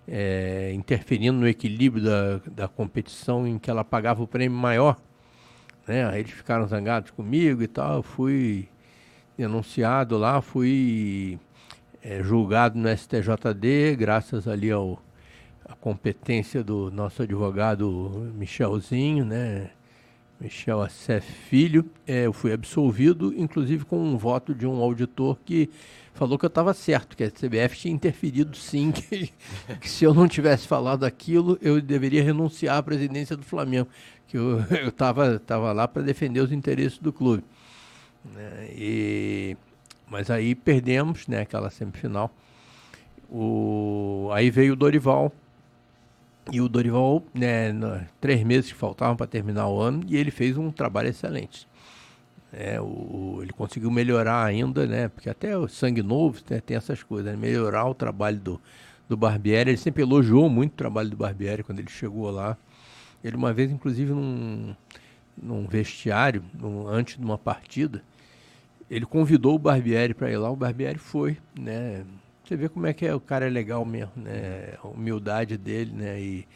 é, 0.08 0.72
interferindo 0.74 1.40
no 1.40 1.48
equilíbrio 1.48 2.04
da, 2.04 2.38
da 2.52 2.68
competição 2.68 3.48
em 3.48 3.58
que 3.58 3.70
ela 3.70 3.84
pagava 3.84 4.24
o 4.24 4.28
prêmio 4.28 4.58
maior. 4.58 4.98
Né? 5.88 6.06
Aí 6.08 6.20
eles 6.22 6.32
ficaram 6.32 6.68
zangados 6.68 7.12
comigo 7.12 7.62
e 7.62 7.68
tal. 7.68 7.98
Eu 7.98 8.04
fui 8.04 8.68
denunciado 9.38 10.18
lá, 10.18 10.42
fui 10.42 11.40
é, 12.02 12.24
julgado 12.24 12.78
no 12.78 12.90
STJD, 12.90 13.96
graças 13.98 14.48
ali 14.48 14.72
ao 14.72 15.02
a 15.68 15.74
competência 15.74 16.64
do 16.64 16.92
nosso 16.92 17.24
advogado 17.24 18.32
Michelzinho, 18.36 19.26
né? 19.26 19.72
Michel 20.40 20.82
Assef 20.82 21.32
Filho. 21.50 21.86
É, 22.06 22.28
eu 22.28 22.34
fui 22.34 22.54
absolvido, 22.54 23.34
inclusive 23.36 23.84
com 23.86 23.98
um 23.98 24.18
voto 24.18 24.54
de 24.54 24.68
um 24.68 24.82
auditor 24.82 25.38
que 25.44 25.70
falou 26.16 26.40
que 26.40 26.46
eu 26.46 26.48
estava 26.48 26.74
certo, 26.74 27.16
que 27.16 27.24
a 27.24 27.30
CBF 27.30 27.78
tinha 27.78 27.94
interferido 27.94 28.56
sim, 28.58 28.92
que, 28.92 29.32
que, 29.80 29.90
se 29.90 30.06
eu 30.06 30.14
não 30.14 30.28
tivesse 30.28 30.68
falado 30.68 31.04
aquilo, 31.04 31.60
eu 31.62 31.80
deveria 31.82 32.24
renunciar 32.24 32.78
à 32.78 32.84
presidência 32.84 33.38
do 33.38 33.44
Flamengo, 33.44 33.88
que 34.28 34.38
eu 34.38 34.62
estava 34.88 35.38
tava 35.40 35.72
lá 35.74 35.88
para 35.88 36.02
defender 36.02 36.40
os 36.40 36.52
interesses 36.52 36.98
do 36.98 37.14
clube. 37.14 37.44
Né? 38.34 38.70
E, 38.72 39.58
mas 40.10 40.32
aí 40.32 40.56
perdemos 40.56 41.28
né, 41.28 41.42
aquela 41.42 41.70
semifinal. 41.70 42.34
O, 43.30 44.30
aí 44.34 44.50
veio 44.50 44.74
o 44.74 44.76
Dorival, 44.76 45.32
e 46.52 46.62
o 46.62 46.70
Dorival, 46.70 47.24
né, 47.34 47.74
três 48.22 48.44
meses 48.44 48.72
que 48.72 48.78
faltavam 48.78 49.16
para 49.16 49.28
terminar 49.28 49.68
o 49.68 49.80
ano, 49.80 50.04
e 50.08 50.16
ele 50.16 50.32
fez 50.32 50.58
um 50.58 50.72
trabalho 50.72 51.10
excelente. 51.10 51.68
É, 52.58 52.80
o, 52.80 53.40
ele 53.42 53.52
conseguiu 53.52 53.92
melhorar 53.92 54.44
ainda, 54.46 54.88
né? 54.88 55.10
Porque 55.10 55.30
até 55.30 55.58
o 55.58 55.68
sangue 55.68 56.02
novo 56.02 56.40
né, 56.50 56.62
tem 56.62 56.78
essas 56.78 57.04
coisas, 57.04 57.30
né, 57.30 57.38
melhorar 57.38 57.86
o 57.86 57.94
trabalho 57.94 58.40
do, 58.40 58.62
do 59.10 59.18
Barbieri. 59.18 59.72
Ele 59.72 59.78
sempre 59.78 60.04
elogiou 60.04 60.50
muito 60.50 60.72
o 60.72 60.76
trabalho 60.76 61.10
do 61.10 61.18
Barbieri 61.18 61.64
quando 61.64 61.80
ele 61.80 61.90
chegou 61.90 62.32
lá. 62.32 62.58
Ele 63.22 63.36
uma 63.36 63.52
vez, 63.52 63.72
inclusive, 63.72 64.14
num, 64.14 64.74
num 65.36 65.68
vestiário, 65.68 66.46
num, 66.54 66.88
antes 66.88 67.18
de 67.18 67.26
uma 67.26 67.38
partida, 67.38 68.02
ele 68.90 69.06
convidou 69.06 69.56
o 69.56 69.60
Barbieri 69.60 70.14
para 70.14 70.32
ir 70.32 70.38
lá, 70.38 70.50
o 70.50 70.56
Barbieri 70.56 70.98
foi, 70.98 71.38
né? 71.60 72.06
Você 72.44 72.56
vê 72.56 72.70
como 72.70 72.86
é 72.86 72.94
que 72.94 73.06
é, 73.06 73.14
o 73.14 73.20
cara 73.20 73.48
é 73.48 73.50
legal 73.50 73.84
mesmo, 73.84 74.14
né? 74.16 74.76
A 74.82 74.88
humildade 74.88 75.58
dele, 75.58 75.92
né? 75.92 76.22
E, 76.22 76.48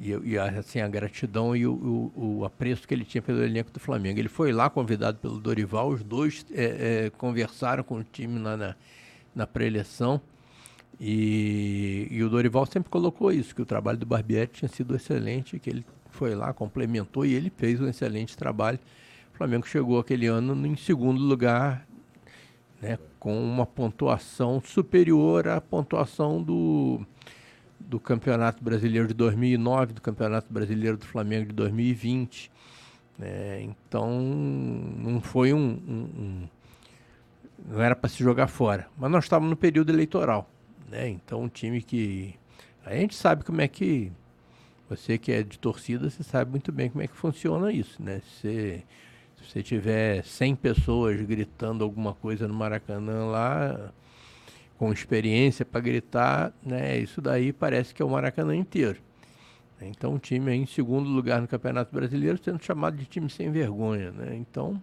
e, 0.00 0.10
e, 0.10 0.38
assim, 0.38 0.80
a 0.80 0.88
gratidão 0.88 1.54
e 1.54 1.66
o, 1.66 1.72
o, 1.72 2.38
o, 2.38 2.44
apreço 2.44 2.86
que 2.86 2.94
ele 2.94 3.04
tinha 3.04 3.22
pelo 3.22 3.42
elenco 3.42 3.70
do 3.70 3.80
Flamengo. 3.80 4.18
Ele 4.18 4.28
foi 4.28 4.52
lá 4.52 4.68
convidado 4.70 5.18
pelo 5.18 5.38
Dorival, 5.38 5.90
os 5.90 6.02
dois 6.02 6.44
é, 6.52 7.06
é, 7.06 7.10
conversaram 7.10 7.82
com 7.84 7.96
o 7.96 8.04
time 8.04 8.38
lá 8.38 8.56
na, 8.56 8.76
na 9.34 9.46
pré-eleição. 9.46 10.20
E, 11.00 12.08
e, 12.10 12.22
o 12.22 12.28
Dorival 12.28 12.66
sempre 12.66 12.90
colocou 12.90 13.32
isso, 13.32 13.54
que 13.54 13.62
o 13.62 13.66
trabalho 13.66 13.98
do 13.98 14.06
Barbieri 14.06 14.50
tinha 14.52 14.68
sido 14.68 14.94
excelente, 14.94 15.58
que 15.58 15.70
ele 15.70 15.84
foi 16.10 16.34
lá, 16.34 16.52
complementou 16.52 17.24
e 17.24 17.34
ele 17.34 17.50
fez 17.56 17.80
um 17.80 17.88
excelente 17.88 18.36
trabalho. 18.36 18.78
O 19.32 19.36
Flamengo 19.36 19.66
chegou 19.66 19.98
aquele 19.98 20.26
ano 20.26 20.66
em 20.66 20.76
segundo 20.76 21.20
lugar, 21.20 21.86
né, 22.80 22.98
com 23.18 23.42
uma 23.42 23.64
pontuação 23.64 24.60
superior 24.60 25.48
à 25.48 25.60
pontuação 25.60 26.42
do, 26.42 27.06
do 27.86 28.00
Campeonato 28.00 28.62
Brasileiro 28.62 29.08
de 29.08 29.14
2009, 29.14 29.94
do 29.94 30.00
Campeonato 30.00 30.52
Brasileiro 30.52 30.96
do 30.96 31.04
Flamengo 31.04 31.46
de 31.46 31.52
2020. 31.52 32.50
Né? 33.18 33.62
Então, 33.62 34.20
não 34.20 35.20
foi 35.20 35.52
um, 35.52 35.58
um, 35.58 36.22
um 36.22 36.48
não 37.68 37.80
era 37.80 37.94
para 37.94 38.08
se 38.08 38.22
jogar 38.22 38.48
fora. 38.48 38.88
Mas 38.96 39.10
nós 39.10 39.24
estávamos 39.24 39.50
no 39.50 39.56
período 39.56 39.90
eleitoral, 39.90 40.48
né? 40.90 41.08
Então, 41.08 41.42
um 41.42 41.48
time 41.48 41.80
que 41.82 42.34
a 42.84 42.94
gente 42.94 43.14
sabe 43.14 43.44
como 43.44 43.60
é 43.60 43.68
que 43.68 44.10
você 44.88 45.16
que 45.16 45.32
é 45.32 45.42
de 45.42 45.58
torcida, 45.58 46.10
você 46.10 46.22
sabe 46.22 46.50
muito 46.50 46.72
bem 46.72 46.90
como 46.90 47.02
é 47.02 47.06
que 47.06 47.16
funciona 47.16 47.72
isso, 47.72 48.02
né? 48.02 48.20
Se 48.40 48.84
você 49.40 49.62
tiver 49.62 50.24
100 50.24 50.56
pessoas 50.56 51.20
gritando 51.22 51.82
alguma 51.82 52.14
coisa 52.14 52.46
no 52.46 52.54
Maracanã 52.54 53.24
lá, 53.26 53.92
com 54.82 54.92
experiência 54.92 55.64
para 55.64 55.80
gritar, 55.80 56.52
né? 56.60 56.98
Isso 56.98 57.20
daí 57.20 57.52
parece 57.52 57.94
que 57.94 58.02
é 58.02 58.04
o 58.04 58.10
Maracanã 58.10 58.56
inteiro. 58.56 58.98
Então 59.80 60.14
o 60.14 60.18
time 60.18 60.50
é 60.50 60.56
em 60.56 60.66
segundo 60.66 61.08
lugar 61.08 61.40
no 61.40 61.46
Campeonato 61.46 61.94
Brasileiro 61.94 62.36
sendo 62.42 62.60
chamado 62.60 62.96
de 62.96 63.06
time 63.06 63.30
sem 63.30 63.48
vergonha, 63.52 64.10
né? 64.10 64.34
Então 64.34 64.82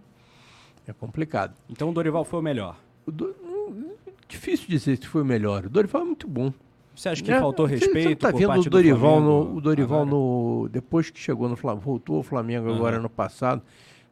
é 0.86 0.92
complicado. 0.94 1.54
Então 1.68 1.90
o 1.90 1.92
Dorival 1.92 2.24
foi 2.24 2.40
o 2.40 2.42
melhor? 2.42 2.78
O 3.04 3.12
do... 3.12 3.36
Hum, 3.44 3.90
difícil 4.26 4.68
dizer 4.70 4.96
se 4.96 5.06
foi 5.06 5.20
o 5.20 5.24
melhor. 5.24 5.66
O 5.66 5.68
Dorival 5.68 6.00
é 6.00 6.04
muito 6.06 6.26
bom. 6.26 6.50
Você 6.94 7.10
acha 7.10 7.22
que 7.22 7.30
é, 7.30 7.38
faltou 7.38 7.66
respeito? 7.66 8.08
Você 8.08 8.16
tá 8.16 8.30
vendo 8.30 8.58
o 8.58 8.70
Dorival 8.70 9.20
no, 9.20 9.56
o 9.56 9.60
Dorival 9.60 10.06
no 10.06 10.66
depois 10.72 11.10
que 11.10 11.20
chegou 11.20 11.46
no 11.46 11.56
Flamengo, 11.56 11.84
voltou 11.84 12.16
ao 12.16 12.22
Flamengo 12.22 12.70
uhum. 12.70 12.74
agora 12.74 12.98
no 12.98 13.10
passado. 13.10 13.60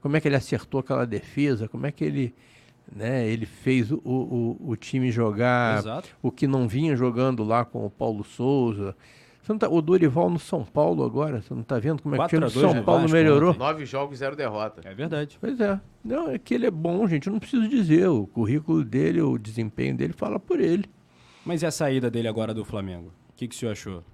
Como 0.03 0.15
é 0.19 0.21
que 0.21 0.29
ele 0.29 0.37
acertou 0.37 0.81
aquela 0.81 1.07
defesa? 1.07 1.67
Como 1.67 1.87
é 1.87 1.91
que 1.91 2.05
ele 2.05 2.35
Né? 2.95 3.27
Ele 3.27 3.47
fez 3.47 3.91
o, 3.93 4.01
o, 4.05 4.57
o 4.71 4.77
time 4.77 5.11
jogar 5.11 5.79
Exato. 5.79 6.09
o 6.23 6.31
que 6.31 6.47
não 6.47 6.67
vinha 6.67 6.97
jogando 6.97 7.45
lá 7.45 7.65
com 7.65 7.85
o 7.85 7.91
Paulo 7.91 8.25
Souza. 8.25 8.97
Tá- 9.59 9.69
o 9.69 9.81
Dorival 9.81 10.29
no 10.29 10.39
São 10.39 10.63
Paulo 10.63 11.03
agora, 11.03 11.41
você 11.41 11.55
não 11.55 11.63
está 11.63 11.79
vendo 11.79 12.03
como 12.03 12.15
é 12.15 12.19
que 12.19 12.25
o 12.25 12.29
time 12.29 12.41
4 12.43 12.47
a 12.47 12.49
do 12.49 12.61
2 12.61 12.75
São 12.75 12.85
Paulo 12.85 13.01
Vasco 13.03 13.17
melhorou? 13.17 13.51
ontem. 13.51 13.59
Nove 13.59 13.87
jogos, 13.87 14.19
zero 14.19 14.37
derrota. 14.37 14.83
É 14.85 14.95
verdade. 14.95 15.39
Pois 15.41 15.59
é. 15.59 15.81
Não, 16.05 16.31
é 16.31 16.39
que 16.39 16.53
ele 16.55 16.67
é 16.67 16.71
bom, 16.71 17.07
gente. 17.07 17.29
Eu 17.29 17.33
não 17.33 17.41
preciso 17.41 17.67
dizer. 17.67 18.09
O 18.09 18.27
currículo 18.27 18.85
dele, 18.85 19.23
o 19.23 19.39
desempenho 19.39 19.97
dele 19.97 20.13
fala 20.13 20.39
por 20.39 20.61
ele. 20.61 20.85
Mas 21.47 21.63
e 21.63 21.67
a 21.67 21.71
saída 21.71 22.11
dele 22.11 22.29
agora 22.29 22.53
do 22.53 22.63
Flamengo? 22.63 23.11
O 23.31 23.33
que, 23.37 23.49
que 23.49 23.55
o 23.55 23.59
senhor 23.59 23.73
achou? 23.73 24.05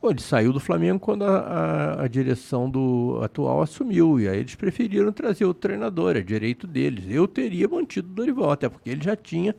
Pô, 0.00 0.10
ele 0.10 0.20
saiu 0.20 0.52
do 0.52 0.60
Flamengo 0.60 1.00
quando 1.00 1.24
a, 1.24 1.38
a- 1.38 2.02
a 2.04 2.08
direção 2.08 2.68
do 2.70 3.18
atual 3.22 3.62
assumiu. 3.62 4.20
E 4.20 4.28
aí 4.28 4.38
eles 4.38 4.54
preferiram 4.54 5.12
trazer 5.12 5.44
o 5.46 5.54
treinador, 5.54 6.16
é 6.16 6.20
direito 6.22 6.66
deles. 6.66 7.04
Eu 7.08 7.26
teria 7.26 7.66
mantido 7.68 8.08
o 8.10 8.14
Dorival, 8.14 8.50
até 8.50 8.68
porque 8.68 8.90
ele 8.90 9.02
já 9.02 9.16
tinha 9.16 9.54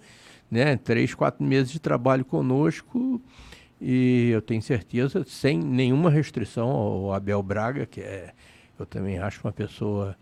né, 0.50 0.78
três, 0.78 1.14
quatro 1.14 1.44
meses 1.44 1.72
de 1.72 1.80
trabalho 1.80 2.24
conosco. 2.24 3.22
E 3.82 4.30
eu 4.32 4.42
tenho 4.42 4.62
certeza, 4.62 5.24
sem 5.28 5.60
nenhuma 5.60 6.10
restrição 6.10 6.70
ao 6.70 7.14
Abel 7.14 7.42
Braga, 7.44 7.86
que 7.86 8.02
é, 8.02 8.34
eu 8.80 8.86
também 8.86 9.20
acho 9.20 9.42
uma 9.46 9.54
pessoa 9.54 10.16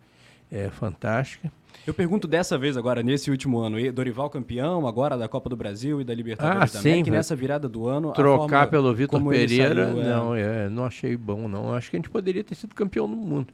é, 0.52 0.70
fantástica. 0.70 1.52
Eu 1.86 1.94
pergunto 1.94 2.28
dessa 2.28 2.57
vez 2.57 2.76
agora, 2.78 3.03
nesse 3.03 3.30
último 3.30 3.60
ano, 3.60 3.78
Dorival 3.91 4.30
campeão 4.30 4.88
agora 4.88 5.16
da 5.18 5.28
Copa 5.28 5.49
do 5.49 5.56
Brasil 5.56 6.02
e 6.02 6.03
da 6.03 6.14
Libertadores 6.16 6.76
Ah, 6.76 6.78
também, 6.80 7.03
que 7.03 7.10
vai 7.12 7.20
nessa 7.20 7.36
virada 7.36 7.70
do 7.70 7.88
ano... 7.88 8.10
a 8.10 8.14
Trocar 8.14 8.68
pelo 8.70 8.94
Vitor 8.94 9.24
Pereira, 9.28 9.86
saiu, 9.86 10.02
é- 10.02 10.03
não, 10.03 10.36
é, 10.36 10.70
não 10.70 10.86
achei 10.86 11.16
bom, 11.16 11.48
não. 11.48 11.74
Acho 11.74 11.91
que 11.91 11.95
a 11.95 11.99
gente 11.99 12.10
poderia 12.10 12.44
ter 12.44 12.56
sido 12.56 12.74
campeão 12.74 13.07
do 13.07 13.16
mundo, 13.16 13.53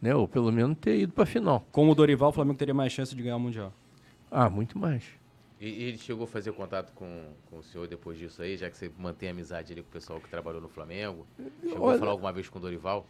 né? 0.00 0.14
Ou 0.14 0.28
pelo 0.28 0.52
menos 0.52 0.76
ter 0.80 1.00
ido 1.00 1.12
para 1.12 1.24
a 1.24 1.26
final. 1.26 1.66
Com 1.72 1.88
o 1.90 1.94
Dorival, 1.94 2.28
o 2.30 2.32
Flamengo 2.32 2.56
teria 2.56 2.74
mais 2.74 2.92
chance 2.92 3.14
de 3.16 3.20
ganhar 3.22 3.36
o 3.36 3.40
Mundial. 3.40 3.72
Ah, 4.30 4.48
muito 4.48 4.78
mais. 4.78 5.02
E, 5.64 5.68
e 5.68 5.82
ele 5.84 5.98
chegou 5.98 6.24
a 6.24 6.26
fazer 6.26 6.50
contato 6.52 6.92
com, 6.92 7.06
com 7.48 7.58
o 7.58 7.62
senhor 7.62 7.86
depois 7.86 8.18
disso 8.18 8.42
aí, 8.42 8.56
já 8.56 8.68
que 8.68 8.76
você 8.76 8.90
mantém 8.98 9.28
amizade 9.28 9.72
ali 9.72 9.80
com 9.80 9.88
o 9.88 9.92
pessoal 9.92 10.20
que 10.20 10.28
trabalhou 10.28 10.60
no 10.60 10.68
Flamengo? 10.68 11.24
Chegou 11.62 11.86
Olha- 11.86 11.96
a 11.96 11.98
falar 12.00 12.10
alguma 12.10 12.32
vez 12.32 12.48
com 12.48 12.58
o 12.58 12.62
Dorival? 12.62 13.06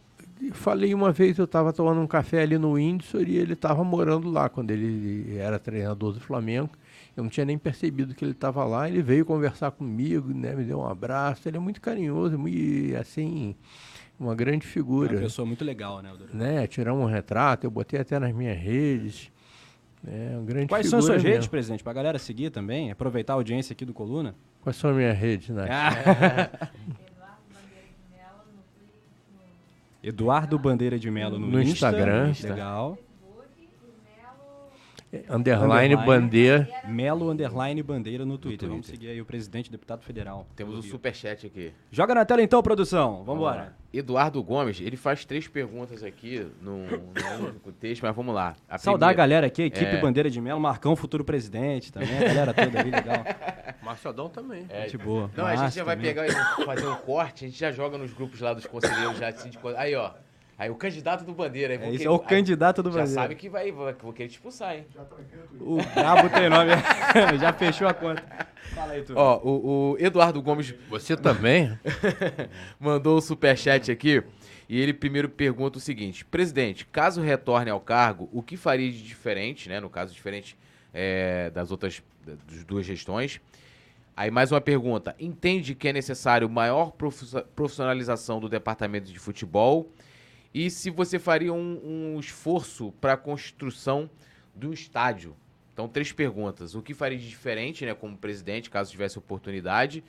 Falei 0.51 0.93
uma 0.93 1.11
vez, 1.11 1.39
eu 1.39 1.45
estava 1.45 1.73
tomando 1.73 1.99
um 1.99 2.05
café 2.05 2.43
ali 2.43 2.57
no 2.59 2.75
Windsor 2.75 3.27
e 3.27 3.37
ele 3.37 3.53
estava 3.53 3.83
morando 3.83 4.29
lá 4.29 4.49
quando 4.49 4.69
ele 4.69 5.35
era 5.35 5.57
treinador 5.57 6.13
do 6.13 6.19
Flamengo. 6.19 6.69
Eu 7.17 7.23
não 7.23 7.29
tinha 7.29 7.45
nem 7.45 7.57
percebido 7.57 8.13
que 8.13 8.23
ele 8.23 8.31
estava 8.33 8.63
lá. 8.63 8.87
Ele 8.87 9.01
veio 9.01 9.25
conversar 9.25 9.71
comigo, 9.71 10.31
né? 10.33 10.55
Me 10.55 10.63
deu 10.63 10.79
um 10.79 10.85
abraço. 10.87 11.47
Ele 11.49 11.57
é 11.57 11.59
muito 11.59 11.81
carinhoso, 11.81 12.37
muito, 12.37 12.95
assim, 12.97 13.55
uma 14.19 14.33
grande 14.35 14.65
É 14.65 14.69
figura. 14.69 15.13
uma 15.13 15.21
pessoa 15.21 15.45
muito 15.45 15.65
legal, 15.65 16.01
né, 16.03 16.11
o 16.13 16.17
Dorival? 16.17 16.39
Né? 16.39 16.67
Tiramos 16.67 17.03
um 17.03 17.07
retrato, 17.07 17.65
eu 17.65 17.71
botei 17.71 17.99
até 17.99 18.17
nas 18.19 18.31
minhas 18.33 18.57
redes. 18.57 19.31
É 20.05 20.35
uma 20.35 20.43
grande 20.45 20.67
Quais 20.67 20.89
são 20.89 20.99
as 20.99 21.05
suas 21.05 21.21
mesmo. 21.23 21.33
redes, 21.33 21.47
presidente? 21.47 21.83
Pra 21.83 21.93
galera 21.93 22.19
seguir 22.19 22.49
também, 22.49 22.91
aproveitar 22.91 23.33
a 23.33 23.35
audiência 23.37 23.73
aqui 23.73 23.85
do 23.85 23.93
Coluna. 23.93 24.35
Quais 24.61 24.75
são 24.75 24.89
as 24.89 24.95
minhas 24.95 25.17
redes, 25.17 25.49
né? 25.49 25.65
Eduardo 30.03 30.59
Bandeira 30.59 30.99
de 30.99 31.09
Melo 31.09 31.39
no, 31.39 31.47
No 31.47 31.61
Insta. 31.61 31.87
Instagram. 31.87 32.33
Legal. 32.43 32.97
Underline, 35.29 35.93
Underline. 35.95 36.05
bandeira. 36.05 36.69
Melo 36.87 37.29
Underline 37.29 37.83
Bandeira 37.83 38.25
no 38.25 38.37
Twitter. 38.37 38.67
Vamos 38.69 38.87
seguir 38.87 39.09
aí 39.09 39.21
o 39.21 39.25
presidente, 39.25 39.71
deputado 39.71 40.01
federal. 40.03 40.47
Temos 40.55 40.75
um 40.77 40.81
superchat 40.81 41.45
aqui. 41.45 41.71
Joga 41.91 42.15
na 42.15 42.25
tela 42.25 42.41
então, 42.41 42.61
produção. 42.63 43.23
Vambora. 43.23 43.75
Eduardo 43.93 44.41
Gomes, 44.41 44.81
ele 44.81 44.97
faz 44.97 45.23
três 45.23 45.47
perguntas 45.47 46.03
aqui 46.03 46.47
num, 46.59 46.87
num 46.87 47.45
único 47.49 47.71
texto, 47.71 48.01
mas 48.01 48.15
vamos 48.15 48.33
lá. 48.33 48.55
A 48.67 48.79
Saudar 48.79 49.07
a 49.07 49.09
primeira- 49.09 49.13
galera 49.17 49.47
aqui, 49.47 49.61
a 49.61 49.65
equipe 49.67 49.85
É. 49.85 50.01
Bandeira 50.01 50.31
de 50.31 50.41
Melo, 50.41 50.59
Marcão, 50.59 50.95
futuro 50.95 51.23
presidente 51.23 51.91
também, 51.93 52.17
a 52.17 52.21
galera 52.23 52.53
toda 52.55 52.79
ali, 52.79 52.89
legal. 52.89 53.23
Marçadão 53.83 54.29
também. 54.29 54.65
É, 54.69 54.83
Gente 54.85 54.97
boa. 54.97 55.29
Não, 55.37 55.45
a 55.45 55.51
gente 55.51 55.59
Márcio 55.59 55.79
já 55.79 55.83
vai 55.85 55.95
também. 55.95 56.11
pegar 56.13 56.25
e 56.27 56.65
fazer 56.65 56.87
um 56.87 56.95
corte, 56.95 57.45
a 57.45 57.47
gente 57.47 57.59
já 57.59 57.71
joga 57.71 57.97
nos 57.99 58.11
grupos 58.13 58.39
lá 58.39 58.53
dos 58.53 58.65
conselheiros 58.65 59.17
já 59.19 59.27
assim, 59.27 59.51
Aí, 59.77 59.93
ó. 59.93 60.11
Aí 60.63 60.69
o 60.69 60.75
candidato 60.75 61.23
do 61.25 61.33
Bandeira. 61.33 61.73
É, 61.73 61.77
esse 61.89 61.97
querer- 61.97 62.05
é 62.05 62.09
o 62.09 62.13
aí 62.13 62.27
candidato 62.27 62.81
do 62.81 62.89
Já 62.91 62.99
Bandeira. 62.99 63.21
sabe 63.21 63.35
que 63.35 63.49
vai, 63.49 63.71
vai, 63.71 63.93
vou 63.93 64.13
querer 64.13 64.29
te 64.29 64.33
expulsar, 64.33 64.75
hein? 64.75 64.85
O 65.59 65.75
Brabo 65.93 66.29
tem 66.29 66.49
nome. 66.49 66.71
já 67.39 67.51
fechou 67.51 67.87
a 67.87 67.93
conta. 67.93 68.23
Fala 68.73 68.93
aí, 68.93 69.01
tu. 69.03 69.13
Ó, 69.15 69.39
o, 69.43 69.91
o 69.93 69.97
Eduardo 69.99 70.41
Gomes 70.41 70.73
Você 70.89 71.17
também? 71.17 71.77
mandou 72.79 73.17
o 73.17 73.21
superchat 73.21 73.91
aqui 73.91 74.23
e 74.69 74.79
ele 74.79 74.93
primeiro 74.93 75.27
pergunta 75.29 75.77
o 75.77 75.81
seguinte: 75.81 76.23
Presidente, 76.25 76.85
caso 76.85 77.21
retorne 77.21 77.69
ao 77.69 77.79
cargo, 77.79 78.29
o 78.31 78.41
que 78.41 78.55
faria 78.57 78.91
de 78.91 79.03
diferente, 79.03 79.67
né? 79.69 79.79
No 79.79 79.89
caso, 79.89 80.13
diferente 80.13 80.57
é, 80.93 81.49
das 81.49 81.71
outras 81.71 82.01
das 82.25 82.63
duas 82.63 82.85
gestões. 82.85 83.41
Aí 84.15 84.31
mais 84.31 84.51
uma 84.51 84.61
pergunta: 84.61 85.15
entende 85.19 85.75
que 85.75 85.87
é 85.87 85.93
necessário 85.93 86.49
maior 86.49 86.91
profiss- 86.91 87.43
profissionalização 87.55 88.39
do 88.39 88.47
departamento 88.47 89.11
de 89.11 89.19
futebol? 89.19 89.91
E 90.53 90.69
se 90.69 90.89
você 90.89 91.17
faria 91.17 91.51
um, 91.51 92.15
um 92.15 92.19
esforço 92.19 92.93
para 93.01 93.13
a 93.13 93.17
construção 93.17 94.09
do 94.53 94.73
estádio? 94.73 95.35
Então, 95.73 95.87
três 95.87 96.11
perguntas. 96.11 96.75
O 96.75 96.81
que 96.81 96.93
faria 96.93 97.17
de 97.17 97.27
diferente, 97.27 97.85
né, 97.85 97.95
como 97.95 98.15
presidente, 98.15 98.69
caso 98.69 98.91
tivesse 98.91 99.17
oportunidade? 99.17 100.03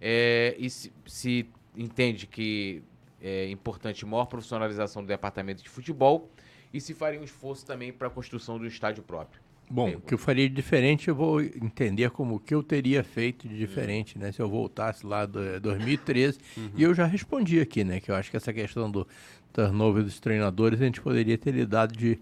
É, 0.00 0.54
e 0.58 0.70
se, 0.70 0.90
se 1.04 1.46
entende 1.76 2.26
que 2.26 2.82
é 3.20 3.50
importante 3.50 4.06
maior 4.06 4.24
profissionalização 4.24 5.02
do 5.02 5.08
departamento 5.08 5.62
de 5.62 5.68
futebol? 5.68 6.30
E 6.72 6.80
se 6.80 6.94
faria 6.94 7.20
um 7.20 7.24
esforço 7.24 7.66
também 7.66 7.92
para 7.92 8.08
a 8.08 8.10
construção 8.10 8.58
do 8.58 8.66
estádio 8.66 9.02
próprio? 9.02 9.42
Bom, 9.72 9.88
o 9.90 10.00
que 10.00 10.14
eu 10.14 10.18
faria 10.18 10.48
de 10.48 10.54
diferente, 10.54 11.06
eu 11.06 11.14
vou 11.14 11.40
entender 11.40 12.10
como 12.10 12.34
o 12.34 12.40
que 12.40 12.52
eu 12.52 12.60
teria 12.60 13.04
feito 13.04 13.46
de 13.46 13.56
diferente, 13.56 14.18
né? 14.18 14.32
Se 14.32 14.42
eu 14.42 14.48
voltasse 14.48 15.06
lá 15.06 15.24
do 15.24 15.60
2013. 15.60 16.40
E 16.76 16.82
eu 16.82 16.92
já 16.92 17.06
respondi 17.06 17.60
aqui, 17.60 17.84
né? 17.84 18.00
Que 18.00 18.10
eu 18.10 18.16
acho 18.16 18.32
que 18.32 18.36
essa 18.36 18.52
questão 18.52 18.90
do 18.90 19.06
turnover 19.52 20.02
dos 20.02 20.18
treinadores 20.20 20.80
a 20.80 20.84
gente 20.84 21.00
poderia 21.00 21.36
ter 21.38 21.52
lidado 21.52 21.96
de, 21.96 22.18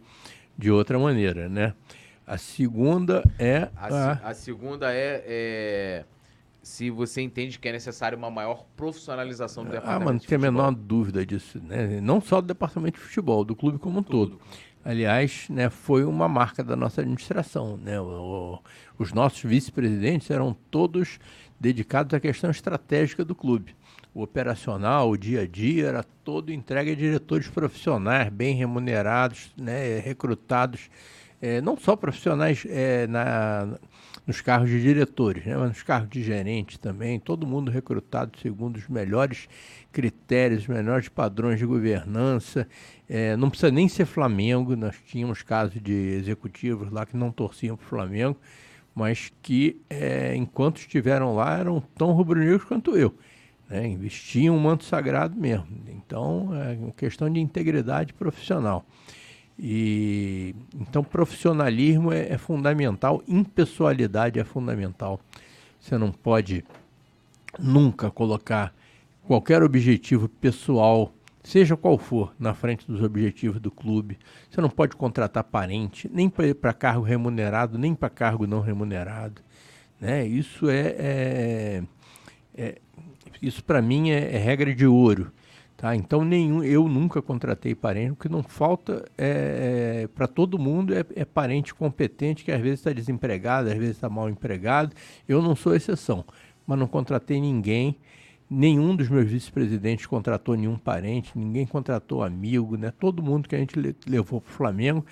de 0.57 0.71
outra 0.71 0.99
maneira, 0.99 1.49
né? 1.49 1.75
A 2.27 2.37
segunda 2.37 3.25
é 3.39 3.69
A, 3.77 3.87
a, 3.87 3.91
se- 3.91 4.25
a 4.25 4.35
segunda 4.35 4.93
é, 4.93 5.25
é 5.27 6.05
se 6.63 6.91
você 6.91 7.23
entende 7.23 7.59
que 7.59 7.69
é 7.69 7.73
necessário 7.73 8.19
uma 8.19 8.31
maior 8.31 8.65
profissionalização 8.77 9.65
do 9.65 9.71
Ah, 9.71 9.73
departamento 9.73 10.13
não 10.13 10.19
tem 10.21 10.37
a 10.37 10.39
menor 10.39 10.75
dúvida 10.75 11.25
disso, 11.25 11.59
né? 11.63 12.01
Não 12.01 12.21
só 12.21 12.41
do 12.41 12.47
departamento 12.49 12.99
de 12.99 13.05
futebol, 13.07 13.45
do 13.45 13.57
clube 13.57 13.79
como 13.79 14.01
um 14.01 14.03
todo. 14.03 14.39
Aliás, 14.85 15.47
né, 15.51 15.69
foi 15.69 16.05
uma 16.05 16.29
marca 16.29 16.63
da 16.63 16.77
nossa 16.77 17.01
administração, 17.01 17.77
né? 17.79 18.01
O- 18.01 18.59
os 18.99 19.13
nossos 19.13 19.43
vice-presidentes 19.43 20.31
eram 20.31 20.55
todos 20.71 21.19
dedicados 21.59 22.15
à 22.15 22.21
questão 22.21 22.51
estratégica 22.51 23.25
do 23.25 23.35
clube. 23.35 23.75
O 24.19 24.23
operacional, 24.23 25.11
o 25.11 25.17
dia 25.17 25.43
a 25.43 25.47
dia, 25.47 25.87
era 25.87 26.03
todo 26.03 26.53
entregue 26.53 26.91
a 26.91 26.95
diretores 26.97 27.47
profissionais, 27.47 28.29
bem 28.29 28.53
remunerados, 28.53 29.53
né, 29.57 30.01
recrutados, 30.01 30.91
eh, 31.41 31.61
não 31.61 31.77
só 31.77 31.95
profissionais 31.95 32.67
eh, 32.69 33.07
na, 33.07 33.79
nos 34.27 34.41
cargos 34.41 34.71
de 34.71 34.83
diretores, 34.83 35.47
né, 35.47 35.57
mas 35.57 35.69
nos 35.69 35.83
cargos 35.85 36.11
de 36.11 36.21
gerente 36.21 36.81
também, 36.81 37.21
todo 37.21 37.47
mundo 37.47 37.71
recrutado 37.71 38.37
segundo 38.41 38.77
os 38.77 38.89
melhores 38.89 39.49
critérios, 39.93 40.63
os 40.63 40.67
melhores 40.67 41.09
padrões 41.09 41.61
de 41.61 41.65
governança. 41.65 42.67
Eh, 43.09 43.37
não 43.37 43.49
precisa 43.49 43.71
nem 43.71 43.87
ser 43.87 44.05
Flamengo, 44.05 44.75
nós 44.75 44.97
tínhamos 45.07 45.43
casos 45.43 45.81
de 45.81 45.93
executivos 45.93 46.91
lá 46.91 47.07
que 47.07 47.17
não 47.17 47.31
torciam 47.31 47.77
para 47.77 47.87
o 47.87 47.89
Flamengo, 47.89 48.37
mas 48.93 49.33
que, 49.41 49.81
enquanto 50.35 50.79
estiveram 50.79 51.37
lá, 51.37 51.57
eram 51.57 51.81
tão 51.95 52.11
rubro-negros 52.11 52.65
quanto 52.65 52.97
eu. 52.97 53.15
Né? 53.69 53.87
Investiam 53.89 54.57
um 54.57 54.61
manto 54.61 54.85
sagrado 54.85 55.37
mesmo. 55.37 55.67
Então, 55.89 56.51
é 56.55 56.75
uma 56.75 56.93
questão 56.93 57.31
de 57.31 57.41
integridade 57.41 58.13
profissional. 58.15 58.85
E 59.59 60.55
então 60.79 61.03
profissionalismo 61.03 62.13
é, 62.13 62.29
é 62.29 62.39
fundamental, 62.39 63.23
impessoalidade 63.27 64.39
é 64.39 64.45
fundamental. 64.45 65.21
Você 65.81 65.99
não 65.99 66.13
pode 66.13 66.65
nunca 67.59 68.09
colocar 68.09 68.73
qualquer 69.27 69.63
objetivo 69.63 70.29
pessoal, 70.29 71.13
seja 71.43 71.77
qual 71.77 71.99
for, 71.99 72.33
na 72.39 72.55
frente 72.55 72.87
dos 72.87 73.03
objetivos 73.03 73.61
do 73.61 73.71
clube. 73.71 74.17
Você 74.49 74.61
não 74.61 74.71
pode 74.71 74.95
contratar 74.95 75.43
parente, 75.43 76.09
nem 76.13 76.31
para 76.31 76.73
cargo 76.73 77.03
remunerado, 77.03 77.77
nem 77.77 77.95
para 77.97 78.09
cargo 78.09 78.47
não 78.47 78.61
remunerado. 78.61 79.43
Né? 80.01 80.25
Isso 80.25 80.71
é, 80.71 80.95
é- 80.99 81.83
é- 82.57 82.79
isso 83.41 83.63
para 83.65 83.81
mim 83.83 84.11
é, 84.11 84.35
é 84.35 84.39
regra 84.39 84.75
de 84.75 84.87
ouro. 84.87 85.33
Tá? 85.77 85.95
Então 85.95 86.25
nenhum, 86.25 86.65
eu 86.65 86.89
nunca 86.89 87.23
contratei 87.23 87.73
parente, 87.73 88.11
o 88.11 88.17
que 88.17 88.29
não 88.29 88.43
falta 88.43 89.05
é, 89.17 90.09
para 90.13 90.27
todo 90.27 90.59
mundo 90.59 90.93
é, 90.93 91.05
é 91.15 91.25
parente 91.25 91.73
competente 91.73 92.45
que 92.45 92.51
às 92.51 92.61
vezes 92.61 92.81
está 92.81 92.93
desempregado, 92.93 93.69
às 93.69 93.77
vezes 93.77 93.97
está 93.97 94.09
mal 94.09 94.29
empregado. 94.29 94.95
Eu 95.29 95.41
não 95.41 95.55
sou 95.55 95.77
exceção, 95.77 96.25
mas 96.67 96.77
não 96.79 96.89
contratei 96.89 97.41
ninguém. 97.41 97.97
Nenhum 98.51 98.97
dos 98.97 99.09
meus 99.09 99.31
vice-presidentes 99.31 100.07
contratou 100.07 100.57
nenhum 100.57 100.77
parente, 100.77 101.31
ninguém 101.37 101.67
contratou 101.67 102.25
amigo, 102.25 102.77
né? 102.77 102.93
Todo 102.99 103.23
mundo 103.23 103.49
que 103.49 103.55
a 103.55 103.59
gente 103.59 103.79
le- 103.79 103.95
levou 104.07 104.41
para 104.41 104.51
o 104.51 104.53
Flamengo 104.53 105.07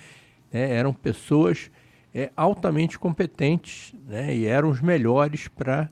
né, 0.51 0.71
eram 0.71 0.91
pessoas 0.91 1.71
é, 2.13 2.31
altamente 2.35 2.97
competentes 2.97 3.93
né, 4.07 4.35
e 4.35 4.45
eram 4.47 4.69
os 4.69 4.81
melhores 4.81 5.47
para 5.47 5.89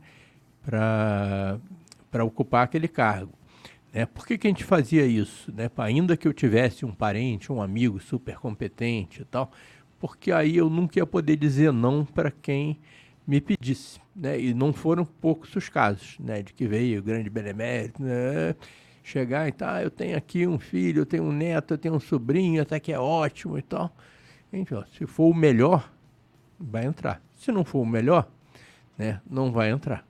ocupar 2.13 2.63
aquele 2.63 2.87
cargo. 2.87 3.33
Né? 3.93 4.05
Por 4.05 4.27
que, 4.27 4.37
que 4.37 4.47
a 4.47 4.49
gente 4.49 4.63
fazia 4.63 5.05
isso? 5.05 5.53
Né? 5.53 5.69
Ainda 5.77 6.17
que 6.17 6.27
eu 6.27 6.33
tivesse 6.33 6.85
um 6.85 6.91
parente, 6.91 7.51
um 7.51 7.61
amigo 7.61 7.99
super 7.99 8.37
competente 8.37 9.21
e 9.21 9.25
tal, 9.25 9.51
porque 9.99 10.31
aí 10.31 10.57
eu 10.57 10.69
nunca 10.69 10.99
ia 10.99 11.05
poder 11.05 11.35
dizer 11.37 11.71
não 11.71 12.05
para 12.05 12.29
quem 12.29 12.79
me 13.25 13.41
pedisse. 13.41 13.99
Né? 14.15 14.39
E 14.39 14.53
não 14.53 14.73
foram 14.73 15.05
poucos 15.05 15.55
os 15.55 15.69
casos 15.69 16.17
né? 16.19 16.43
de 16.43 16.53
que 16.53 16.67
veio 16.67 16.99
o 16.99 17.03
grande 17.03 17.29
benemérito, 17.29 18.03
né? 18.03 18.55
chegar 19.05 19.47
e 19.47 19.51
tal, 19.51 19.75
ah, 19.75 19.83
eu 19.83 19.91
tenho 19.91 20.17
aqui 20.17 20.47
um 20.47 20.57
filho, 20.57 21.01
eu 21.01 21.05
tenho 21.05 21.23
um 21.23 21.31
neto, 21.31 21.75
eu 21.75 21.77
tenho 21.77 21.93
um 21.93 21.99
sobrinho, 21.99 22.61
até 22.61 22.79
que 22.79 22.91
é 22.91 22.99
ótimo 22.99 23.57
e 23.57 23.61
tal. 23.61 23.95
Gente, 24.51 24.73
ó, 24.73 24.83
se 24.85 25.05
for 25.05 25.29
o 25.29 25.33
melhor, 25.33 25.91
vai 26.59 26.85
entrar. 26.85 27.21
Se 27.35 27.51
não 27.51 27.63
for 27.63 27.81
o 27.81 27.85
melhor, 27.85 28.27
né, 28.97 29.21
não 29.29 29.51
vai 29.51 29.69
entrar. 29.69 30.05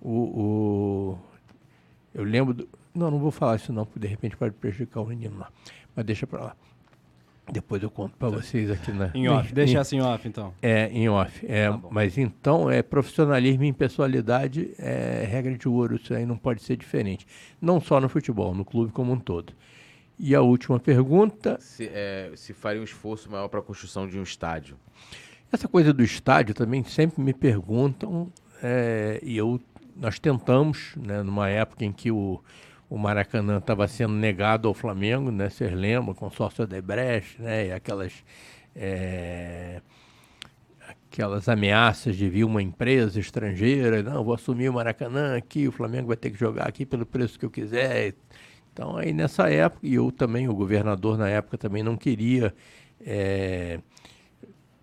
O, 0.00 0.10
o 0.10 1.18
eu 2.14 2.24
lembro 2.24 2.54
do, 2.54 2.68
não, 2.94 3.10
não 3.10 3.18
vou 3.18 3.30
falar 3.30 3.56
isso 3.56 3.72
não, 3.72 3.84
porque 3.84 4.00
de 4.00 4.06
repente 4.06 4.36
pode 4.36 4.54
prejudicar 4.54 5.00
o 5.00 5.06
menino 5.06 5.38
lá. 5.38 5.50
Mas 5.94 6.04
deixa 6.04 6.26
para 6.26 6.40
lá. 6.40 6.56
Depois 7.52 7.80
eu 7.80 7.90
conto 7.90 8.16
para 8.16 8.28
vocês 8.28 8.70
aqui 8.70 8.90
na. 8.90 9.10
Em 9.14 9.28
off, 9.28 9.52
deixa 9.54 9.80
assim 9.80 9.98
em 9.98 10.00
off 10.00 10.26
então. 10.26 10.52
É, 10.60 10.88
em 10.88 11.08
off. 11.08 11.46
É, 11.46 11.70
tá 11.70 11.80
mas 11.90 12.18
então, 12.18 12.68
é 12.68 12.82
profissionalismo 12.82 13.62
e 13.64 13.68
impessoalidade 13.68 14.72
é 14.78 15.24
regra 15.30 15.56
de 15.56 15.68
ouro, 15.68 15.96
isso 15.96 16.12
aí 16.12 16.26
não 16.26 16.36
pode 16.36 16.62
ser 16.62 16.76
diferente. 16.76 17.26
Não 17.60 17.80
só 17.80 18.00
no 18.00 18.08
futebol, 18.08 18.52
no 18.52 18.64
clube 18.64 18.92
como 18.92 19.12
um 19.12 19.18
todo. 19.18 19.52
E 20.18 20.34
a 20.34 20.40
última 20.40 20.80
pergunta. 20.80 21.58
Se, 21.60 21.88
é, 21.92 22.32
se 22.34 22.52
faria 22.52 22.80
um 22.80 22.84
esforço 22.84 23.30
maior 23.30 23.48
para 23.48 23.60
a 23.60 23.62
construção 23.62 24.08
de 24.08 24.18
um 24.18 24.22
estádio? 24.22 24.76
Essa 25.52 25.68
coisa 25.68 25.92
do 25.92 26.02
estádio 26.02 26.54
também 26.54 26.82
sempre 26.82 27.22
me 27.22 27.32
perguntam, 27.32 28.32
é, 28.60 29.20
e 29.22 29.36
eu, 29.36 29.60
nós 29.96 30.18
tentamos, 30.18 30.94
né, 30.96 31.22
numa 31.22 31.48
época 31.48 31.84
em 31.84 31.92
que 31.92 32.10
o 32.10 32.42
o 32.88 32.96
Maracanã 32.96 33.58
estava 33.58 33.86
sendo 33.88 34.14
negado 34.14 34.68
ao 34.68 34.74
Flamengo, 34.74 35.30
né? 35.30 35.50
Vocês 35.50 35.72
lembram, 35.72 36.14
consórcio 36.14 36.64
Odebrecht, 36.64 37.40
né? 37.40 37.66
E 37.68 37.72
aquelas, 37.72 38.12
é, 38.74 39.80
aquelas 40.88 41.48
ameaças 41.48 42.16
de 42.16 42.28
vir 42.28 42.44
uma 42.44 42.62
empresa 42.62 43.18
estrangeira, 43.18 44.02
não, 44.02 44.22
vou 44.22 44.34
assumir 44.34 44.68
o 44.68 44.74
Maracanã 44.74 45.36
aqui, 45.36 45.66
o 45.66 45.72
Flamengo 45.72 46.08
vai 46.08 46.16
ter 46.16 46.30
que 46.30 46.38
jogar 46.38 46.68
aqui 46.68 46.86
pelo 46.86 47.04
preço 47.04 47.38
que 47.38 47.44
eu 47.44 47.50
quiser. 47.50 48.14
Então 48.72 48.96
aí 48.96 49.12
nessa 49.12 49.50
época, 49.50 49.86
e 49.86 49.94
eu 49.94 50.12
também, 50.12 50.48
o 50.48 50.54
governador 50.54 51.18
na 51.18 51.28
época 51.28 51.58
também 51.58 51.82
não 51.82 51.96
queria, 51.96 52.54
é, 53.04 53.80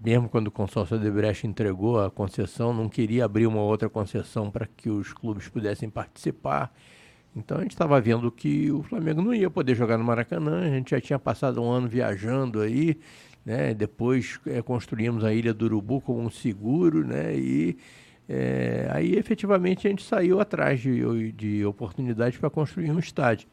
mesmo 0.04 0.28
quando 0.28 0.48
o 0.48 0.52
consórcio 0.52 0.98
Odebrecht 0.98 1.48
entregou 1.48 2.04
a 2.04 2.12
concessão, 2.12 2.74
não 2.74 2.90
queria 2.90 3.24
abrir 3.24 3.48
uma 3.48 3.62
outra 3.62 3.90
concessão 3.90 4.52
para 4.52 4.68
que 4.68 4.90
os 4.90 5.14
clubes 5.14 5.48
pudessem 5.48 5.90
participar. 5.90 6.74
Então 7.36 7.58
a 7.58 7.62
gente 7.62 7.72
estava 7.72 8.00
vendo 8.02 8.30
que 8.30 8.70
o 8.70 8.84
Flamengo 8.84 9.22
não 9.22 9.34
ia 9.34 9.50
poder 9.50 9.76
jogar 9.76 9.98
no 9.98 10.04
Maracanã, 10.04 10.62
a 10.62 10.70
gente 10.70 10.92
já 10.92 11.00
tinha 11.00 11.18
passado 11.18 11.62
um 11.62 11.72
ano 11.72 11.88
viajando 11.88 12.60
aí, 12.60 13.00
né? 13.46 13.74
Depois 13.74 14.40
é, 14.46 14.62
construímos 14.62 15.24
a 15.24 15.34
Ilha 15.34 15.54
do 15.54 15.66
Urubu 15.66 16.02
como 16.02 16.20
um 16.20 16.30
seguro, 16.30 17.06
né? 17.06 17.36
E 17.36 17.78
é, 18.28 18.88
aí 18.92 19.16
efetivamente 19.16 19.88
a 19.88 19.90
gente 19.90 20.04
saiu 20.04 20.40
atrás 20.40 20.80
de, 20.82 21.32
de 21.32 21.66
oportunidades 21.66 22.38
para 22.38 22.50
construir 22.50 22.92
um 22.92 23.00
estádio. 23.00 23.48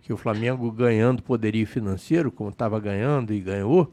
Que 0.00 0.12
o 0.12 0.16
Flamengo 0.16 0.70
ganhando 0.70 1.22
poderio 1.22 1.66
financeiro, 1.66 2.30
como 2.30 2.50
estava 2.50 2.80
ganhando 2.80 3.34
e 3.34 3.40
ganhou, 3.40 3.92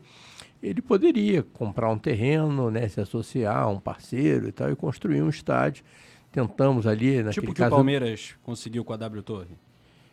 ele 0.65 0.81
poderia 0.81 1.43
comprar 1.43 1.89
um 1.91 1.97
terreno, 1.97 2.71
né, 2.71 2.87
se 2.87 2.99
associar 2.99 3.63
a 3.63 3.67
um 3.67 3.79
parceiro 3.79 4.47
e 4.47 4.51
tal, 4.51 4.71
e 4.71 4.75
construir 4.75 5.21
um 5.21 5.29
estádio 5.29 5.83
tentamos 6.35 6.85
ali 6.85 7.23
naquele 7.23 7.33
tipo 7.33 7.53
que 7.53 7.59
caso... 7.59 7.73
o 7.73 7.77
Palmeiras 7.77 8.35
conseguiu 8.43 8.83
com 8.83 8.91
a 8.91 8.97
W 8.97 9.23
Torre. 9.23 9.55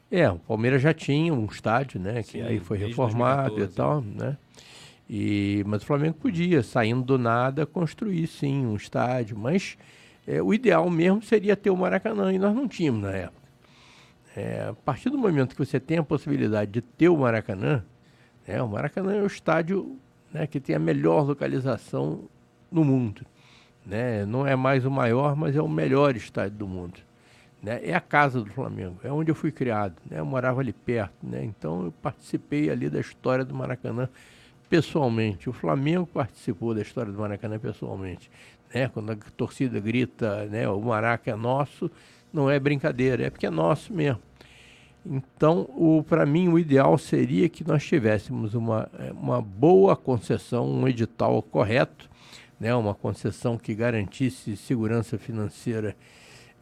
É, 0.08 0.30
o 0.30 0.38
Palmeiras 0.38 0.80
já 0.80 0.94
tinha 0.94 1.34
um 1.34 1.44
estádio, 1.46 2.00
né? 2.00 2.22
Que 2.22 2.38
Sim, 2.38 2.42
aí 2.42 2.60
foi 2.60 2.78
reformado 2.78 3.56
2014. 3.56 3.72
e 3.72 3.74
tal, 3.74 4.00
né? 4.00 4.36
E, 5.10 5.64
mas 5.66 5.82
o 5.82 5.86
Flamengo 5.86 6.14
podia, 6.14 6.62
saindo 6.62 7.02
do 7.02 7.18
nada, 7.18 7.66
construir 7.66 8.26
sim 8.28 8.64
um 8.64 8.76
estádio. 8.76 9.36
Mas 9.36 9.76
é, 10.26 10.40
o 10.40 10.54
ideal 10.54 10.88
mesmo 10.88 11.22
seria 11.22 11.56
ter 11.56 11.70
o 11.70 11.76
Maracanã, 11.76 12.32
e 12.32 12.38
nós 12.38 12.54
não 12.54 12.68
tínhamos 12.68 13.02
na 13.02 13.10
época. 13.10 13.48
É, 14.36 14.68
a 14.70 14.74
partir 14.74 15.10
do 15.10 15.18
momento 15.18 15.56
que 15.56 15.64
você 15.64 15.80
tem 15.80 15.98
a 15.98 16.04
possibilidade 16.04 16.70
de 16.70 16.80
ter 16.80 17.08
o 17.08 17.16
Maracanã, 17.16 17.84
né, 18.46 18.62
o 18.62 18.68
Maracanã 18.68 19.14
é 19.14 19.22
o 19.22 19.26
estádio 19.26 19.98
né, 20.32 20.46
que 20.46 20.58
tem 20.58 20.74
a 20.74 20.78
melhor 20.78 21.26
localização 21.26 22.24
no 22.70 22.84
mundo. 22.84 23.24
Né? 23.84 24.24
Não 24.24 24.46
é 24.46 24.56
mais 24.56 24.84
o 24.84 24.90
maior, 24.90 25.36
mas 25.36 25.56
é 25.56 25.62
o 25.62 25.68
melhor 25.68 26.16
estádio 26.16 26.58
do 26.58 26.66
mundo. 26.66 27.00
Né? 27.62 27.80
É 27.84 27.94
a 27.94 28.00
casa 28.00 28.40
do 28.40 28.50
Flamengo, 28.50 28.96
é 29.04 29.12
onde 29.12 29.30
eu 29.30 29.34
fui 29.34 29.52
criado. 29.52 29.94
Né? 30.10 30.18
Eu 30.18 30.26
morava 30.26 30.60
ali 30.60 30.72
perto, 30.72 31.14
né? 31.22 31.44
então 31.44 31.84
eu 31.84 31.92
participei 32.02 32.70
ali 32.70 32.88
da 32.88 33.00
história 33.00 33.44
do 33.44 33.54
Maracanã 33.54 34.08
pessoalmente. 34.68 35.50
O 35.50 35.52
Flamengo 35.52 36.06
participou 36.06 36.74
da 36.74 36.80
história 36.80 37.12
do 37.12 37.18
Maracanã 37.18 37.58
pessoalmente. 37.58 38.30
Né? 38.74 38.88
Quando 38.88 39.12
a 39.12 39.16
torcida 39.36 39.78
grita, 39.78 40.46
né, 40.46 40.68
o 40.68 40.80
Maraca 40.80 41.30
é 41.30 41.36
nosso, 41.36 41.90
não 42.32 42.50
é 42.50 42.58
brincadeira, 42.58 43.26
é 43.26 43.30
porque 43.30 43.46
é 43.46 43.50
nosso 43.50 43.92
mesmo. 43.92 44.20
Então, 45.04 46.04
para 46.08 46.24
mim, 46.24 46.48
o 46.48 46.58
ideal 46.58 46.96
seria 46.96 47.48
que 47.48 47.66
nós 47.66 47.84
tivéssemos 47.84 48.54
uma, 48.54 48.88
uma 49.12 49.42
boa 49.42 49.96
concessão, 49.96 50.68
um 50.70 50.86
edital 50.86 51.42
correto, 51.42 52.08
né, 52.58 52.72
uma 52.74 52.94
concessão 52.94 53.58
que 53.58 53.74
garantisse 53.74 54.56
segurança 54.56 55.18
financeira 55.18 55.96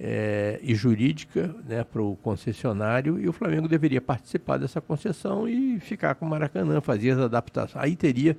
é, 0.01 0.59
e 0.63 0.75
jurídica 0.75 1.55
né, 1.69 1.85
para 1.85 2.01
o 2.01 2.17
concessionário 2.17 3.21
e 3.21 3.29
o 3.29 3.33
Flamengo 3.35 3.69
deveria 3.69 4.01
participar 4.01 4.57
dessa 4.57 4.81
concessão 4.81 5.47
e 5.47 5.79
ficar 5.79 6.15
com 6.15 6.25
o 6.25 6.29
Maracanã, 6.29 6.81
fazer 6.81 7.11
as 7.11 7.19
adaptações. 7.19 7.85
Aí 7.85 7.95
teria 7.95 8.35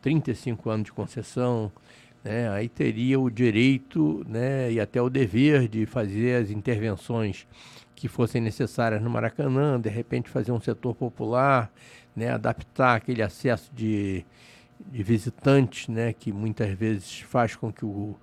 35 0.00 0.70
anos 0.70 0.84
de 0.84 0.92
concessão, 0.92 1.72
né, 2.24 2.50
aí 2.50 2.68
teria 2.68 3.18
o 3.18 3.30
direito 3.30 4.24
né, 4.28 4.70
e 4.72 4.80
até 4.80 5.00
o 5.00 5.08
dever 5.08 5.68
de 5.68 5.86
fazer 5.86 6.42
as 6.42 6.50
intervenções 6.50 7.46
que 7.94 8.08
fossem 8.08 8.40
necessárias 8.40 9.02
no 9.02 9.10
Maracanã, 9.10 9.80
de 9.80 9.88
repente 9.88 10.30
fazer 10.30 10.52
um 10.52 10.60
setor 10.60 10.94
popular, 10.94 11.70
né, 12.16 12.30
adaptar 12.30 12.96
aquele 12.96 13.22
acesso 13.22 13.70
de 13.74 14.24
de 14.88 15.02
visitantes, 15.02 15.88
né, 15.88 16.12
que 16.12 16.32
muitas 16.32 16.70
vezes 16.70 17.20
faz 17.20 17.54
com 17.54 17.72
que 17.72 17.84
o, 17.84 17.88
o, 17.88 18.16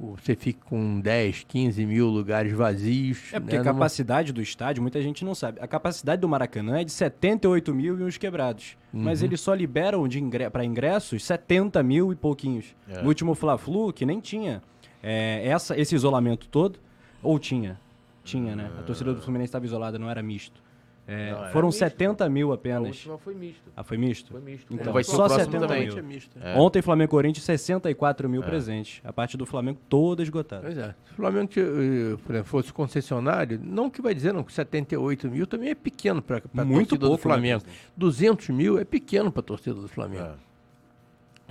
você 0.00 0.36
fique 0.36 0.60
com 0.64 1.00
10, 1.00 1.44
15 1.48 1.84
mil 1.84 2.06
lugares 2.06 2.52
vazios. 2.52 3.32
É 3.32 3.40
porque 3.40 3.56
né, 3.56 3.60
a 3.60 3.64
capacidade 3.64 4.28
numa... 4.28 4.36
do 4.36 4.42
estádio, 4.42 4.80
muita 4.80 5.02
gente 5.02 5.24
não 5.24 5.34
sabe. 5.34 5.58
A 5.60 5.66
capacidade 5.66 6.20
do 6.20 6.28
Maracanã 6.28 6.78
é 6.80 6.84
de 6.84 6.92
78 6.92 7.74
mil 7.74 7.98
e 7.98 8.04
uns 8.04 8.16
quebrados. 8.16 8.76
Uhum. 8.92 9.02
Mas 9.02 9.22
eles 9.22 9.40
só 9.40 9.54
liberam 9.54 10.06
ingre... 10.06 10.48
para 10.50 10.64
ingressos 10.64 11.24
70 11.24 11.82
mil 11.82 12.12
e 12.12 12.16
pouquinhos. 12.16 12.76
É. 12.88 13.02
No 13.02 13.08
último 13.08 13.34
Fla-Flu, 13.34 13.92
que 13.92 14.06
nem 14.06 14.20
tinha 14.20 14.62
é, 15.02 15.42
essa, 15.46 15.78
esse 15.78 15.94
isolamento 15.94 16.48
todo, 16.48 16.78
ou 17.22 17.38
tinha? 17.38 17.78
Tinha, 18.22 18.54
né? 18.54 18.70
A 18.78 18.82
torcida 18.82 19.12
do 19.12 19.20
Fluminense 19.20 19.48
estava 19.48 19.64
isolada, 19.64 19.98
não 19.98 20.10
era 20.10 20.22
misto. 20.22 20.62
É, 21.10 21.32
não, 21.32 21.48
foram 21.52 21.68
misto, 21.68 21.78
70 21.78 22.28
mil 22.28 22.52
apenas. 22.52 22.82
A 22.82 22.88
última 22.88 23.18
foi 23.18 23.34
misto. 23.34 23.72
Ah, 23.74 23.82
foi 23.82 23.96
misto? 23.96 24.30
Foi 24.30 24.40
misto. 24.42 24.74
Então, 24.74 24.92
vai 24.92 25.02
ser 25.02 25.16
só 25.16 25.26
70 25.26 25.66
também. 25.66 25.88
mil. 26.02 26.20
É. 26.38 26.52
é. 26.52 26.58
Ontem, 26.58 26.82
Flamengo 26.82 27.10
Corinthians, 27.10 27.46
64 27.46 28.28
mil 28.28 28.42
é. 28.42 28.46
presentes. 28.46 29.00
A 29.02 29.10
parte 29.10 29.34
do 29.34 29.46
Flamengo 29.46 29.80
toda 29.88 30.22
esgotada. 30.22 30.64
Pois 30.64 30.76
é. 30.76 30.94
Se 31.06 31.12
o 31.12 31.16
Flamengo 31.16 31.50
eh, 31.56 32.42
fosse 32.42 32.70
concessionário, 32.74 33.58
não 33.64 33.88
que 33.88 34.02
vai 34.02 34.14
dizer 34.14 34.34
não, 34.34 34.44
que 34.44 34.52
78 34.52 35.30
mil 35.30 35.46
também 35.46 35.70
é 35.70 35.74
pequeno 35.74 36.20
para 36.20 36.36
a 36.36 36.40
torcida 36.40 36.98
pouco, 36.98 36.98
do 36.98 37.16
Flamengo. 37.16 37.64
Né? 37.66 37.72
200 37.96 38.50
mil 38.50 38.78
é 38.78 38.84
pequeno 38.84 39.32
para 39.32 39.40
a 39.40 39.44
torcida 39.44 39.80
do 39.80 39.88
Flamengo. 39.88 40.24
É. 40.24 40.34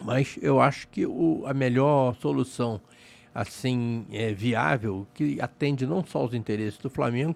Mas 0.03 0.37
eu 0.39 0.61
acho 0.61 0.87
que 0.89 1.07
o, 1.07 1.43
a 1.47 1.53
melhor 1.55 2.15
solução 2.17 2.79
assim 3.33 4.05
é, 4.11 4.33
viável, 4.33 5.07
que 5.15 5.41
atende 5.41 5.87
não 5.87 6.05
só 6.05 6.23
os 6.23 6.35
interesses 6.35 6.77
do 6.79 6.91
Flamengo, 6.91 7.35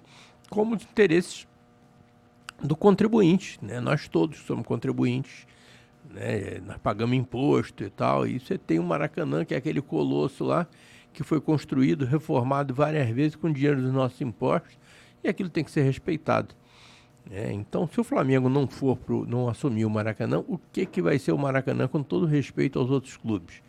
como 0.50 0.76
os 0.76 0.84
interesses 0.84 1.48
do 2.64 2.76
contribuinte. 2.76 3.60
Né? 3.62 3.80
Nós 3.80 4.08
todos 4.08 4.40
somos 4.40 4.66
contribuintes, 4.66 5.46
né? 6.10 6.62
nós 6.66 6.78
pagamos 6.78 7.16
imposto 7.16 7.84
e 7.84 7.90
tal. 7.90 8.28
E 8.28 8.40
você 8.40 8.58
tem 8.58 8.80
o 8.80 8.84
Maracanã, 8.84 9.44
que 9.46 9.54
é 9.54 9.58
aquele 9.58 9.82
colosso 9.82 10.44
lá, 10.44 10.68
que 11.14 11.24
foi 11.24 11.42
construído, 11.42 12.06
reformado 12.06 12.74
várias 12.74 13.10
vezes 13.10 13.36
com 13.36 13.52
dinheiro 13.52 13.82
dos 13.82 13.92
nossos 13.92 14.20
impostos, 14.22 14.78
e 15.24 15.28
aquilo 15.28 15.50
tem 15.50 15.64
que 15.64 15.72
ser 15.72 15.84
respeitado. 15.84 16.56
É, 17.30 17.52
então, 17.52 17.88
se 17.88 18.00
o 18.00 18.04
Flamengo 18.04 18.50
não 18.50 18.68
for 18.68 18.98
pro, 18.98 19.26
não 19.26 19.48
assumir 19.48 19.86
o 19.86 19.90
Maracanã, 19.90 20.40
o 20.48 20.60
que, 20.72 20.86
que 20.86 21.02
vai 21.02 21.20
ser 21.20 21.32
o 21.32 21.38
Maracanã 21.38 21.88
com 21.88 22.02
todo 22.02 22.26
respeito 22.26 22.80
aos 22.80 22.90
outros 22.90 23.16
clubes? 23.18 23.62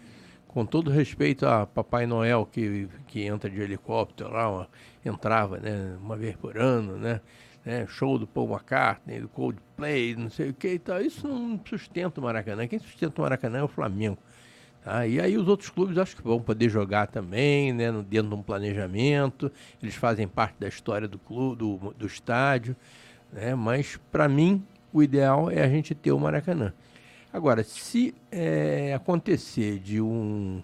Com 0.49 0.65
todo 0.65 0.91
respeito 0.91 1.47
a 1.47 1.67
Papai 1.67 2.07
Noel 2.07 2.47
que, 2.51 2.89
que 3.07 3.23
entra 3.23 3.51
de 3.51 3.61
helicóptero 3.61 4.31
lá, 4.31 4.51
uma, 4.51 4.69
entrava 5.05 5.59
né, 5.59 5.97
uma 6.01 6.17
vez 6.17 6.37
por 6.37 6.57
ano, 6.59 6.97
né? 6.97 7.21
Né, 7.65 7.87
show 7.87 8.19
do 8.19 8.27
Paul 8.27 8.51
McCartney, 8.51 9.21
do 9.21 9.29
Coldplay, 9.29 10.15
não 10.17 10.31
sei 10.31 10.51
o 10.51 10.55
que 10.55 10.69
e 10.69 10.79
tal. 10.79 11.01
Isso 11.01 11.27
não 11.29 11.61
sustenta 11.65 12.21
o 12.21 12.25
Maracanã. 12.25 12.67
Quem 12.67 12.79
sustenta 12.79 13.21
o 13.21 13.23
Maracanã 13.23 13.59
é 13.59 13.63
o 13.63 13.69
Flamengo. 13.69 14.19
Tá? 14.85 15.07
E 15.07 15.21
aí 15.21 15.37
os 15.37 15.47
outros 15.47 15.71
clubes 15.71 15.97
acho 15.97 16.17
que 16.17 16.23
vão 16.23 16.41
poder 16.41 16.69
jogar 16.69 17.07
também, 17.07 17.73
né, 17.73 17.93
dentro 18.09 18.29
de 18.29 18.35
um 18.35 18.43
planejamento. 18.43 19.51
Eles 19.81 19.95
fazem 19.95 20.27
parte 20.27 20.57
da 20.59 20.67
história 20.67 21.07
do 21.07 21.19
clube, 21.19 21.57
do, 21.57 21.95
do 21.97 22.07
estádio. 22.07 22.75
Né? 23.33 23.55
Mas 23.55 23.99
para 24.11 24.29
mim 24.29 24.65
o 24.93 25.03
ideal 25.03 25.51
é 25.51 25.63
a 25.63 25.69
gente 25.69 25.95
ter 25.95 26.13
o 26.13 26.19
Maracanã. 26.19 26.73
Agora, 27.33 27.65
se 27.65 28.15
é, 28.31 28.93
acontecer 28.93 29.79
de 29.79 30.03
um, 30.03 30.63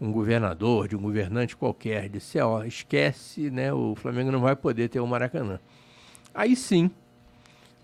um 0.00 0.10
governador, 0.10 0.88
de 0.88 0.96
um 0.96 1.00
governante 1.00 1.56
qualquer, 1.56 2.08
disser, 2.08 2.44
ó, 2.44 2.64
esquece, 2.64 3.48
né, 3.48 3.72
o 3.72 3.94
Flamengo 3.94 4.32
não 4.32 4.40
vai 4.40 4.56
poder 4.56 4.88
ter 4.88 4.98
o 4.98 5.06
Maracanã. 5.06 5.60
Aí 6.34 6.54
sim, 6.54 6.90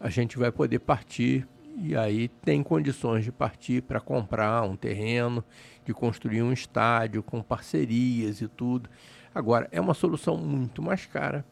a 0.01 0.09
gente 0.09 0.39
vai 0.39 0.53
poder 0.53 0.79
partir 0.79 1.47
e 1.79 1.97
aí 1.97 2.29
tem 2.29 2.63
condições 2.63 3.25
de 3.25 3.33
partir 3.33 3.83
para 3.83 4.01
comprar 4.01 4.63
um 4.63 4.77
terreno, 4.77 5.45
de 5.85 5.93
construir 5.93 6.43
um 6.43 6.53
estádio 6.53 7.23
com 7.23 7.43
parcerias 7.43 8.41
e 8.41 8.49
tudo. 8.49 8.89
Agora, 9.35 9.69
é 9.71 9.81
uma 9.81 9.93
solução 9.93 10.37
muito 10.37 10.81
mais 10.81 11.05
cara, 11.05 11.45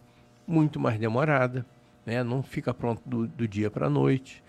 muito 0.47 0.81
mais 0.81 0.99
demorada, 0.99 1.67
né? 2.07 2.23
não 2.23 2.43
fica 2.43 2.73
pronto 2.73 3.03
do, 3.05 3.27
do 3.27 3.47
dia 3.47 3.71
para 3.71 3.87
a 3.87 3.91
noite. 3.91 4.43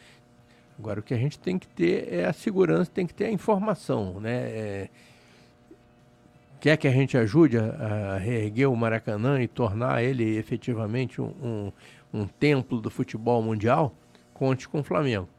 Agora, 0.80 1.00
o 1.00 1.04
que 1.04 1.14
a 1.14 1.18
gente 1.18 1.40
tem 1.40 1.58
que 1.58 1.68
ter 1.68 2.14
é 2.14 2.26
a 2.26 2.34
segurança, 2.34 2.92
tem 2.92 3.06
que 3.06 3.14
ter 3.14 3.26
a 3.26 3.32
informação. 3.32 4.20
Né? 4.20 4.34
É, 4.34 4.90
quer 6.60 6.78
que 6.78 6.88
a 6.88 6.92
gente 6.92 7.18
ajude 7.18 7.58
a, 7.58 8.16
a, 8.16 8.18
reerguer 8.18 8.70
o 8.70 8.76
Maracanã 8.76 9.42
e 9.42 9.48
tornar 9.48 10.04
ele 10.04 10.38
efetivamente 10.38 11.22
um, 11.22 11.34
um, 11.42 11.72
um 12.14 12.26
templo 12.26 12.80
do 12.80 12.90
futebol 12.90 13.42
mundial? 13.42 13.96
Conte 14.34 14.68
com 14.68 14.80
o 14.80 14.84
Flamengo. 14.84 15.30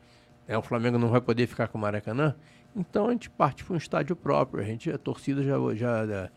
É, 0.48 0.56
o 0.56 0.62
Flamengo 0.62 0.98
não 0.98 1.08
vai 1.08 1.20
poder 1.20 1.46
ficar 1.46 1.68
com 1.68 1.78
o 1.78 1.80
Maracanã? 1.80 2.34
Então 2.74 3.08
a 3.08 3.12
gente 3.12 3.30
parte 3.30 3.64
para 3.64 3.74
um 3.74 3.76
estádio 3.76 4.14
próprio. 4.14 4.62
A 4.62 4.66
gente, 4.66 4.90
a 4.90 4.98
torcida 4.98 5.42
já, 5.42 5.56
já, 5.74 6.06
já 6.06 6.30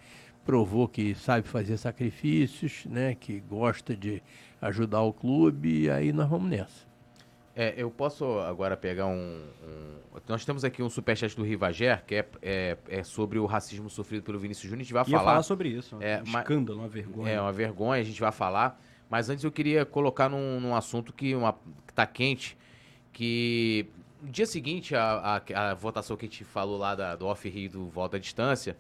provou 0.46 0.88
que 0.88 1.14
sabe 1.16 1.48
fazer 1.48 1.78
sacrifícios, 1.78 2.86
né? 2.86 3.16
Que 3.16 3.40
gosta 3.40 3.96
de 3.96 4.24
ajudar 4.62 5.02
o 5.02 5.14
clube 5.14 5.84
e 5.84 5.90
aí 5.90 6.12
nós 6.12 6.30
vamos 6.30 6.50
nessa. 6.50 6.90
É, 7.56 7.74
eu 7.76 7.92
posso 7.92 8.40
agora 8.40 8.78
pegar 8.78 9.08
um, 9.08 9.44
um, 9.64 10.20
Nós 10.30 10.46
temos 10.46 10.64
aqui 10.64 10.82
um 10.82 10.90
superchat 10.90 11.36
do 11.36 11.44
Rivager, 11.44 12.02
que 12.06 12.16
é, 12.16 12.26
é, 12.42 12.78
é, 12.88 13.04
sobre 13.04 13.38
o 13.38 13.46
racismo 13.46 13.90
sofrido 13.90 14.24
pelo 14.24 14.40
Vinícius 14.40 14.64
Júnior. 14.64 14.80
A 14.80 14.84
gente 14.84 14.94
vai 14.94 15.02
Ia 15.02 15.18
falar. 15.18 15.32
falar 15.32 15.44
sobre 15.44 15.68
isso. 15.68 15.98
É, 16.00 16.22
um 16.26 16.40
escândalo, 16.40 16.80
uma 16.80 16.88
vergonha. 16.88 17.32
É, 17.34 17.42
uma 17.42 17.52
vergonha, 17.52 18.02
a 18.02 18.06
gente 18.06 18.22
vai 18.22 18.32
falar. 18.32 18.82
Mas 19.10 19.30
antes 19.30 19.44
eu 19.44 19.52
queria 19.52 19.86
colocar 19.86 20.30
num, 20.30 20.60
num 20.60 20.76
assunto 20.76 21.12
que 21.12 21.34
está 21.88 22.06
quente, 22.06 22.58
que 23.12 23.88
no 24.22 24.30
dia 24.30 24.46
seguinte 24.46 24.96
a, 24.96 25.42
a, 25.54 25.72
a, 25.72 25.74
votação 25.74 26.16
que 26.16 26.26
a 26.26 26.30
gente 26.30 26.44
falou 26.44 26.78
lá 26.78 26.94
da, 26.94 27.16
do 27.16 27.26
off-rio 27.26 27.70
do 27.70 27.88
voto 27.88 28.18
à 28.18 28.20
distância, 28.20 28.78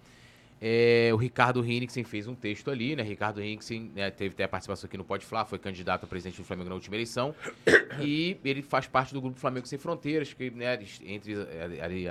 é, 0.61 1.09
o 1.13 1.15
Ricardo 1.15 1.65
Hinrichsen 1.65 2.03
fez 2.03 2.27
um 2.27 2.35
texto 2.35 2.69
ali, 2.69 2.95
né? 2.95 3.01
Ricardo 3.01 3.41
Hinrichsen 3.41 3.91
né, 3.95 4.11
teve 4.11 4.33
até 4.33 4.43
a 4.43 4.47
participação 4.47 4.87
aqui 4.87 4.97
no 4.97 5.05
Pode 5.05 5.25
Falar, 5.25 5.45
foi 5.45 5.57
candidato 5.57 6.03
a 6.03 6.07
presidente 6.07 6.37
do 6.37 6.43
Flamengo 6.43 6.69
na 6.69 6.75
última 6.75 6.95
eleição. 6.95 7.33
e 8.01 8.37
ele 8.43 8.61
faz 8.61 8.85
parte 8.85 9.13
do 9.13 9.21
grupo 9.21 9.39
Flamengo 9.39 9.65
Sem 9.65 9.79
Fronteiras, 9.79 10.33
que 10.33 10.51
né, 10.51 10.77
entre 11.05 11.33
ali, 11.81 12.07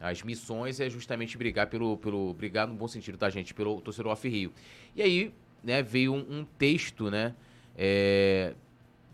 as 0.00 0.22
missões 0.22 0.78
é 0.78 0.88
justamente 0.88 1.36
brigar 1.36 1.66
pelo, 1.66 1.96
pelo. 1.96 2.32
brigar 2.34 2.68
no 2.68 2.74
bom 2.74 2.86
sentido, 2.86 3.18
tá, 3.18 3.28
gente? 3.28 3.52
Pelo 3.52 3.80
torcedor 3.80 4.12
off-rio. 4.12 4.52
E 4.94 5.02
aí, 5.02 5.34
né, 5.62 5.82
veio 5.82 6.14
um, 6.14 6.38
um 6.38 6.44
texto, 6.44 7.10
né? 7.10 7.34
É, 7.80 8.54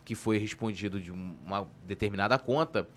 que 0.05 0.15
foi 0.15 0.39
respondido 0.39 0.99
de 0.99 1.13
uma 1.13 1.69
determinada 1.87 2.39
conta, 2.39 2.89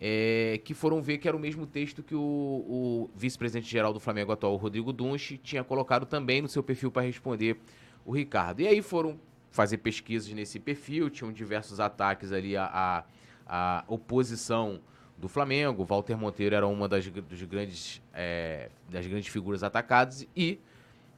é, 0.00 0.60
que 0.64 0.74
foram 0.74 1.00
ver 1.00 1.18
que 1.18 1.28
era 1.28 1.36
o 1.36 1.40
mesmo 1.40 1.66
texto 1.66 2.02
que 2.02 2.14
o, 2.14 2.20
o 2.20 3.10
vice-presidente 3.14 3.70
geral 3.70 3.92
do 3.92 4.00
Flamengo 4.00 4.32
atual, 4.32 4.56
Rodrigo 4.56 4.92
Dunche, 4.92 5.38
tinha 5.38 5.62
colocado 5.62 6.06
também 6.06 6.42
no 6.42 6.48
seu 6.48 6.62
perfil 6.62 6.90
para 6.90 7.02
responder 7.02 7.56
o 8.04 8.12
Ricardo. 8.12 8.60
E 8.60 8.66
aí 8.66 8.82
foram 8.82 9.18
fazer 9.52 9.78
pesquisas 9.78 10.32
nesse 10.32 10.58
perfil, 10.58 11.08
tinham 11.10 11.32
diversos 11.32 11.78
ataques 11.78 12.32
ali 12.32 12.56
à, 12.56 13.04
à, 13.46 13.84
oposição 13.86 14.80
do 15.16 15.28
Flamengo. 15.28 15.84
Walter 15.84 16.16
Monteiro 16.16 16.56
era 16.56 16.66
uma 16.66 16.88
das, 16.88 17.06
dos 17.06 17.42
grandes, 17.44 18.02
é, 18.12 18.70
das 18.90 19.06
grandes 19.06 19.28
figuras 19.28 19.62
atacadas 19.62 20.26
e 20.34 20.58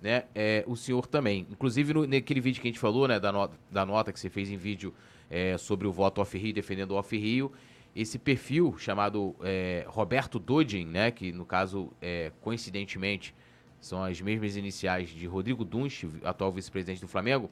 né, 0.05 0.25
é, 0.35 0.63
o 0.67 0.77
senhor 0.77 1.07
também. 1.07 1.47
Inclusive 1.51 1.95
no, 1.95 2.07
naquele 2.07 2.39
vídeo 2.39 2.61
que 2.61 2.69
a 2.69 2.71
gente 2.71 2.79
falou, 2.79 3.09
né, 3.09 3.19
da, 3.19 3.33
no, 3.33 3.51
da 3.71 3.87
nota 3.87 4.13
que 4.13 4.21
você 4.21 4.29
fez 4.29 4.51
em 4.51 4.57
vídeo 4.59 4.93
é, 5.31 5.57
sobre 5.57 5.87
o 5.87 5.93
voto 5.93 6.21
off-Rio, 6.21 6.53
defendendo 6.53 6.91
o 6.91 6.97
off-Rio, 6.97 7.51
esse 7.97 8.19
perfil 8.19 8.77
chamado 8.77 9.35
é, 9.43 9.87
Roberto 9.89 10.39
Dodin, 10.39 10.85
né, 10.85 11.11
que 11.11 11.33
no 11.33 11.47
caso, 11.47 11.91
é, 12.03 12.31
coincidentemente, 12.43 13.35
são 13.81 14.05
as 14.05 14.21
mesmas 14.21 14.57
iniciais 14.57 15.09
de 15.09 15.27
Rodrigo 15.27 15.65
Dunst, 15.65 16.05
atual 16.23 16.53
vice-presidente 16.53 17.01
do 17.01 17.09
Flamengo, 17.09 17.51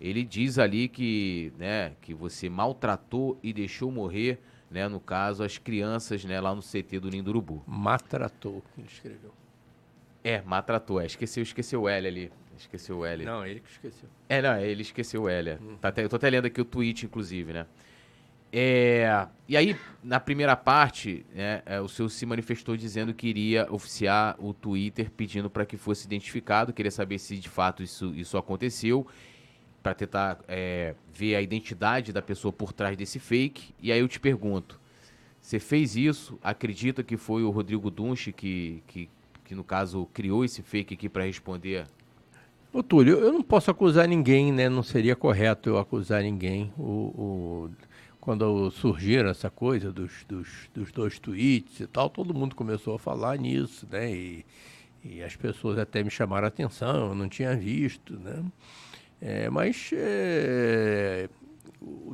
ele 0.00 0.24
diz 0.24 0.58
ali 0.58 0.88
que, 0.88 1.52
né, 1.58 1.92
que 2.00 2.14
você 2.14 2.48
maltratou 2.48 3.38
e 3.42 3.52
deixou 3.52 3.92
morrer, 3.92 4.40
né, 4.70 4.88
no 4.88 4.98
caso, 4.98 5.44
as 5.44 5.58
crianças 5.58 6.24
né, 6.24 6.40
lá 6.40 6.54
no 6.54 6.62
CT 6.62 7.00
do 7.00 7.10
Ninho 7.10 7.22
do 7.22 7.28
Urubu. 7.32 7.62
Matratou, 7.66 8.62
ele 8.78 8.86
escreveu. 8.86 9.41
É, 10.24 10.40
matratou, 10.42 11.00
é, 11.00 11.06
esqueceu, 11.06 11.42
esqueceu 11.42 11.82
o 11.82 11.88
L 11.88 12.06
ali. 12.06 12.32
Esqueceu 12.56 12.98
o 12.98 13.04
L. 13.04 13.24
Não, 13.24 13.44
ele 13.44 13.60
que 13.60 13.70
esqueceu. 13.70 14.08
É, 14.28 14.40
não, 14.40 14.56
ele 14.58 14.82
esqueceu 14.82 15.22
o 15.22 15.28
L. 15.28 15.58
Hum. 15.60 15.76
Tá 15.80 15.88
até, 15.88 16.04
eu 16.04 16.08
tô 16.08 16.16
até 16.16 16.30
lendo 16.30 16.46
aqui 16.46 16.60
o 16.60 16.64
tweet, 16.64 17.06
inclusive, 17.06 17.52
né? 17.52 17.66
É, 18.54 19.26
e 19.48 19.56
aí, 19.56 19.74
na 20.04 20.20
primeira 20.20 20.54
parte, 20.54 21.24
né, 21.34 21.62
é, 21.64 21.80
o 21.80 21.88
senhor 21.88 22.10
se 22.10 22.26
manifestou 22.26 22.76
dizendo 22.76 23.14
que 23.14 23.26
iria 23.26 23.66
oficiar 23.72 24.36
o 24.38 24.52
Twitter 24.52 25.10
pedindo 25.10 25.48
para 25.48 25.64
que 25.64 25.78
fosse 25.78 26.06
identificado. 26.06 26.72
Queria 26.72 26.90
saber 26.90 27.18
se 27.18 27.38
de 27.38 27.48
fato 27.48 27.82
isso, 27.82 28.14
isso 28.14 28.36
aconteceu, 28.36 29.06
para 29.82 29.94
tentar 29.94 30.38
é, 30.46 30.94
ver 31.14 31.34
a 31.34 31.40
identidade 31.40 32.12
da 32.12 32.20
pessoa 32.20 32.52
por 32.52 32.74
trás 32.74 32.94
desse 32.94 33.18
fake. 33.18 33.74
E 33.80 33.90
aí 33.90 34.00
eu 34.00 34.08
te 34.08 34.20
pergunto: 34.20 34.78
você 35.40 35.58
fez 35.58 35.96
isso? 35.96 36.38
Acredita 36.42 37.02
que 37.02 37.16
foi 37.16 37.42
o 37.42 37.50
Rodrigo 37.50 37.90
Dunche 37.90 38.32
que, 38.32 38.82
que, 38.86 39.08
que 39.52 39.54
no 39.54 39.62
caso, 39.62 40.08
criou 40.14 40.44
esse 40.46 40.62
fake 40.62 40.94
aqui 40.94 41.08
para 41.10 41.24
responder 41.24 41.86
Ô, 42.72 42.82
Túlio, 42.82 43.18
eu 43.18 43.30
não 43.30 43.42
posso 43.42 43.70
acusar 43.70 44.08
ninguém, 44.08 44.50
né? 44.50 44.66
Não 44.66 44.82
seria 44.82 45.14
correto 45.14 45.68
eu 45.68 45.76
acusar 45.76 46.22
ninguém. 46.22 46.72
O, 46.78 46.80
o, 46.82 47.70
quando 48.18 48.70
surgiram 48.70 49.28
essa 49.28 49.50
coisa 49.50 49.92
dos, 49.92 50.24
dos, 50.26 50.48
dos, 50.72 50.90
dois 50.90 51.18
tweets 51.18 51.80
e 51.80 51.86
tal, 51.86 52.08
todo 52.08 52.32
mundo 52.32 52.56
começou 52.56 52.94
a 52.94 52.98
falar 52.98 53.36
nisso, 53.36 53.86
né? 53.90 54.10
E, 54.10 54.46
e 55.04 55.22
as 55.22 55.36
pessoas 55.36 55.78
até 55.78 56.02
me 56.02 56.10
chamaram 56.10 56.46
a 56.46 56.48
atenção, 56.48 57.10
eu 57.10 57.14
não 57.14 57.28
tinha 57.28 57.54
visto, 57.54 58.18
né? 58.18 58.42
É, 59.20 59.50
mas 59.50 59.90
é, 59.92 61.28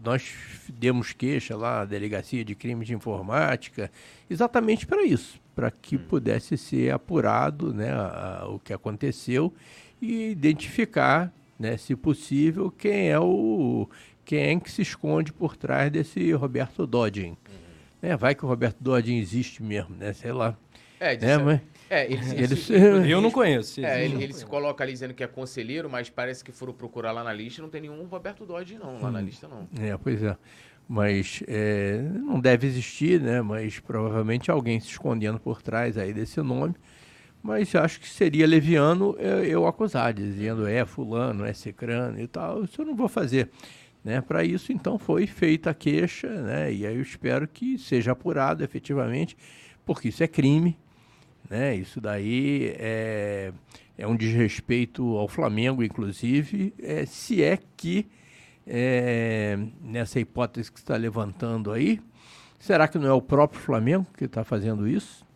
nós 0.03 0.35
demos 0.69 1.13
queixa 1.13 1.57
lá 1.57 1.83
à 1.83 1.85
Delegacia 1.85 2.45
de 2.45 2.57
Crimes 2.57 2.89
de 2.89 2.95
Informática 2.95 3.93
exatamente 4.29 4.89
para 4.89 5.05
isso, 5.05 5.41
para 5.59 5.73
que 5.73 5.97
hum. 5.97 6.05
pudesse 6.09 6.57
ser 6.57 6.93
apurado 6.93 7.75
né, 7.75 7.91
a, 7.91 8.43
a, 8.43 8.49
o 8.49 8.61
que 8.61 8.73
aconteceu 8.73 9.53
e 10.01 10.31
identificar, 10.31 11.35
né, 11.59 11.77
se 11.77 11.97
possível, 11.97 12.71
quem 12.71 13.11
é 13.11 13.19
o 13.19 13.89
quem 14.25 14.39
é 14.39 14.61
que 14.61 14.71
se 14.71 14.83
esconde 14.83 15.33
por 15.33 15.57
trás 15.57 15.91
desse 15.91 16.31
Roberto 16.31 16.87
Dodgin. 16.87 17.31
Uhum. 17.31 17.37
É, 18.01 18.17
vai 18.17 18.37
que 18.37 18.45
o 18.45 18.49
Roberto 18.49 18.77
Dodgin 18.79 19.19
existe 19.19 19.61
mesmo, 19.61 19.97
né? 19.97 20.13
Sei 20.13 20.31
lá. 20.31 20.57
É, 21.01 21.17
né, 21.17 21.39
mas... 21.39 21.61
É, 21.91 22.05
ele, 22.05 22.21
ele, 22.37 23.13
eu 23.13 23.21
não 23.21 23.31
conheço. 23.31 23.85
É, 23.85 24.05
ele, 24.05 24.23
ele 24.23 24.33
se 24.35 24.47
coloca 24.47 24.85
ali 24.85 24.93
dizendo 24.93 25.15
que 25.15 25.25
é 25.25 25.27
conselheiro, 25.27 25.91
mas 25.91 26.09
parece 26.09 26.45
que 26.45 26.53
foram 26.53 26.73
procurar 26.73 27.11
lá 27.11 27.25
na 27.25 27.33
lista, 27.33 27.63
não 27.63 27.71
tem 27.71 27.81
nenhum 27.81 28.05
Roberto 28.05 28.47
Dodge 28.47 28.79
não, 28.79 29.01
lá 29.01 29.09
hum. 29.09 29.13
na 29.13 29.21
lista 29.21 29.49
não. 29.49 29.67
É, 29.81 29.97
pois 29.97 30.23
é. 30.23 30.37
Mas 30.89 31.43
é, 31.47 32.01
não 32.25 32.41
deve 32.41 32.67
existir, 32.67 33.21
né? 33.21 33.43
Mas 33.43 33.79
provavelmente 33.79 34.51
alguém 34.51 34.81
se 34.81 34.89
escondendo 34.89 35.39
por 35.39 35.61
trás 35.61 35.99
aí 35.99 36.15
desse 36.15 36.41
nome. 36.41 36.75
Mas 37.43 37.75
acho 37.75 38.01
que 38.01 38.09
seria 38.09 38.47
leviano 38.47 39.15
eu, 39.19 39.45
eu 39.45 39.67
acusar, 39.67 40.13
dizendo 40.13 40.67
é 40.67 40.85
fulano, 40.85 41.45
é 41.45 41.53
cicrano 41.53 42.19
e 42.21 42.27
tal. 42.27 42.65
Isso 42.65 42.81
eu 42.81 42.87
não 42.87 42.97
vou 42.97 43.09
fazer. 43.09 43.51
Né? 44.05 44.21
Para 44.21 44.45
isso, 44.45 44.73
então, 44.73 44.99
foi 44.99 45.27
feita 45.27 45.71
a 45.71 45.75
queixa, 45.75 46.29
né? 46.29 46.73
e 46.73 46.87
aí 46.87 46.95
eu 46.95 47.03
espero 47.03 47.47
que 47.47 47.79
seja 47.79 48.13
apurado 48.13 48.65
efetivamente, 48.65 49.37
porque 49.85 50.09
isso 50.09 50.23
é 50.23 50.29
crime. 50.29 50.79
Né? 51.49 51.77
Isso 51.77 52.01
daí 52.01 52.75
é, 52.79 53.53
é 53.97 54.07
um 54.07 54.17
desrespeito 54.17 55.17
ao 55.17 55.29
Flamengo, 55.29 55.83
inclusive, 55.83 56.73
é, 56.79 57.05
se 57.07 57.43
é 57.43 57.59
que, 57.77 58.07
é, 58.69 59.59
nessa 59.81 60.21
hipótese 60.21 60.71
que 60.71 60.79
está 60.79 60.97
levantando 60.97 61.73
aí, 61.73 62.01
será 62.59 62.87
que 62.87 62.99
não 62.99 63.09
é 63.09 63.13
o 63.13 63.23
próprio 63.23 63.61
Flamengo 63.61 64.07
que 64.17 64.25
está 64.25 64.45
fazendo 64.45 64.87
isso? 64.87 65.27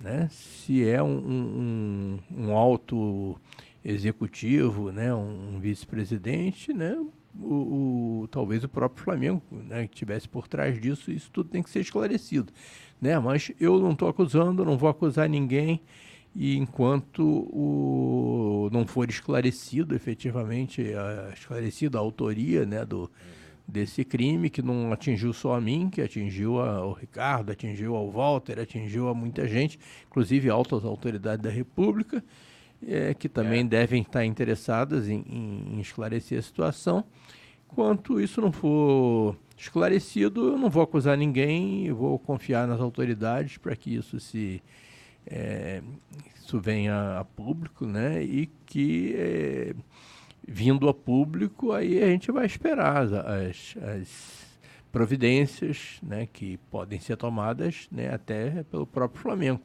né? 0.00 0.28
se 0.30 0.88
é 0.88 1.02
um, 1.02 1.16
um, 1.16 2.18
um 2.36 2.52
alto 2.52 3.36
executivo, 3.84 4.90
né? 4.90 5.14
um, 5.14 5.58
vice-presidente, 5.60 6.72
né? 6.72 6.96
O, 7.38 8.22
o, 8.22 8.28
talvez 8.28 8.64
o 8.64 8.68
próprio 8.68 9.04
Flamengo 9.04 9.42
né? 9.50 9.86
que 9.86 9.94
estivesse 9.94 10.26
por 10.26 10.48
trás 10.48 10.80
disso, 10.80 11.10
isso 11.10 11.30
tudo 11.30 11.50
tem 11.50 11.62
que 11.62 11.68
ser 11.68 11.80
esclarecido. 11.80 12.50
Né? 13.00 13.18
Mas 13.18 13.52
eu 13.60 13.78
não 13.78 13.92
estou 13.92 14.08
acusando, 14.08 14.64
não 14.64 14.78
vou 14.78 14.88
acusar 14.88 15.28
ninguém 15.28 15.82
e 16.38 16.54
enquanto 16.54 17.22
o, 17.50 18.68
não 18.70 18.86
for 18.86 19.08
esclarecido 19.08 19.94
efetivamente, 19.94 20.82
a, 20.92 21.32
esclarecida 21.32 21.96
a 21.96 22.00
autoria 22.02 22.66
né, 22.66 22.84
do, 22.84 23.10
desse 23.66 24.04
crime, 24.04 24.50
que 24.50 24.60
não 24.60 24.92
atingiu 24.92 25.32
só 25.32 25.54
a 25.54 25.60
mim, 25.62 25.88
que 25.88 26.02
atingiu 26.02 26.60
ao 26.60 26.92
Ricardo, 26.92 27.52
atingiu 27.52 27.96
ao 27.96 28.10
Walter, 28.10 28.60
atingiu 28.60 29.08
a 29.08 29.14
muita 29.14 29.48
gente, 29.48 29.78
inclusive 30.06 30.50
altas 30.50 30.84
autoridades 30.84 31.42
da 31.42 31.48
República, 31.48 32.22
é, 32.86 33.14
que 33.14 33.30
também 33.30 33.60
é. 33.60 33.64
devem 33.64 34.02
estar 34.02 34.22
interessadas 34.22 35.08
em, 35.08 35.24
em, 35.26 35.76
em 35.76 35.80
esclarecer 35.80 36.38
a 36.38 36.42
situação. 36.42 37.02
Enquanto 37.72 38.20
isso 38.20 38.42
não 38.42 38.52
for 38.52 39.34
esclarecido, 39.56 40.48
eu 40.48 40.58
não 40.58 40.68
vou 40.68 40.82
acusar 40.82 41.16
ninguém, 41.16 41.86
eu 41.86 41.96
vou 41.96 42.18
confiar 42.18 42.68
nas 42.68 42.78
autoridades 42.78 43.56
para 43.56 43.74
que 43.74 43.94
isso 43.94 44.20
se 44.20 44.62
é, 45.26 45.82
isso 46.36 46.60
venha 46.60 47.18
a 47.18 47.24
público, 47.24 47.84
né? 47.86 48.22
E 48.22 48.46
que 48.64 49.14
é, 49.16 49.74
vindo 50.46 50.88
a 50.88 50.94
público, 50.94 51.72
aí 51.72 52.02
a 52.02 52.06
gente 52.06 52.30
vai 52.30 52.46
esperar 52.46 53.02
as, 53.02 53.12
as, 53.12 53.76
as, 53.82 54.46
providências, 54.92 55.98
né? 56.02 56.28
Que 56.32 56.56
podem 56.70 57.00
ser 57.00 57.16
tomadas, 57.16 57.88
né? 57.90 58.14
Até 58.14 58.62
pelo 58.64 58.86
próprio 58.86 59.20
Flamengo. 59.20 59.60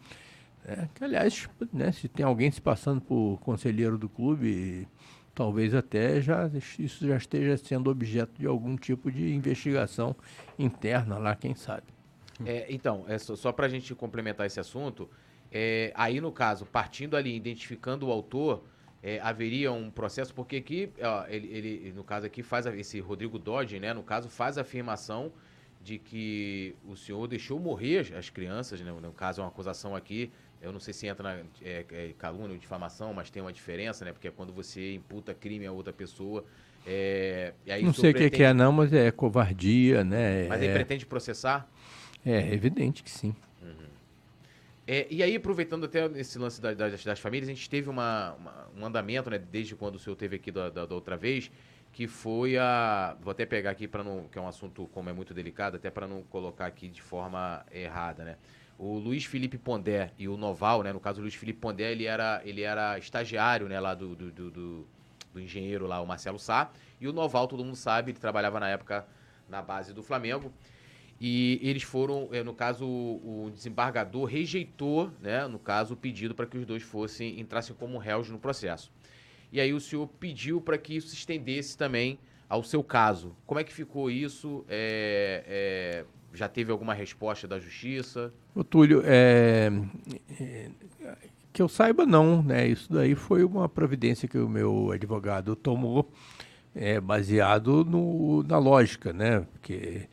Né? 0.65 0.89
Que, 0.95 1.03
aliás, 1.03 1.47
né? 1.71 1.91
Se 1.91 2.07
tem 2.07 2.25
alguém 2.25 2.49
se 2.49 2.59
passando 2.59 2.99
por 2.99 3.37
conselheiro 3.41 3.97
do 3.97 4.09
clube, 4.09 4.87
talvez 5.35 5.75
até 5.75 6.19
já 6.19 6.49
isso 6.79 7.07
já 7.07 7.17
esteja 7.17 7.55
sendo 7.57 7.89
objeto 7.91 8.39
de 8.39 8.47
algum 8.47 8.75
tipo 8.75 9.11
de 9.11 9.33
investigação 9.33 10.15
interna 10.57 11.17
lá, 11.17 11.35
quem 11.35 11.53
sabe. 11.53 11.83
É, 12.43 12.65
então, 12.69 13.05
é 13.07 13.19
só, 13.19 13.35
só 13.35 13.51
para 13.51 13.67
a 13.67 13.69
gente 13.69 13.93
complementar 13.93 14.47
esse 14.47 14.59
assunto, 14.59 15.07
é, 15.51 15.91
aí, 15.95 16.21
no 16.21 16.31
caso, 16.31 16.65
partindo 16.65 17.17
ali, 17.17 17.35
identificando 17.35 18.07
o 18.07 18.11
autor, 18.11 18.63
é, 19.03 19.19
haveria 19.19 19.71
um 19.71 19.91
processo, 19.91 20.33
porque 20.33 20.57
aqui, 20.57 20.89
ó, 21.01 21.25
ele, 21.27 21.47
ele, 21.47 21.93
no 21.93 22.03
caso 22.03 22.25
aqui, 22.25 22.41
faz 22.41 22.65
a, 22.65 22.75
esse 22.75 22.99
Rodrigo 22.99 23.37
Dodge, 23.37 23.79
né, 23.79 23.93
no 23.93 24.03
caso, 24.03 24.29
faz 24.29 24.57
a 24.57 24.61
afirmação 24.61 25.31
de 25.83 25.97
que 25.97 26.75
o 26.87 26.95
senhor 26.95 27.27
deixou 27.27 27.59
morrer 27.59 28.13
as 28.15 28.29
crianças, 28.29 28.79
né, 28.79 28.91
no 28.91 29.11
caso, 29.11 29.41
é 29.41 29.43
uma 29.43 29.49
acusação 29.49 29.95
aqui, 29.95 30.31
eu 30.61 30.71
não 30.71 30.79
sei 30.79 30.93
se 30.93 31.07
entra 31.07 31.23
na 31.23 31.43
é, 31.63 31.85
é, 31.91 32.13
calúnia 32.17 32.51
ou 32.51 32.57
difamação, 32.57 33.13
mas 33.13 33.31
tem 33.31 33.41
uma 33.41 33.51
diferença, 33.51 34.05
né, 34.05 34.13
porque 34.13 34.27
é 34.27 34.31
quando 34.31 34.53
você 34.53 34.93
imputa 34.93 35.33
crime 35.33 35.65
a 35.65 35.71
outra 35.71 35.91
pessoa, 35.91 36.45
é, 36.85 37.53
não 37.81 37.93
sei 37.93 38.11
o 38.11 38.13
pretende... 38.13 38.37
que 38.37 38.43
é 38.43 38.53
não, 38.53 38.71
mas 38.71 38.93
é 38.93 39.11
covardia, 39.11 40.03
né? 40.03 40.47
Mas 40.47 40.63
ele 40.63 40.73
pretende 40.73 41.05
processar? 41.05 41.69
É 42.25 42.53
evidente 42.53 43.03
que 43.03 43.11
sim. 43.11 43.35
É, 44.93 45.07
e 45.09 45.23
aí, 45.23 45.37
aproveitando 45.37 45.85
até 45.85 46.05
esse 46.19 46.37
lance 46.37 46.59
da, 46.59 46.73
das, 46.73 47.01
das, 47.01 47.17
famílias, 47.17 47.47
a 47.47 47.53
gente 47.53 47.69
teve 47.69 47.89
uma, 47.89 48.33
uma, 48.33 48.67
um 48.75 48.85
andamento, 48.85 49.29
né, 49.29 49.37
desde 49.39 49.73
quando 49.73 49.95
o 49.95 49.99
senhor 49.99 50.17
teve 50.17 50.35
aqui 50.35 50.51
da, 50.51 50.69
da, 50.69 50.85
da 50.85 50.93
outra 50.93 51.15
vez, 51.15 51.49
que 51.93 52.07
foi 52.07 52.57
a. 52.57 53.15
Vou 53.21 53.31
até 53.31 53.45
pegar 53.45 53.71
aqui 53.71 53.87
para 53.87 54.03
não. 54.03 54.27
que 54.27 54.37
é 54.37 54.41
um 54.41 54.49
assunto, 54.49 54.89
como 54.91 55.09
é 55.09 55.13
muito 55.13 55.33
delicado, 55.33 55.77
até 55.77 55.89
para 55.89 56.05
não 56.05 56.23
colocar 56.23 56.65
aqui 56.65 56.89
de 56.89 57.01
forma 57.01 57.65
errada, 57.71 58.25
né? 58.25 58.35
O 58.77 58.97
Luiz 58.97 59.23
Felipe 59.23 59.57
Pondé 59.57 60.11
e 60.19 60.27
o 60.27 60.35
Noval, 60.35 60.83
né? 60.83 60.91
No 60.91 60.99
caso, 60.99 61.19
o 61.19 61.21
Luiz 61.21 61.35
Felipe 61.35 61.61
Pondé, 61.61 61.89
ele 61.89 62.03
era, 62.03 62.41
ele 62.43 62.61
era 62.61 62.99
estagiário, 62.99 63.69
né, 63.69 63.79
lá 63.79 63.95
do, 63.95 64.13
do, 64.13 64.29
do, 64.29 64.51
do, 64.51 64.87
do 65.33 65.39
engenheiro 65.39 65.87
lá, 65.87 66.01
o 66.01 66.05
Marcelo 66.05 66.37
Sá. 66.37 66.69
E 66.99 67.07
o 67.07 67.13
Noval, 67.13 67.47
todo 67.47 67.63
mundo 67.63 67.77
sabe, 67.77 68.11
ele 68.11 68.19
trabalhava 68.19 68.59
na 68.59 68.67
época 68.67 69.07
na 69.47 69.61
base 69.61 69.93
do 69.93 70.03
Flamengo. 70.03 70.51
E 71.23 71.59
eles 71.61 71.83
foram, 71.83 72.29
é, 72.31 72.41
no 72.41 72.51
caso, 72.51 72.83
o 72.83 73.51
desembargador 73.53 74.25
rejeitou, 74.25 75.11
né, 75.21 75.45
no 75.45 75.59
caso, 75.59 75.93
o 75.93 75.97
pedido 75.97 76.33
para 76.33 76.47
que 76.47 76.57
os 76.57 76.65
dois 76.65 76.81
fossem 76.81 77.39
entrassem 77.39 77.75
como 77.75 77.99
réus 77.99 78.27
no 78.27 78.39
processo. 78.39 78.91
E 79.51 79.61
aí 79.61 79.71
o 79.71 79.79
senhor 79.79 80.07
pediu 80.19 80.59
para 80.59 80.79
que 80.79 80.95
isso 80.95 81.09
se 81.09 81.15
estendesse 81.15 81.77
também 81.77 82.17
ao 82.49 82.63
seu 82.63 82.83
caso. 82.83 83.35
Como 83.45 83.59
é 83.59 83.63
que 83.63 83.71
ficou 83.71 84.09
isso? 84.09 84.65
É, 84.67 85.43
é, 85.45 86.05
já 86.33 86.47
teve 86.47 86.71
alguma 86.71 86.95
resposta 86.95 87.47
da 87.47 87.59
justiça? 87.59 88.33
O 88.55 88.63
Túlio, 88.63 89.03
é, 89.05 89.71
é, 90.39 90.71
que 91.53 91.61
eu 91.61 91.69
saiba 91.69 92.03
não, 92.03 92.41
né? 92.41 92.67
Isso 92.67 92.91
daí 92.91 93.13
foi 93.13 93.43
uma 93.43 93.69
providência 93.69 94.27
que 94.27 94.39
o 94.39 94.49
meu 94.49 94.91
advogado 94.91 95.55
tomou, 95.55 96.11
é, 96.73 96.99
baseado 96.99 97.85
no, 97.85 98.41
na 98.41 98.57
lógica, 98.57 99.13
né? 99.13 99.45
Porque 99.51 100.07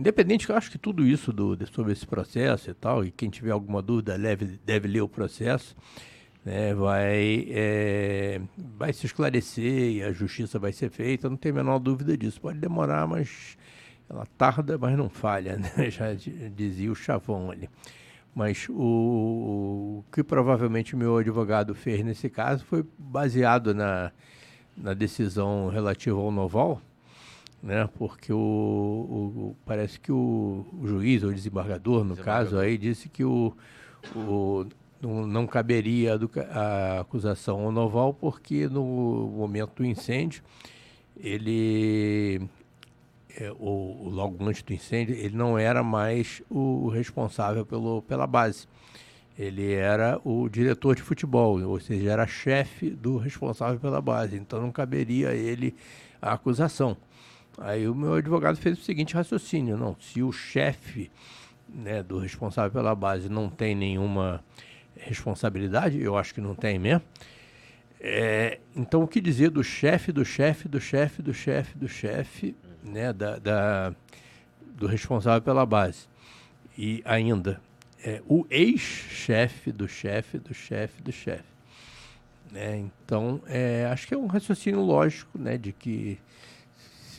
Independente, 0.00 0.48
eu 0.48 0.56
acho 0.56 0.70
que 0.70 0.78
tudo 0.78 1.06
isso 1.06 1.30
do, 1.30 1.58
sobre 1.70 1.92
esse 1.92 2.06
processo 2.06 2.70
e 2.70 2.74
tal, 2.74 3.04
e 3.04 3.10
quem 3.10 3.28
tiver 3.28 3.50
alguma 3.50 3.82
dúvida 3.82 4.18
deve, 4.18 4.58
deve 4.64 4.88
ler 4.88 5.02
o 5.02 5.08
processo, 5.08 5.76
né, 6.42 6.72
vai, 6.72 7.46
é, 7.50 8.40
vai 8.78 8.94
se 8.94 9.04
esclarecer 9.04 9.92
e 9.92 10.02
a 10.02 10.10
justiça 10.10 10.58
vai 10.58 10.72
ser 10.72 10.88
feita, 10.88 11.28
não 11.28 11.36
tem 11.36 11.52
a 11.52 11.56
menor 11.56 11.78
dúvida 11.78 12.16
disso. 12.16 12.40
Pode 12.40 12.58
demorar, 12.58 13.06
mas 13.06 13.58
ela 14.08 14.24
tarda, 14.38 14.78
mas 14.78 14.96
não 14.96 15.10
falha, 15.10 15.58
né? 15.76 15.90
já 15.90 16.14
dizia 16.14 16.90
o 16.90 16.96
chavão 16.96 17.50
ali. 17.50 17.68
Mas 18.34 18.70
o, 18.70 20.02
o 20.02 20.04
que 20.10 20.24
provavelmente 20.24 20.96
meu 20.96 21.18
advogado 21.18 21.74
fez 21.74 22.02
nesse 22.02 22.30
caso 22.30 22.64
foi 22.64 22.86
baseado 22.98 23.74
na, 23.74 24.10
na 24.74 24.94
decisão 24.94 25.68
relativa 25.68 26.18
ao 26.18 26.30
Noval, 26.32 26.80
né? 27.62 27.88
Porque 27.98 28.32
o, 28.32 28.36
o 28.36 29.56
parece 29.64 29.98
que 29.98 30.10
o, 30.12 30.66
o, 30.80 30.86
juiz 30.86 31.22
ou 31.22 31.32
desembargador, 31.32 32.04
no 32.04 32.16
caso, 32.16 32.58
aí 32.58 32.78
disse 32.78 33.08
que 33.08 33.24
o, 33.24 33.54
o 34.14 34.66
não, 35.00 35.26
não 35.26 35.46
caberia 35.46 36.14
a, 36.14 36.58
a 36.58 37.00
acusação 37.00 37.64
ao 37.64 37.72
Noval 37.72 38.14
porque 38.14 38.68
no 38.68 38.84
momento 39.36 39.76
do 39.76 39.84
incêndio 39.84 40.42
ele 41.16 42.40
é, 43.38 43.52
ou, 43.58 44.08
logo 44.08 44.42
antes 44.46 44.62
do 44.62 44.72
incêndio 44.72 45.14
ele 45.14 45.36
não 45.36 45.58
era 45.58 45.82
mais 45.82 46.42
o 46.50 46.88
responsável 46.88 47.64
pelo, 47.64 48.02
pela 48.02 48.26
base 48.26 48.66
ele 49.38 49.72
era 49.72 50.20
o 50.22 50.50
diretor 50.50 50.94
de 50.94 51.00
futebol, 51.00 51.62
ou 51.62 51.80
seja, 51.80 52.10
era 52.10 52.26
chefe 52.26 52.90
do 52.90 53.16
responsável 53.16 53.80
pela 53.80 53.98
base, 53.98 54.36
então 54.36 54.60
não 54.60 54.70
caberia 54.70 55.30
a 55.30 55.34
ele 55.34 55.74
a 56.20 56.34
acusação. 56.34 56.94
Aí 57.60 57.86
o 57.86 57.94
meu 57.94 58.14
advogado 58.14 58.56
fez 58.56 58.78
o 58.78 58.82
seguinte 58.82 59.14
raciocínio: 59.14 59.76
não, 59.76 59.94
se 60.00 60.22
o 60.22 60.32
chefe 60.32 61.10
né, 61.68 62.02
do 62.02 62.18
responsável 62.18 62.70
pela 62.70 62.94
base 62.94 63.28
não 63.28 63.50
tem 63.50 63.74
nenhuma 63.74 64.42
responsabilidade, 64.96 66.00
eu 66.00 66.16
acho 66.16 66.34
que 66.34 66.40
não 66.40 66.54
tem 66.54 66.78
mesmo. 66.78 67.02
É, 68.00 68.58
então, 68.74 69.02
o 69.02 69.08
que 69.08 69.20
dizer 69.20 69.50
do 69.50 69.62
chefe, 69.62 70.10
do 70.10 70.24
chefe, 70.24 70.68
do 70.68 70.80
chefe, 70.80 71.20
do 71.20 71.34
chefe, 71.34 71.76
do 71.76 71.86
chefe, 71.86 72.56
né, 72.82 73.12
da, 73.12 73.38
da, 73.38 73.94
do 74.74 74.86
responsável 74.86 75.42
pela 75.42 75.66
base? 75.66 76.08
E 76.78 77.02
ainda, 77.04 77.60
é, 78.02 78.22
o 78.26 78.46
ex-chefe 78.48 79.70
do 79.70 79.86
chefe, 79.86 80.38
do 80.38 80.54
chefe, 80.54 81.02
do 81.02 81.12
chefe. 81.12 81.44
Né? 82.50 82.78
Então, 82.78 83.42
é, 83.46 83.86
acho 83.92 84.08
que 84.08 84.14
é 84.14 84.16
um 84.16 84.26
raciocínio 84.26 84.80
lógico 84.80 85.38
né, 85.38 85.58
de 85.58 85.72
que 85.72 86.18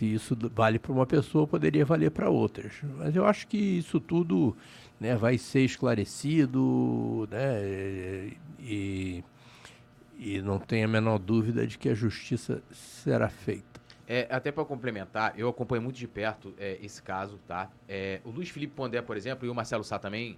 se 0.01 0.05
isso 0.15 0.35
vale 0.55 0.79
para 0.79 0.91
uma 0.91 1.05
pessoa, 1.05 1.45
poderia 1.45 1.85
valer 1.85 2.09
para 2.09 2.27
outras. 2.27 2.73
Mas 2.97 3.15
eu 3.15 3.23
acho 3.23 3.45
que 3.45 3.57
isso 3.57 3.99
tudo 3.99 4.57
né, 4.99 5.15
vai 5.15 5.37
ser 5.37 5.61
esclarecido 5.61 7.27
né, 7.29 8.31
e, 8.59 9.23
e 10.17 10.41
não 10.41 10.57
tem 10.57 10.83
a 10.83 10.87
menor 10.87 11.19
dúvida 11.19 11.67
de 11.67 11.77
que 11.77 11.87
a 11.87 11.93
justiça 11.93 12.63
será 12.71 13.29
feita. 13.29 13.79
É, 14.07 14.27
até 14.31 14.51
para 14.51 14.65
complementar, 14.65 15.35
eu 15.37 15.47
acompanho 15.47 15.83
muito 15.83 15.97
de 15.97 16.07
perto 16.07 16.51
é, 16.57 16.79
esse 16.81 17.01
caso, 17.01 17.39
tá? 17.47 17.69
É, 17.87 18.19
o 18.25 18.31
Luiz 18.31 18.49
Felipe 18.49 18.73
Pondé, 18.73 19.03
por 19.03 19.15
exemplo, 19.15 19.45
e 19.45 19.51
o 19.51 19.55
Marcelo 19.55 19.83
Sá 19.83 19.99
também, 19.99 20.35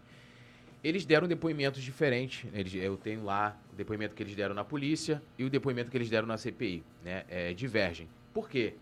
eles 0.84 1.06
deram 1.06 1.26
depoimentos 1.26 1.82
diferentes. 1.82 2.52
Eles, 2.54 2.76
eu 2.76 2.98
tenho 2.98 3.24
lá 3.24 3.58
o 3.72 3.76
depoimento 3.78 4.14
que 4.14 4.22
eles 4.22 4.36
deram 4.36 4.54
na 4.54 4.66
polícia 4.66 5.24
e 5.40 5.46
o 5.46 5.50
depoimento 5.50 5.90
que 5.90 5.96
eles 5.96 6.10
deram 6.10 6.28
na 6.28 6.38
CPI, 6.38 6.84
né? 7.02 7.24
É, 7.30 7.54
divergem. 7.54 8.10
Por 8.34 8.50
quê? 8.50 8.74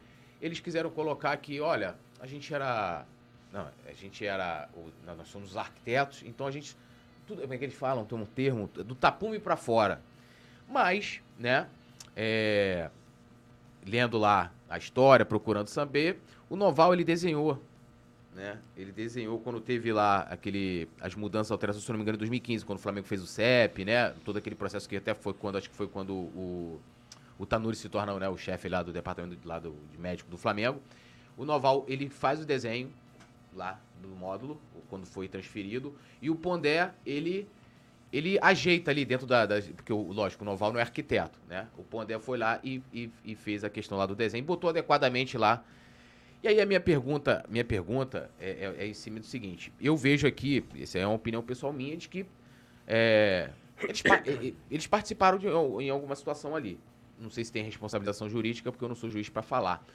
Eles 0.41 0.59
quiseram 0.59 0.89
colocar 0.89 1.37
que, 1.37 1.61
olha, 1.61 1.95
a 2.19 2.25
gente 2.25 2.53
era. 2.53 3.05
Não, 3.53 3.67
a 3.87 3.93
gente 3.93 4.25
era. 4.25 4.67
Nós 5.05 5.27
somos 5.27 5.55
arquitetos, 5.55 6.23
então 6.25 6.47
a 6.47 6.51
gente. 6.51 6.75
Tudo, 7.27 7.41
como 7.41 7.53
é 7.53 7.57
que 7.57 7.65
eles 7.65 7.75
falam? 7.75 8.03
Tem 8.03 8.17
um 8.17 8.25
termo, 8.25 8.67
do 8.67 8.95
tapume 8.95 9.39
para 9.39 9.55
fora. 9.55 10.01
Mas, 10.67 11.21
né, 11.37 11.67
é, 12.15 12.89
lendo 13.85 14.17
lá 14.17 14.51
a 14.69 14.77
história, 14.77 15.25
procurando 15.25 15.67
saber, 15.67 16.19
o 16.49 16.55
Noval 16.55 16.93
ele 16.93 17.03
desenhou. 17.03 17.61
Né? 18.33 18.57
Ele 18.77 18.93
desenhou 18.93 19.39
quando 19.39 19.59
teve 19.59 19.91
lá 19.91 20.21
aquele 20.21 20.87
as 21.01 21.13
mudanças, 21.13 21.51
alterações, 21.51 21.83
se 21.83 21.91
não 21.91 21.97
me 21.97 22.03
engano, 22.03 22.15
em 22.15 22.19
2015, 22.19 22.65
quando 22.65 22.79
o 22.79 22.81
Flamengo 22.81 23.05
fez 23.05 23.21
o 23.21 23.27
CEP, 23.27 23.83
né? 23.83 24.11
Todo 24.23 24.37
aquele 24.37 24.55
processo 24.55 24.87
que 24.87 24.95
até 24.95 25.13
foi 25.13 25.33
quando 25.33 25.57
acho 25.57 25.69
que 25.69 25.75
foi 25.75 25.87
quando 25.87 26.13
o 26.13 26.79
o 27.41 27.45
Tanuri 27.47 27.75
se 27.75 27.89
torna 27.89 28.13
né, 28.19 28.29
o 28.29 28.37
chefe 28.37 28.69
lá 28.69 28.83
do 28.83 28.93
departamento 28.93 29.47
lá 29.47 29.57
do, 29.57 29.75
de 29.91 29.97
médico 29.97 30.29
do 30.29 30.37
Flamengo. 30.37 30.79
O 31.35 31.43
Noval, 31.43 31.83
ele 31.87 32.07
faz 32.07 32.39
o 32.39 32.45
desenho 32.45 32.93
lá 33.55 33.79
do 33.99 34.09
módulo, 34.09 34.61
quando 34.87 35.07
foi 35.07 35.27
transferido. 35.27 35.97
E 36.21 36.29
o 36.29 36.35
Pondé, 36.35 36.91
ele 37.03 37.47
ele 38.13 38.37
ajeita 38.39 38.91
ali 38.91 39.05
dentro 39.05 39.25
da. 39.25 39.47
da 39.47 39.59
porque, 39.59 39.91
lógico, 39.91 40.43
o 40.43 40.45
Noval 40.45 40.71
não 40.71 40.79
é 40.79 40.83
arquiteto, 40.83 41.39
né? 41.49 41.67
O 41.75 41.83
Pondé 41.83 42.19
foi 42.19 42.37
lá 42.37 42.59
e, 42.63 42.83
e, 42.93 43.09
e, 43.25 43.33
fez 43.33 43.63
a 43.63 43.71
questão 43.71 43.97
lá 43.97 44.05
do 44.05 44.13
desenho, 44.13 44.43
botou 44.43 44.69
adequadamente 44.69 45.35
lá. 45.35 45.63
E 46.43 46.47
aí 46.47 46.61
a 46.61 46.65
minha 46.65 46.79
pergunta, 46.79 47.43
minha 47.49 47.65
pergunta 47.65 48.29
é, 48.39 48.49
é, 48.77 48.83
é 48.83 48.87
em 48.87 48.93
cima 48.93 49.19
do 49.19 49.25
seguinte: 49.25 49.73
eu 49.81 49.97
vejo 49.97 50.27
aqui, 50.27 50.63
essa 50.79 50.99
é 50.99 51.07
uma 51.07 51.15
opinião 51.15 51.41
pessoal 51.41 51.73
minha, 51.73 51.97
de 51.97 52.07
que 52.07 52.23
é, 52.85 53.49
eles, 53.81 54.03
eles, 54.69 54.85
participaram 54.85 55.39
de, 55.39 55.47
em 55.47 55.89
alguma 55.89 56.15
situação 56.15 56.55
ali. 56.55 56.77
Não 57.21 57.29
sei 57.29 57.45
se 57.45 57.51
tem 57.51 57.63
responsabilização 57.63 58.29
jurídica, 58.29 58.71
porque 58.71 58.83
eu 58.83 58.89
não 58.89 58.95
sou 58.95 59.09
juiz 59.09 59.29
para 59.29 59.41
falar. 59.41 59.85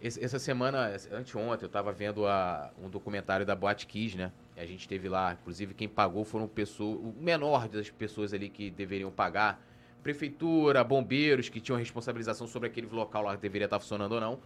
Essa 0.00 0.38
semana, 0.38 0.94
anteontem, 1.10 1.62
eu 1.62 1.68
estava 1.68 1.90
vendo 1.90 2.26
a, 2.26 2.70
um 2.82 2.90
documentário 2.90 3.46
da 3.46 3.54
Boate 3.54 3.86
Kiss, 3.86 4.16
né? 4.16 4.30
A 4.54 4.66
gente 4.66 4.86
teve 4.86 5.08
lá, 5.08 5.32
inclusive 5.40 5.72
quem 5.72 5.88
pagou 5.88 6.22
foram 6.24 6.46
pessoas, 6.46 6.98
o 6.98 7.14
menor 7.18 7.66
das 7.66 7.88
pessoas 7.88 8.34
ali 8.34 8.50
que 8.50 8.70
deveriam 8.70 9.10
pagar. 9.10 9.64
Prefeitura, 10.02 10.84
bombeiros 10.84 11.48
que 11.48 11.60
tinham 11.60 11.78
responsabilização 11.78 12.46
sobre 12.46 12.68
aquele 12.68 12.88
local 12.88 13.22
lá 13.22 13.36
que 13.36 13.42
deveria 13.42 13.64
estar 13.64 13.80
funcionando 13.80 14.12
ou 14.12 14.20
não. 14.20 14.38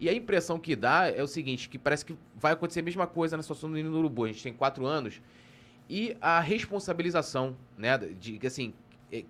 E 0.00 0.08
a 0.08 0.12
impressão 0.14 0.58
que 0.58 0.74
dá 0.74 1.08
é 1.08 1.22
o 1.22 1.26
seguinte, 1.26 1.68
que 1.68 1.78
parece 1.78 2.04
que 2.04 2.16
vai 2.34 2.52
acontecer 2.52 2.80
a 2.80 2.82
mesma 2.82 3.06
coisa 3.06 3.36
na 3.36 3.42
situação 3.42 3.68
do 3.68 3.76
Nino 3.76 3.96
Urubu. 3.96 4.24
A 4.24 4.28
gente 4.28 4.42
tem 4.42 4.52
quatro 4.52 4.86
anos 4.86 5.20
e 5.88 6.16
a 6.20 6.40
responsabilização, 6.40 7.56
né, 7.76 7.96
de 7.98 8.38
assim, 8.46 8.74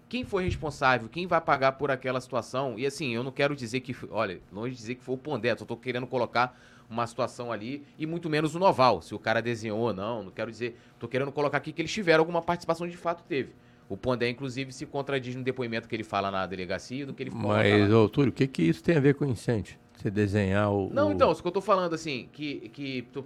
quem 0.08 0.24
foi 0.24 0.44
responsável, 0.44 1.08
quem 1.08 1.26
vai 1.26 1.40
pagar 1.40 1.72
por 1.72 1.90
aquela 1.90 2.20
situação. 2.20 2.78
E 2.78 2.86
assim, 2.86 3.14
eu 3.14 3.22
não 3.22 3.30
quero 3.30 3.54
dizer 3.54 3.80
que, 3.80 3.94
olha, 4.10 4.40
longe 4.52 4.72
de 4.72 4.76
dizer 4.80 4.94
que 4.96 5.04
foi 5.04 5.14
o 5.14 5.18
Pondé, 5.18 5.56
só 5.56 5.64
tô 5.64 5.76
querendo 5.76 6.06
colocar 6.06 6.58
uma 6.90 7.06
situação 7.06 7.52
ali 7.52 7.84
e 7.98 8.06
muito 8.06 8.30
menos 8.30 8.54
o 8.54 8.58
Noval, 8.58 9.02
se 9.02 9.14
o 9.14 9.18
cara 9.18 9.42
desenhou 9.42 9.78
ou 9.78 9.92
não, 9.92 10.22
não 10.24 10.30
quero 10.30 10.50
dizer, 10.50 10.78
tô 10.98 11.06
querendo 11.06 11.30
colocar 11.30 11.58
aqui 11.58 11.72
que 11.72 11.82
eles 11.82 11.92
tiveram 11.92 12.22
alguma 12.22 12.40
participação 12.42 12.88
de 12.88 12.96
fato 12.96 13.22
teve. 13.28 13.52
O 13.88 13.96
Pondé, 13.96 14.28
inclusive, 14.28 14.70
se 14.72 14.84
contradiz 14.84 15.34
no 15.34 15.42
depoimento 15.42 15.88
que 15.88 15.96
ele 15.96 16.04
fala 16.04 16.30
na 16.30 16.44
delegacia 16.46 17.06
do 17.06 17.14
que 17.14 17.22
ele 17.22 17.30
fala. 17.30 17.48
Mas, 17.48 17.90
ô, 17.90 18.08
Túlio, 18.08 18.30
o 18.30 18.34
que, 18.34 18.46
que 18.46 18.62
isso 18.62 18.82
tem 18.82 18.96
a 18.96 19.00
ver 19.00 19.14
com 19.14 19.24
incêndio? 19.24 19.78
Você 19.94 20.10
desenhar 20.10 20.70
o. 20.70 20.90
Não, 20.92 21.08
o... 21.08 21.12
então, 21.12 21.32
isso 21.32 21.40
que 21.40 21.48
eu 21.48 21.52
tô 21.52 21.62
falando, 21.62 21.94
assim, 21.94 22.28
que, 22.32 22.68
que 22.68 23.02
tô 23.12 23.24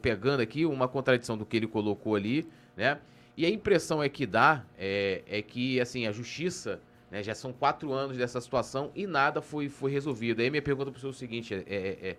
pegando 0.00 0.40
aqui 0.40 0.64
uma 0.64 0.86
contradição 0.86 1.36
do 1.36 1.44
que 1.44 1.56
ele 1.56 1.66
colocou 1.66 2.14
ali, 2.14 2.46
né? 2.76 2.98
E 3.36 3.44
a 3.44 3.50
impressão 3.50 4.02
é 4.02 4.08
que 4.08 4.26
dá 4.26 4.64
é, 4.78 5.22
é 5.26 5.42
que, 5.42 5.78
assim, 5.80 6.06
a 6.06 6.12
justiça, 6.12 6.80
né, 7.10 7.22
já 7.22 7.34
são 7.34 7.52
quatro 7.52 7.92
anos 7.92 8.16
dessa 8.16 8.40
situação 8.40 8.90
e 8.94 9.06
nada 9.06 9.42
foi, 9.42 9.68
foi 9.68 9.90
resolvido. 9.90 10.40
Aí 10.40 10.50
minha 10.50 10.62
pergunta 10.62 10.90
para 10.90 10.96
o 10.96 11.00
senhor 11.00 11.10
é 11.10 11.14
o 11.14 11.16
seguinte, 11.16 11.54
é, 11.54 11.58
é, 11.58 12.08
é 12.10 12.16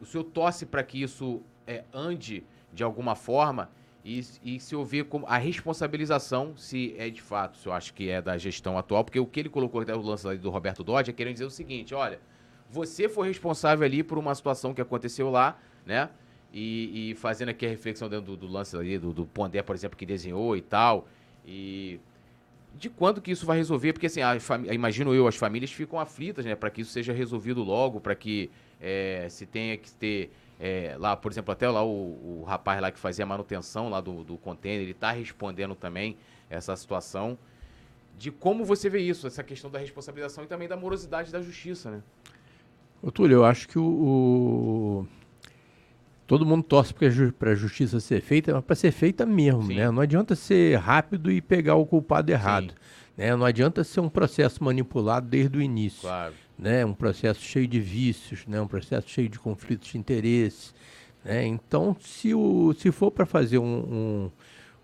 o 0.00 0.04
senhor 0.04 0.24
torce 0.24 0.66
para 0.66 0.82
que 0.82 1.00
isso 1.00 1.42
é, 1.66 1.84
ande 1.92 2.44
de 2.72 2.82
alguma 2.82 3.14
forma 3.14 3.70
e, 4.04 4.20
e 4.42 4.58
se 4.58 4.74
ouvir 4.74 5.04
como 5.04 5.24
a 5.26 5.36
responsabilização, 5.36 6.56
se 6.56 6.94
é 6.98 7.08
de 7.08 7.22
fato, 7.22 7.56
se 7.56 7.68
eu 7.68 7.72
acho 7.72 7.94
que 7.94 8.10
é 8.10 8.20
da 8.20 8.36
gestão 8.36 8.76
atual, 8.76 9.04
porque 9.04 9.20
o 9.20 9.26
que 9.26 9.38
ele 9.38 9.48
colocou 9.48 9.80
até 9.80 9.94
o 9.94 10.00
lance 10.00 10.36
do 10.38 10.50
Roberto 10.50 10.82
Dodge 10.82 11.10
é 11.10 11.12
querendo 11.12 11.34
dizer 11.34 11.44
o 11.44 11.50
seguinte, 11.50 11.94
olha, 11.94 12.18
você 12.68 13.08
foi 13.08 13.28
responsável 13.28 13.84
ali 13.84 14.02
por 14.02 14.18
uma 14.18 14.34
situação 14.34 14.74
que 14.74 14.80
aconteceu 14.80 15.30
lá, 15.30 15.56
né? 15.86 16.10
E, 16.52 17.10
e 17.10 17.14
fazendo 17.14 17.48
aqui 17.48 17.64
a 17.64 17.68
reflexão 17.68 18.08
dentro 18.08 18.26
do, 18.26 18.36
do 18.36 18.46
lance 18.46 18.76
ali, 18.76 18.98
do, 18.98 19.12
do 19.12 19.24
Pondé, 19.24 19.62
por 19.62 19.74
exemplo, 19.74 19.96
que 19.96 20.04
desenhou 20.04 20.56
e 20.56 20.60
tal. 20.60 21.08
E 21.46 21.98
de 22.74 22.90
quando 22.90 23.20
que 23.20 23.30
isso 23.30 23.46
vai 23.46 23.56
resolver? 23.56 23.92
Porque 23.92 24.06
assim, 24.06 24.20
imagino 24.70 25.14
eu, 25.14 25.26
as 25.26 25.36
famílias 25.36 25.72
ficam 25.72 25.98
aflitas, 25.98 26.44
né? 26.44 26.54
Para 26.54 26.70
que 26.70 26.82
isso 26.82 26.90
seja 26.90 27.12
resolvido 27.12 27.62
logo, 27.62 28.00
para 28.00 28.14
que 28.14 28.50
é, 28.80 29.26
se 29.30 29.46
tenha 29.46 29.76
que 29.76 29.90
ter 29.92 30.30
é, 30.60 30.94
lá, 30.98 31.16
por 31.16 31.32
exemplo, 31.32 31.52
até 31.52 31.68
lá 31.68 31.84
o, 31.84 32.40
o, 32.40 32.44
rapaz 32.46 32.80
lá 32.80 32.90
que 32.90 32.98
fazia 32.98 33.24
a 33.24 33.26
manutenção 33.26 33.88
lá 33.88 34.00
do, 34.00 34.22
do 34.22 34.36
container, 34.36 34.82
ele 34.82 34.92
está 34.92 35.10
respondendo 35.10 35.74
também 35.74 36.16
essa 36.48 36.76
situação 36.76 37.36
de 38.16 38.30
como 38.30 38.64
você 38.64 38.88
vê 38.88 39.00
isso, 39.00 39.26
essa 39.26 39.42
questão 39.42 39.70
da 39.70 39.78
responsabilização 39.78 40.44
e 40.44 40.46
também 40.46 40.68
da 40.68 40.76
morosidade 40.76 41.32
da 41.32 41.40
justiça, 41.40 41.90
né? 41.90 42.02
Ô, 43.02 43.10
Túlio, 43.10 43.38
eu 43.38 43.44
acho 43.44 43.68
que 43.68 43.78
o 43.78 45.04
todo 46.32 46.46
mundo 46.46 46.62
torce 46.62 46.94
para 47.38 47.50
a 47.50 47.54
justiça 47.54 48.00
ser 48.00 48.22
feita, 48.22 48.54
mas 48.54 48.64
para 48.64 48.74
ser 48.74 48.90
feita 48.90 49.26
mesmo, 49.26 49.64
Sim. 49.64 49.74
né? 49.74 49.90
Não 49.90 50.00
adianta 50.00 50.34
ser 50.34 50.78
rápido 50.78 51.30
e 51.30 51.42
pegar 51.42 51.74
o 51.74 51.84
culpado 51.84 52.32
errado. 52.32 52.72
Né? 53.14 53.36
Não 53.36 53.44
adianta 53.44 53.84
ser 53.84 54.00
um 54.00 54.08
processo 54.08 54.64
manipulado 54.64 55.28
desde 55.28 55.58
o 55.58 55.60
início. 55.60 56.00
Claro. 56.00 56.32
Né? 56.58 56.86
Um 56.86 56.94
processo 56.94 57.42
cheio 57.42 57.68
de 57.68 57.78
vícios, 57.78 58.46
né? 58.46 58.58
um 58.62 58.66
processo 58.66 59.10
cheio 59.10 59.28
de 59.28 59.38
conflitos 59.38 59.88
de 59.90 59.98
interesse. 59.98 60.72
Né? 61.22 61.44
Então, 61.44 61.94
se, 62.00 62.32
o, 62.32 62.74
se 62.78 62.90
for 62.90 63.10
para 63.10 63.26
fazer 63.26 63.58
um, 63.58 63.64
um, 63.66 64.30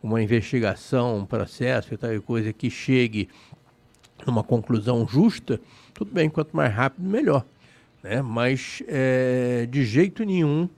uma 0.02 0.22
investigação, 0.22 1.16
um 1.16 1.24
processo 1.24 1.94
e 1.94 1.96
tal 1.96 2.10
coisa 2.20 2.52
que 2.52 2.68
chegue 2.68 3.26
numa 4.26 4.44
conclusão 4.44 5.08
justa, 5.08 5.58
tudo 5.94 6.12
bem, 6.12 6.28
quanto 6.28 6.54
mais 6.54 6.74
rápido, 6.74 7.08
melhor. 7.08 7.42
Né? 8.02 8.20
Mas, 8.20 8.82
é, 8.86 9.66
de 9.70 9.82
jeito 9.86 10.22
nenhum, 10.24 10.68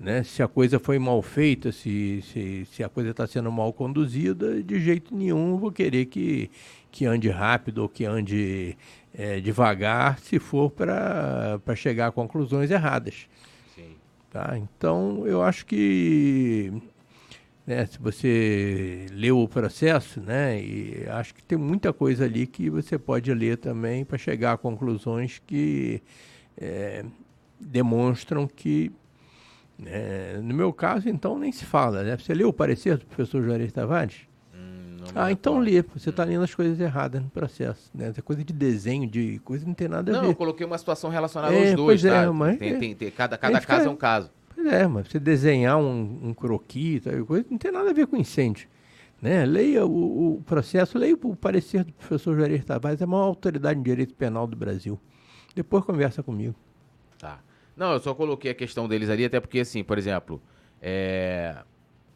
né? 0.00 0.22
Se 0.22 0.42
a 0.42 0.48
coisa 0.48 0.78
foi 0.78 0.98
mal 0.98 1.20
feita, 1.20 1.70
se, 1.70 2.22
se, 2.22 2.66
se 2.72 2.82
a 2.82 2.88
coisa 2.88 3.10
está 3.10 3.26
sendo 3.26 3.52
mal 3.52 3.70
conduzida, 3.70 4.62
de 4.62 4.80
jeito 4.80 5.14
nenhum 5.14 5.58
vou 5.58 5.70
querer 5.70 6.06
que, 6.06 6.50
que 6.90 7.04
ande 7.04 7.28
rápido 7.28 7.82
ou 7.82 7.88
que 7.88 8.06
ande 8.06 8.78
é, 9.12 9.38
devagar, 9.40 10.18
se 10.18 10.38
for 10.38 10.70
para 10.70 11.60
chegar 11.76 12.06
a 12.06 12.12
conclusões 12.12 12.70
erradas. 12.70 13.28
Sim. 13.74 13.96
Tá? 14.30 14.56
Então, 14.56 15.26
eu 15.26 15.42
acho 15.42 15.66
que 15.66 16.72
né, 17.66 17.84
se 17.84 17.98
você 17.98 19.04
leu 19.12 19.38
o 19.38 19.46
processo, 19.46 20.18
né, 20.18 20.58
e 20.62 21.04
acho 21.10 21.34
que 21.34 21.44
tem 21.44 21.58
muita 21.58 21.92
coisa 21.92 22.24
ali 22.24 22.46
que 22.46 22.70
você 22.70 22.98
pode 22.98 23.32
ler 23.34 23.58
também 23.58 24.02
para 24.02 24.16
chegar 24.16 24.54
a 24.54 24.56
conclusões 24.56 25.42
que 25.46 26.02
é, 26.56 27.04
demonstram 27.60 28.48
que 28.48 28.90
é, 29.86 30.38
no 30.42 30.54
meu 30.54 30.72
caso, 30.72 31.08
então, 31.08 31.38
nem 31.38 31.52
se 31.52 31.64
fala, 31.64 32.02
né? 32.02 32.16
Você 32.16 32.34
leu 32.34 32.48
o 32.48 32.52
parecer 32.52 32.96
do 32.98 33.06
professor 33.06 33.42
Juarez 33.42 33.72
Tavares? 33.72 34.16
Hum, 34.54 35.04
ah, 35.14 35.30
então 35.30 35.58
lê. 35.58 35.82
Você 35.94 36.10
está 36.10 36.24
lendo 36.24 36.42
as 36.42 36.54
coisas 36.54 36.78
erradas 36.80 37.22
no 37.22 37.30
processo. 37.30 37.90
Né? 37.94 38.08
Essa 38.08 38.22
coisa 38.22 38.44
de 38.44 38.52
desenho, 38.52 39.08
de 39.08 39.38
coisa 39.40 39.66
não 39.66 39.74
tem 39.74 39.88
nada 39.88 40.10
a 40.10 40.12
não, 40.12 40.20
ver. 40.20 40.26
Não, 40.26 40.32
eu 40.32 40.36
coloquei 40.36 40.66
uma 40.66 40.78
situação 40.78 41.10
relacionada 41.10 41.54
é, 41.54 41.68
aos 41.68 41.74
dois, 41.74 42.02
pois 42.02 42.12
tá? 42.12 42.22
É, 42.22 42.30
mas 42.30 42.58
tem, 42.58 42.78
tem, 42.78 42.94
tem, 42.94 43.10
cada 43.10 43.38
cada 43.38 43.60
caso 43.60 43.86
é 43.86 43.90
um 43.90 43.96
caso. 43.96 44.30
Pois 44.54 44.66
é, 44.66 44.86
mas 44.86 45.08
você 45.08 45.18
desenhar 45.18 45.78
um, 45.78 46.20
um 46.22 46.34
croquis, 46.34 47.02
tal, 47.02 47.24
coisa, 47.24 47.46
não 47.50 47.58
tem 47.58 47.72
nada 47.72 47.90
a 47.90 47.92
ver 47.92 48.06
com 48.06 48.16
incêndio. 48.16 48.68
Né? 49.20 49.44
Leia 49.44 49.84
o, 49.86 50.36
o 50.36 50.42
processo, 50.42 50.98
leia 50.98 51.14
o 51.14 51.36
parecer 51.36 51.84
do 51.84 51.92
professor 51.92 52.36
Juarez 52.36 52.64
Tavares, 52.64 53.00
é 53.00 53.04
a 53.04 53.06
maior 53.06 53.24
autoridade 53.24 53.78
em 53.78 53.82
direito 53.82 54.14
penal 54.14 54.46
do 54.46 54.56
Brasil. 54.56 54.98
Depois 55.54 55.84
conversa 55.84 56.22
comigo. 56.22 56.54
Não, 57.80 57.94
eu 57.94 57.98
só 57.98 58.14
coloquei 58.14 58.50
a 58.50 58.54
questão 58.54 58.86
deles 58.86 59.08
ali, 59.08 59.24
até 59.24 59.40
porque, 59.40 59.60
assim, 59.60 59.82
por 59.82 59.96
exemplo, 59.96 60.38
é, 60.82 61.56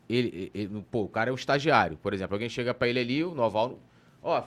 ele, 0.07 0.51
ele, 0.53 0.85
pô, 0.91 1.05
o 1.05 1.09
cara 1.09 1.31
é 1.31 1.32
um 1.32 1.36
estagiário, 1.36 1.97
por 1.97 2.12
exemplo, 2.12 2.35
alguém 2.35 2.51
chega 2.51 2.74
para 2.74 2.86
ele 2.86 3.01
ali, 3.01 3.24
o 3.24 3.35
Noval, 3.35 3.78
ó, 4.23 4.45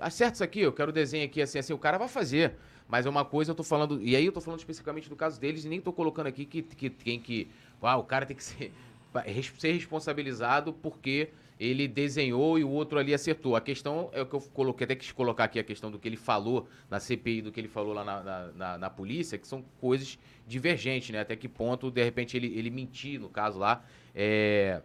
acerta 0.00 0.34
isso 0.34 0.42
aqui, 0.42 0.58
eu 0.62 0.72
quero 0.72 0.90
desenho 0.90 1.24
aqui, 1.24 1.40
assim, 1.40 1.60
assim, 1.60 1.72
o 1.72 1.78
cara 1.78 1.98
vai 1.98 2.08
fazer. 2.08 2.54
Mas 2.88 3.06
é 3.06 3.08
uma 3.08 3.24
coisa, 3.24 3.52
eu 3.52 3.54
tô 3.54 3.62
falando, 3.62 4.02
e 4.02 4.16
aí 4.16 4.26
eu 4.26 4.32
tô 4.32 4.40
falando 4.40 4.58
especificamente 4.58 5.08
do 5.08 5.14
caso 5.14 5.40
deles 5.40 5.64
e 5.64 5.68
nem 5.68 5.80
tô 5.80 5.92
colocando 5.92 6.26
aqui 6.26 6.44
que, 6.44 6.62
que 6.62 6.90
tem 6.90 7.20
que, 7.20 7.48
ah, 7.80 7.96
o 7.96 8.02
cara 8.02 8.26
tem 8.26 8.36
que 8.36 8.42
ser, 8.42 8.72
ser 9.60 9.70
responsabilizado 9.70 10.72
porque 10.72 11.30
ele 11.58 11.88
desenhou 11.88 12.58
e 12.58 12.64
o 12.64 12.70
outro 12.70 12.98
ali 12.98 13.14
acertou. 13.14 13.56
A 13.56 13.60
questão 13.60 14.10
é 14.12 14.20
o 14.20 14.26
que 14.26 14.34
eu 14.34 14.40
coloquei, 14.40 14.84
até 14.84 14.94
quis 14.94 15.10
colocar 15.10 15.44
aqui 15.44 15.58
a 15.58 15.64
questão 15.64 15.90
do 15.90 15.98
que 15.98 16.06
ele 16.06 16.16
falou 16.16 16.68
na 16.90 17.00
CPI, 17.00 17.42
do 17.42 17.50
que 17.50 17.58
ele 17.58 17.68
falou 17.68 17.94
lá 17.94 18.04
na, 18.04 18.22
na, 18.22 18.52
na, 18.52 18.78
na 18.78 18.90
polícia, 18.90 19.38
que 19.38 19.48
são 19.48 19.64
coisas 19.80 20.18
divergentes, 20.46 21.10
né? 21.10 21.20
Até 21.20 21.34
que 21.34 21.48
ponto, 21.48 21.90
de 21.90 22.04
repente, 22.04 22.36
ele, 22.36 22.48
ele 22.58 22.70
mentir, 22.70 23.18
no 23.18 23.28
caso 23.28 23.58
lá. 23.58 23.82
É... 24.14 24.82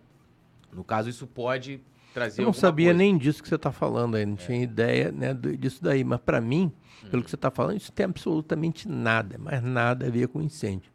No 0.72 0.84
caso, 0.84 1.10
isso 1.10 1.28
pode 1.28 1.82
trazer. 2.14 2.42
Eu 2.42 2.46
não 2.46 2.54
sabia 2.54 2.88
coisa. 2.88 2.98
nem 2.98 3.18
disso 3.18 3.44
que 3.44 3.50
você 3.50 3.56
está 3.56 3.72
falando 3.72 4.16
aí, 4.16 4.26
não 4.26 4.36
é. 4.36 4.38
tinha 4.38 4.64
ideia 4.64 5.12
né, 5.12 5.34
disso 5.34 5.84
daí. 5.84 6.06
Mas 6.06 6.22
para 6.22 6.40
mim, 6.40 6.72
hum. 7.04 7.10
pelo 7.10 7.22
que 7.22 7.30
você 7.30 7.36
está 7.36 7.52
falando, 7.52 7.78
isso 7.78 7.92
tem 7.92 8.06
absolutamente 8.06 8.88
nada, 8.88 9.38
mas 9.38 9.62
nada 9.62 10.08
a 10.08 10.10
ver 10.10 10.30
com 10.30 10.42
incêndio. 10.42 10.90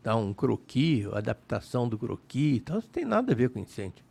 Então, 0.00 0.26
um 0.28 0.32
croqui, 0.32 1.06
a 1.12 1.18
adaptação 1.18 1.86
do 1.86 1.98
croqui, 1.98 2.56
então, 2.56 2.78
isso 2.78 2.88
tem 2.88 3.04
nada 3.04 3.32
a 3.32 3.36
ver 3.36 3.50
com 3.50 3.58
incêndio. 3.58 4.02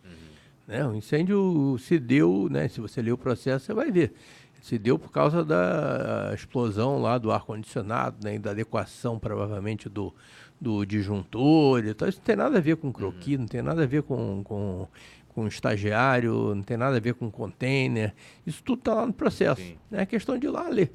Né? 0.70 0.86
O 0.86 0.94
incêndio 0.94 1.78
se 1.80 1.98
deu, 1.98 2.48
né? 2.48 2.68
se 2.68 2.80
você 2.80 3.02
ler 3.02 3.12
o 3.12 3.18
processo, 3.18 3.66
você 3.66 3.74
vai 3.74 3.92
ver. 3.92 4.14
Se 4.62 4.78
deu 4.78 5.00
por 5.00 5.12
causa 5.12 5.44
da 5.44 6.32
explosão 6.32 7.02
lá 7.02 7.18
do 7.18 7.32
ar-condicionado, 7.32 8.18
né? 8.24 8.38
da 8.38 8.52
adequação, 8.52 9.18
provavelmente, 9.18 9.90
do, 9.90 10.14
do 10.62 10.86
disjuntor. 10.86 11.84
Então, 11.88 12.08
isso 12.08 12.20
não 12.20 12.26
tem 12.26 12.36
nada 12.36 12.60
a 12.60 12.62
ver 12.62 12.76
com 12.76 12.94
croqui, 12.94 13.34
uhum. 13.34 13.42
não 13.42 13.48
tem 13.48 13.64
nada 13.64 13.82
a 13.82 13.88
ver 13.88 14.04
com, 14.04 14.44
com, 14.44 14.88
com 15.30 15.48
estagiário, 15.48 16.54
não 16.54 16.62
tem 16.62 16.78
nada 16.78 16.98
a 16.98 17.00
ver 17.00 17.16
com 17.16 17.32
container. 17.32 18.14
Isso 18.46 18.62
tudo 18.62 18.78
está 18.78 18.94
lá 18.94 19.08
no 19.08 19.14
processo. 19.14 19.64
Né? 19.90 20.04
É 20.04 20.06
questão 20.06 20.38
de 20.38 20.46
ir 20.46 20.52
lá 20.52 20.70
ler. 20.70 20.92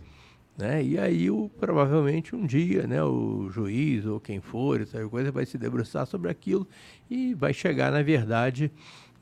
Né? 0.57 0.85
E 0.85 0.97
aí, 0.97 1.29
o, 1.33 1.51
provavelmente, 1.59 2.37
um 2.37 2.47
dia, 2.47 2.87
né, 2.87 3.03
o 3.03 3.51
juiz 3.51 4.07
ou 4.07 4.21
quem 4.21 4.41
for, 4.41 4.83
essa 4.83 5.05
coisa, 5.09 5.33
vai 5.33 5.45
se 5.45 5.59
debruçar 5.59 6.07
sobre 6.07 6.31
aquilo 6.31 6.65
e 7.11 7.35
vai 7.35 7.53
chegar, 7.53 7.91
na 7.91 8.03
verdade, 8.03 8.71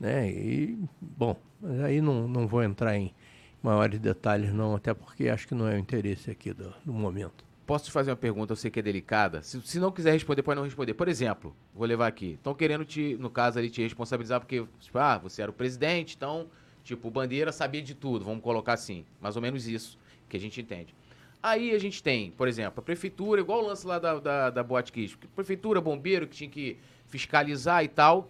né? 0.03 0.29
E, 0.29 0.77
bom, 0.99 1.37
aí 1.85 2.01
não, 2.01 2.27
não 2.27 2.45
vou 2.45 2.61
entrar 2.61 2.97
em 2.97 3.13
maiores 3.61 3.97
detalhes 4.01 4.53
não, 4.53 4.75
até 4.75 4.93
porque 4.93 5.29
acho 5.29 5.47
que 5.47 5.55
não 5.55 5.65
é 5.65 5.75
o 5.75 5.77
interesse 5.77 6.29
aqui 6.29 6.51
do, 6.51 6.73
do 6.83 6.91
momento. 6.91 7.45
Posso 7.65 7.85
te 7.85 7.91
fazer 7.91 8.11
uma 8.11 8.17
pergunta, 8.17 8.51
eu 8.51 8.57
sei 8.57 8.69
que 8.69 8.81
é 8.81 8.83
delicada. 8.83 9.41
Se, 9.41 9.61
se 9.61 9.79
não 9.79 9.93
quiser 9.93 10.11
responder, 10.11 10.43
pode 10.43 10.57
não 10.57 10.65
responder. 10.65 10.93
Por 10.93 11.07
exemplo, 11.07 11.55
vou 11.73 11.87
levar 11.87 12.07
aqui. 12.07 12.33
Estão 12.33 12.53
querendo 12.53 12.83
te, 12.83 13.15
no 13.17 13.29
caso 13.29 13.57
ali, 13.57 13.69
te 13.69 13.81
responsabilizar 13.81 14.41
porque, 14.41 14.65
tipo, 14.81 14.97
ah, 14.97 15.17
você 15.17 15.41
era 15.41 15.49
o 15.49 15.53
presidente, 15.53 16.17
então, 16.17 16.47
tipo, 16.83 17.09
Bandeira 17.09 17.53
sabia 17.53 17.81
de 17.81 17.95
tudo, 17.95 18.25
vamos 18.25 18.43
colocar 18.43 18.73
assim. 18.73 19.05
Mais 19.21 19.37
ou 19.37 19.41
menos 19.41 19.65
isso 19.65 19.97
que 20.27 20.35
a 20.35 20.39
gente 20.39 20.59
entende. 20.59 20.93
Aí 21.41 21.73
a 21.73 21.79
gente 21.79 22.03
tem, 22.03 22.31
por 22.31 22.49
exemplo, 22.49 22.81
a 22.81 22.83
prefeitura, 22.83 23.39
igual 23.39 23.63
o 23.63 23.67
lance 23.67 23.87
lá 23.87 23.99
da, 23.99 24.19
da, 24.19 24.49
da 24.49 24.63
Boate 24.63 24.91
Kiss. 24.91 25.15
Prefeitura, 25.33 25.79
bombeiro, 25.79 26.27
que 26.27 26.35
tinha 26.35 26.49
que 26.49 26.77
fiscalizar 27.07 27.85
e 27.85 27.87
tal. 27.87 28.29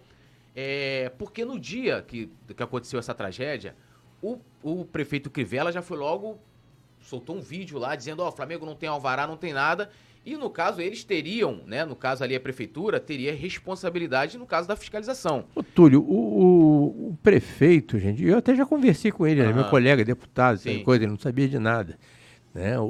É, 0.54 1.10
porque 1.18 1.44
no 1.44 1.58
dia 1.58 2.02
que, 2.02 2.30
que 2.56 2.62
aconteceu 2.62 2.98
essa 2.98 3.14
tragédia, 3.14 3.74
o, 4.22 4.38
o 4.62 4.84
prefeito 4.84 5.30
Crivella 5.30 5.72
já 5.72 5.82
foi 5.82 5.98
logo 5.98 6.38
soltou 7.04 7.36
um 7.36 7.40
vídeo 7.40 7.78
lá 7.78 7.94
dizendo, 7.94 8.20
ó, 8.20 8.28
oh, 8.28 8.32
Flamengo 8.32 8.66
não 8.66 8.74
tem 8.74 8.88
alvará, 8.88 9.26
não 9.26 9.36
tem 9.36 9.52
nada. 9.52 9.90
E 10.26 10.36
no 10.36 10.48
caso, 10.48 10.80
eles 10.80 11.04
teriam, 11.04 11.60
né? 11.66 11.84
No 11.84 11.94
caso 11.94 12.24
ali, 12.24 12.34
a 12.34 12.40
prefeitura 12.40 12.98
teria 12.98 13.34
responsabilidade 13.34 14.38
no 14.38 14.46
caso 14.46 14.66
da 14.66 14.74
fiscalização. 14.74 15.44
Ô, 15.54 15.62
Túlio, 15.62 16.00
o, 16.00 17.10
o, 17.10 17.18
prefeito, 17.22 17.98
gente, 17.98 18.24
eu 18.24 18.38
até 18.38 18.54
já 18.54 18.64
conversei 18.64 19.12
com 19.12 19.26
ele, 19.26 19.42
uhum. 19.42 19.54
meu 19.54 19.64
colega 19.64 20.02
deputado, 20.02 20.54
essa 20.54 20.82
coisa, 20.82 21.04
ele 21.04 21.10
não 21.10 21.18
sabia 21.18 21.46
de 21.46 21.58
nada. 21.58 21.98
Né? 22.54 22.78
O, 22.78 22.86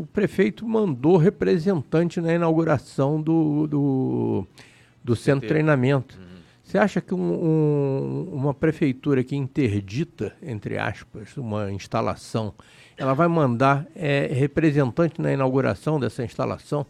o, 0.00 0.08
prefeito 0.12 0.66
mandou 0.66 1.16
representante 1.16 2.20
na 2.20 2.32
inauguração 2.32 3.20
do, 3.20 3.66
do, 3.66 4.46
do 5.02 5.16
centro 5.16 5.40
de 5.40 5.48
treinamento. 5.48 6.16
Uhum. 6.16 6.25
Você 6.76 6.80
acha 6.80 7.00
que 7.00 7.14
um, 7.14 7.18
um, 7.18 8.34
uma 8.34 8.52
prefeitura 8.52 9.24
que 9.24 9.34
interdita, 9.34 10.36
entre 10.42 10.76
aspas, 10.76 11.34
uma 11.38 11.72
instalação 11.72 12.52
ela 12.98 13.14
vai 13.14 13.26
mandar 13.28 13.86
é, 13.94 14.26
representante 14.26 15.18
na 15.18 15.32
inauguração 15.32 15.98
dessa 15.98 16.22
instalação? 16.22 16.84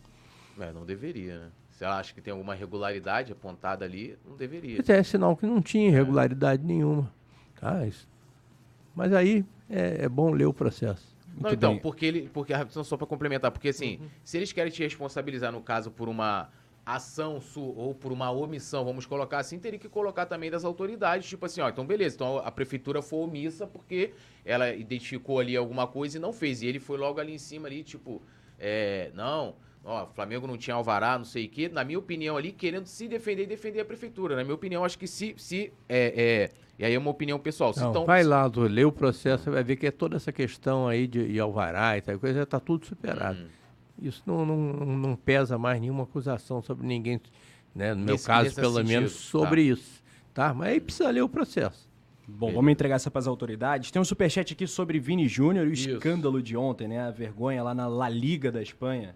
É, 0.58 0.72
não 0.72 0.84
deveria, 0.84 1.38
né? 1.38 1.46
Se 1.70 1.84
ela 1.84 2.00
acha 2.00 2.12
que 2.12 2.20
tem 2.20 2.32
alguma 2.32 2.56
irregularidade 2.56 3.30
apontada 3.30 3.84
ali, 3.84 4.18
não 4.28 4.36
deveria. 4.36 4.78
Mas 4.78 4.88
é 4.88 5.00
sinal 5.04 5.36
que 5.36 5.46
não 5.46 5.62
tinha 5.62 5.86
irregularidade 5.86 6.64
é. 6.64 6.66
nenhuma. 6.66 7.08
Ah, 7.62 7.86
isso. 7.86 8.08
Mas 8.92 9.12
aí 9.12 9.44
é, 9.70 10.04
é 10.04 10.08
bom 10.08 10.32
ler 10.32 10.46
o 10.46 10.52
processo. 10.52 11.14
Não, 11.38 11.52
então, 11.52 11.78
porque 11.78 12.06
ele. 12.06 12.28
Porque, 12.32 12.52
só 12.70 12.96
para 12.96 13.06
complementar, 13.06 13.52
porque 13.52 13.68
assim, 13.68 13.98
uhum. 14.00 14.08
se 14.24 14.36
eles 14.36 14.52
querem 14.52 14.72
te 14.72 14.82
responsabilizar, 14.82 15.52
no 15.52 15.60
caso, 15.60 15.92
por 15.92 16.08
uma 16.08 16.48
ação 16.86 17.40
ou 17.56 17.92
por 17.92 18.12
uma 18.12 18.30
omissão, 18.30 18.84
vamos 18.84 19.04
colocar 19.04 19.38
assim, 19.38 19.58
teria 19.58 19.78
que 19.78 19.88
colocar 19.88 20.24
também 20.24 20.48
das 20.48 20.64
autoridades, 20.64 21.28
tipo 21.28 21.44
assim, 21.44 21.60
ó, 21.60 21.68
então 21.68 21.84
beleza, 21.84 22.14
então 22.14 22.38
a 22.38 22.50
prefeitura 22.52 23.02
foi 23.02 23.18
omissa 23.18 23.66
porque 23.66 24.12
ela 24.44 24.72
identificou 24.72 25.40
ali 25.40 25.56
alguma 25.56 25.88
coisa 25.88 26.16
e 26.16 26.20
não 26.20 26.32
fez. 26.32 26.62
E 26.62 26.66
ele 26.66 26.78
foi 26.78 26.96
logo 26.96 27.18
ali 27.18 27.34
em 27.34 27.38
cima 27.38 27.66
ali, 27.66 27.82
tipo, 27.82 28.22
é, 28.56 29.10
não, 29.14 29.56
ó, 29.84 30.04
o 30.04 30.06
Flamengo 30.06 30.46
não 30.46 30.56
tinha 30.56 30.76
alvará, 30.76 31.18
não 31.18 31.24
sei 31.24 31.46
o 31.46 31.48
quê, 31.48 31.68
na 31.68 31.82
minha 31.82 31.98
opinião 31.98 32.36
ali, 32.36 32.52
querendo 32.52 32.86
se 32.86 33.08
defender 33.08 33.42
e 33.42 33.46
defender 33.46 33.80
a 33.80 33.84
prefeitura. 33.84 34.36
Na 34.36 34.44
minha 34.44 34.54
opinião, 34.54 34.84
acho 34.84 34.96
que 34.96 35.08
se, 35.08 35.34
se 35.36 35.72
é, 35.88 36.50
é 36.54 36.66
e 36.78 36.84
aí 36.84 36.94
é 36.94 36.98
uma 36.98 37.10
opinião 37.10 37.38
pessoal. 37.38 37.72
Não, 37.76 37.90
então, 37.90 38.04
vai 38.04 38.22
lá, 38.22 38.50
lê 38.54 38.84
o 38.84 38.92
processo, 38.92 39.44
você 39.44 39.50
vai 39.50 39.64
ver 39.64 39.76
que 39.76 39.86
é 39.86 39.90
toda 39.90 40.16
essa 40.16 40.30
questão 40.30 40.86
aí 40.86 41.06
de, 41.06 41.32
de 41.32 41.40
alvará 41.40 41.96
e 41.96 42.02
tal 42.02 42.18
coisa, 42.18 42.40
já 42.40 42.46
tá 42.46 42.60
tudo 42.60 42.86
superado. 42.86 43.40
Hum. 43.40 43.48
Isso 44.00 44.22
não, 44.26 44.44
não, 44.44 44.56
não 44.56 45.16
pesa 45.16 45.56
mais 45.56 45.80
nenhuma 45.80 46.02
acusação 46.02 46.60
sobre 46.62 46.86
ninguém, 46.86 47.20
né? 47.74 47.94
no 47.94 48.04
meu 48.04 48.18
caso, 48.18 48.54
pelo 48.54 48.74
sentido. 48.74 48.88
menos, 48.88 49.12
sobre 49.12 49.62
tá. 49.62 49.72
isso. 49.72 50.02
Tá? 50.34 50.54
Mas 50.54 50.68
aí 50.68 50.80
precisa 50.80 51.10
ler 51.10 51.22
o 51.22 51.28
processo. 51.28 51.88
Bom, 52.28 52.52
vamos 52.52 52.72
entregar 52.72 52.96
essa 52.96 53.10
para 53.10 53.20
as 53.20 53.26
autoridades. 53.26 53.90
Tem 53.90 54.02
um 54.02 54.04
superchat 54.04 54.52
aqui 54.52 54.66
sobre 54.66 54.98
Vini 54.98 55.28
Júnior 55.28 55.66
e 55.66 55.70
o 55.70 55.72
Isso. 55.72 55.90
escândalo 55.90 56.42
de 56.42 56.56
ontem, 56.56 56.88
né? 56.88 57.00
A 57.00 57.10
vergonha 57.10 57.62
lá 57.62 57.72
na 57.72 57.86
La 57.86 58.08
Liga 58.08 58.50
da 58.50 58.60
Espanha. 58.60 59.14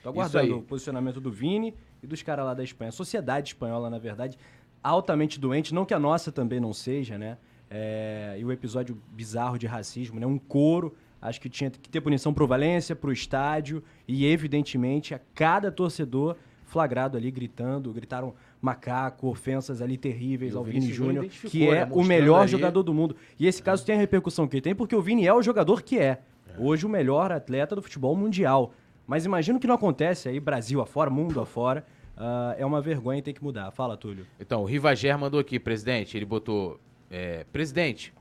Tô 0.00 0.10
aguardando 0.10 0.58
o 0.58 0.62
posicionamento 0.62 1.20
do 1.20 1.30
Vini 1.30 1.74
e 2.02 2.06
dos 2.06 2.22
caras 2.22 2.44
lá 2.44 2.54
da 2.54 2.62
Espanha. 2.62 2.90
A 2.90 2.92
sociedade 2.92 3.48
espanhola, 3.48 3.90
na 3.90 3.98
verdade, 3.98 4.38
altamente 4.82 5.40
doente. 5.40 5.74
Não 5.74 5.84
que 5.84 5.92
a 5.92 5.98
nossa 5.98 6.30
também 6.30 6.60
não 6.60 6.72
seja, 6.72 7.18
né? 7.18 7.36
É... 7.68 8.36
E 8.38 8.44
o 8.44 8.52
episódio 8.52 8.96
bizarro 9.10 9.58
de 9.58 9.66
racismo, 9.66 10.20
né? 10.20 10.26
Um 10.26 10.38
coro 10.38 10.94
Acho 11.22 11.40
que 11.40 11.48
tinha 11.48 11.70
que 11.70 11.88
ter 11.88 12.00
punição 12.00 12.34
pro 12.34 12.48
Valência, 12.48 12.96
pro 12.96 13.12
estádio 13.12 13.82
e, 14.08 14.26
evidentemente, 14.26 15.14
a 15.14 15.20
cada 15.32 15.70
torcedor 15.70 16.36
flagrado 16.64 17.16
ali 17.16 17.30
gritando, 17.30 17.92
gritaram 17.92 18.34
macaco, 18.60 19.28
ofensas 19.28 19.80
ali 19.80 19.96
terríveis 19.96 20.56
ao 20.56 20.64
Vini 20.64 20.90
Júnior, 20.92 21.26
que 21.26 21.68
é 21.68 21.84
né, 21.84 21.88
o 21.92 22.02
melhor 22.02 22.40
ali... 22.40 22.50
jogador 22.50 22.82
do 22.82 22.92
mundo. 22.92 23.14
E 23.38 23.46
esse 23.46 23.62
caso 23.62 23.82
é. 23.84 23.86
tem 23.86 23.94
a 23.94 23.98
repercussão 23.98 24.48
que 24.48 24.60
tem, 24.60 24.74
porque 24.74 24.96
o 24.96 25.02
Vini 25.02 25.26
é 25.26 25.32
o 25.32 25.42
jogador 25.42 25.82
que 25.82 25.98
é. 25.98 26.02
é. 26.48 26.54
Hoje 26.58 26.84
o 26.84 26.88
melhor 26.88 27.30
atleta 27.30 27.76
do 27.76 27.82
futebol 27.82 28.16
mundial. 28.16 28.72
Mas 29.06 29.24
imagino 29.24 29.60
que 29.60 29.66
não 29.66 29.74
acontece 29.74 30.28
aí, 30.28 30.40
Brasil 30.40 30.80
afora, 30.80 31.10
mundo 31.10 31.40
afora. 31.40 31.84
Uh, 32.16 32.54
é 32.58 32.66
uma 32.66 32.80
vergonha 32.80 33.18
e 33.18 33.22
tem 33.22 33.34
que 33.34 33.42
mudar. 33.42 33.70
Fala, 33.70 33.96
Túlio. 33.96 34.26
Então, 34.40 34.62
o 34.62 34.64
Rivager 34.64 35.16
mandou 35.18 35.38
aqui, 35.38 35.58
presidente, 35.58 36.16
ele 36.16 36.24
botou... 36.24 36.80
É, 37.10 37.44
presidente, 37.52 38.12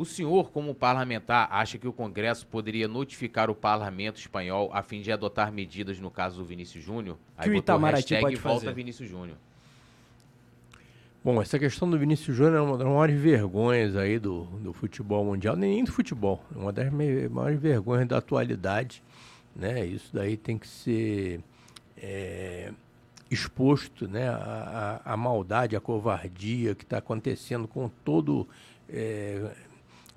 o 0.00 0.04
senhor, 0.06 0.50
como 0.50 0.74
parlamentar, 0.74 1.46
acha 1.52 1.76
que 1.76 1.86
o 1.86 1.92
Congresso 1.92 2.46
poderia 2.46 2.88
notificar 2.88 3.50
o 3.50 3.54
parlamento 3.54 4.16
espanhol 4.18 4.70
a 4.72 4.82
fim 4.82 5.02
de 5.02 5.12
adotar 5.12 5.52
medidas 5.52 6.00
no 6.00 6.10
caso 6.10 6.38
do 6.38 6.44
Vinícius 6.44 6.82
Júnior? 6.82 7.18
Que 7.42 7.50
o 7.50 7.54
Itamaraty 7.54 8.18
pode 8.18 8.36
volta 8.36 8.60
fazer. 8.60 8.72
Vinícius 8.72 9.10
Júnior. 9.10 9.36
Bom, 11.22 11.42
essa 11.42 11.58
questão 11.58 11.90
do 11.90 11.98
Vinícius 11.98 12.34
Júnior 12.34 12.56
é 12.56 12.60
uma 12.62 12.78
das 12.78 12.86
maiores 12.86 13.20
vergonhas 13.20 13.94
aí 13.94 14.18
do, 14.18 14.44
do 14.44 14.72
futebol 14.72 15.22
mundial, 15.22 15.54
nem 15.54 15.84
do 15.84 15.92
futebol, 15.92 16.42
é 16.56 16.58
uma 16.58 16.72
das 16.72 16.90
maiores 16.90 17.60
vergonhas 17.60 18.08
da 18.08 18.16
atualidade, 18.16 19.02
né? 19.54 19.84
Isso 19.84 20.08
daí 20.14 20.34
tem 20.34 20.56
que 20.56 20.66
ser 20.66 21.40
é, 21.98 22.72
exposto, 23.30 24.08
né? 24.08 24.30
A, 24.30 25.02
a, 25.04 25.12
a, 25.12 25.16
maldade, 25.18 25.76
a 25.76 25.80
covardia 25.80 26.74
que 26.74 26.84
está 26.84 26.96
acontecendo 26.96 27.68
com 27.68 27.90
todo 28.02 28.48
é, 28.88 29.50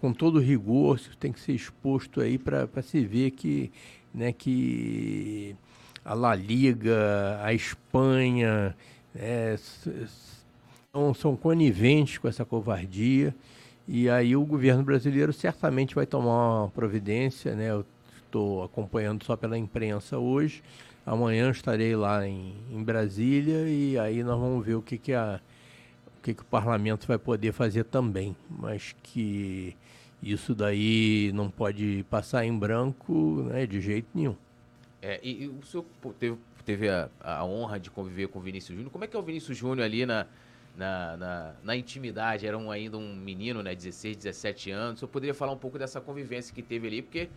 com 0.03 0.11
todo 0.11 0.37
rigor, 0.37 0.99
tem 1.17 1.31
que 1.31 1.39
ser 1.39 1.53
exposto 1.53 2.19
aí 2.19 2.37
para 2.37 2.67
se 2.81 3.05
ver 3.05 3.31
que, 3.31 3.71
né, 4.13 4.33
que 4.33 5.55
a 6.03 6.13
La 6.13 6.35
Liga, 6.35 7.39
a 7.41 7.53
Espanha, 7.53 8.75
né, 9.15 9.55
são, 10.91 11.13
são 11.13 11.37
coniventes 11.37 12.17
com 12.17 12.27
essa 12.27 12.43
covardia. 12.43 13.33
E 13.87 14.09
aí 14.09 14.35
o 14.35 14.43
governo 14.43 14.83
brasileiro 14.83 15.31
certamente 15.31 15.95
vai 15.95 16.05
tomar 16.05 16.63
uma 16.63 16.69
providência, 16.71 17.55
né? 17.55 17.71
Eu 17.71 17.85
estou 18.25 18.61
acompanhando 18.61 19.23
só 19.23 19.37
pela 19.37 19.57
imprensa 19.57 20.17
hoje. 20.17 20.61
Amanhã 21.05 21.49
estarei 21.49 21.95
lá 21.95 22.27
em, 22.27 22.55
em 22.69 22.83
Brasília 22.83 23.69
e 23.69 23.97
aí 23.97 24.21
nós 24.21 24.37
vamos 24.37 24.65
ver 24.65 24.75
o 24.75 24.81
que, 24.81 24.97
que, 24.97 25.13
a, 25.13 25.39
o, 26.07 26.21
que, 26.21 26.33
que 26.33 26.41
o 26.41 26.45
parlamento 26.45 27.07
vai 27.07 27.17
poder 27.17 27.53
fazer 27.53 27.85
também. 27.85 28.35
Mas 28.49 28.93
que 29.01 29.77
isso 30.23 30.55
daí 30.55 31.31
não 31.33 31.49
pode 31.49 32.05
passar 32.09 32.45
em 32.45 32.57
branco 32.57 33.43
né, 33.49 33.65
de 33.65 33.81
jeito 33.81 34.07
nenhum. 34.13 34.35
É, 35.01 35.19
e, 35.21 35.43
e 35.43 35.47
o 35.47 35.61
senhor 35.63 35.85
teve, 36.17 36.37
teve 36.65 36.89
a, 36.89 37.09
a, 37.21 37.43
honra 37.43 37.79
de 37.79 37.91
conviver 37.91 38.29
com 38.29 38.39
o 38.39 38.41
Vinícius 38.41 38.75
Júnior. 38.75 38.91
Como 38.91 39.03
é 39.03 39.07
que 39.07 39.15
é 39.15 39.19
o 39.19 39.23
Vinícius 39.23 39.57
Júnior 39.57 39.85
ali 39.85 40.05
na, 40.05 40.25
na, 40.77 41.17
na, 41.17 41.53
na, 41.61 41.75
intimidade? 41.75 42.47
Era 42.47 42.57
um, 42.57 42.71
ainda 42.71 42.97
um 42.97 43.13
menino, 43.13 43.61
né, 43.61 43.75
16, 43.75 44.15
17 44.15 44.71
anos. 44.71 44.95
O 44.95 44.99
senhor 44.99 45.09
poderia 45.09 45.33
falar 45.33 45.51
um 45.51 45.57
pouco 45.57 45.77
dessa 45.77 45.99
convivência 45.99 46.55
que 46.55 46.61
teve 46.61 46.87
ali? 46.87 47.01
Porque 47.01 47.27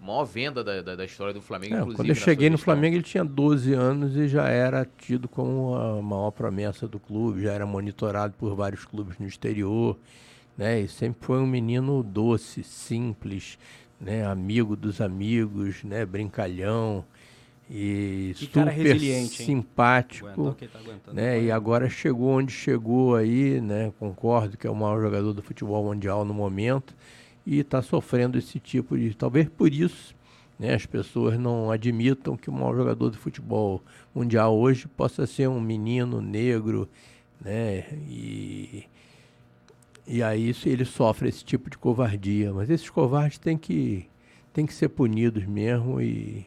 maior 0.00 0.24
venda 0.24 0.64
da, 0.64 0.80
da, 0.80 0.96
da 0.96 1.04
história 1.04 1.34
do 1.34 1.42
Flamengo, 1.42 1.74
é, 1.74 1.78
inclusive. 1.78 1.96
Quando 1.98 2.08
eu 2.08 2.14
cheguei 2.14 2.48
no 2.48 2.56
Flamengo, 2.56 2.96
ele 2.96 3.02
tinha 3.02 3.24
12 3.24 3.74
anos 3.74 4.16
e 4.16 4.26
já 4.26 4.48
era 4.48 4.88
tido 4.98 5.28
como 5.28 5.74
a 5.74 6.00
maior 6.00 6.30
promessa 6.30 6.88
do 6.88 6.98
clube, 6.98 7.42
já 7.42 7.52
era 7.52 7.66
monitorado 7.66 8.32
por 8.38 8.54
vários 8.54 8.84
clubes 8.86 9.18
no 9.18 9.26
exterior 9.26 9.98
né? 10.56 10.80
E 10.80 10.88
sempre 10.88 11.24
foi 11.24 11.38
um 11.38 11.46
menino 11.46 12.02
doce, 12.02 12.62
simples, 12.62 13.58
né? 14.00 14.24
Amigo 14.26 14.76
dos 14.76 15.00
amigos, 15.00 15.82
né? 15.84 16.04
Brincalhão 16.04 17.04
e 17.72 18.32
que 18.36 18.46
super 18.46 19.28
simpático, 19.28 20.28
Aguenta, 20.28 20.66
tá 21.04 21.12
né? 21.12 21.40
E 21.40 21.52
agora 21.52 21.88
chegou 21.88 22.30
onde 22.30 22.52
chegou 22.52 23.14
aí, 23.14 23.60
né? 23.60 23.92
Concordo 23.96 24.56
que 24.56 24.66
é 24.66 24.70
o 24.70 24.74
maior 24.74 25.00
jogador 25.00 25.32
do 25.32 25.40
futebol 25.40 25.84
mundial 25.84 26.24
no 26.24 26.34
momento 26.34 26.96
e 27.46 27.60
está 27.60 27.80
sofrendo 27.80 28.36
esse 28.36 28.58
tipo 28.58 28.98
de, 28.98 29.14
talvez 29.14 29.48
por 29.48 29.72
isso, 29.72 30.16
né? 30.58 30.74
As 30.74 30.84
pessoas 30.84 31.38
não 31.38 31.70
admitam 31.70 32.36
que 32.36 32.50
o 32.50 32.52
maior 32.52 32.74
jogador 32.74 33.08
do 33.08 33.16
futebol 33.16 33.80
mundial 34.12 34.58
hoje 34.58 34.88
possa 34.88 35.24
ser 35.24 35.48
um 35.48 35.60
menino 35.60 36.20
negro, 36.20 36.88
né? 37.40 37.84
E 38.08 38.84
e 40.10 40.22
aí 40.22 40.54
ele 40.66 40.84
sofre 40.84 41.28
esse 41.28 41.44
tipo 41.44 41.70
de 41.70 41.78
covardia. 41.78 42.52
Mas 42.52 42.68
esses 42.68 42.90
covardes 42.90 43.38
têm 43.38 43.56
que, 43.56 44.08
têm 44.52 44.66
que 44.66 44.74
ser 44.74 44.88
punidos 44.88 45.44
mesmo 45.46 46.00
e, 46.00 46.46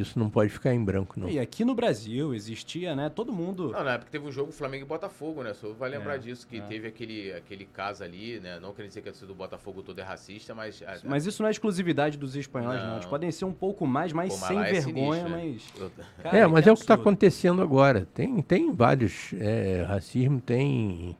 isso 0.00 0.18
não 0.18 0.30
pode 0.30 0.50
ficar 0.50 0.72
em 0.72 0.84
branco, 0.84 1.18
não. 1.18 1.28
E 1.28 1.40
aqui 1.40 1.64
no 1.64 1.74
Brasil 1.74 2.32
existia, 2.32 2.94
né? 2.94 3.08
Todo 3.08 3.32
mundo. 3.32 3.72
Não, 3.72 3.82
na 3.82 3.94
época 3.94 4.10
teve 4.10 4.26
um 4.26 4.30
jogo 4.30 4.52
Flamengo 4.52 4.84
e 4.84 4.86
Botafogo, 4.86 5.42
né? 5.42 5.52
Só 5.54 5.72
vai 5.72 5.90
lembrar 5.90 6.14
é, 6.14 6.18
disso, 6.18 6.46
que 6.46 6.58
é. 6.58 6.60
teve 6.60 6.86
aquele, 6.86 7.32
aquele 7.32 7.64
caso 7.64 8.04
ali, 8.04 8.38
né? 8.38 8.60
Não 8.60 8.72
querendo 8.72 8.90
dizer 8.90 9.02
que 9.02 9.08
a 9.08 9.12
torcida 9.12 9.26
do 9.26 9.34
Botafogo 9.34 9.82
todo 9.82 9.98
é 9.98 10.04
racista, 10.04 10.54
mas. 10.54 10.82
Mas 11.02 11.26
isso 11.26 11.42
não 11.42 11.48
é 11.48 11.50
exclusividade 11.50 12.16
dos 12.16 12.36
espanhóis, 12.36 12.80
não. 12.80 12.88
não. 12.88 12.96
Eles 12.96 13.06
podem 13.06 13.30
ser 13.32 13.44
um 13.44 13.52
pouco 13.52 13.86
mais, 13.86 14.12
mais 14.12 14.32
Pô, 14.38 14.46
sem 14.46 14.58
é 14.58 14.72
vergonha, 14.72 15.22
é 15.22 15.28
mas. 15.28 15.72
Cara, 16.22 16.38
é, 16.38 16.46
mas 16.46 16.66
é, 16.66 16.70
é 16.70 16.72
o 16.72 16.76
que 16.76 16.82
está 16.82 16.94
acontecendo 16.94 17.60
agora. 17.60 18.06
Tem, 18.14 18.40
tem 18.42 18.72
vários. 18.72 19.32
É, 19.34 19.84
racismo 19.88 20.40
tem 20.40 21.16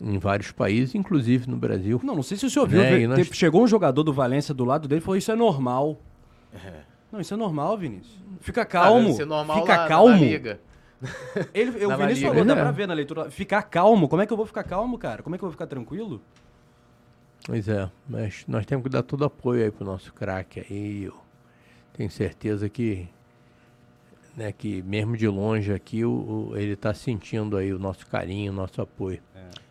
em 0.00 0.18
vários 0.18 0.50
países, 0.50 0.94
inclusive 0.94 1.48
no 1.48 1.56
Brasil. 1.56 2.00
Não, 2.02 2.16
não 2.16 2.22
sei 2.22 2.36
se 2.36 2.46
o 2.46 2.50
senhor 2.50 2.66
viu. 2.66 2.82
É, 2.82 3.06
nós... 3.06 3.26
Chegou 3.32 3.62
um 3.62 3.66
jogador 3.66 4.02
do 4.02 4.12
Valência 4.12 4.52
do 4.54 4.64
lado 4.64 4.88
dele 4.88 5.00
e 5.00 5.04
falou: 5.04 5.16
Isso 5.16 5.30
é 5.30 5.36
normal. 5.36 6.00
É. 6.52 6.94
Não, 7.14 7.20
isso 7.20 7.32
é 7.32 7.36
normal, 7.36 7.78
Vinícius. 7.78 8.18
Fica 8.40 8.62
ah, 8.62 8.66
calmo. 8.66 9.16
Ah, 9.20 9.24
normal 9.24 9.60
fica 9.60 9.76
lá, 9.76 9.88
calmo. 9.88 10.24
Ele, 11.54 11.84
eu, 11.84 11.90
o 11.90 11.96
Vinícius 11.96 12.28
falou, 12.28 12.44
dá 12.44 12.56
pra 12.56 12.70
ver 12.72 12.88
na 12.88 12.94
leitura. 12.94 13.30
Ficar 13.30 13.62
calmo. 13.62 14.08
Como 14.08 14.20
é 14.20 14.26
que 14.26 14.32
eu 14.32 14.36
vou 14.36 14.46
ficar 14.46 14.64
calmo, 14.64 14.98
cara? 14.98 15.22
Como 15.22 15.36
é 15.36 15.38
que 15.38 15.44
eu 15.44 15.46
vou 15.46 15.52
ficar 15.52 15.68
tranquilo? 15.68 16.20
Pois 17.46 17.68
é, 17.68 17.88
mas 18.08 18.44
nós 18.48 18.66
temos 18.66 18.82
que 18.82 18.88
dar 18.88 19.02
todo 19.02 19.24
apoio 19.24 19.62
aí 19.62 19.70
pro 19.70 19.84
nosso 19.84 20.12
craque 20.12 20.66
aí. 20.68 21.04
Eu 21.04 21.14
tenho 21.92 22.10
certeza 22.10 22.68
que, 22.68 23.08
né, 24.36 24.52
que 24.52 24.82
mesmo 24.82 25.16
de 25.16 25.28
longe 25.28 25.72
aqui, 25.72 26.04
o, 26.04 26.50
o 26.50 26.56
ele 26.56 26.72
está 26.72 26.92
sentindo 26.92 27.56
aí 27.56 27.72
o 27.72 27.78
nosso 27.78 28.06
carinho, 28.06 28.52
o 28.52 28.54
nosso 28.54 28.80
apoio. 28.80 29.20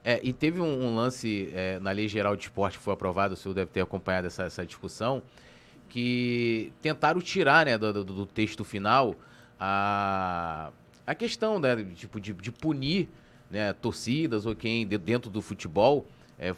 É, 0.06 0.20
e 0.22 0.34
teve 0.34 0.60
um, 0.60 0.86
um 0.86 0.96
lance 0.96 1.50
é, 1.54 1.80
na 1.80 1.92
Lei 1.92 2.10
Geral 2.10 2.36
de 2.36 2.44
Esporte 2.44 2.78
que 2.78 2.84
foi 2.84 2.94
aprovado, 2.94 3.36
o 3.36 3.38
senhor 3.38 3.54
deve 3.56 3.72
ter 3.72 3.82
acompanhado 3.82 4.28
essa, 4.28 4.44
essa 4.44 4.66
discussão, 4.66 5.24
que 5.88 6.74
tentaram 6.82 7.22
tirar 7.22 7.66
né, 7.66 7.78
do, 7.78 7.94
do, 7.94 8.04
do 8.04 8.26
texto 8.26 8.66
final 8.66 9.16
a, 9.58 10.72
a 11.08 11.16
questão 11.16 11.58
né, 11.58 11.86
tipo, 11.96 12.20
de, 12.20 12.34
de 12.34 12.52
punir 12.52 13.08
né, 13.50 13.72
torcidas 13.72 14.46
ou 14.46 14.54
quem 14.56 14.86
dentro 14.86 15.30
do 15.30 15.42
futebol 15.42 16.06
é, 16.44 16.56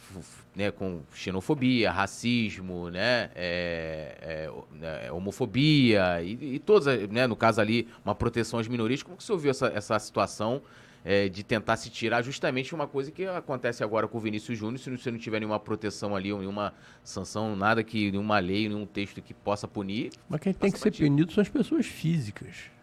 né, 0.55 0.71
com 0.71 1.01
xenofobia, 1.13 1.91
racismo, 1.91 2.89
né, 2.89 3.29
é, 3.35 4.17
é, 4.21 4.51
né, 4.73 5.11
homofobia 5.11 6.21
e, 6.23 6.55
e 6.55 6.59
todas, 6.59 7.07
né, 7.09 7.27
no 7.27 7.35
caso 7.35 7.61
ali, 7.61 7.87
uma 8.03 8.15
proteção 8.15 8.59
às 8.59 8.67
minorias. 8.67 9.03
Como 9.03 9.15
que 9.15 9.23
você 9.23 9.31
ouviu 9.31 9.51
essa, 9.51 9.67
essa 9.67 9.99
situação 9.99 10.61
é, 11.03 11.29
de 11.29 11.43
tentar 11.43 11.77
se 11.77 11.91
tirar 11.91 12.23
justamente 12.23 12.73
uma 12.73 12.87
coisa 12.87 13.11
que 13.11 13.27
acontece 13.27 13.83
agora 13.83 14.07
com 14.07 14.17
o 14.17 14.21
Vinícius 14.21 14.57
Júnior, 14.57 14.79
se 14.79 14.89
você 14.89 15.11
não 15.11 15.19
tiver 15.19 15.39
nenhuma 15.39 15.59
proteção 15.59 16.15
ali, 16.15 16.33
ou 16.33 16.39
nenhuma 16.39 16.73
sanção, 17.03 17.55
nada 17.55 17.83
que, 17.83 18.11
nenhuma 18.11 18.39
lei, 18.39 18.67
nenhum 18.67 18.87
texto 18.87 19.21
que 19.21 19.33
possa 19.33 19.67
punir. 19.67 20.09
Mas 20.27 20.41
quem 20.41 20.51
tem 20.51 20.71
que 20.71 20.79
ser 20.79 20.91
punido 20.91 21.31
são 21.31 21.43
as 21.43 21.49
pessoas 21.49 21.85
físicas. 21.85 22.74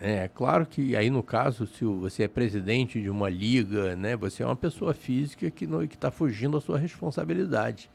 É 0.00 0.28
claro 0.28 0.64
que 0.64 0.94
aí 0.96 1.10
no 1.10 1.22
caso, 1.22 1.66
se 1.66 1.84
você 1.84 2.24
é 2.24 2.28
presidente 2.28 3.02
de 3.02 3.10
uma 3.10 3.28
liga, 3.28 3.96
né, 3.96 4.16
você 4.16 4.42
é 4.42 4.46
uma 4.46 4.56
pessoa 4.56 4.94
física 4.94 5.50
que 5.50 5.66
não 5.66 5.82
está 5.82 6.10
fugindo 6.10 6.52
da 6.52 6.60
sua 6.60 6.78
responsabilidade. 6.78 7.90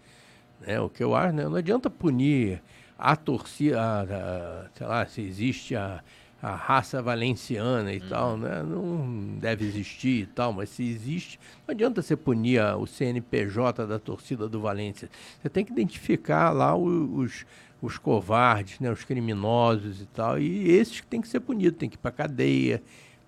Né? 0.59 0.79
O 0.81 0.89
que 0.89 1.03
eu 1.03 1.15
acho, 1.15 1.33
né, 1.33 1.43
não 1.45 1.55
adianta 1.55 1.89
punir 1.89 2.61
a 2.97 3.15
torcida, 3.15 3.81
a, 3.81 4.01
a, 4.01 4.65
sei 4.73 4.87
lá, 4.87 5.05
se 5.05 5.21
existe 5.21 5.75
a, 5.75 6.03
a 6.41 6.55
raça 6.55 7.01
valenciana 7.01 7.93
e 7.93 7.99
uhum. 7.99 8.09
tal, 8.09 8.37
né? 8.37 8.61
Não 8.63 9.37
deve 9.39 9.65
existir 9.65 10.23
e 10.23 10.25
tal, 10.25 10.51
mas 10.51 10.69
se 10.69 10.83
existe, 10.83 11.39
não 11.65 11.73
adianta 11.73 12.01
você 12.01 12.17
punir 12.17 12.59
a, 12.59 12.75
o 12.75 12.85
CNPJ 12.85 13.87
da 13.87 13.97
torcida 13.97 14.49
do 14.49 14.59
Valência. 14.59 15.09
Você 15.41 15.49
tem 15.49 15.63
que 15.63 15.71
identificar 15.71 16.51
lá 16.51 16.75
os, 16.75 17.45
os 17.83 17.97
covardes, 17.97 18.79
né? 18.79 18.89
os 18.89 19.03
criminosos 19.03 20.01
e 20.01 20.05
tal, 20.05 20.39
e 20.39 20.71
esses 20.71 21.01
que 21.01 21.07
tem 21.07 21.19
que 21.19 21.27
ser 21.27 21.41
punidos, 21.41 21.77
tem 21.77 21.89
que 21.89 21.97
ir 21.97 21.99
para 21.99 22.11
cadeia. 22.11 22.81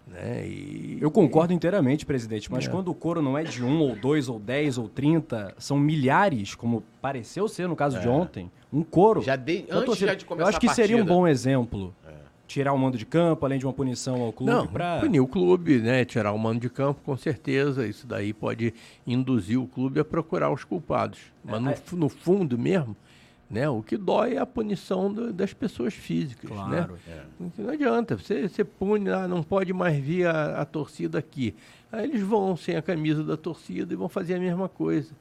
Né? 0.07 0.47
E, 0.47 0.97
Eu 1.01 1.11
concordo 1.11 1.51
e... 1.51 1.55
inteiramente, 1.55 2.05
presidente, 2.05 2.49
mas 2.49 2.65
é. 2.65 2.69
quando 2.69 2.87
o 2.87 2.93
coro 2.93 3.21
não 3.21 3.37
é 3.37 3.43
de 3.43 3.61
um, 3.61 3.79
ou 3.81 3.95
dois, 3.97 4.29
ou 4.29 4.39
dez, 4.39 4.77
ou 4.77 4.87
trinta, 4.87 5.53
são 5.57 5.77
milhares, 5.77 6.55
como 6.55 6.81
pareceu 7.01 7.49
ser 7.49 7.67
no 7.67 7.75
caso 7.75 7.97
é. 7.97 7.99
de 7.99 8.07
ontem, 8.07 8.49
um 8.71 8.81
coro. 8.81 9.21
Já 9.21 9.35
de, 9.35 9.65
antes 9.69 9.97
já 9.97 10.13
de 10.13 10.23
começar 10.23 10.45
Eu 10.45 10.49
acho 10.49 10.59
que 10.59 10.69
seria 10.69 10.95
um 10.95 11.05
bom 11.05 11.27
exemplo 11.27 11.93
tirar 12.47 12.73
o 12.73 12.77
mando 12.77 12.97
de 12.97 13.05
campo, 13.05 13.45
além 13.45 13.59
de 13.59 13.65
uma 13.65 13.73
punição 13.73 14.21
ao 14.21 14.31
clube? 14.31 14.51
Não, 14.51 14.67
pra... 14.67 14.99
punir 14.99 15.19
o 15.19 15.27
clube, 15.27 15.79
né? 15.79 16.05
Tirar 16.05 16.31
o 16.31 16.37
mando 16.37 16.59
de 16.59 16.69
campo, 16.69 17.01
com 17.03 17.17
certeza. 17.17 17.87
Isso 17.87 18.05
daí 18.07 18.33
pode 18.33 18.73
induzir 19.05 19.59
o 19.59 19.67
clube 19.67 19.99
a 19.99 20.05
procurar 20.05 20.51
os 20.51 20.63
culpados. 20.63 21.19
Mas 21.43 21.61
no, 21.61 21.71
é, 21.71 21.77
no 21.93 22.07
fundo 22.07 22.57
mesmo, 22.57 22.95
né? 23.49 23.69
O 23.69 23.81
que 23.81 23.97
dói 23.97 24.35
é 24.35 24.39
a 24.39 24.45
punição 24.45 25.11
do, 25.11 25.31
das 25.31 25.53
pessoas 25.53 25.93
físicas, 25.93 26.49
né? 26.49 26.57
claro, 26.57 26.99
né? 27.07 27.25
É. 27.57 27.61
Não 27.61 27.69
adianta, 27.69 28.17
você, 28.17 28.47
você 28.47 28.63
pune, 28.63 29.09
ah, 29.09 29.27
não 29.27 29.43
pode 29.43 29.71
mais 29.73 29.97
vir 29.97 30.27
a, 30.27 30.61
a 30.61 30.65
torcida 30.65 31.19
aqui. 31.19 31.55
Aí 31.91 32.03
eles 32.05 32.21
vão 32.21 32.55
sem 32.57 32.75
a 32.75 32.81
camisa 32.81 33.23
da 33.23 33.37
torcida 33.37 33.93
e 33.93 33.95
vão 33.95 34.09
fazer 34.09 34.35
a 34.35 34.39
mesma 34.39 34.67
coisa. 34.67 35.13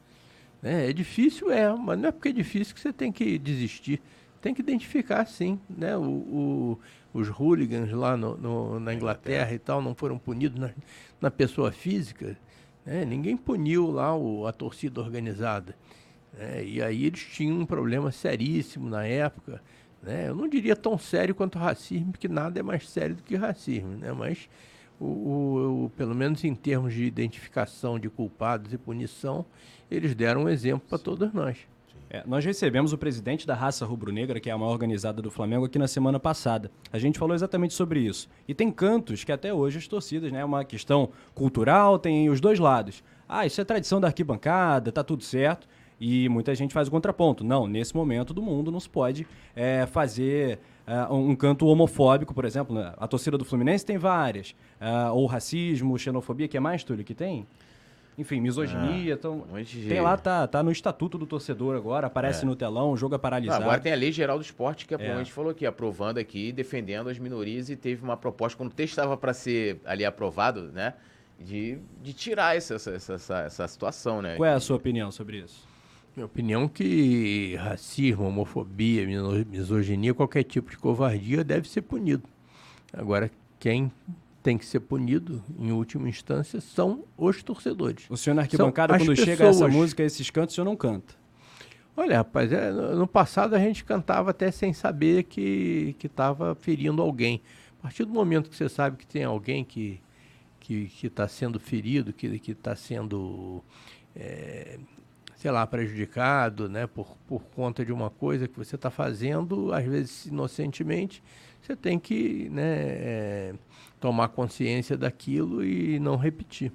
Né? 0.62 0.90
É 0.90 0.92
difícil, 0.92 1.50
é, 1.50 1.72
mas 1.74 1.98
não 1.98 2.08
é 2.08 2.12
porque 2.12 2.28
é 2.28 2.32
difícil 2.32 2.74
que 2.74 2.80
você 2.80 2.92
tem 2.92 3.12
que 3.12 3.38
desistir. 3.38 4.00
Tem 4.40 4.52
que 4.52 4.60
identificar, 4.60 5.26
sim, 5.26 5.58
né? 5.70 5.96
o, 5.96 6.02
o 6.02 6.78
os 7.14 7.28
hooligans 7.28 7.92
lá 7.92 8.16
no, 8.16 8.36
no, 8.36 8.80
na 8.80 8.92
Inglaterra 8.92 9.54
e 9.54 9.58
tal 9.58 9.80
não 9.80 9.94
foram 9.94 10.18
punidos 10.18 10.58
na, 10.58 10.70
na 11.20 11.30
pessoa 11.30 11.70
física, 11.70 12.36
né? 12.84 13.04
ninguém 13.04 13.36
puniu 13.36 13.90
lá 13.90 14.14
o, 14.14 14.48
a 14.48 14.52
torcida 14.52 15.00
organizada. 15.00 15.76
Né? 16.38 16.64
E 16.64 16.82
aí 16.82 17.04
eles 17.04 17.20
tinham 17.20 17.60
um 17.60 17.66
problema 17.66 18.10
seríssimo 18.12 18.88
na 18.88 19.06
época. 19.06 19.62
Né? 20.02 20.28
Eu 20.28 20.34
não 20.34 20.48
diria 20.48 20.76
tão 20.76 20.98
sério 20.98 21.34
quanto 21.34 21.56
o 21.56 21.58
racismo, 21.58 22.12
porque 22.12 22.28
nada 22.28 22.60
é 22.60 22.62
mais 22.62 22.88
sério 22.88 23.16
do 23.16 23.22
que 23.22 23.36
racismo, 23.36 23.96
né? 23.96 24.12
mas 24.12 24.48
o, 25.00 25.04
o, 25.04 25.84
o, 25.84 25.90
pelo 25.90 26.14
menos 26.14 26.44
em 26.44 26.54
termos 26.54 26.92
de 26.92 27.04
identificação 27.04 27.98
de 27.98 28.08
culpados 28.08 28.72
e 28.72 28.78
punição, 28.78 29.44
eles 29.90 30.14
deram 30.14 30.44
um 30.44 30.48
exemplo 30.48 30.86
para 30.88 30.98
todos 30.98 31.32
nós. 31.32 31.58
É, 32.10 32.22
nós 32.26 32.44
recebemos 32.44 32.92
o 32.92 32.98
presidente 32.98 33.44
da 33.44 33.54
raça 33.54 33.84
rubro-negra, 33.84 34.38
que 34.38 34.48
é 34.48 34.52
a 34.52 34.58
maior 34.58 34.70
organizada 34.70 35.20
do 35.20 35.32
Flamengo, 35.32 35.64
aqui 35.64 35.80
na 35.80 35.88
semana 35.88 36.20
passada. 36.20 36.70
A 36.92 36.98
gente 36.98 37.18
falou 37.18 37.34
exatamente 37.34 37.74
sobre 37.74 37.98
isso. 38.00 38.28
E 38.46 38.54
tem 38.54 38.70
cantos 38.70 39.24
que 39.24 39.32
até 39.32 39.52
hoje 39.52 39.78
as 39.78 39.88
torcidas, 39.88 40.30
né? 40.30 40.40
É 40.40 40.44
uma 40.44 40.64
questão 40.64 41.08
cultural, 41.34 41.98
tem 41.98 42.30
os 42.30 42.40
dois 42.40 42.60
lados. 42.60 43.02
Ah, 43.28 43.46
isso 43.46 43.60
é 43.60 43.64
tradição 43.64 44.00
da 44.00 44.06
arquibancada, 44.06 44.92
tá 44.92 45.02
tudo 45.02 45.24
certo. 45.24 45.66
E 46.06 46.28
muita 46.28 46.54
gente 46.54 46.74
faz 46.74 46.86
o 46.86 46.90
contraponto. 46.90 47.42
Não, 47.42 47.66
nesse 47.66 47.96
momento 47.96 48.34
do 48.34 48.42
mundo 48.42 48.70
não 48.70 48.78
se 48.78 48.90
pode 48.90 49.26
é, 49.56 49.86
fazer 49.86 50.58
uh, 50.86 51.14
um 51.14 51.34
canto 51.34 51.66
homofóbico, 51.66 52.34
por 52.34 52.44
exemplo. 52.44 52.76
Né? 52.76 52.92
A 52.98 53.08
torcida 53.08 53.38
do 53.38 53.44
Fluminense 53.44 53.86
tem 53.86 53.96
várias. 53.96 54.50
Uh, 54.78 55.14
ou 55.14 55.24
racismo, 55.24 55.98
xenofobia, 55.98 56.46
que 56.46 56.58
é 56.58 56.60
mais, 56.60 56.84
Túlio, 56.84 57.02
que 57.02 57.14
tem? 57.14 57.46
enfim, 58.18 58.38
misoginia. 58.38 59.14
Ah, 59.14 59.16
então, 59.16 59.44
tem 59.88 60.00
lá, 60.00 60.16
tá, 60.16 60.46
tá 60.46 60.62
no 60.62 60.70
estatuto 60.70 61.16
do 61.16 61.26
torcedor 61.26 61.74
agora, 61.74 62.06
aparece 62.06 62.44
é. 62.44 62.46
no 62.46 62.54
telão, 62.54 62.92
o 62.92 62.96
jogo 62.96 63.14
é 63.14 63.18
paralisado. 63.18 63.64
agora 63.64 63.80
tem 63.80 63.92
a 63.92 63.96
Lei 63.96 64.12
Geral 64.12 64.38
do 64.38 64.44
Esporte, 64.44 64.86
que 64.86 64.94
é. 64.94 65.12
a 65.12 65.16
gente 65.16 65.32
falou 65.32 65.50
aqui, 65.50 65.66
aprovando 65.66 66.18
aqui, 66.18 66.52
defendendo 66.52 67.08
as 67.08 67.18
minorias 67.18 67.70
e 67.70 67.76
teve 67.76 68.04
uma 68.04 68.16
proposta, 68.16 68.56
quando 68.56 68.70
o 68.70 68.74
texto 68.74 68.92
estava 68.92 69.16
para 69.16 69.32
ser 69.32 69.80
ali 69.84 70.04
aprovado, 70.04 70.70
né? 70.70 70.94
De, 71.40 71.78
de 72.00 72.12
tirar 72.12 72.56
essa, 72.56 72.74
essa, 72.74 73.14
essa, 73.14 73.38
essa 73.40 73.66
situação, 73.66 74.22
né? 74.22 74.36
Qual 74.36 74.48
é 74.48 74.52
a 74.52 74.60
sua 74.60 74.76
opinião 74.76 75.10
sobre 75.10 75.38
isso? 75.38 75.73
Minha 76.16 76.26
opinião 76.26 76.64
é 76.64 76.68
que 76.68 77.56
racismo, 77.56 78.24
homofobia, 78.24 79.06
misoginia, 79.46 80.14
qualquer 80.14 80.44
tipo 80.44 80.70
de 80.70 80.78
covardia 80.78 81.42
deve 81.42 81.68
ser 81.68 81.82
punido. 81.82 82.22
Agora, 82.92 83.30
quem 83.58 83.90
tem 84.42 84.56
que 84.56 84.64
ser 84.64 84.80
punido, 84.80 85.42
em 85.58 85.72
última 85.72 86.08
instância, 86.08 86.60
são 86.60 87.04
os 87.16 87.42
torcedores. 87.42 88.04
O 88.08 88.16
senhor 88.16 88.34
na 88.34 88.42
arquibancada, 88.42 88.94
quando 88.94 89.08
pessoas... 89.08 89.18
chega 89.20 89.44
essa 89.46 89.66
música, 89.66 90.02
esses 90.02 90.30
cantos, 90.30 90.52
o 90.52 90.56
senhor 90.56 90.64
não 90.66 90.76
canta? 90.76 91.14
Olha, 91.96 92.18
rapaz, 92.18 92.52
é, 92.52 92.70
no 92.70 93.06
passado 93.06 93.54
a 93.54 93.58
gente 93.58 93.84
cantava 93.84 94.30
até 94.30 94.50
sem 94.50 94.72
saber 94.72 95.24
que 95.24 95.96
estava 96.02 96.54
ferindo 96.54 97.00
alguém. 97.00 97.40
A 97.78 97.82
partir 97.82 98.04
do 98.04 98.12
momento 98.12 98.50
que 98.50 98.56
você 98.56 98.68
sabe 98.68 98.96
que 98.98 99.06
tem 99.06 99.24
alguém 99.24 99.64
que 99.64 100.00
que 100.64 101.06
está 101.06 101.28
sendo 101.28 101.60
ferido, 101.60 102.10
que 102.10 102.26
está 102.50 102.74
sendo, 102.74 103.62
é, 104.16 104.78
sei 105.44 105.50
lá, 105.50 105.66
prejudicado, 105.66 106.70
né, 106.70 106.86
por, 106.86 107.18
por 107.28 107.42
conta 107.54 107.84
de 107.84 107.92
uma 107.92 108.08
coisa 108.08 108.48
que 108.48 108.56
você 108.56 108.76
está 108.76 108.90
fazendo, 108.90 109.74
às 109.74 109.84
vezes 109.84 110.24
inocentemente, 110.24 111.22
você 111.60 111.76
tem 111.76 111.98
que, 111.98 112.48
né, 112.48 112.62
é, 112.64 113.54
tomar 114.00 114.28
consciência 114.28 114.96
daquilo 114.96 115.62
e 115.62 116.00
não 116.00 116.16
repetir. 116.16 116.72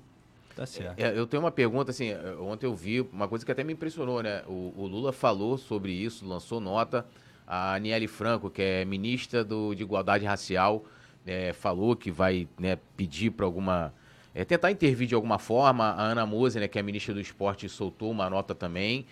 Tá 0.56 0.68
certo. 0.68 1.00
É, 1.00 1.18
eu 1.18 1.26
tenho 1.26 1.42
uma 1.42 1.50
pergunta, 1.50 1.90
assim, 1.90 2.12
ontem 2.40 2.68
eu 2.68 2.76
vi 2.76 3.02
uma 3.02 3.28
coisa 3.28 3.44
que 3.44 3.52
até 3.52 3.64
me 3.64 3.74
impressionou, 3.74 4.22
né? 4.22 4.44
O, 4.46 4.72
o 4.78 4.86
Lula 4.86 5.12
falou 5.12 5.58
sobre 5.58 5.92
isso, 5.92 6.24
lançou 6.24 6.60
nota. 6.60 7.04
A 7.48 7.74
Aniele 7.74 8.08
Franco, 8.08 8.52
que 8.52 8.62
é 8.62 8.86
ministra 8.86 9.44
do, 9.44 9.74
de 9.74 9.82
Igualdade 9.82 10.26
Racial, 10.26 10.86
é, 11.26 11.54
falou 11.54 11.96
que 11.96 12.12
vai 12.12 12.48
né, 12.60 12.78
pedir 12.96 13.32
para 13.32 13.48
alguma. 13.48 13.92
É, 14.34 14.46
tentar 14.46 14.72
intervir 14.72 15.08
de 15.08 15.16
alguma 15.16 15.40
forma. 15.40 15.86
A 15.86 16.02
Ana 16.04 16.26
Mose, 16.26 16.60
né, 16.60 16.68
que 16.68 16.78
é 16.78 16.84
ministra 16.84 17.14
do 17.14 17.20
Esporte, 17.20 17.68
soltou 17.68 18.12
uma 18.12 18.30
nota 18.30 18.54
também. 18.54 19.06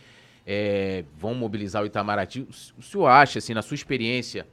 É, 0.46 1.04
vão 1.18 1.34
mobilizar 1.34 1.84
o 1.84 1.86
Itamaraty. 1.86 2.48
O 2.78 2.82
senhor 2.82 3.08
acha, 3.08 3.40
assim, 3.40 3.54
na 3.54 3.62
sua 3.62 3.76
experiência, 3.76 4.48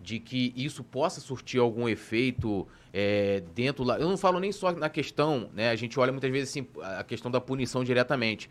de 0.00 0.18
que 0.18 0.52
isso 0.56 0.82
possa 0.82 1.20
surtir 1.20 1.60
algum 1.60 1.88
efeito 1.88 2.66
é, 2.92 3.42
dentro 3.54 3.84
lá. 3.84 3.98
Eu 3.98 4.08
não 4.08 4.16
falo 4.16 4.40
nem 4.40 4.50
só 4.50 4.72
na 4.72 4.88
questão, 4.88 5.50
né? 5.54 5.70
A 5.70 5.76
gente 5.76 5.98
olha 6.00 6.10
muitas 6.10 6.30
vezes 6.30 6.50
assim, 6.50 6.66
a 6.82 7.04
questão 7.04 7.30
da 7.30 7.40
punição 7.40 7.84
diretamente. 7.84 8.48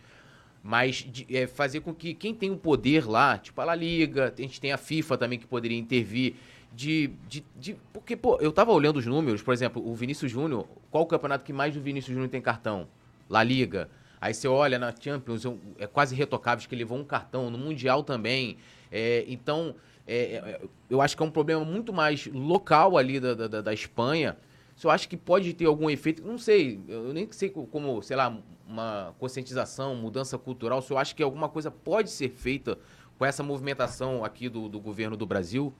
Mas 0.61 0.97
de, 0.97 1.25
é, 1.35 1.47
fazer 1.47 1.79
com 1.79 1.93
que 1.93 2.13
quem 2.13 2.33
tem 2.33 2.51
o 2.51 2.57
poder 2.57 3.07
lá, 3.07 3.37
tipo 3.37 3.59
a 3.61 3.65
La 3.65 3.75
Liga, 3.75 4.33
a 4.37 4.41
gente 4.41 4.59
tem 4.59 4.71
a 4.71 4.77
FIFA 4.77 5.17
também 5.17 5.39
que 5.39 5.47
poderia 5.47 5.77
intervir. 5.77 6.35
De, 6.71 7.11
de, 7.27 7.45
de, 7.57 7.75
porque, 7.91 8.15
pô, 8.15 8.37
eu 8.39 8.51
tava 8.51 8.71
olhando 8.71 8.97
os 8.97 9.05
números, 9.05 9.41
por 9.41 9.53
exemplo, 9.53 9.85
o 9.85 9.93
Vinícius 9.95 10.31
Júnior, 10.31 10.67
qual 10.89 11.03
o 11.03 11.07
campeonato 11.07 11.43
que 11.43 11.51
mais 11.51 11.73
do 11.73 11.81
Vinícius 11.81 12.13
Júnior 12.13 12.29
tem 12.29 12.41
cartão? 12.41 12.87
La 13.29 13.43
Liga. 13.43 13.89
Aí 14.21 14.33
você 14.33 14.47
olha 14.47 14.77
na 14.77 14.93
Champions, 14.97 15.43
é 15.77 15.87
quase 15.87 16.15
retocável, 16.15 16.67
que 16.67 16.75
levou 16.75 16.97
um 16.97 17.03
cartão, 17.03 17.49
no 17.49 17.57
Mundial 17.57 18.03
também. 18.03 18.57
É, 18.91 19.23
então, 19.27 19.75
é, 20.05 20.15
é, 20.15 20.61
eu 20.89 21.01
acho 21.01 21.15
que 21.15 21.23
é 21.23 21.25
um 21.25 21.31
problema 21.31 21.63
muito 21.63 21.93
mais 21.93 22.27
local 22.27 22.97
ali 22.97 23.19
da, 23.19 23.33
da, 23.33 23.61
da 23.61 23.73
Espanha. 23.73 24.37
Se 24.75 24.87
eu 24.87 24.91
acho 24.91 25.07
que 25.07 25.15
pode 25.15 25.53
ter 25.53 25.65
algum 25.65 25.89
efeito, 25.89 26.25
não 26.25 26.37
sei, 26.37 26.79
eu 26.87 27.13
nem 27.13 27.31
sei 27.31 27.49
como, 27.49 28.01
sei 28.01 28.15
lá, 28.17 28.35
uma 28.67 29.13
conscientização, 29.19 29.95
mudança 29.95 30.37
cultural, 30.37 30.81
se 30.81 30.91
eu 30.91 30.97
acho 30.97 31.15
que 31.15 31.23
alguma 31.23 31.49
coisa 31.49 31.69
pode 31.69 32.09
ser 32.09 32.29
feita 32.29 32.77
com 33.17 33.25
essa 33.25 33.43
movimentação 33.43 34.23
aqui 34.23 34.47
do, 34.47 34.69
do 34.69 34.79
governo 34.79 35.17
do 35.17 35.25
Brasil. 35.25 35.73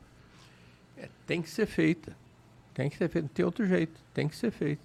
É, 1.00 1.10
tem 1.26 1.42
que 1.42 1.50
ser 1.50 1.66
feita. 1.66 2.16
Tem 2.74 2.90
que 2.90 2.98
ser 2.98 3.10
feita. 3.10 3.28
Não 3.28 3.34
tem 3.34 3.46
outro 3.46 3.66
jeito. 3.66 4.00
Tem 4.14 4.28
que 4.28 4.36
ser 4.36 4.52
feita. 4.52 4.82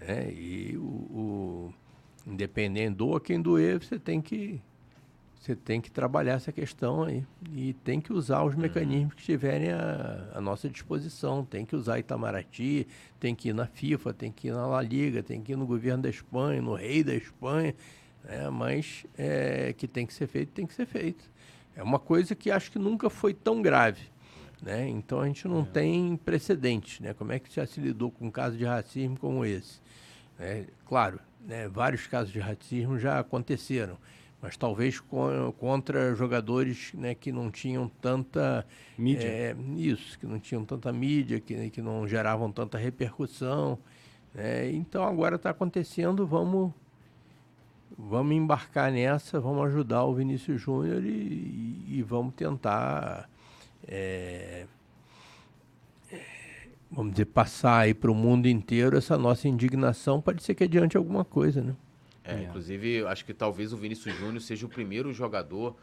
É, 0.00 0.30
e 0.30 0.76
o, 0.76 0.80
o 0.80 1.74
independente 2.26 2.96
doa 2.96 3.20
quem 3.20 3.40
doer, 3.40 3.82
você 3.82 3.98
tem 3.98 4.20
que 4.20 4.60
você 5.40 5.56
tem 5.56 5.80
que 5.80 5.90
trabalhar 5.90 6.34
essa 6.34 6.52
questão 6.52 7.04
aí. 7.04 7.24
E 7.54 7.72
tem 7.72 7.98
que 7.98 8.12
usar 8.12 8.44
os 8.44 8.54
uhum. 8.54 8.60
mecanismos 8.60 9.14
que 9.14 9.20
estiverem 9.20 9.70
à, 9.70 10.32
à, 10.34 10.40
nossa 10.40 10.68
disposição. 10.68 11.46
Tem 11.46 11.64
que 11.64 11.74
usar 11.74 11.98
Itamaraty, 11.98 12.86
tem 13.18 13.34
que 13.34 13.48
ir 13.48 13.54
na 13.54 13.66
FIFA, 13.66 14.12
tem 14.12 14.30
que 14.30 14.48
ir 14.48 14.52
na 14.52 14.66
La 14.66 14.82
Liga, 14.82 15.22
tem 15.22 15.40
que 15.40 15.52
ir 15.52 15.56
no 15.56 15.66
governo 15.66 16.02
da 16.02 16.10
Espanha, 16.10 16.60
no 16.60 16.74
rei 16.74 17.02
da 17.02 17.14
Espanha. 17.14 17.74
Né? 18.22 18.50
Mas 18.50 19.06
é, 19.16 19.72
que 19.72 19.88
tem 19.88 20.04
que 20.04 20.12
ser 20.12 20.26
feito, 20.26 20.50
tem 20.50 20.66
que 20.66 20.74
ser 20.74 20.84
feito. 20.84 21.24
É 21.74 21.82
uma 21.82 21.98
coisa 21.98 22.34
que 22.34 22.50
acho 22.50 22.70
que 22.70 22.78
nunca 22.78 23.08
foi 23.08 23.32
tão 23.32 23.62
grave. 23.62 24.02
Né? 24.62 24.88
Então 24.88 25.20
a 25.20 25.26
gente 25.26 25.46
não 25.48 25.62
é. 25.62 25.64
tem 25.64 26.16
precedentes. 26.16 27.00
Né? 27.00 27.14
Como 27.14 27.32
é 27.32 27.38
que 27.38 27.54
já 27.54 27.66
se 27.66 27.80
lidou 27.80 28.10
com 28.10 28.26
um 28.26 28.30
caso 28.30 28.56
de 28.56 28.64
racismo 28.64 29.18
como 29.18 29.44
esse? 29.44 29.80
É, 30.38 30.64
claro, 30.86 31.20
né, 31.46 31.68
vários 31.68 32.06
casos 32.06 32.32
de 32.32 32.40
racismo 32.40 32.98
já 32.98 33.18
aconteceram 33.18 33.98
mas 34.42 34.56
talvez 34.56 35.00
contra 35.58 36.14
jogadores 36.14 36.92
né, 36.94 37.14
que 37.14 37.30
não 37.30 37.50
tinham 37.50 37.88
tanta 38.00 38.66
mídia. 38.96 39.26
É, 39.26 39.56
isso, 39.76 40.18
que 40.18 40.26
não 40.26 40.38
tinham 40.38 40.64
tanta 40.64 40.90
mídia, 40.92 41.38
que, 41.40 41.68
que 41.68 41.82
não 41.82 42.08
geravam 42.08 42.50
tanta 42.50 42.78
repercussão. 42.78 43.78
Né? 44.34 44.72
Então 44.72 45.04
agora 45.04 45.36
está 45.36 45.50
acontecendo, 45.50 46.26
vamos, 46.26 46.72
vamos 47.98 48.34
embarcar 48.34 48.90
nessa, 48.90 49.38
vamos 49.38 49.66
ajudar 49.66 50.04
o 50.04 50.14
Vinícius 50.14 50.60
Júnior 50.60 51.04
e, 51.04 51.84
e, 51.88 52.02
vamos 52.06 52.34
tentar. 52.34 53.28
É, 53.86 54.66
vamos 56.90 57.12
dizer, 57.12 57.26
passar 57.26 57.78
aí 57.78 57.94
para 57.94 58.10
o 58.10 58.14
mundo 58.14 58.48
inteiro 58.48 58.96
essa 58.96 59.16
nossa 59.16 59.48
indignação, 59.48 60.20
pode 60.20 60.42
ser 60.42 60.54
que 60.54 60.64
adiante 60.64 60.96
alguma 60.96 61.24
coisa, 61.24 61.62
né? 61.62 61.76
É, 62.24 62.34
é. 62.34 62.42
Inclusive, 62.42 63.06
acho 63.06 63.24
que 63.24 63.32
talvez 63.32 63.72
o 63.72 63.76
Vinícius 63.76 64.16
Júnior 64.16 64.40
seja 64.40 64.66
o 64.66 64.68
primeiro 64.68 65.12
jogador 65.12 65.76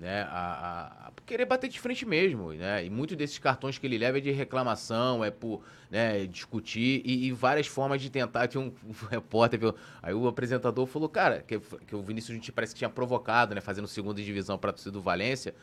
né, 0.00 0.22
a, 0.30 1.08
a, 1.08 1.12
querer 1.26 1.44
bater 1.44 1.68
de 1.68 1.78
frente 1.78 2.06
mesmo, 2.06 2.54
né? 2.54 2.82
E 2.86 2.88
muitos 2.88 3.14
desses 3.18 3.38
cartões 3.38 3.76
que 3.76 3.86
ele 3.86 3.98
leva 3.98 4.16
é 4.16 4.20
de 4.20 4.30
reclamação, 4.30 5.22
é 5.22 5.30
por 5.30 5.62
né, 5.90 6.26
discutir 6.26 7.02
e, 7.04 7.26
e 7.26 7.32
várias 7.32 7.66
formas 7.66 8.00
de 8.00 8.08
tentar. 8.08 8.48
Tinha 8.48 8.62
um, 8.62 8.72
um 8.82 8.92
repórter, 9.10 9.60
viu? 9.60 9.74
aí 10.02 10.14
o 10.14 10.26
apresentador 10.26 10.86
falou, 10.86 11.06
cara, 11.06 11.44
que, 11.46 11.60
que 11.86 11.94
o 11.94 12.00
Vinícius 12.00 12.34
Júnior 12.34 12.52
parece 12.54 12.72
que 12.72 12.78
tinha 12.78 12.88
provocado, 12.88 13.54
né? 13.54 13.60
Fazendo 13.60 13.86
segunda 13.86 14.22
divisão 14.22 14.56
para 14.56 14.70
a 14.70 14.72
torcida 14.72 14.92
do 14.92 15.02
Valência. 15.02 15.54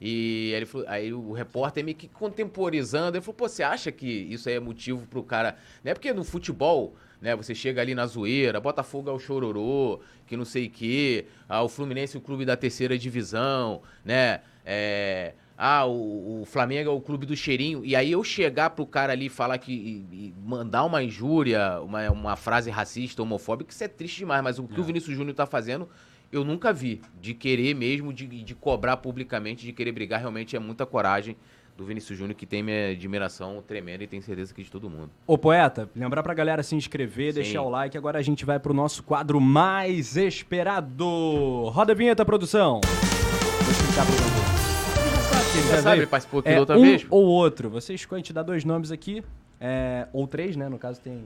E 0.00 0.52
ele 0.54 0.66
falou, 0.66 0.86
aí 0.88 1.12
o 1.12 1.32
repórter 1.32 1.84
meio 1.84 1.96
que 1.96 2.08
contemporizando, 2.08 3.16
ele 3.16 3.24
falou, 3.24 3.34
pô, 3.34 3.48
você 3.48 3.62
acha 3.62 3.92
que 3.92 4.06
isso 4.06 4.48
aí 4.48 4.56
é 4.56 4.60
motivo 4.60 5.06
pro 5.06 5.22
cara... 5.22 5.56
Né? 5.84 5.94
Porque 5.94 6.12
no 6.12 6.24
futebol 6.24 6.94
né? 7.22 7.36
Você 7.36 7.54
chega 7.54 7.80
ali 7.80 7.94
na 7.94 8.04
zoeira, 8.04 8.60
Botafogo 8.60 9.08
é 9.08 9.12
o 9.12 9.18
chororô, 9.18 10.00
que 10.26 10.36
não 10.36 10.44
sei 10.44 10.66
o 10.66 10.70
quê, 10.70 11.26
ah, 11.48 11.62
o 11.62 11.68
Fluminense 11.68 12.16
é 12.16 12.18
o 12.18 12.20
clube 12.20 12.44
da 12.44 12.56
terceira 12.56 12.98
divisão, 12.98 13.80
né? 14.04 14.40
É, 14.66 15.34
ah, 15.56 15.86
o, 15.86 16.42
o, 16.42 16.44
Flamengo 16.44 16.90
é 16.90 16.92
o 16.92 17.00
clube 17.00 17.24
do 17.24 17.36
cheirinho. 17.36 17.84
E 17.84 17.94
aí 17.94 18.10
eu 18.10 18.24
chegar 18.24 18.70
pro 18.70 18.84
cara 18.84 19.12
ali 19.12 19.28
falar 19.28 19.58
que. 19.58 19.72
E, 19.72 20.26
e 20.26 20.34
mandar 20.44 20.82
uma 20.82 21.00
injúria, 21.04 21.80
uma, 21.80 22.10
uma 22.10 22.36
frase 22.36 22.68
racista, 22.68 23.22
homofóbica, 23.22 23.70
isso 23.70 23.84
é 23.84 23.88
triste 23.88 24.18
demais. 24.18 24.42
Mas 24.42 24.58
o 24.58 24.64
que 24.64 24.76
é. 24.76 24.80
o 24.80 24.84
Vinícius 24.84 25.14
Júnior 25.16 25.36
tá 25.36 25.46
fazendo, 25.46 25.88
eu 26.32 26.44
nunca 26.44 26.72
vi. 26.72 27.02
De 27.20 27.34
querer 27.34 27.74
mesmo, 27.74 28.12
de, 28.12 28.26
de 28.26 28.54
cobrar 28.54 28.96
publicamente, 28.96 29.64
de 29.64 29.72
querer 29.72 29.92
brigar, 29.92 30.18
realmente 30.18 30.56
é 30.56 30.58
muita 30.58 30.86
coragem 30.86 31.36
do 31.76 31.84
Vinícius 31.84 32.18
Júnior, 32.18 32.34
que 32.34 32.46
tem 32.46 32.62
minha 32.62 32.90
admiração 32.90 33.62
tremenda 33.66 34.04
e 34.04 34.06
tenho 34.06 34.22
certeza 34.22 34.52
que 34.52 34.62
de 34.62 34.70
todo 34.70 34.90
mundo. 34.90 35.10
Ô, 35.26 35.38
poeta, 35.38 35.88
lembrar 35.94 36.22
pra 36.22 36.34
galera 36.34 36.62
se 36.62 36.74
inscrever, 36.74 37.32
Sim. 37.32 37.40
deixar 37.40 37.62
o 37.62 37.68
like. 37.68 37.96
Agora 37.96 38.18
a 38.18 38.22
gente 38.22 38.44
vai 38.44 38.58
pro 38.58 38.74
nosso 38.74 39.02
quadro 39.02 39.40
mais 39.40 40.16
esperado. 40.16 41.68
Roda 41.70 41.92
a 41.92 41.94
vinheta, 41.94 42.24
produção. 42.24 42.80
Vou 42.82 43.70
explicar 43.70 44.06
pro 44.06 44.14
Você 44.14 45.76
já, 45.76 45.82
sabe, 45.82 46.06
participou 46.06 46.40
aqui 46.40 46.48
é, 46.50 46.60
outra 46.60 46.78
um 46.78 46.82
vez? 46.82 47.06
ou 47.08 47.24
outro. 47.24 47.70
Você 47.70 47.94
escolhe, 47.94 48.20
a 48.20 48.22
gente 48.22 48.32
dá 48.32 48.42
dois 48.42 48.64
nomes 48.64 48.90
aqui, 48.90 49.22
é, 49.60 50.08
ou 50.12 50.26
três, 50.26 50.56
né? 50.56 50.68
No 50.68 50.78
caso 50.78 51.00
tem 51.00 51.24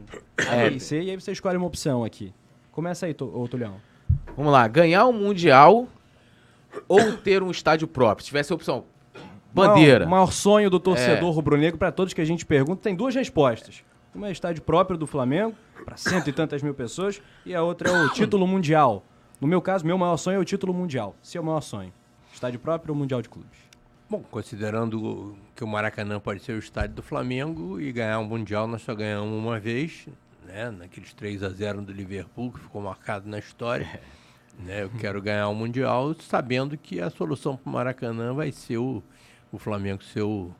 A, 0.48 0.56
é. 0.56 0.70
B 0.70 0.76
e 0.76 0.80
C, 0.80 1.02
e 1.02 1.10
aí 1.10 1.20
você 1.20 1.32
escolhe 1.32 1.56
uma 1.56 1.66
opção 1.66 2.04
aqui. 2.04 2.32
Começa 2.70 3.06
aí, 3.06 3.16
ô, 3.18 3.48
Tulião. 3.48 3.80
Vamos 4.36 4.52
lá, 4.52 4.68
ganhar 4.68 5.06
o 5.06 5.10
um 5.10 5.12
Mundial 5.12 5.88
ou 6.86 7.16
ter 7.16 7.42
um 7.42 7.50
estádio 7.50 7.88
próprio? 7.88 8.22
Se 8.22 8.28
tivesse 8.28 8.52
a 8.52 8.56
opção, 8.56 8.84
Bandeira. 9.56 10.04
O 10.04 10.08
maior 10.10 10.30
sonho 10.32 10.68
do 10.68 10.78
torcedor 10.78 11.30
é. 11.30 11.34
rubro-negro, 11.34 11.78
para 11.78 11.90
todos 11.90 12.12
que 12.12 12.20
a 12.20 12.24
gente 12.26 12.44
pergunta, 12.44 12.82
tem 12.82 12.94
duas 12.94 13.14
respostas. 13.14 13.82
Uma 14.14 14.28
é 14.28 14.32
estádio 14.32 14.62
próprio 14.62 14.98
do 14.98 15.06
Flamengo, 15.06 15.56
para 15.82 15.96
cento 15.96 16.28
e 16.28 16.32
tantas 16.32 16.62
mil 16.62 16.74
pessoas, 16.74 17.22
e 17.44 17.54
a 17.54 17.62
outra 17.62 17.88
é 17.88 18.00
o 18.04 18.10
título 18.10 18.46
mundial. 18.46 19.02
No 19.40 19.48
meu 19.48 19.62
caso, 19.62 19.86
meu 19.86 19.96
maior 19.96 20.18
sonho 20.18 20.36
é 20.36 20.38
o 20.38 20.44
título 20.44 20.74
mundial. 20.74 21.16
Se 21.22 21.38
é 21.38 21.40
o 21.40 21.44
maior 21.44 21.62
sonho. 21.62 21.90
Estádio 22.34 22.60
próprio 22.60 22.92
ou 22.92 22.98
mundial 22.98 23.22
de 23.22 23.30
clubes? 23.30 23.58
Bom, 24.10 24.22
considerando 24.30 25.34
que 25.54 25.64
o 25.64 25.66
Maracanã 25.66 26.20
pode 26.20 26.42
ser 26.42 26.52
o 26.52 26.58
estádio 26.58 26.96
do 26.96 27.02
Flamengo 27.02 27.80
e 27.80 27.90
ganhar 27.92 28.18
um 28.18 28.24
mundial, 28.24 28.66
nós 28.66 28.82
só 28.82 28.94
ganhamos 28.94 29.32
uma 29.32 29.58
vez, 29.58 30.06
né? 30.44 30.70
Naqueles 30.70 31.14
3 31.14 31.42
a 31.42 31.48
0 31.48 31.80
do 31.80 31.92
Liverpool, 31.92 32.52
que 32.52 32.60
ficou 32.60 32.82
marcado 32.82 33.26
na 33.26 33.38
história. 33.38 34.00
né? 34.58 34.84
Eu 34.84 34.90
quero 34.98 35.20
ganhar 35.20 35.48
um 35.48 35.54
mundial 35.54 36.14
sabendo 36.20 36.76
que 36.76 37.00
a 37.00 37.10
solução 37.10 37.56
para 37.56 37.70
o 37.70 37.72
Maracanã 37.72 38.32
vai 38.34 38.52
ser 38.52 38.78
o 38.78 39.02
o 39.56 39.58
Flamengo 39.58 40.02
ser 40.02 40.22
o, 40.22 40.50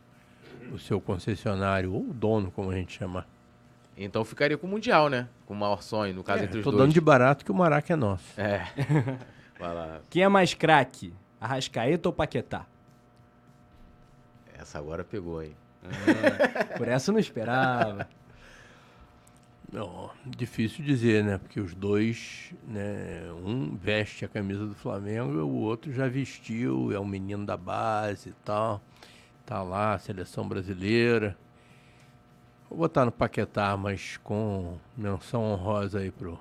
o 0.72 0.78
seu 0.78 1.00
concessionário, 1.00 1.92
ou 1.92 2.10
o 2.10 2.14
dono, 2.14 2.50
como 2.50 2.70
a 2.70 2.74
gente 2.74 2.98
chama. 2.98 3.26
Então 3.96 4.24
ficaria 4.24 4.58
com 4.58 4.66
o 4.66 4.70
Mundial, 4.70 5.08
né? 5.08 5.28
Com 5.46 5.54
o 5.54 5.56
maior 5.56 5.82
sonho, 5.82 6.14
no 6.14 6.22
caso 6.22 6.42
é, 6.42 6.44
entre 6.44 6.58
os 6.58 6.64
tô 6.64 6.70
dois. 6.70 6.82
dando 6.82 6.92
de 6.92 7.00
barato 7.00 7.44
que 7.44 7.50
o 7.50 7.54
Maraca 7.54 7.92
é 7.92 7.96
nosso. 7.96 8.38
É. 8.38 8.66
Vai 9.58 9.74
lá. 9.74 10.00
Quem 10.10 10.22
é 10.22 10.28
mais 10.28 10.52
craque? 10.52 11.14
Arrascaeta 11.40 12.08
ou 12.08 12.12
Paquetá? 12.12 12.66
Essa 14.58 14.78
agora 14.78 15.04
pegou 15.04 15.38
aí. 15.38 15.54
Ah, 15.84 16.76
por 16.76 16.88
essa 16.88 17.10
eu 17.10 17.12
não 17.14 17.20
esperava. 17.20 18.08
Não, 19.72 20.10
difícil 20.24 20.84
dizer, 20.84 21.24
né? 21.24 21.38
Porque 21.38 21.60
os 21.60 21.74
dois, 21.74 22.54
né? 22.66 23.22
Um 23.44 23.76
veste 23.76 24.24
a 24.24 24.28
camisa 24.28 24.64
do 24.64 24.74
Flamengo, 24.74 25.40
o 25.40 25.62
outro 25.62 25.92
já 25.92 26.08
vestiu, 26.08 26.92
é 26.92 27.00
um 27.00 27.04
menino 27.04 27.44
da 27.44 27.56
base 27.56 28.30
e 28.30 28.34
tal. 28.44 28.80
Tá 29.44 29.62
lá, 29.62 29.98
seleção 29.98 30.46
brasileira. 30.48 31.36
Vou 32.68 32.78
botar 32.78 33.04
no 33.04 33.12
Paquetá, 33.12 33.76
mas 33.76 34.16
com 34.18 34.76
menção 34.96 35.42
honrosa 35.42 36.00
aí 36.00 36.10
pro. 36.10 36.38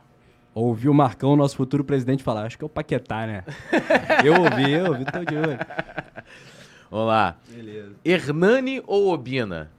Ouvi 0.54 0.88
o 0.88 0.94
Marcão, 0.94 1.36
nosso 1.36 1.58
futuro 1.58 1.84
presidente, 1.84 2.24
falar, 2.24 2.46
acho 2.46 2.58
que 2.58 2.64
é 2.64 2.68
o 2.68 2.70
Paquetá, 2.70 3.28
né? 3.28 3.44
eu 4.24 4.42
ouvi, 4.42 4.72
eu 4.72 4.86
ouvi, 4.86 5.06
tô 5.06 5.26
de 5.26 5.36
olho. 5.36 5.60
Vamos 6.90 7.08
lá. 7.08 7.36
Beleza. 7.50 7.96
Hernani 8.06 8.82
ou 8.88 9.12
Obina? 9.12 9.70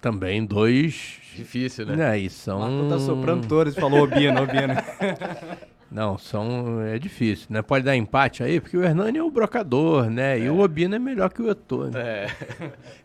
Também 0.00 0.44
dois. 0.44 1.20
Difícil, 1.34 1.86
né? 1.86 2.16
É, 2.16 2.18
e 2.18 2.30
são. 2.30 2.60
Marco 2.60 2.88
tá 2.88 2.98
soprando 2.98 3.46
todos, 3.46 3.74
falou 3.74 4.02
Obina, 4.02 4.42
Obina. 4.42 4.84
Não, 5.90 6.18
são. 6.18 6.82
É 6.82 6.98
difícil, 6.98 7.46
né? 7.50 7.62
Pode 7.62 7.84
dar 7.84 7.96
empate 7.96 8.42
aí, 8.42 8.60
porque 8.60 8.76
o 8.76 8.82
Hernani 8.82 9.18
é 9.18 9.22
o 9.22 9.30
brocador, 9.30 10.10
né? 10.10 10.38
É. 10.38 10.42
E 10.42 10.50
o 10.50 10.58
Obina 10.58 10.96
é 10.96 10.98
melhor 10.98 11.32
que 11.32 11.40
o 11.40 11.48
Etor. 11.48 11.90
Né? 11.90 12.00
É. 12.00 12.28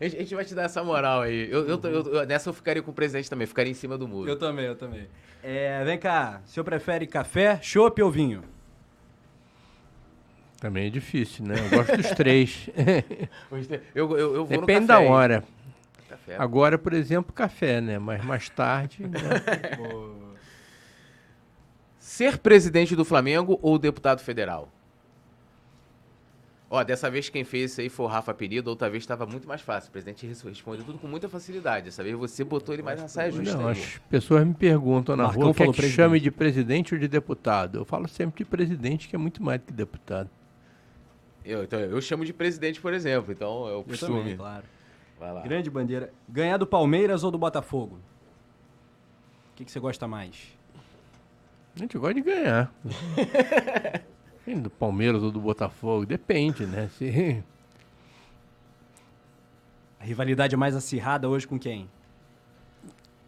A 0.04 0.08
gente 0.08 0.34
vai 0.34 0.44
te 0.44 0.54
dar 0.54 0.64
essa 0.64 0.82
moral 0.82 1.22
aí. 1.22 1.48
Eu, 1.50 1.68
eu, 1.68 1.80
eu, 1.82 2.26
nessa 2.26 2.50
eu 2.50 2.54
ficaria 2.54 2.82
com 2.82 2.90
o 2.90 2.94
presidente 2.94 3.30
também, 3.30 3.46
ficaria 3.46 3.70
em 3.70 3.74
cima 3.74 3.96
do 3.96 4.08
muro. 4.08 4.28
Eu 4.28 4.36
também, 4.36 4.66
eu 4.66 4.74
também. 4.74 5.06
É, 5.42 5.84
vem 5.84 5.98
cá, 5.98 6.40
o 6.44 6.48
senhor 6.48 6.64
prefere 6.64 7.06
café, 7.06 7.58
chopp 7.62 8.00
ou 8.02 8.10
vinho? 8.10 8.42
Também 10.60 10.86
é 10.86 10.90
difícil, 10.90 11.44
né? 11.44 11.56
Eu 11.58 11.76
gosto 11.76 11.96
dos 11.96 12.10
três. 12.10 12.70
eu, 13.94 14.16
eu, 14.16 14.34
eu 14.36 14.44
vou 14.44 14.60
Depende 14.60 14.82
no 14.82 14.86
da 14.86 14.94
café, 14.94 15.34
hein? 15.34 15.42
Café. 16.26 16.36
Agora, 16.38 16.78
por 16.78 16.92
exemplo, 16.92 17.32
café, 17.32 17.80
né? 17.80 17.98
Mas 17.98 18.24
mais 18.24 18.48
tarde. 18.48 19.02
né? 19.06 19.18
Ser 21.98 22.38
presidente 22.38 22.94
do 22.96 23.04
Flamengo 23.04 23.58
ou 23.62 23.78
deputado 23.78 24.20
federal? 24.20 24.68
Ó, 26.68 26.82
dessa 26.82 27.10
vez 27.10 27.28
quem 27.28 27.44
fez 27.44 27.72
isso 27.72 27.80
aí 27.82 27.88
foi 27.90 28.06
o 28.06 28.08
Rafa 28.08 28.32
Penido, 28.32 28.68
outra 28.70 28.88
vez 28.88 29.02
estava 29.02 29.26
muito 29.26 29.46
mais 29.46 29.60
fácil. 29.60 29.90
O 29.90 29.92
presidente 29.92 30.26
res- 30.26 30.40
respondeu 30.42 30.84
tudo 30.84 30.98
com 30.98 31.06
muita 31.06 31.28
facilidade. 31.28 31.84
Dessa 31.86 32.02
vez 32.02 32.16
você 32.16 32.42
botou 32.44 32.74
ele 32.74 32.82
mais 32.82 33.00
na 33.00 33.08
saia 33.08 33.30
justa. 33.30 33.56
Não, 33.58 33.68
aí. 33.68 33.72
as 33.78 33.98
pessoas 34.08 34.46
me 34.46 34.54
perguntam 34.54 35.14
na 35.14 35.24
Marcão 35.24 35.42
rua 35.42 35.50
o 35.50 35.54
que 35.54 35.62
é 35.62 35.66
falou 35.66 35.74
que 35.74 35.80
presidente. 35.80 35.96
chame 35.96 36.18
de 36.20 36.30
presidente 36.30 36.94
ou 36.94 37.00
de 37.00 37.08
deputado. 37.08 37.78
Eu 37.78 37.84
falo 37.84 38.08
sempre 38.08 38.42
de 38.42 38.48
presidente, 38.48 39.06
que 39.06 39.14
é 39.14 39.18
muito 39.18 39.42
mais 39.42 39.60
do 39.60 39.66
que 39.66 39.72
deputado. 39.72 40.30
Eu, 41.44 41.62
então, 41.64 41.78
eu 41.78 42.00
chamo 42.00 42.24
de 42.24 42.32
presidente, 42.32 42.80
por 42.80 42.94
exemplo, 42.94 43.32
então 43.32 43.68
é 43.68 43.72
o 43.72 43.78
Eu 43.80 43.84
costume. 43.84 44.18
também, 44.20 44.36
claro. 44.36 44.64
Vai 45.22 45.32
lá. 45.32 45.40
Grande 45.42 45.70
bandeira. 45.70 46.12
Ganhar 46.28 46.56
do 46.56 46.66
Palmeiras 46.66 47.22
ou 47.22 47.30
do 47.30 47.38
Botafogo? 47.38 47.94
O 49.52 49.54
que, 49.54 49.64
que 49.64 49.70
você 49.70 49.78
gosta 49.78 50.08
mais? 50.08 50.58
A 51.76 51.78
gente 51.78 51.96
gosta 51.96 52.14
de 52.14 52.22
ganhar. 52.22 52.72
Do 54.44 54.68
Palmeiras 54.68 55.22
ou 55.22 55.30
do 55.30 55.40
Botafogo, 55.40 56.04
depende, 56.04 56.66
né? 56.66 56.90
Se... 56.98 57.40
A 60.00 60.04
rivalidade 60.04 60.52
é 60.56 60.58
mais 60.58 60.74
acirrada 60.74 61.28
hoje 61.28 61.46
com 61.46 61.56
quem? 61.56 61.88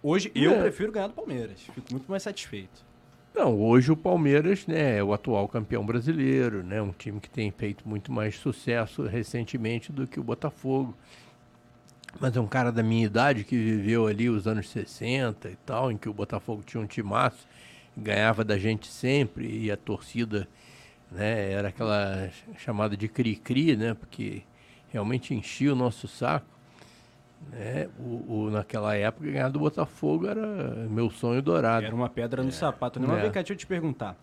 Hoje 0.03 0.33
eu 0.35 0.51
É. 0.55 0.63
prefiro 0.63 0.91
ganhar 0.91 1.07
do 1.07 1.15
Palmeiras. 1.15 1.61
Fico 1.61 1.87
muito 1.93 2.11
mais 2.11 2.25
satisfeito. 2.25 2.85
Não, 3.33 3.57
hoje 3.61 3.93
o 3.93 3.97
Palmeiras 3.97 4.67
né, 4.67 4.99
é 4.99 5.05
o 5.05 5.13
atual 5.15 5.47
campeão 5.47 5.87
brasileiro, 5.87 6.65
né? 6.65 6.83
Um 6.83 6.91
time 6.91 7.21
que 7.21 7.31
tem 7.31 7.53
feito 7.53 7.89
muito 7.89 8.11
mais 8.11 8.35
sucesso 8.37 9.05
recentemente 9.05 9.93
do 9.93 10.09
que 10.09 10.19
o 10.19 10.25
Botafogo. 10.25 10.97
Mas 12.21 12.37
é 12.37 12.41
um 12.41 12.47
cara 12.47 12.71
da 12.71 12.83
minha 12.83 13.05
idade 13.05 13.45
que 13.45 13.57
viveu 13.57 14.07
ali 14.07 14.29
os 14.31 14.47
anos 14.47 14.69
60 14.71 15.49
e 15.51 15.57
tal, 15.57 15.91
em 15.91 15.97
que 15.97 16.09
o 16.09 16.13
Botafogo 16.15 16.63
tinha 16.65 16.81
um 16.83 16.87
timaço, 16.87 17.47
ganhava 17.97 18.45
da 18.45 18.57
gente 18.57 18.87
sempre 18.87 19.47
e 19.65 19.71
a 19.71 19.77
torcida 19.77 20.49
né, 21.11 21.51
era 21.53 21.69
aquela 21.69 22.31
chamada 22.57 22.97
de 22.97 23.09
cri-cri, 23.09 23.77
né? 23.77 23.95
Porque 23.95 24.43
realmente 24.91 25.35
enchia 25.35 25.73
o 25.73 25.77
nosso 25.77 26.07
saco. 26.09 26.47
Né? 27.53 27.89
O, 27.99 28.45
o- 28.47 28.51
naquela 28.51 28.97
época, 28.97 29.31
ganhar 29.31 29.49
do 29.51 29.59
Botafogo 29.59 30.27
era 30.27 30.87
meu 30.89 31.11
sonho 31.11 31.43
dourado. 31.43 31.85
Era 31.85 31.95
uma 31.95 32.09
pedra 32.09 32.43
no 32.43 32.51
sapato. 32.51 32.99
Né? 32.99 33.07
Mas 33.07 33.19
É. 33.19 33.23
vem 33.23 33.31
cá, 33.33 33.41
deixa 33.41 33.53
eu 33.53 33.57
te 33.57 33.67
perguntar. 33.67 34.17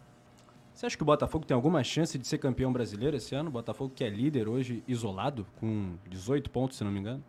Você 0.73 0.85
acha 0.85 0.95
que 0.97 1.03
o 1.03 1.05
Botafogo 1.05 1.45
tem 1.45 1.53
alguma 1.53 1.83
chance 1.83 2.17
de 2.17 2.25
ser 2.25 2.37
campeão 2.39 2.71
brasileiro 2.73 3.15
esse 3.17 3.35
ano? 3.35 3.49
O 3.49 3.51
Botafogo 3.51 3.91
que 3.93 4.03
é 4.03 4.09
líder 4.09 4.47
hoje, 4.47 4.81
isolado, 4.87 5.45
com 5.59 5.93
18 6.09 6.49
pontos, 6.49 6.77
se 6.77 6.83
não 6.83 6.91
me 6.91 6.99
engano. 6.99 7.21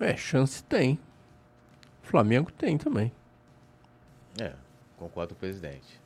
É, 0.00 0.16
chance 0.16 0.62
tem. 0.64 0.98
Flamengo 2.02 2.50
tem 2.52 2.76
também. 2.76 3.12
É, 4.40 4.52
concordo 4.98 5.34
com 5.34 5.38
o 5.38 5.40
presidente. 5.40 6.00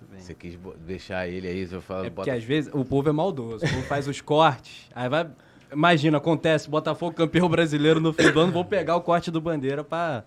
Muito 0.00 0.10
bem. 0.10 0.20
Você 0.20 0.34
quis 0.34 0.58
deixar 0.86 1.28
ele 1.28 1.48
aí, 1.48 1.68
eu 1.70 1.80
falo, 1.80 2.06
É 2.06 2.10
porque 2.10 2.30
bota... 2.30 2.34
às 2.34 2.44
vezes 2.44 2.72
o 2.74 2.84
povo 2.84 3.08
é 3.08 3.12
maldoso. 3.12 3.64
O 3.64 3.68
povo 3.68 3.82
faz 3.82 4.06
os 4.08 4.20
cortes. 4.20 4.88
Aí 4.94 5.08
vai. 5.08 5.28
Imagina, 5.72 6.18
acontece, 6.18 6.68
Botafogo 6.70 7.14
campeão 7.14 7.48
brasileiro 7.48 8.00
no 8.00 8.12
fim 8.12 8.30
do 8.30 8.40
ano, 8.40 8.52
vou 8.52 8.64
pegar 8.64 8.94
o 8.96 9.00
corte 9.00 9.30
do 9.30 9.40
bandeira 9.40 9.82
pra 9.82 10.22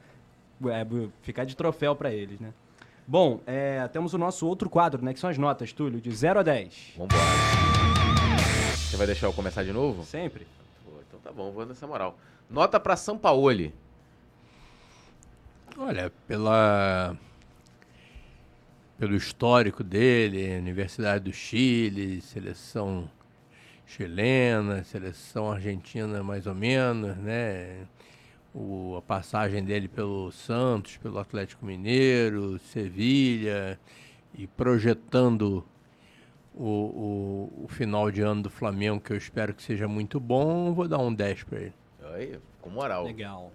é, 0.68 0.86
ficar 1.22 1.46
de 1.46 1.56
troféu 1.56 1.96
pra 1.96 2.12
eles, 2.12 2.40
né? 2.40 2.54
Bom, 3.08 3.40
é, 3.48 3.88
temos 3.88 4.14
o 4.14 4.18
nosso 4.18 4.46
outro 4.46 4.70
quadro, 4.70 5.04
né? 5.04 5.14
Que 5.14 5.20
são 5.20 5.30
as 5.30 5.38
notas, 5.38 5.72
Túlio, 5.72 6.02
de 6.02 6.12
0 6.12 6.40
a 6.40 6.44
10. 6.44 6.94
Vambora. 6.98 7.22
Você 8.76 8.98
vai 8.98 9.08
deixar 9.08 9.28
eu 9.28 9.34
começar 9.34 9.64
de 9.64 9.72
novo? 9.72 10.04
Sempre. 10.04 10.46
Pô, 10.84 10.91
então 11.08 11.20
tá 11.20 11.32
bom, 11.32 11.52
vou 11.52 11.66
nessa 11.66 11.88
moral. 11.88 12.18
Nota 12.50 12.80
pra 12.80 12.96
São 12.96 13.16
Paulo. 13.16 13.72
Olha, 15.78 16.12
pela 16.28 17.16
pelo 18.98 19.16
histórico 19.16 19.84
dele, 19.84 20.58
Universidade 20.58 21.26
do 21.26 21.32
Chile, 21.32 22.22
seleção 22.22 23.10
chilena, 23.86 24.84
seleção 24.84 25.52
argentina 25.52 26.22
mais 26.24 26.48
ou 26.48 26.56
menos, 26.56 27.16
né? 27.18 27.88
O, 28.54 28.96
a 28.98 29.02
passagem 29.02 29.64
dele 29.64 29.88
pelo 29.88 30.32
Santos, 30.32 30.98
pelo 30.98 31.20
Atlético 31.20 31.66
Mineiro, 31.66 32.60
Sevilha 32.60 33.80
e 34.34 34.48
projetando 34.48 35.64
o, 36.54 36.66
o, 36.66 37.64
o 37.66 37.68
final 37.70 38.12
de 38.12 38.22
ano 38.22 38.42
do 38.44 38.50
Flamengo, 38.50 39.00
que 39.00 39.14
eu 39.14 39.18
espero 39.18 39.54
que 39.54 39.62
seja 39.62 39.88
muito 39.88 40.20
bom, 40.20 40.74
vou 40.74 40.88
dar 40.88 40.98
um 40.98 41.14
10 41.14 41.44
para 41.44 41.60
ele. 41.60 41.74
Aí, 42.14 42.40
com 42.61 42.69
moral. 42.69 43.06
Legal. 43.06 43.52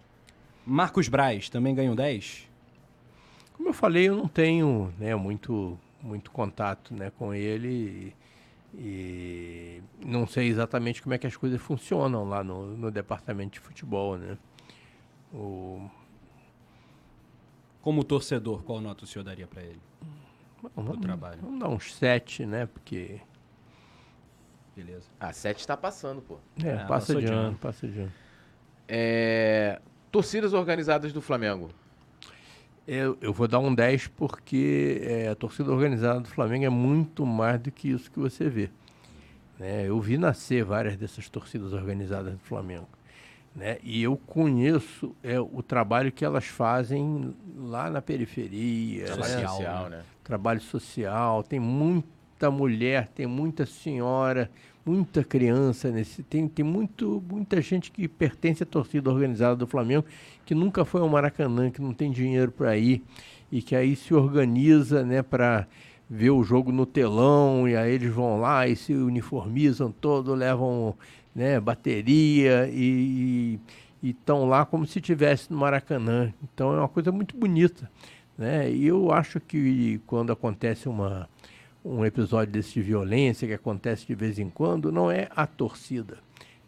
Marcos 0.67 1.09
Braz 1.09 1.49
também 1.49 1.75
ganhou 1.75 1.95
10? 1.95 2.49
Como 3.55 3.69
eu 3.69 3.73
falei, 3.75 4.09
eu 4.09 4.17
não 4.17 4.29
tenho 4.29 4.93
né, 4.99 5.15
muito, 5.15 5.79
muito 6.03 6.31
contato 6.31 6.95
né, 6.95 7.11
com 7.19 7.33
ele 7.35 8.13
e, 8.75 8.77
e 8.77 9.83
não 10.05 10.27
sei 10.27 10.49
exatamente 10.49 11.03
como 11.03 11.15
é 11.15 11.19
que 11.19 11.27
as 11.27 11.37
coisas 11.37 11.61
funcionam 11.61 12.29
lá 12.29 12.43
no, 12.43 12.77
no 12.77 12.91
departamento 12.91 13.53
de 13.55 13.61
futebol. 13.61 14.17
Né? 14.17 14.37
O, 15.33 15.89
Como 17.83 18.03
torcedor, 18.03 18.63
qual 18.65 18.81
nota 18.81 19.05
o 19.05 19.07
senhor 19.07 19.25
daria 19.25 19.47
pra 19.47 19.63
ele? 19.63 19.81
vamos, 20.75 20.99
trabalho. 20.99 21.39
vamos 21.43 21.61
dar 21.61 21.69
uns 21.69 21.95
7, 21.95 22.47
né? 22.47 22.67
Porque 22.67 23.21
Beleza. 24.75 25.09
A 25.21 25.33
7 25.33 25.67
tá 25.67 25.77
passando, 25.77 26.21
pô. 26.23 26.39
é, 26.63 26.69
É, 26.71 26.85
passa 26.87 27.15
de 27.15 27.27
ano. 27.27 27.57
passa 27.59 27.87
de 27.87 28.01
ano. 28.01 28.13
É... 28.89 29.81
Torcidas 30.11 30.53
organizadas 30.53 31.13
do 31.13 31.21
Flamengo. 31.21 31.71
Eu, 32.87 33.17
eu 33.21 33.33
vou 33.33 33.49
dar 33.49 33.59
um 33.59 33.75
10 33.75 34.09
porque 34.09 35.01
é, 35.03 35.29
a 35.29 35.35
torcida 35.35 35.73
organizada 35.73 36.21
do 36.21 36.29
Flamengo 36.29 36.67
é 36.67 36.69
muito 36.69 37.25
mais 37.25 37.59
do 37.61 37.71
que 37.71 37.89
isso 37.89 38.11
que 38.11 38.19
você 38.19 38.49
vê. 38.49 38.71
né? 39.59 39.89
Eu 39.89 39.99
vi 40.01 40.19
nascer 40.19 40.65
várias 40.65 40.97
dessas 40.97 41.29
torcidas 41.29 41.73
organizadas 41.73 42.35
do 42.35 42.41
Flamengo. 42.41 42.89
Né? 43.57 43.79
E 43.83 44.03
eu 44.03 44.17
conheço 44.17 45.15
é, 45.23 45.41
o 45.41 45.63
trabalho 45.63 46.13
que 46.13 46.25
elas 46.25 46.45
fazem 46.45 47.35
lá 47.57 47.89
na 47.89 48.03
periferia. 48.03 49.07
Trabalho 49.07 49.35
né? 49.35 49.49
social, 49.49 49.89
né? 49.89 50.03
trabalho 50.23 50.61
social, 50.61 51.43
tem 51.43 51.61
muita 51.61 52.51
mulher, 52.51 53.09
tem 53.15 53.27
muita 53.27 53.65
senhora, 53.65 54.51
muita 54.85 55.25
criança 55.25 55.91
nesse, 55.91 56.23
tem, 56.23 56.47
tem 56.47 56.65
muito, 56.65 57.23
muita 57.29 57.61
gente 57.61 57.91
que 57.91 58.07
pertence 58.07 58.63
à 58.63 58.67
torcida 58.67 59.11
organizada 59.11 59.57
do 59.57 59.67
Flamengo 59.67 60.05
que 60.45 60.55
nunca 60.55 60.85
foi 60.85 61.01
ao 61.01 61.09
Maracanã, 61.09 61.71
que 61.71 61.81
não 61.81 61.95
tem 61.95 62.11
dinheiro 62.11 62.53
para 62.53 62.77
ir 62.77 63.03
e 63.51 63.63
que 63.63 63.75
aí 63.75 63.97
se 63.97 64.13
organiza, 64.13 65.05
né, 65.05 65.23
para 65.23 65.67
ver 66.09 66.31
o 66.31 66.45
jogo 66.45 66.71
no 66.71 66.85
telão 66.85 67.69
e 67.69 67.77
aí 67.77 67.95
eles 67.95 68.13
vão 68.13 68.39
lá 68.39 68.69
e 68.69 68.77
se 68.77 68.93
uniformizam 68.93 69.91
todo, 69.91 70.35
levam, 70.35 70.95
né, 71.35 71.59
bateria 71.59 72.69
e 72.71 73.59
estão 74.03 74.47
lá 74.47 74.67
como 74.67 74.87
se 74.87 74.99
estivesse 74.99 75.51
no 75.51 75.59
Maracanã. 75.59 76.33
Então 76.43 76.75
é 76.75 76.79
uma 76.79 76.89
coisa 76.89 77.11
muito 77.11 77.37
bonita. 77.37 77.91
Né? 78.37 78.71
E 78.71 78.87
eu 78.87 79.13
acho 79.13 79.41
que 79.41 80.01
quando 80.07 80.33
acontece 80.33 80.89
uma, 80.89 81.29
um 81.85 82.05
episódio 82.05 82.53
desse 82.53 82.73
de 82.73 82.83
violência, 82.83 83.47
que 83.47 83.55
acontece 83.55 84.07
de 84.07 84.15
vez 84.15 84.39
em 84.39 84.49
quando, 84.49 84.91
não 84.91 85.11
é 85.11 85.29
a 85.37 85.47
torcida. 85.47 86.19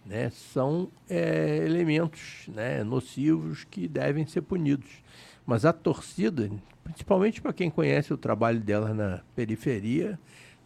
Né? 0.05 0.31
São 0.31 0.89
é, 1.09 1.57
elementos 1.65 2.47
né, 2.49 2.85
nocivos 2.85 3.65
que 3.65 3.89
devem 3.89 4.27
ser 4.27 4.43
punidos. 4.43 5.03
Mas 5.47 5.65
a 5.65 5.73
torcida, 5.73 6.51
principalmente 6.85 7.41
para 7.41 7.53
quem 7.53 7.71
conhece 7.71 8.13
o 8.13 8.19
trabalho 8.19 8.61
dela 8.61 8.93
na 8.93 9.23
periferia, 9.35 10.19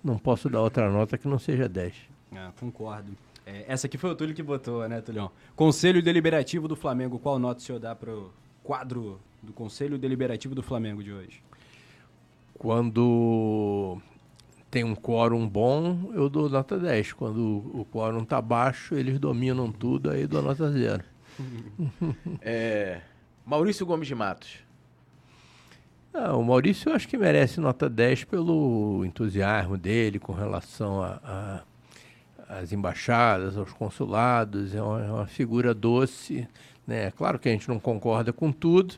não 0.02 0.18
posso 0.18 0.50
dar 0.50 0.60
outra 0.60 0.90
nota 0.90 1.16
que 1.16 1.28
não 1.28 1.38
seja 1.38 1.68
10. 1.68 1.94
Ah, 2.32 2.52
concordo. 2.58 3.12
É, 3.46 3.64
essa 3.68 3.86
aqui 3.86 3.96
foi 3.96 4.10
o 4.10 4.14
Túlio 4.14 4.34
que 4.34 4.42
botou, 4.42 4.86
né, 4.88 5.00
Tulião? 5.00 5.30
Conselho 5.54 6.02
Deliberativo 6.02 6.66
do 6.66 6.76
Flamengo, 6.76 7.18
qual 7.18 7.38
nota 7.38 7.60
o 7.60 7.62
senhor 7.62 7.78
dá 7.78 7.94
pro 7.94 8.32
quadro 8.62 9.20
do 9.42 9.52
Conselho 9.52 9.98
Deliberativo 9.98 10.54
do 10.54 10.62
Flamengo 10.62 11.02
de 11.02 11.12
hoje? 11.12 11.42
Quando 12.54 13.98
tem 14.70 14.84
um 14.84 14.94
quórum 14.94 15.48
bom, 15.48 16.10
eu 16.14 16.28
dou 16.28 16.48
nota 16.48 16.78
10. 16.78 17.12
Quando 17.14 17.40
o 17.74 17.86
quórum 17.90 18.24
tá 18.24 18.40
baixo, 18.40 18.94
eles 18.94 19.18
dominam 19.18 19.70
tudo, 19.72 20.10
aí 20.10 20.26
dou 20.26 20.42
nota 20.42 20.70
0. 20.70 21.02
É... 22.40 23.00
Maurício 23.44 23.84
Gomes 23.84 24.06
de 24.06 24.14
Matos. 24.14 24.58
Ah, 26.12 26.36
o 26.36 26.44
Maurício 26.44 26.90
eu 26.90 26.94
acho 26.94 27.08
que 27.08 27.16
merece 27.16 27.60
nota 27.60 27.88
10 27.88 28.24
pelo 28.24 29.04
entusiasmo 29.04 29.76
dele 29.76 30.18
com 30.18 30.32
relação 30.32 31.02
às 32.48 32.72
embaixadas, 32.72 33.56
aos 33.56 33.72
consulados. 33.72 34.74
É 34.74 34.82
uma, 34.82 35.04
é 35.04 35.10
uma 35.10 35.26
figura 35.26 35.72
doce. 35.72 36.46
Né? 36.86 37.10
Claro 37.12 37.38
que 37.38 37.48
a 37.48 37.52
gente 37.52 37.68
não 37.68 37.78
concorda 37.78 38.32
com 38.32 38.50
tudo, 38.50 38.96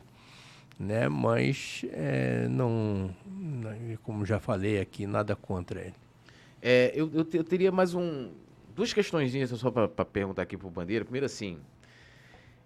né? 0.79 1.07
mas 1.07 1.85
é, 1.91 2.47
não, 2.49 3.13
não- 3.25 3.97
como 4.03 4.25
já 4.25 4.39
falei 4.39 4.79
aqui, 4.79 5.05
nada 5.05 5.35
contra 5.35 5.81
ele. 5.81 5.93
É, 6.61 6.91
eu, 6.95 7.09
eu, 7.13 7.27
eu 7.33 7.43
teria 7.43 7.71
mais 7.71 7.93
um. 7.93 8.29
Duas 8.75 8.93
questões 8.93 9.33
só 9.51 9.69
para 9.69 9.87
perguntar 10.05 10.43
aqui 10.43 10.57
pro 10.57 10.69
Bandeira. 10.69 11.03
Primeiro, 11.03 11.25
assim. 11.25 11.57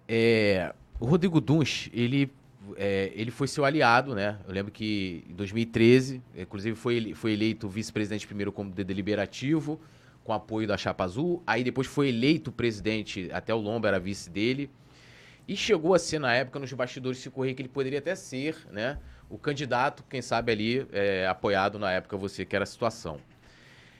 É, 0.07 0.73
o 0.99 1.05
Rodrigo 1.05 1.41
Duns, 1.41 1.89
ele, 1.91 2.31
é, 2.75 3.11
ele 3.15 3.31
foi 3.31 3.47
seu 3.47 3.65
aliado, 3.65 4.15
né? 4.15 4.37
Eu 4.47 4.53
lembro 4.53 4.71
que 4.71 5.23
em 5.29 5.33
2013, 5.33 6.21
inclusive 6.37 6.75
foi, 6.75 7.13
foi 7.13 7.33
eleito 7.33 7.67
vice-presidente 7.67 8.25
primeiro 8.25 8.51
como 8.51 8.71
deliberativo, 8.71 9.79
com 10.23 10.31
apoio 10.31 10.67
da 10.67 10.77
Chapa 10.77 11.03
Azul. 11.03 11.41
Aí 11.45 11.63
depois 11.63 11.87
foi 11.87 12.09
eleito 12.09 12.51
presidente, 12.51 13.29
até 13.33 13.53
o 13.53 13.57
Lomba 13.57 13.87
era 13.87 13.99
vice 13.99 14.29
dele. 14.29 14.69
E 15.47 15.55
chegou 15.55 15.93
a 15.93 15.99
ser, 15.99 16.19
na 16.19 16.33
época, 16.33 16.59
nos 16.59 16.71
bastidores 16.73 17.19
se 17.19 17.29
correr 17.29 17.53
que 17.53 17.61
ele 17.61 17.69
poderia 17.69 17.99
até 17.99 18.15
ser, 18.15 18.57
né? 18.71 18.99
O 19.29 19.37
candidato, 19.37 20.03
quem 20.09 20.21
sabe 20.21 20.51
ali, 20.51 20.85
é, 20.91 21.25
apoiado 21.27 21.79
na 21.79 21.91
época 21.91 22.17
você, 22.17 22.43
que 22.45 22.55
era 22.55 22.63
a 22.63 22.65
situação. 22.65 23.19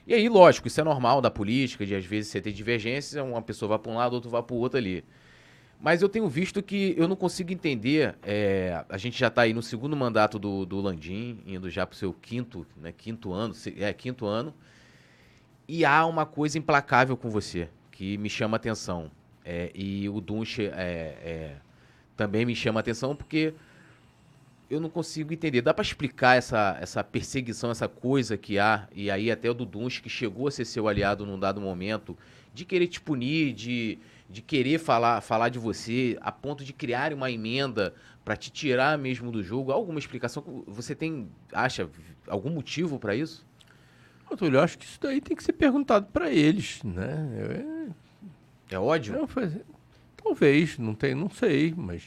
E 0.06 0.14
aí, 0.14 0.28
lógico, 0.28 0.68
isso 0.68 0.80
é 0.80 0.84
normal 0.84 1.20
da 1.20 1.30
política, 1.30 1.84
de 1.86 1.94
às 1.94 2.04
vezes 2.04 2.30
você 2.30 2.40
ter 2.40 2.52
divergências, 2.52 3.22
uma 3.22 3.42
pessoa 3.42 3.70
vai 3.70 3.78
para 3.78 3.92
um 3.92 3.96
lado, 3.96 4.14
outro 4.14 4.30
vai 4.30 4.42
para 4.42 4.54
o 4.54 4.58
outro 4.58 4.78
ali. 4.78 5.04
Mas 5.80 6.02
eu 6.02 6.08
tenho 6.08 6.28
visto 6.28 6.62
que 6.62 6.94
eu 6.98 7.06
não 7.06 7.14
consigo 7.14 7.52
entender. 7.52 8.16
É, 8.22 8.84
a 8.88 8.98
gente 8.98 9.18
já 9.18 9.28
está 9.28 9.42
aí 9.42 9.54
no 9.54 9.62
segundo 9.62 9.96
mandato 9.96 10.38
do, 10.38 10.66
do 10.66 10.80
Landim, 10.80 11.40
indo 11.46 11.70
já 11.70 11.86
para 11.86 11.94
o 11.94 11.96
seu 11.96 12.12
quinto, 12.12 12.66
né, 12.76 12.92
quinto 12.92 13.32
ano, 13.32 13.54
é 13.76 13.92
quinto 13.92 14.26
ano. 14.26 14.54
E 15.68 15.84
há 15.84 16.04
uma 16.04 16.26
coisa 16.26 16.58
implacável 16.58 17.16
com 17.16 17.30
você 17.30 17.68
que 17.92 18.18
me 18.18 18.28
chama 18.28 18.56
atenção. 18.56 19.10
É, 19.48 19.70
e 19.74 20.06
o 20.10 20.20
Dunche 20.20 20.66
é, 20.66 21.16
é, 21.24 21.56
também 22.14 22.44
me 22.44 22.54
chama 22.54 22.80
atenção 22.80 23.16
porque 23.16 23.54
eu 24.70 24.78
não 24.78 24.90
consigo 24.90 25.32
entender. 25.32 25.62
Dá 25.62 25.72
para 25.72 25.82
explicar 25.82 26.36
essa, 26.36 26.76
essa 26.78 27.02
perseguição, 27.02 27.70
essa 27.70 27.88
coisa 27.88 28.36
que 28.36 28.58
há, 28.58 28.86
e 28.94 29.10
aí 29.10 29.30
até 29.30 29.50
o 29.50 29.54
do 29.54 29.64
Dunche, 29.64 30.02
que 30.02 30.10
chegou 30.10 30.48
a 30.48 30.50
ser 30.50 30.66
seu 30.66 30.86
aliado 30.86 31.24
num 31.24 31.38
dado 31.38 31.62
momento, 31.62 32.14
de 32.52 32.66
querer 32.66 32.88
te 32.88 33.00
punir, 33.00 33.54
de 33.54 33.98
de 34.28 34.42
querer 34.42 34.78
falar, 34.78 35.20
falar 35.22 35.48
de 35.48 35.58
você 35.58 36.18
a 36.20 36.30
ponto 36.30 36.62
de 36.62 36.72
criar 36.72 37.14
uma 37.14 37.30
emenda 37.30 37.94
para 38.24 38.36
te 38.36 38.50
tirar 38.50 38.98
mesmo 38.98 39.32
do 39.32 39.42
jogo? 39.42 39.72
Alguma 39.72 39.98
explicação? 39.98 40.62
Você 40.66 40.94
tem, 40.94 41.30
acha, 41.50 41.88
algum 42.26 42.50
motivo 42.50 42.98
para 42.98 43.16
isso? 43.16 43.46
Eu 44.38 44.60
acho 44.60 44.76
que 44.76 44.84
isso 44.84 44.98
daí 45.00 45.22
tem 45.22 45.34
que 45.34 45.42
ser 45.42 45.54
perguntado 45.54 46.06
para 46.12 46.30
eles, 46.30 46.82
né? 46.82 47.26
É, 47.34 47.88
é 48.74 48.78
ódio? 48.78 49.14
Eu, 49.14 49.28
talvez, 50.16 50.78
não, 50.78 50.94
tem, 50.94 51.14
não 51.14 51.30
sei, 51.30 51.74
mas 51.76 52.02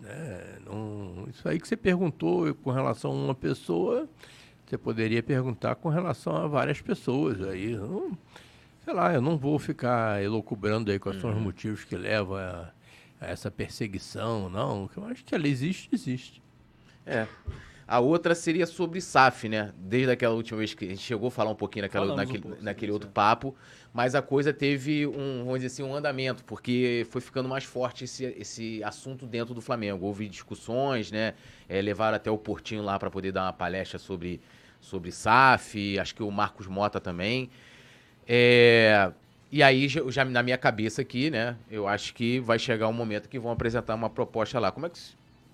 né, 0.00 0.58
não, 0.64 1.26
isso 1.28 1.48
aí 1.48 1.58
que 1.58 1.66
você 1.66 1.76
perguntou 1.76 2.54
com 2.54 2.70
relação 2.70 3.10
a 3.10 3.14
uma 3.14 3.34
pessoa, 3.34 4.08
você 4.64 4.78
poderia 4.78 5.22
perguntar 5.22 5.74
com 5.76 5.88
relação 5.88 6.36
a 6.36 6.46
várias 6.46 6.80
pessoas. 6.80 7.40
Aí 7.42 7.76
não, 7.76 8.16
sei 8.84 8.94
lá, 8.94 9.12
eu 9.12 9.20
não 9.20 9.36
vou 9.36 9.58
ficar 9.58 10.22
elocubrando 10.22 10.90
aí 10.90 10.98
quais 10.98 11.16
uhum. 11.16 11.22
são 11.22 11.30
os 11.30 11.36
uhum. 11.36 11.42
motivos 11.42 11.84
que 11.84 11.96
levam 11.96 12.36
a, 12.36 12.72
a, 13.20 13.26
essa 13.26 13.50
perseguição, 13.50 14.48
não. 14.48 14.88
Eu 14.96 15.04
acho 15.06 15.24
que 15.24 15.34
ela 15.34 15.48
existe, 15.48 15.88
existe. 15.92 16.42
É. 17.04 17.26
A 17.88 18.00
outra 18.00 18.34
seria 18.34 18.66
sobre 18.66 19.00
SAF, 19.00 19.48
né? 19.48 19.72
Desde 19.76 20.10
aquela 20.10 20.34
última 20.34 20.58
vez 20.58 20.74
que 20.74 20.84
a 20.84 20.88
gente 20.88 21.02
chegou 21.02 21.28
a 21.28 21.30
falar 21.30 21.50
um 21.50 21.54
pouquinho 21.54 21.84
naquela, 21.84 22.16
naquele, 22.16 22.38
um 22.38 22.42
pouco, 22.42 22.62
naquele 22.64 22.92
outro 22.92 23.08
papo, 23.08 23.54
mas 23.94 24.16
a 24.16 24.22
coisa 24.22 24.52
teve 24.52 25.06
um, 25.06 25.44
vamos 25.44 25.60
dizer 25.60 25.66
assim, 25.68 25.82
um 25.84 25.94
andamento, 25.94 26.44
porque 26.44 27.06
foi 27.10 27.20
ficando 27.20 27.48
mais 27.48 27.62
forte 27.62 28.02
esse, 28.04 28.24
esse 28.38 28.82
assunto 28.82 29.24
dentro 29.24 29.54
do 29.54 29.60
Flamengo. 29.60 30.04
Houve 30.04 30.28
discussões, 30.28 31.12
né? 31.12 31.34
É, 31.68 31.80
levaram 31.80 32.16
até 32.16 32.28
o 32.28 32.36
Portinho 32.36 32.82
lá 32.82 32.98
para 32.98 33.08
poder 33.08 33.30
dar 33.30 33.44
uma 33.44 33.52
palestra 33.52 34.00
sobre, 34.00 34.40
sobre 34.80 35.12
SAF, 35.12 35.96
acho 35.96 36.14
que 36.14 36.24
o 36.24 36.30
Marcos 36.30 36.66
Mota 36.66 37.00
também. 37.00 37.48
É, 38.26 39.12
e 39.50 39.62
aí, 39.62 39.88
já 39.88 40.24
na 40.24 40.42
minha 40.42 40.58
cabeça 40.58 41.02
aqui, 41.02 41.30
né, 41.30 41.56
eu 41.70 41.86
acho 41.86 42.12
que 42.14 42.40
vai 42.40 42.58
chegar 42.58 42.88
um 42.88 42.92
momento 42.92 43.28
que 43.28 43.38
vão 43.38 43.52
apresentar 43.52 43.94
uma 43.94 44.10
proposta 44.10 44.58
lá. 44.58 44.72
Como 44.72 44.86
é 44.86 44.90
que 44.90 44.98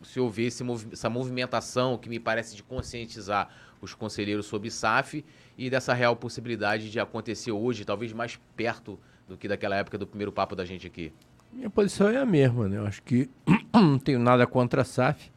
se 0.02 0.20
houver 0.20 0.46
esse, 0.46 0.64
essa 0.92 1.08
movimentação 1.08 1.96
que 1.98 2.08
me 2.08 2.18
parece 2.18 2.56
de 2.56 2.62
conscientizar 2.62 3.48
os 3.80 3.94
conselheiros 3.94 4.46
sobre 4.46 4.70
SAF 4.70 5.24
e 5.58 5.68
dessa 5.68 5.92
real 5.92 6.14
possibilidade 6.14 6.90
de 6.90 7.00
acontecer 7.00 7.52
hoje, 7.52 7.84
talvez 7.84 8.12
mais 8.12 8.38
perto 8.56 8.98
do 9.28 9.36
que 9.36 9.48
daquela 9.48 9.76
época 9.76 9.98
do 9.98 10.06
primeiro 10.06 10.32
papo 10.32 10.54
da 10.54 10.64
gente 10.64 10.86
aqui? 10.86 11.12
Minha 11.52 11.68
posição 11.68 12.08
é 12.08 12.16
a 12.16 12.24
mesma, 12.24 12.68
né? 12.68 12.78
Eu 12.78 12.86
acho 12.86 13.02
que 13.02 13.28
não 13.74 13.98
tenho 13.98 14.18
nada 14.18 14.46
contra 14.46 14.82
a 14.82 14.84
SAF. 14.84 15.30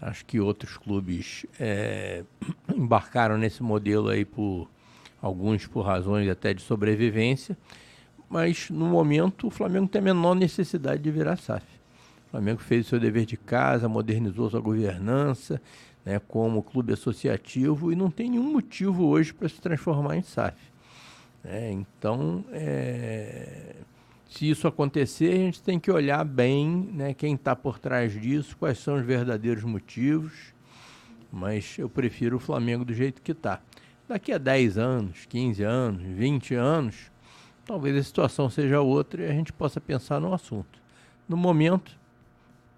Acho 0.00 0.24
que 0.26 0.38
outros 0.38 0.76
clubes 0.76 1.46
é, 1.58 2.24
embarcaram 2.74 3.38
nesse 3.38 3.62
modelo 3.62 4.08
aí 4.08 4.24
por 4.24 4.68
alguns 5.20 5.66
por 5.66 5.82
razões 5.82 6.28
até 6.28 6.54
de 6.54 6.62
sobrevivência, 6.62 7.56
mas 8.28 8.70
no 8.70 8.86
momento 8.86 9.48
o 9.48 9.50
Flamengo 9.50 9.88
tem 9.88 10.00
a 10.00 10.04
menor 10.04 10.34
necessidade 10.34 11.02
de 11.02 11.10
virar 11.10 11.36
SAF. 11.36 11.64
O 12.28 12.30
Flamengo 12.30 12.60
fez 12.60 12.86
o 12.86 12.88
seu 12.90 13.00
dever 13.00 13.24
de 13.24 13.36
casa, 13.36 13.88
modernizou 13.88 14.50
sua 14.50 14.60
governança 14.60 15.60
né, 16.04 16.18
como 16.26 16.62
clube 16.62 16.94
associativo 16.94 17.92
e 17.92 17.96
não 17.96 18.10
tem 18.10 18.30
nenhum 18.30 18.52
motivo 18.52 19.06
hoje 19.06 19.32
para 19.34 19.48
se 19.48 19.60
transformar 19.60 20.16
em 20.16 20.22
SAF. 20.22 20.56
É, 21.44 21.70
então, 21.70 22.44
é, 22.50 23.76
se 24.28 24.48
isso 24.48 24.66
acontecer, 24.66 25.32
a 25.32 25.36
gente 25.36 25.62
tem 25.62 25.78
que 25.78 25.90
olhar 25.90 26.24
bem 26.24 26.66
né, 26.94 27.14
quem 27.14 27.34
está 27.34 27.54
por 27.54 27.78
trás 27.78 28.18
disso, 28.18 28.56
quais 28.56 28.78
são 28.78 28.96
os 28.96 29.04
verdadeiros 29.04 29.64
motivos, 29.64 30.32
mas 31.30 31.76
eu 31.78 31.88
prefiro 31.88 32.36
o 32.36 32.40
Flamengo 32.40 32.84
do 32.84 32.94
jeito 32.94 33.20
que 33.20 33.32
está. 33.32 33.60
Daqui 34.08 34.32
a 34.32 34.38
10 34.38 34.78
anos, 34.78 35.26
15 35.26 35.62
anos, 35.62 36.02
20 36.02 36.54
anos, 36.54 37.10
talvez 37.66 37.94
a 37.96 38.02
situação 38.02 38.48
seja 38.48 38.80
outra 38.80 39.22
e 39.22 39.30
a 39.30 39.32
gente 39.32 39.52
possa 39.52 39.78
pensar 39.78 40.18
no 40.20 40.32
assunto. 40.32 40.78
No 41.28 41.36
momento, 41.36 41.98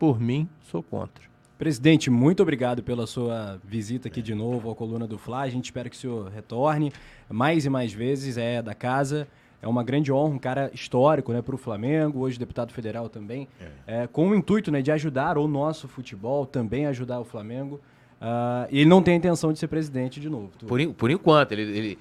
por 0.00 0.18
mim, 0.18 0.48
sou 0.62 0.82
contra. 0.82 1.22
Presidente, 1.58 2.08
muito 2.08 2.42
obrigado 2.42 2.82
pela 2.82 3.06
sua 3.06 3.60
visita 3.62 4.08
aqui 4.08 4.22
de 4.22 4.34
novo 4.34 4.70
à 4.70 4.74
coluna 4.74 5.06
do 5.06 5.18
Fla. 5.18 5.42
A 5.42 5.50
gente 5.50 5.66
espera 5.66 5.90
que 5.90 5.94
o 5.96 5.98
senhor 5.98 6.30
retorne 6.30 6.90
mais 7.28 7.66
e 7.66 7.68
mais 7.68 7.92
vezes. 7.92 8.38
É 8.38 8.62
da 8.62 8.74
casa. 8.74 9.28
É 9.60 9.68
uma 9.68 9.84
grande 9.84 10.10
honra, 10.10 10.34
um 10.34 10.38
cara 10.38 10.70
histórico 10.72 11.34
né, 11.34 11.42
para 11.42 11.54
o 11.54 11.58
Flamengo, 11.58 12.20
hoje 12.20 12.38
deputado 12.38 12.72
federal 12.72 13.10
também, 13.10 13.46
é. 13.86 14.04
É, 14.04 14.06
com 14.06 14.30
o 14.30 14.34
intuito 14.34 14.72
né, 14.72 14.80
de 14.80 14.90
ajudar 14.90 15.36
o 15.36 15.46
nosso 15.46 15.86
futebol, 15.86 16.46
também 16.46 16.86
ajudar 16.86 17.20
o 17.20 17.24
Flamengo. 17.24 17.78
Uh, 18.22 18.68
e 18.70 18.80
ele 18.80 18.88
não 18.88 19.02
tem 19.02 19.12
a 19.12 19.16
intenção 19.18 19.52
de 19.52 19.58
ser 19.58 19.68
presidente 19.68 20.18
de 20.18 20.30
novo. 20.30 20.50
Por, 20.66 20.94
por 20.94 21.10
enquanto, 21.10 21.52
ele, 21.52 21.62
ele 21.62 21.98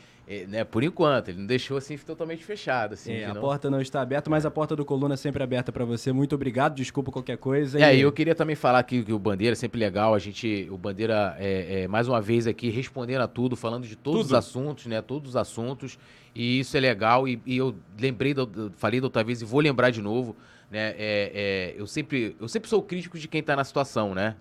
né, 0.48 0.64
por 0.64 0.84
enquanto, 0.84 1.30
ele 1.30 1.40
não 1.40 1.48
deixou 1.48 1.78
assim 1.78 1.98
totalmente 1.98 2.46
fechado. 2.46 2.94
Assim, 2.94 3.14
é, 3.14 3.26
a 3.26 3.34
não... 3.34 3.42
porta 3.42 3.70
não 3.70 3.82
está 3.82 4.02
aberta, 4.02 4.30
mas 4.30 4.46
a 4.46 4.52
porta 4.52 4.76
do 4.76 4.86
Coluna 4.86 5.16
é 5.16 5.18
sempre 5.18 5.42
aberta 5.42 5.72
para 5.72 5.84
você. 5.84 6.12
Muito 6.12 6.36
obrigado, 6.36 6.76
desculpa 6.76 7.12
qualquer 7.12 7.38
coisa. 7.38 7.80
É, 7.84 7.96
e 7.96 8.02
eu 8.02 8.12
queria 8.12 8.36
também 8.36 8.56
falar 8.56 8.80
aqui 8.80 9.04
que 9.04 9.12
o 9.12 9.18
Bandeira 9.18 9.54
é 9.54 9.56
sempre 9.56 9.80
legal, 9.80 10.14
a 10.14 10.20
gente, 10.20 10.68
o 10.70 10.78
Bandeira, 10.78 11.36
é, 11.40 11.82
é 11.82 11.88
mais 11.88 12.08
uma 12.08 12.22
vez 12.22 12.46
aqui, 12.46 12.70
respondendo 12.70 13.22
a 13.22 13.28
tudo, 13.28 13.56
falando 13.56 13.88
de 13.88 13.96
todos 13.96 14.22
tudo. 14.22 14.28
os 14.28 14.34
assuntos, 14.34 14.86
né, 14.86 15.02
todos 15.02 15.30
os 15.30 15.36
assuntos, 15.36 15.98
e 16.36 16.60
isso 16.60 16.78
é 16.78 16.80
legal, 16.80 17.28
e, 17.28 17.42
e 17.46 17.58
eu 17.58 17.76
lembrei, 18.00 18.34
do, 18.34 18.72
falei 18.78 19.00
da 19.00 19.08
outra 19.08 19.24
vez 19.24 19.42
e 19.42 19.46
vou 19.46 19.60
lembrar 19.60 19.90
de 19.90 20.02
novo, 20.02 20.36
né, 20.70 20.94
é, 20.98 21.32
é, 21.34 21.76
eu, 21.76 21.88
sempre, 21.88 22.36
eu 22.40 22.48
sempre 22.48 22.70
sou 22.70 22.84
crítico 22.84 23.18
de 23.18 23.28
quem 23.28 23.42
está 23.42 23.56
na 23.56 23.64
situação, 23.64 24.14
né, 24.14 24.36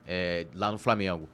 lá 0.54 0.70
no 0.70 0.78
Flamengo. 0.78 1.28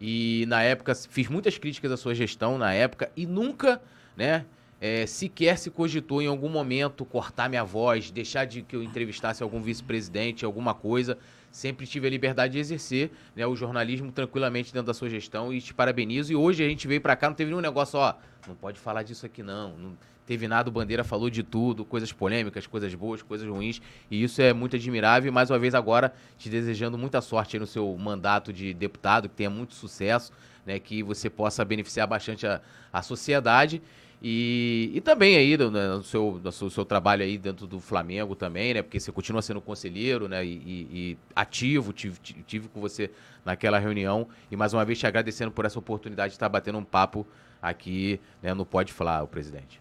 E 0.00 0.46
na 0.48 0.62
época 0.62 0.94
fiz 0.94 1.28
muitas 1.28 1.58
críticas 1.58 1.92
à 1.92 1.96
sua 1.96 2.14
gestão 2.14 2.56
na 2.56 2.72
época 2.72 3.10
e 3.14 3.26
nunca, 3.26 3.82
né, 4.16 4.44
é, 4.80 5.04
sequer 5.06 5.58
se 5.58 5.70
cogitou 5.70 6.22
em 6.22 6.26
algum 6.26 6.48
momento 6.48 7.04
cortar 7.04 7.50
minha 7.50 7.62
voz, 7.62 8.10
deixar 8.10 8.46
de 8.46 8.62
que 8.62 8.74
eu 8.74 8.82
entrevistasse 8.82 9.42
algum 9.42 9.60
vice-presidente, 9.60 10.44
alguma 10.44 10.72
coisa. 10.72 11.18
Sempre 11.50 11.86
tive 11.86 12.06
a 12.06 12.10
liberdade 12.10 12.54
de 12.54 12.58
exercer 12.60 13.10
né, 13.36 13.46
o 13.46 13.54
jornalismo 13.54 14.10
tranquilamente 14.10 14.72
dentro 14.72 14.86
da 14.86 14.94
sua 14.94 15.10
gestão 15.10 15.52
e 15.52 15.60
te 15.60 15.74
parabenizo. 15.74 16.32
E 16.32 16.36
hoje 16.36 16.64
a 16.64 16.68
gente 16.68 16.88
veio 16.88 17.00
para 17.00 17.14
cá, 17.14 17.28
não 17.28 17.34
teve 17.34 17.50
nenhum 17.50 17.60
negócio, 17.60 17.98
ó, 17.98 18.14
não 18.48 18.54
pode 18.54 18.80
falar 18.80 19.02
disso 19.02 19.26
aqui 19.26 19.42
não. 19.42 19.76
não 19.76 19.96
teve 20.30 20.46
nada, 20.46 20.68
o 20.68 20.72
Bandeira 20.72 21.02
falou 21.02 21.28
de 21.28 21.42
tudo, 21.42 21.84
coisas 21.84 22.12
polêmicas, 22.12 22.64
coisas 22.64 22.94
boas, 22.94 23.20
coisas 23.20 23.48
ruins, 23.48 23.82
e 24.08 24.22
isso 24.22 24.40
é 24.40 24.52
muito 24.52 24.76
admirável. 24.76 25.28
E 25.28 25.32
mais 25.32 25.50
uma 25.50 25.58
vez 25.58 25.74
agora 25.74 26.14
te 26.38 26.48
desejando 26.48 26.96
muita 26.96 27.20
sorte 27.20 27.58
no 27.58 27.66
seu 27.66 27.96
mandato 27.98 28.52
de 28.52 28.72
deputado, 28.72 29.28
que 29.28 29.34
tenha 29.34 29.50
muito 29.50 29.74
sucesso, 29.74 30.32
né, 30.66 30.78
que 30.78 31.02
você 31.02 31.28
possa 31.30 31.64
beneficiar 31.64 32.06
bastante 32.06 32.46
a, 32.46 32.60
a 32.92 33.02
sociedade. 33.02 33.82
E, 34.22 34.90
e 34.94 35.00
também 35.00 35.36
aí 35.36 35.56
no, 35.56 35.70
no, 35.70 36.02
seu, 36.02 36.40
no 36.44 36.52
seu, 36.52 36.68
seu, 36.68 36.84
trabalho 36.84 37.22
aí 37.22 37.38
dentro 37.38 37.66
do 37.66 37.80
Flamengo 37.80 38.34
também, 38.34 38.74
né? 38.74 38.82
Porque 38.82 39.00
você 39.00 39.10
continua 39.10 39.40
sendo 39.40 39.62
conselheiro, 39.62 40.28
né? 40.28 40.44
E, 40.44 40.48
e, 40.50 40.88
e 40.92 41.18
ativo, 41.34 41.90
tive, 41.90 42.18
tive 42.46 42.68
com 42.68 42.80
você 42.80 43.10
naquela 43.46 43.78
reunião. 43.78 44.28
E 44.50 44.56
mais 44.56 44.74
uma 44.74 44.84
vez 44.84 44.98
te 44.98 45.06
agradecendo 45.06 45.50
por 45.50 45.64
essa 45.64 45.78
oportunidade 45.78 46.32
de 46.32 46.36
estar 46.36 46.50
batendo 46.50 46.76
um 46.76 46.84
papo 46.84 47.26
aqui 47.62 48.20
né, 48.42 48.52
no 48.52 48.66
Pode 48.66 48.92
Falar, 48.92 49.22
o 49.22 49.26
presidente. 49.26 49.80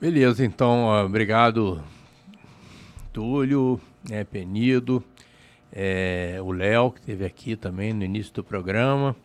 Beleza, 0.00 0.44
então, 0.44 0.88
obrigado, 1.04 1.82
Túlio, 3.12 3.80
né, 4.08 4.24
Penido, 4.24 5.02
é, 5.72 6.38
o 6.42 6.52
Léo, 6.52 6.90
que 6.90 7.00
esteve 7.00 7.24
aqui 7.24 7.56
também 7.56 7.92
no 7.92 8.04
início 8.04 8.32
do 8.34 8.44
programa. 8.44 9.16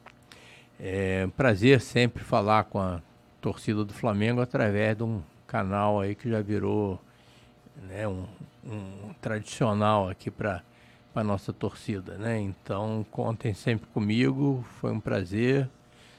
É 0.83 1.25
um 1.27 1.29
prazer 1.29 1.79
sempre 1.79 2.23
falar 2.23 2.63
com 2.63 2.79
a 2.79 3.03
torcida 3.39 3.85
do 3.85 3.93
Flamengo 3.93 4.41
através 4.41 4.97
de 4.97 5.03
um 5.03 5.21
canal 5.45 5.99
aí 5.99 6.15
que 6.15 6.27
já 6.27 6.41
virou 6.41 6.99
né, 7.87 8.07
um, 8.07 8.25
um 8.65 9.13
tradicional 9.21 10.09
aqui 10.09 10.31
para 10.31 10.63
a 11.13 11.23
nossa 11.23 11.53
torcida. 11.53 12.17
Né? 12.17 12.39
Então, 12.39 13.05
contem 13.11 13.53
sempre 13.53 13.87
comigo, 13.93 14.65
foi 14.79 14.91
um 14.91 14.99
prazer. 14.99 15.69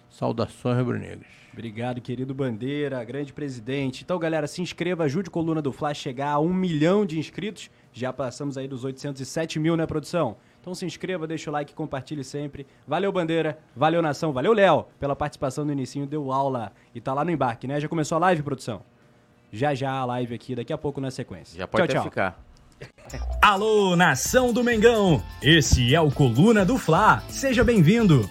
Saudações 0.08 0.78
rubro-negras. 0.78 1.26
Obrigado, 1.52 2.00
querido 2.00 2.32
Bandeira, 2.32 3.02
grande 3.02 3.32
presidente. 3.32 4.04
Então, 4.04 4.18
galera, 4.18 4.46
se 4.46 4.62
inscreva, 4.62 5.04
ajude 5.04 5.28
a 5.28 5.32
Coluna 5.32 5.60
do 5.60 5.72
Fla 5.72 5.90
a 5.90 5.94
chegar 5.94 6.30
a 6.30 6.38
um 6.38 6.52
milhão 6.52 7.04
de 7.04 7.18
inscritos. 7.18 7.68
Já 7.92 8.12
passamos 8.12 8.56
aí 8.56 8.68
dos 8.68 8.84
807 8.84 9.58
mil, 9.58 9.76
né, 9.76 9.86
produção? 9.86 10.36
Então 10.62 10.76
se 10.76 10.86
inscreva, 10.86 11.26
deixa 11.26 11.50
o 11.50 11.52
like, 11.52 11.74
compartilhe 11.74 12.22
sempre. 12.22 12.64
Valeu, 12.86 13.10
Bandeira. 13.10 13.58
Valeu, 13.74 14.00
Nação. 14.00 14.32
Valeu, 14.32 14.52
Léo, 14.52 14.86
pela 15.00 15.16
participação 15.16 15.64
no 15.64 15.72
inicinho. 15.72 16.06
Deu 16.06 16.30
aula 16.30 16.70
e 16.94 17.00
tá 17.00 17.12
lá 17.12 17.24
no 17.24 17.32
embarque, 17.32 17.66
né? 17.66 17.80
Já 17.80 17.88
começou 17.88 18.14
a 18.14 18.20
live, 18.20 18.44
produção? 18.44 18.80
Já 19.50 19.74
já 19.74 19.90
a 19.90 20.04
live 20.04 20.32
aqui, 20.32 20.54
daqui 20.54 20.72
a 20.72 20.78
pouco 20.78 21.00
na 21.00 21.10
sequência. 21.10 21.58
Já 21.58 21.66
pode 21.66 21.88
tchau, 21.88 22.00
até 22.00 22.08
ficar. 22.08 22.40
Alô, 23.42 23.96
nação 23.96 24.52
do 24.52 24.62
Mengão! 24.62 25.20
Esse 25.42 25.94
é 25.94 26.00
o 26.00 26.12
Coluna 26.12 26.64
do 26.64 26.78
Fla. 26.78 27.24
Seja 27.28 27.64
bem-vindo. 27.64 28.30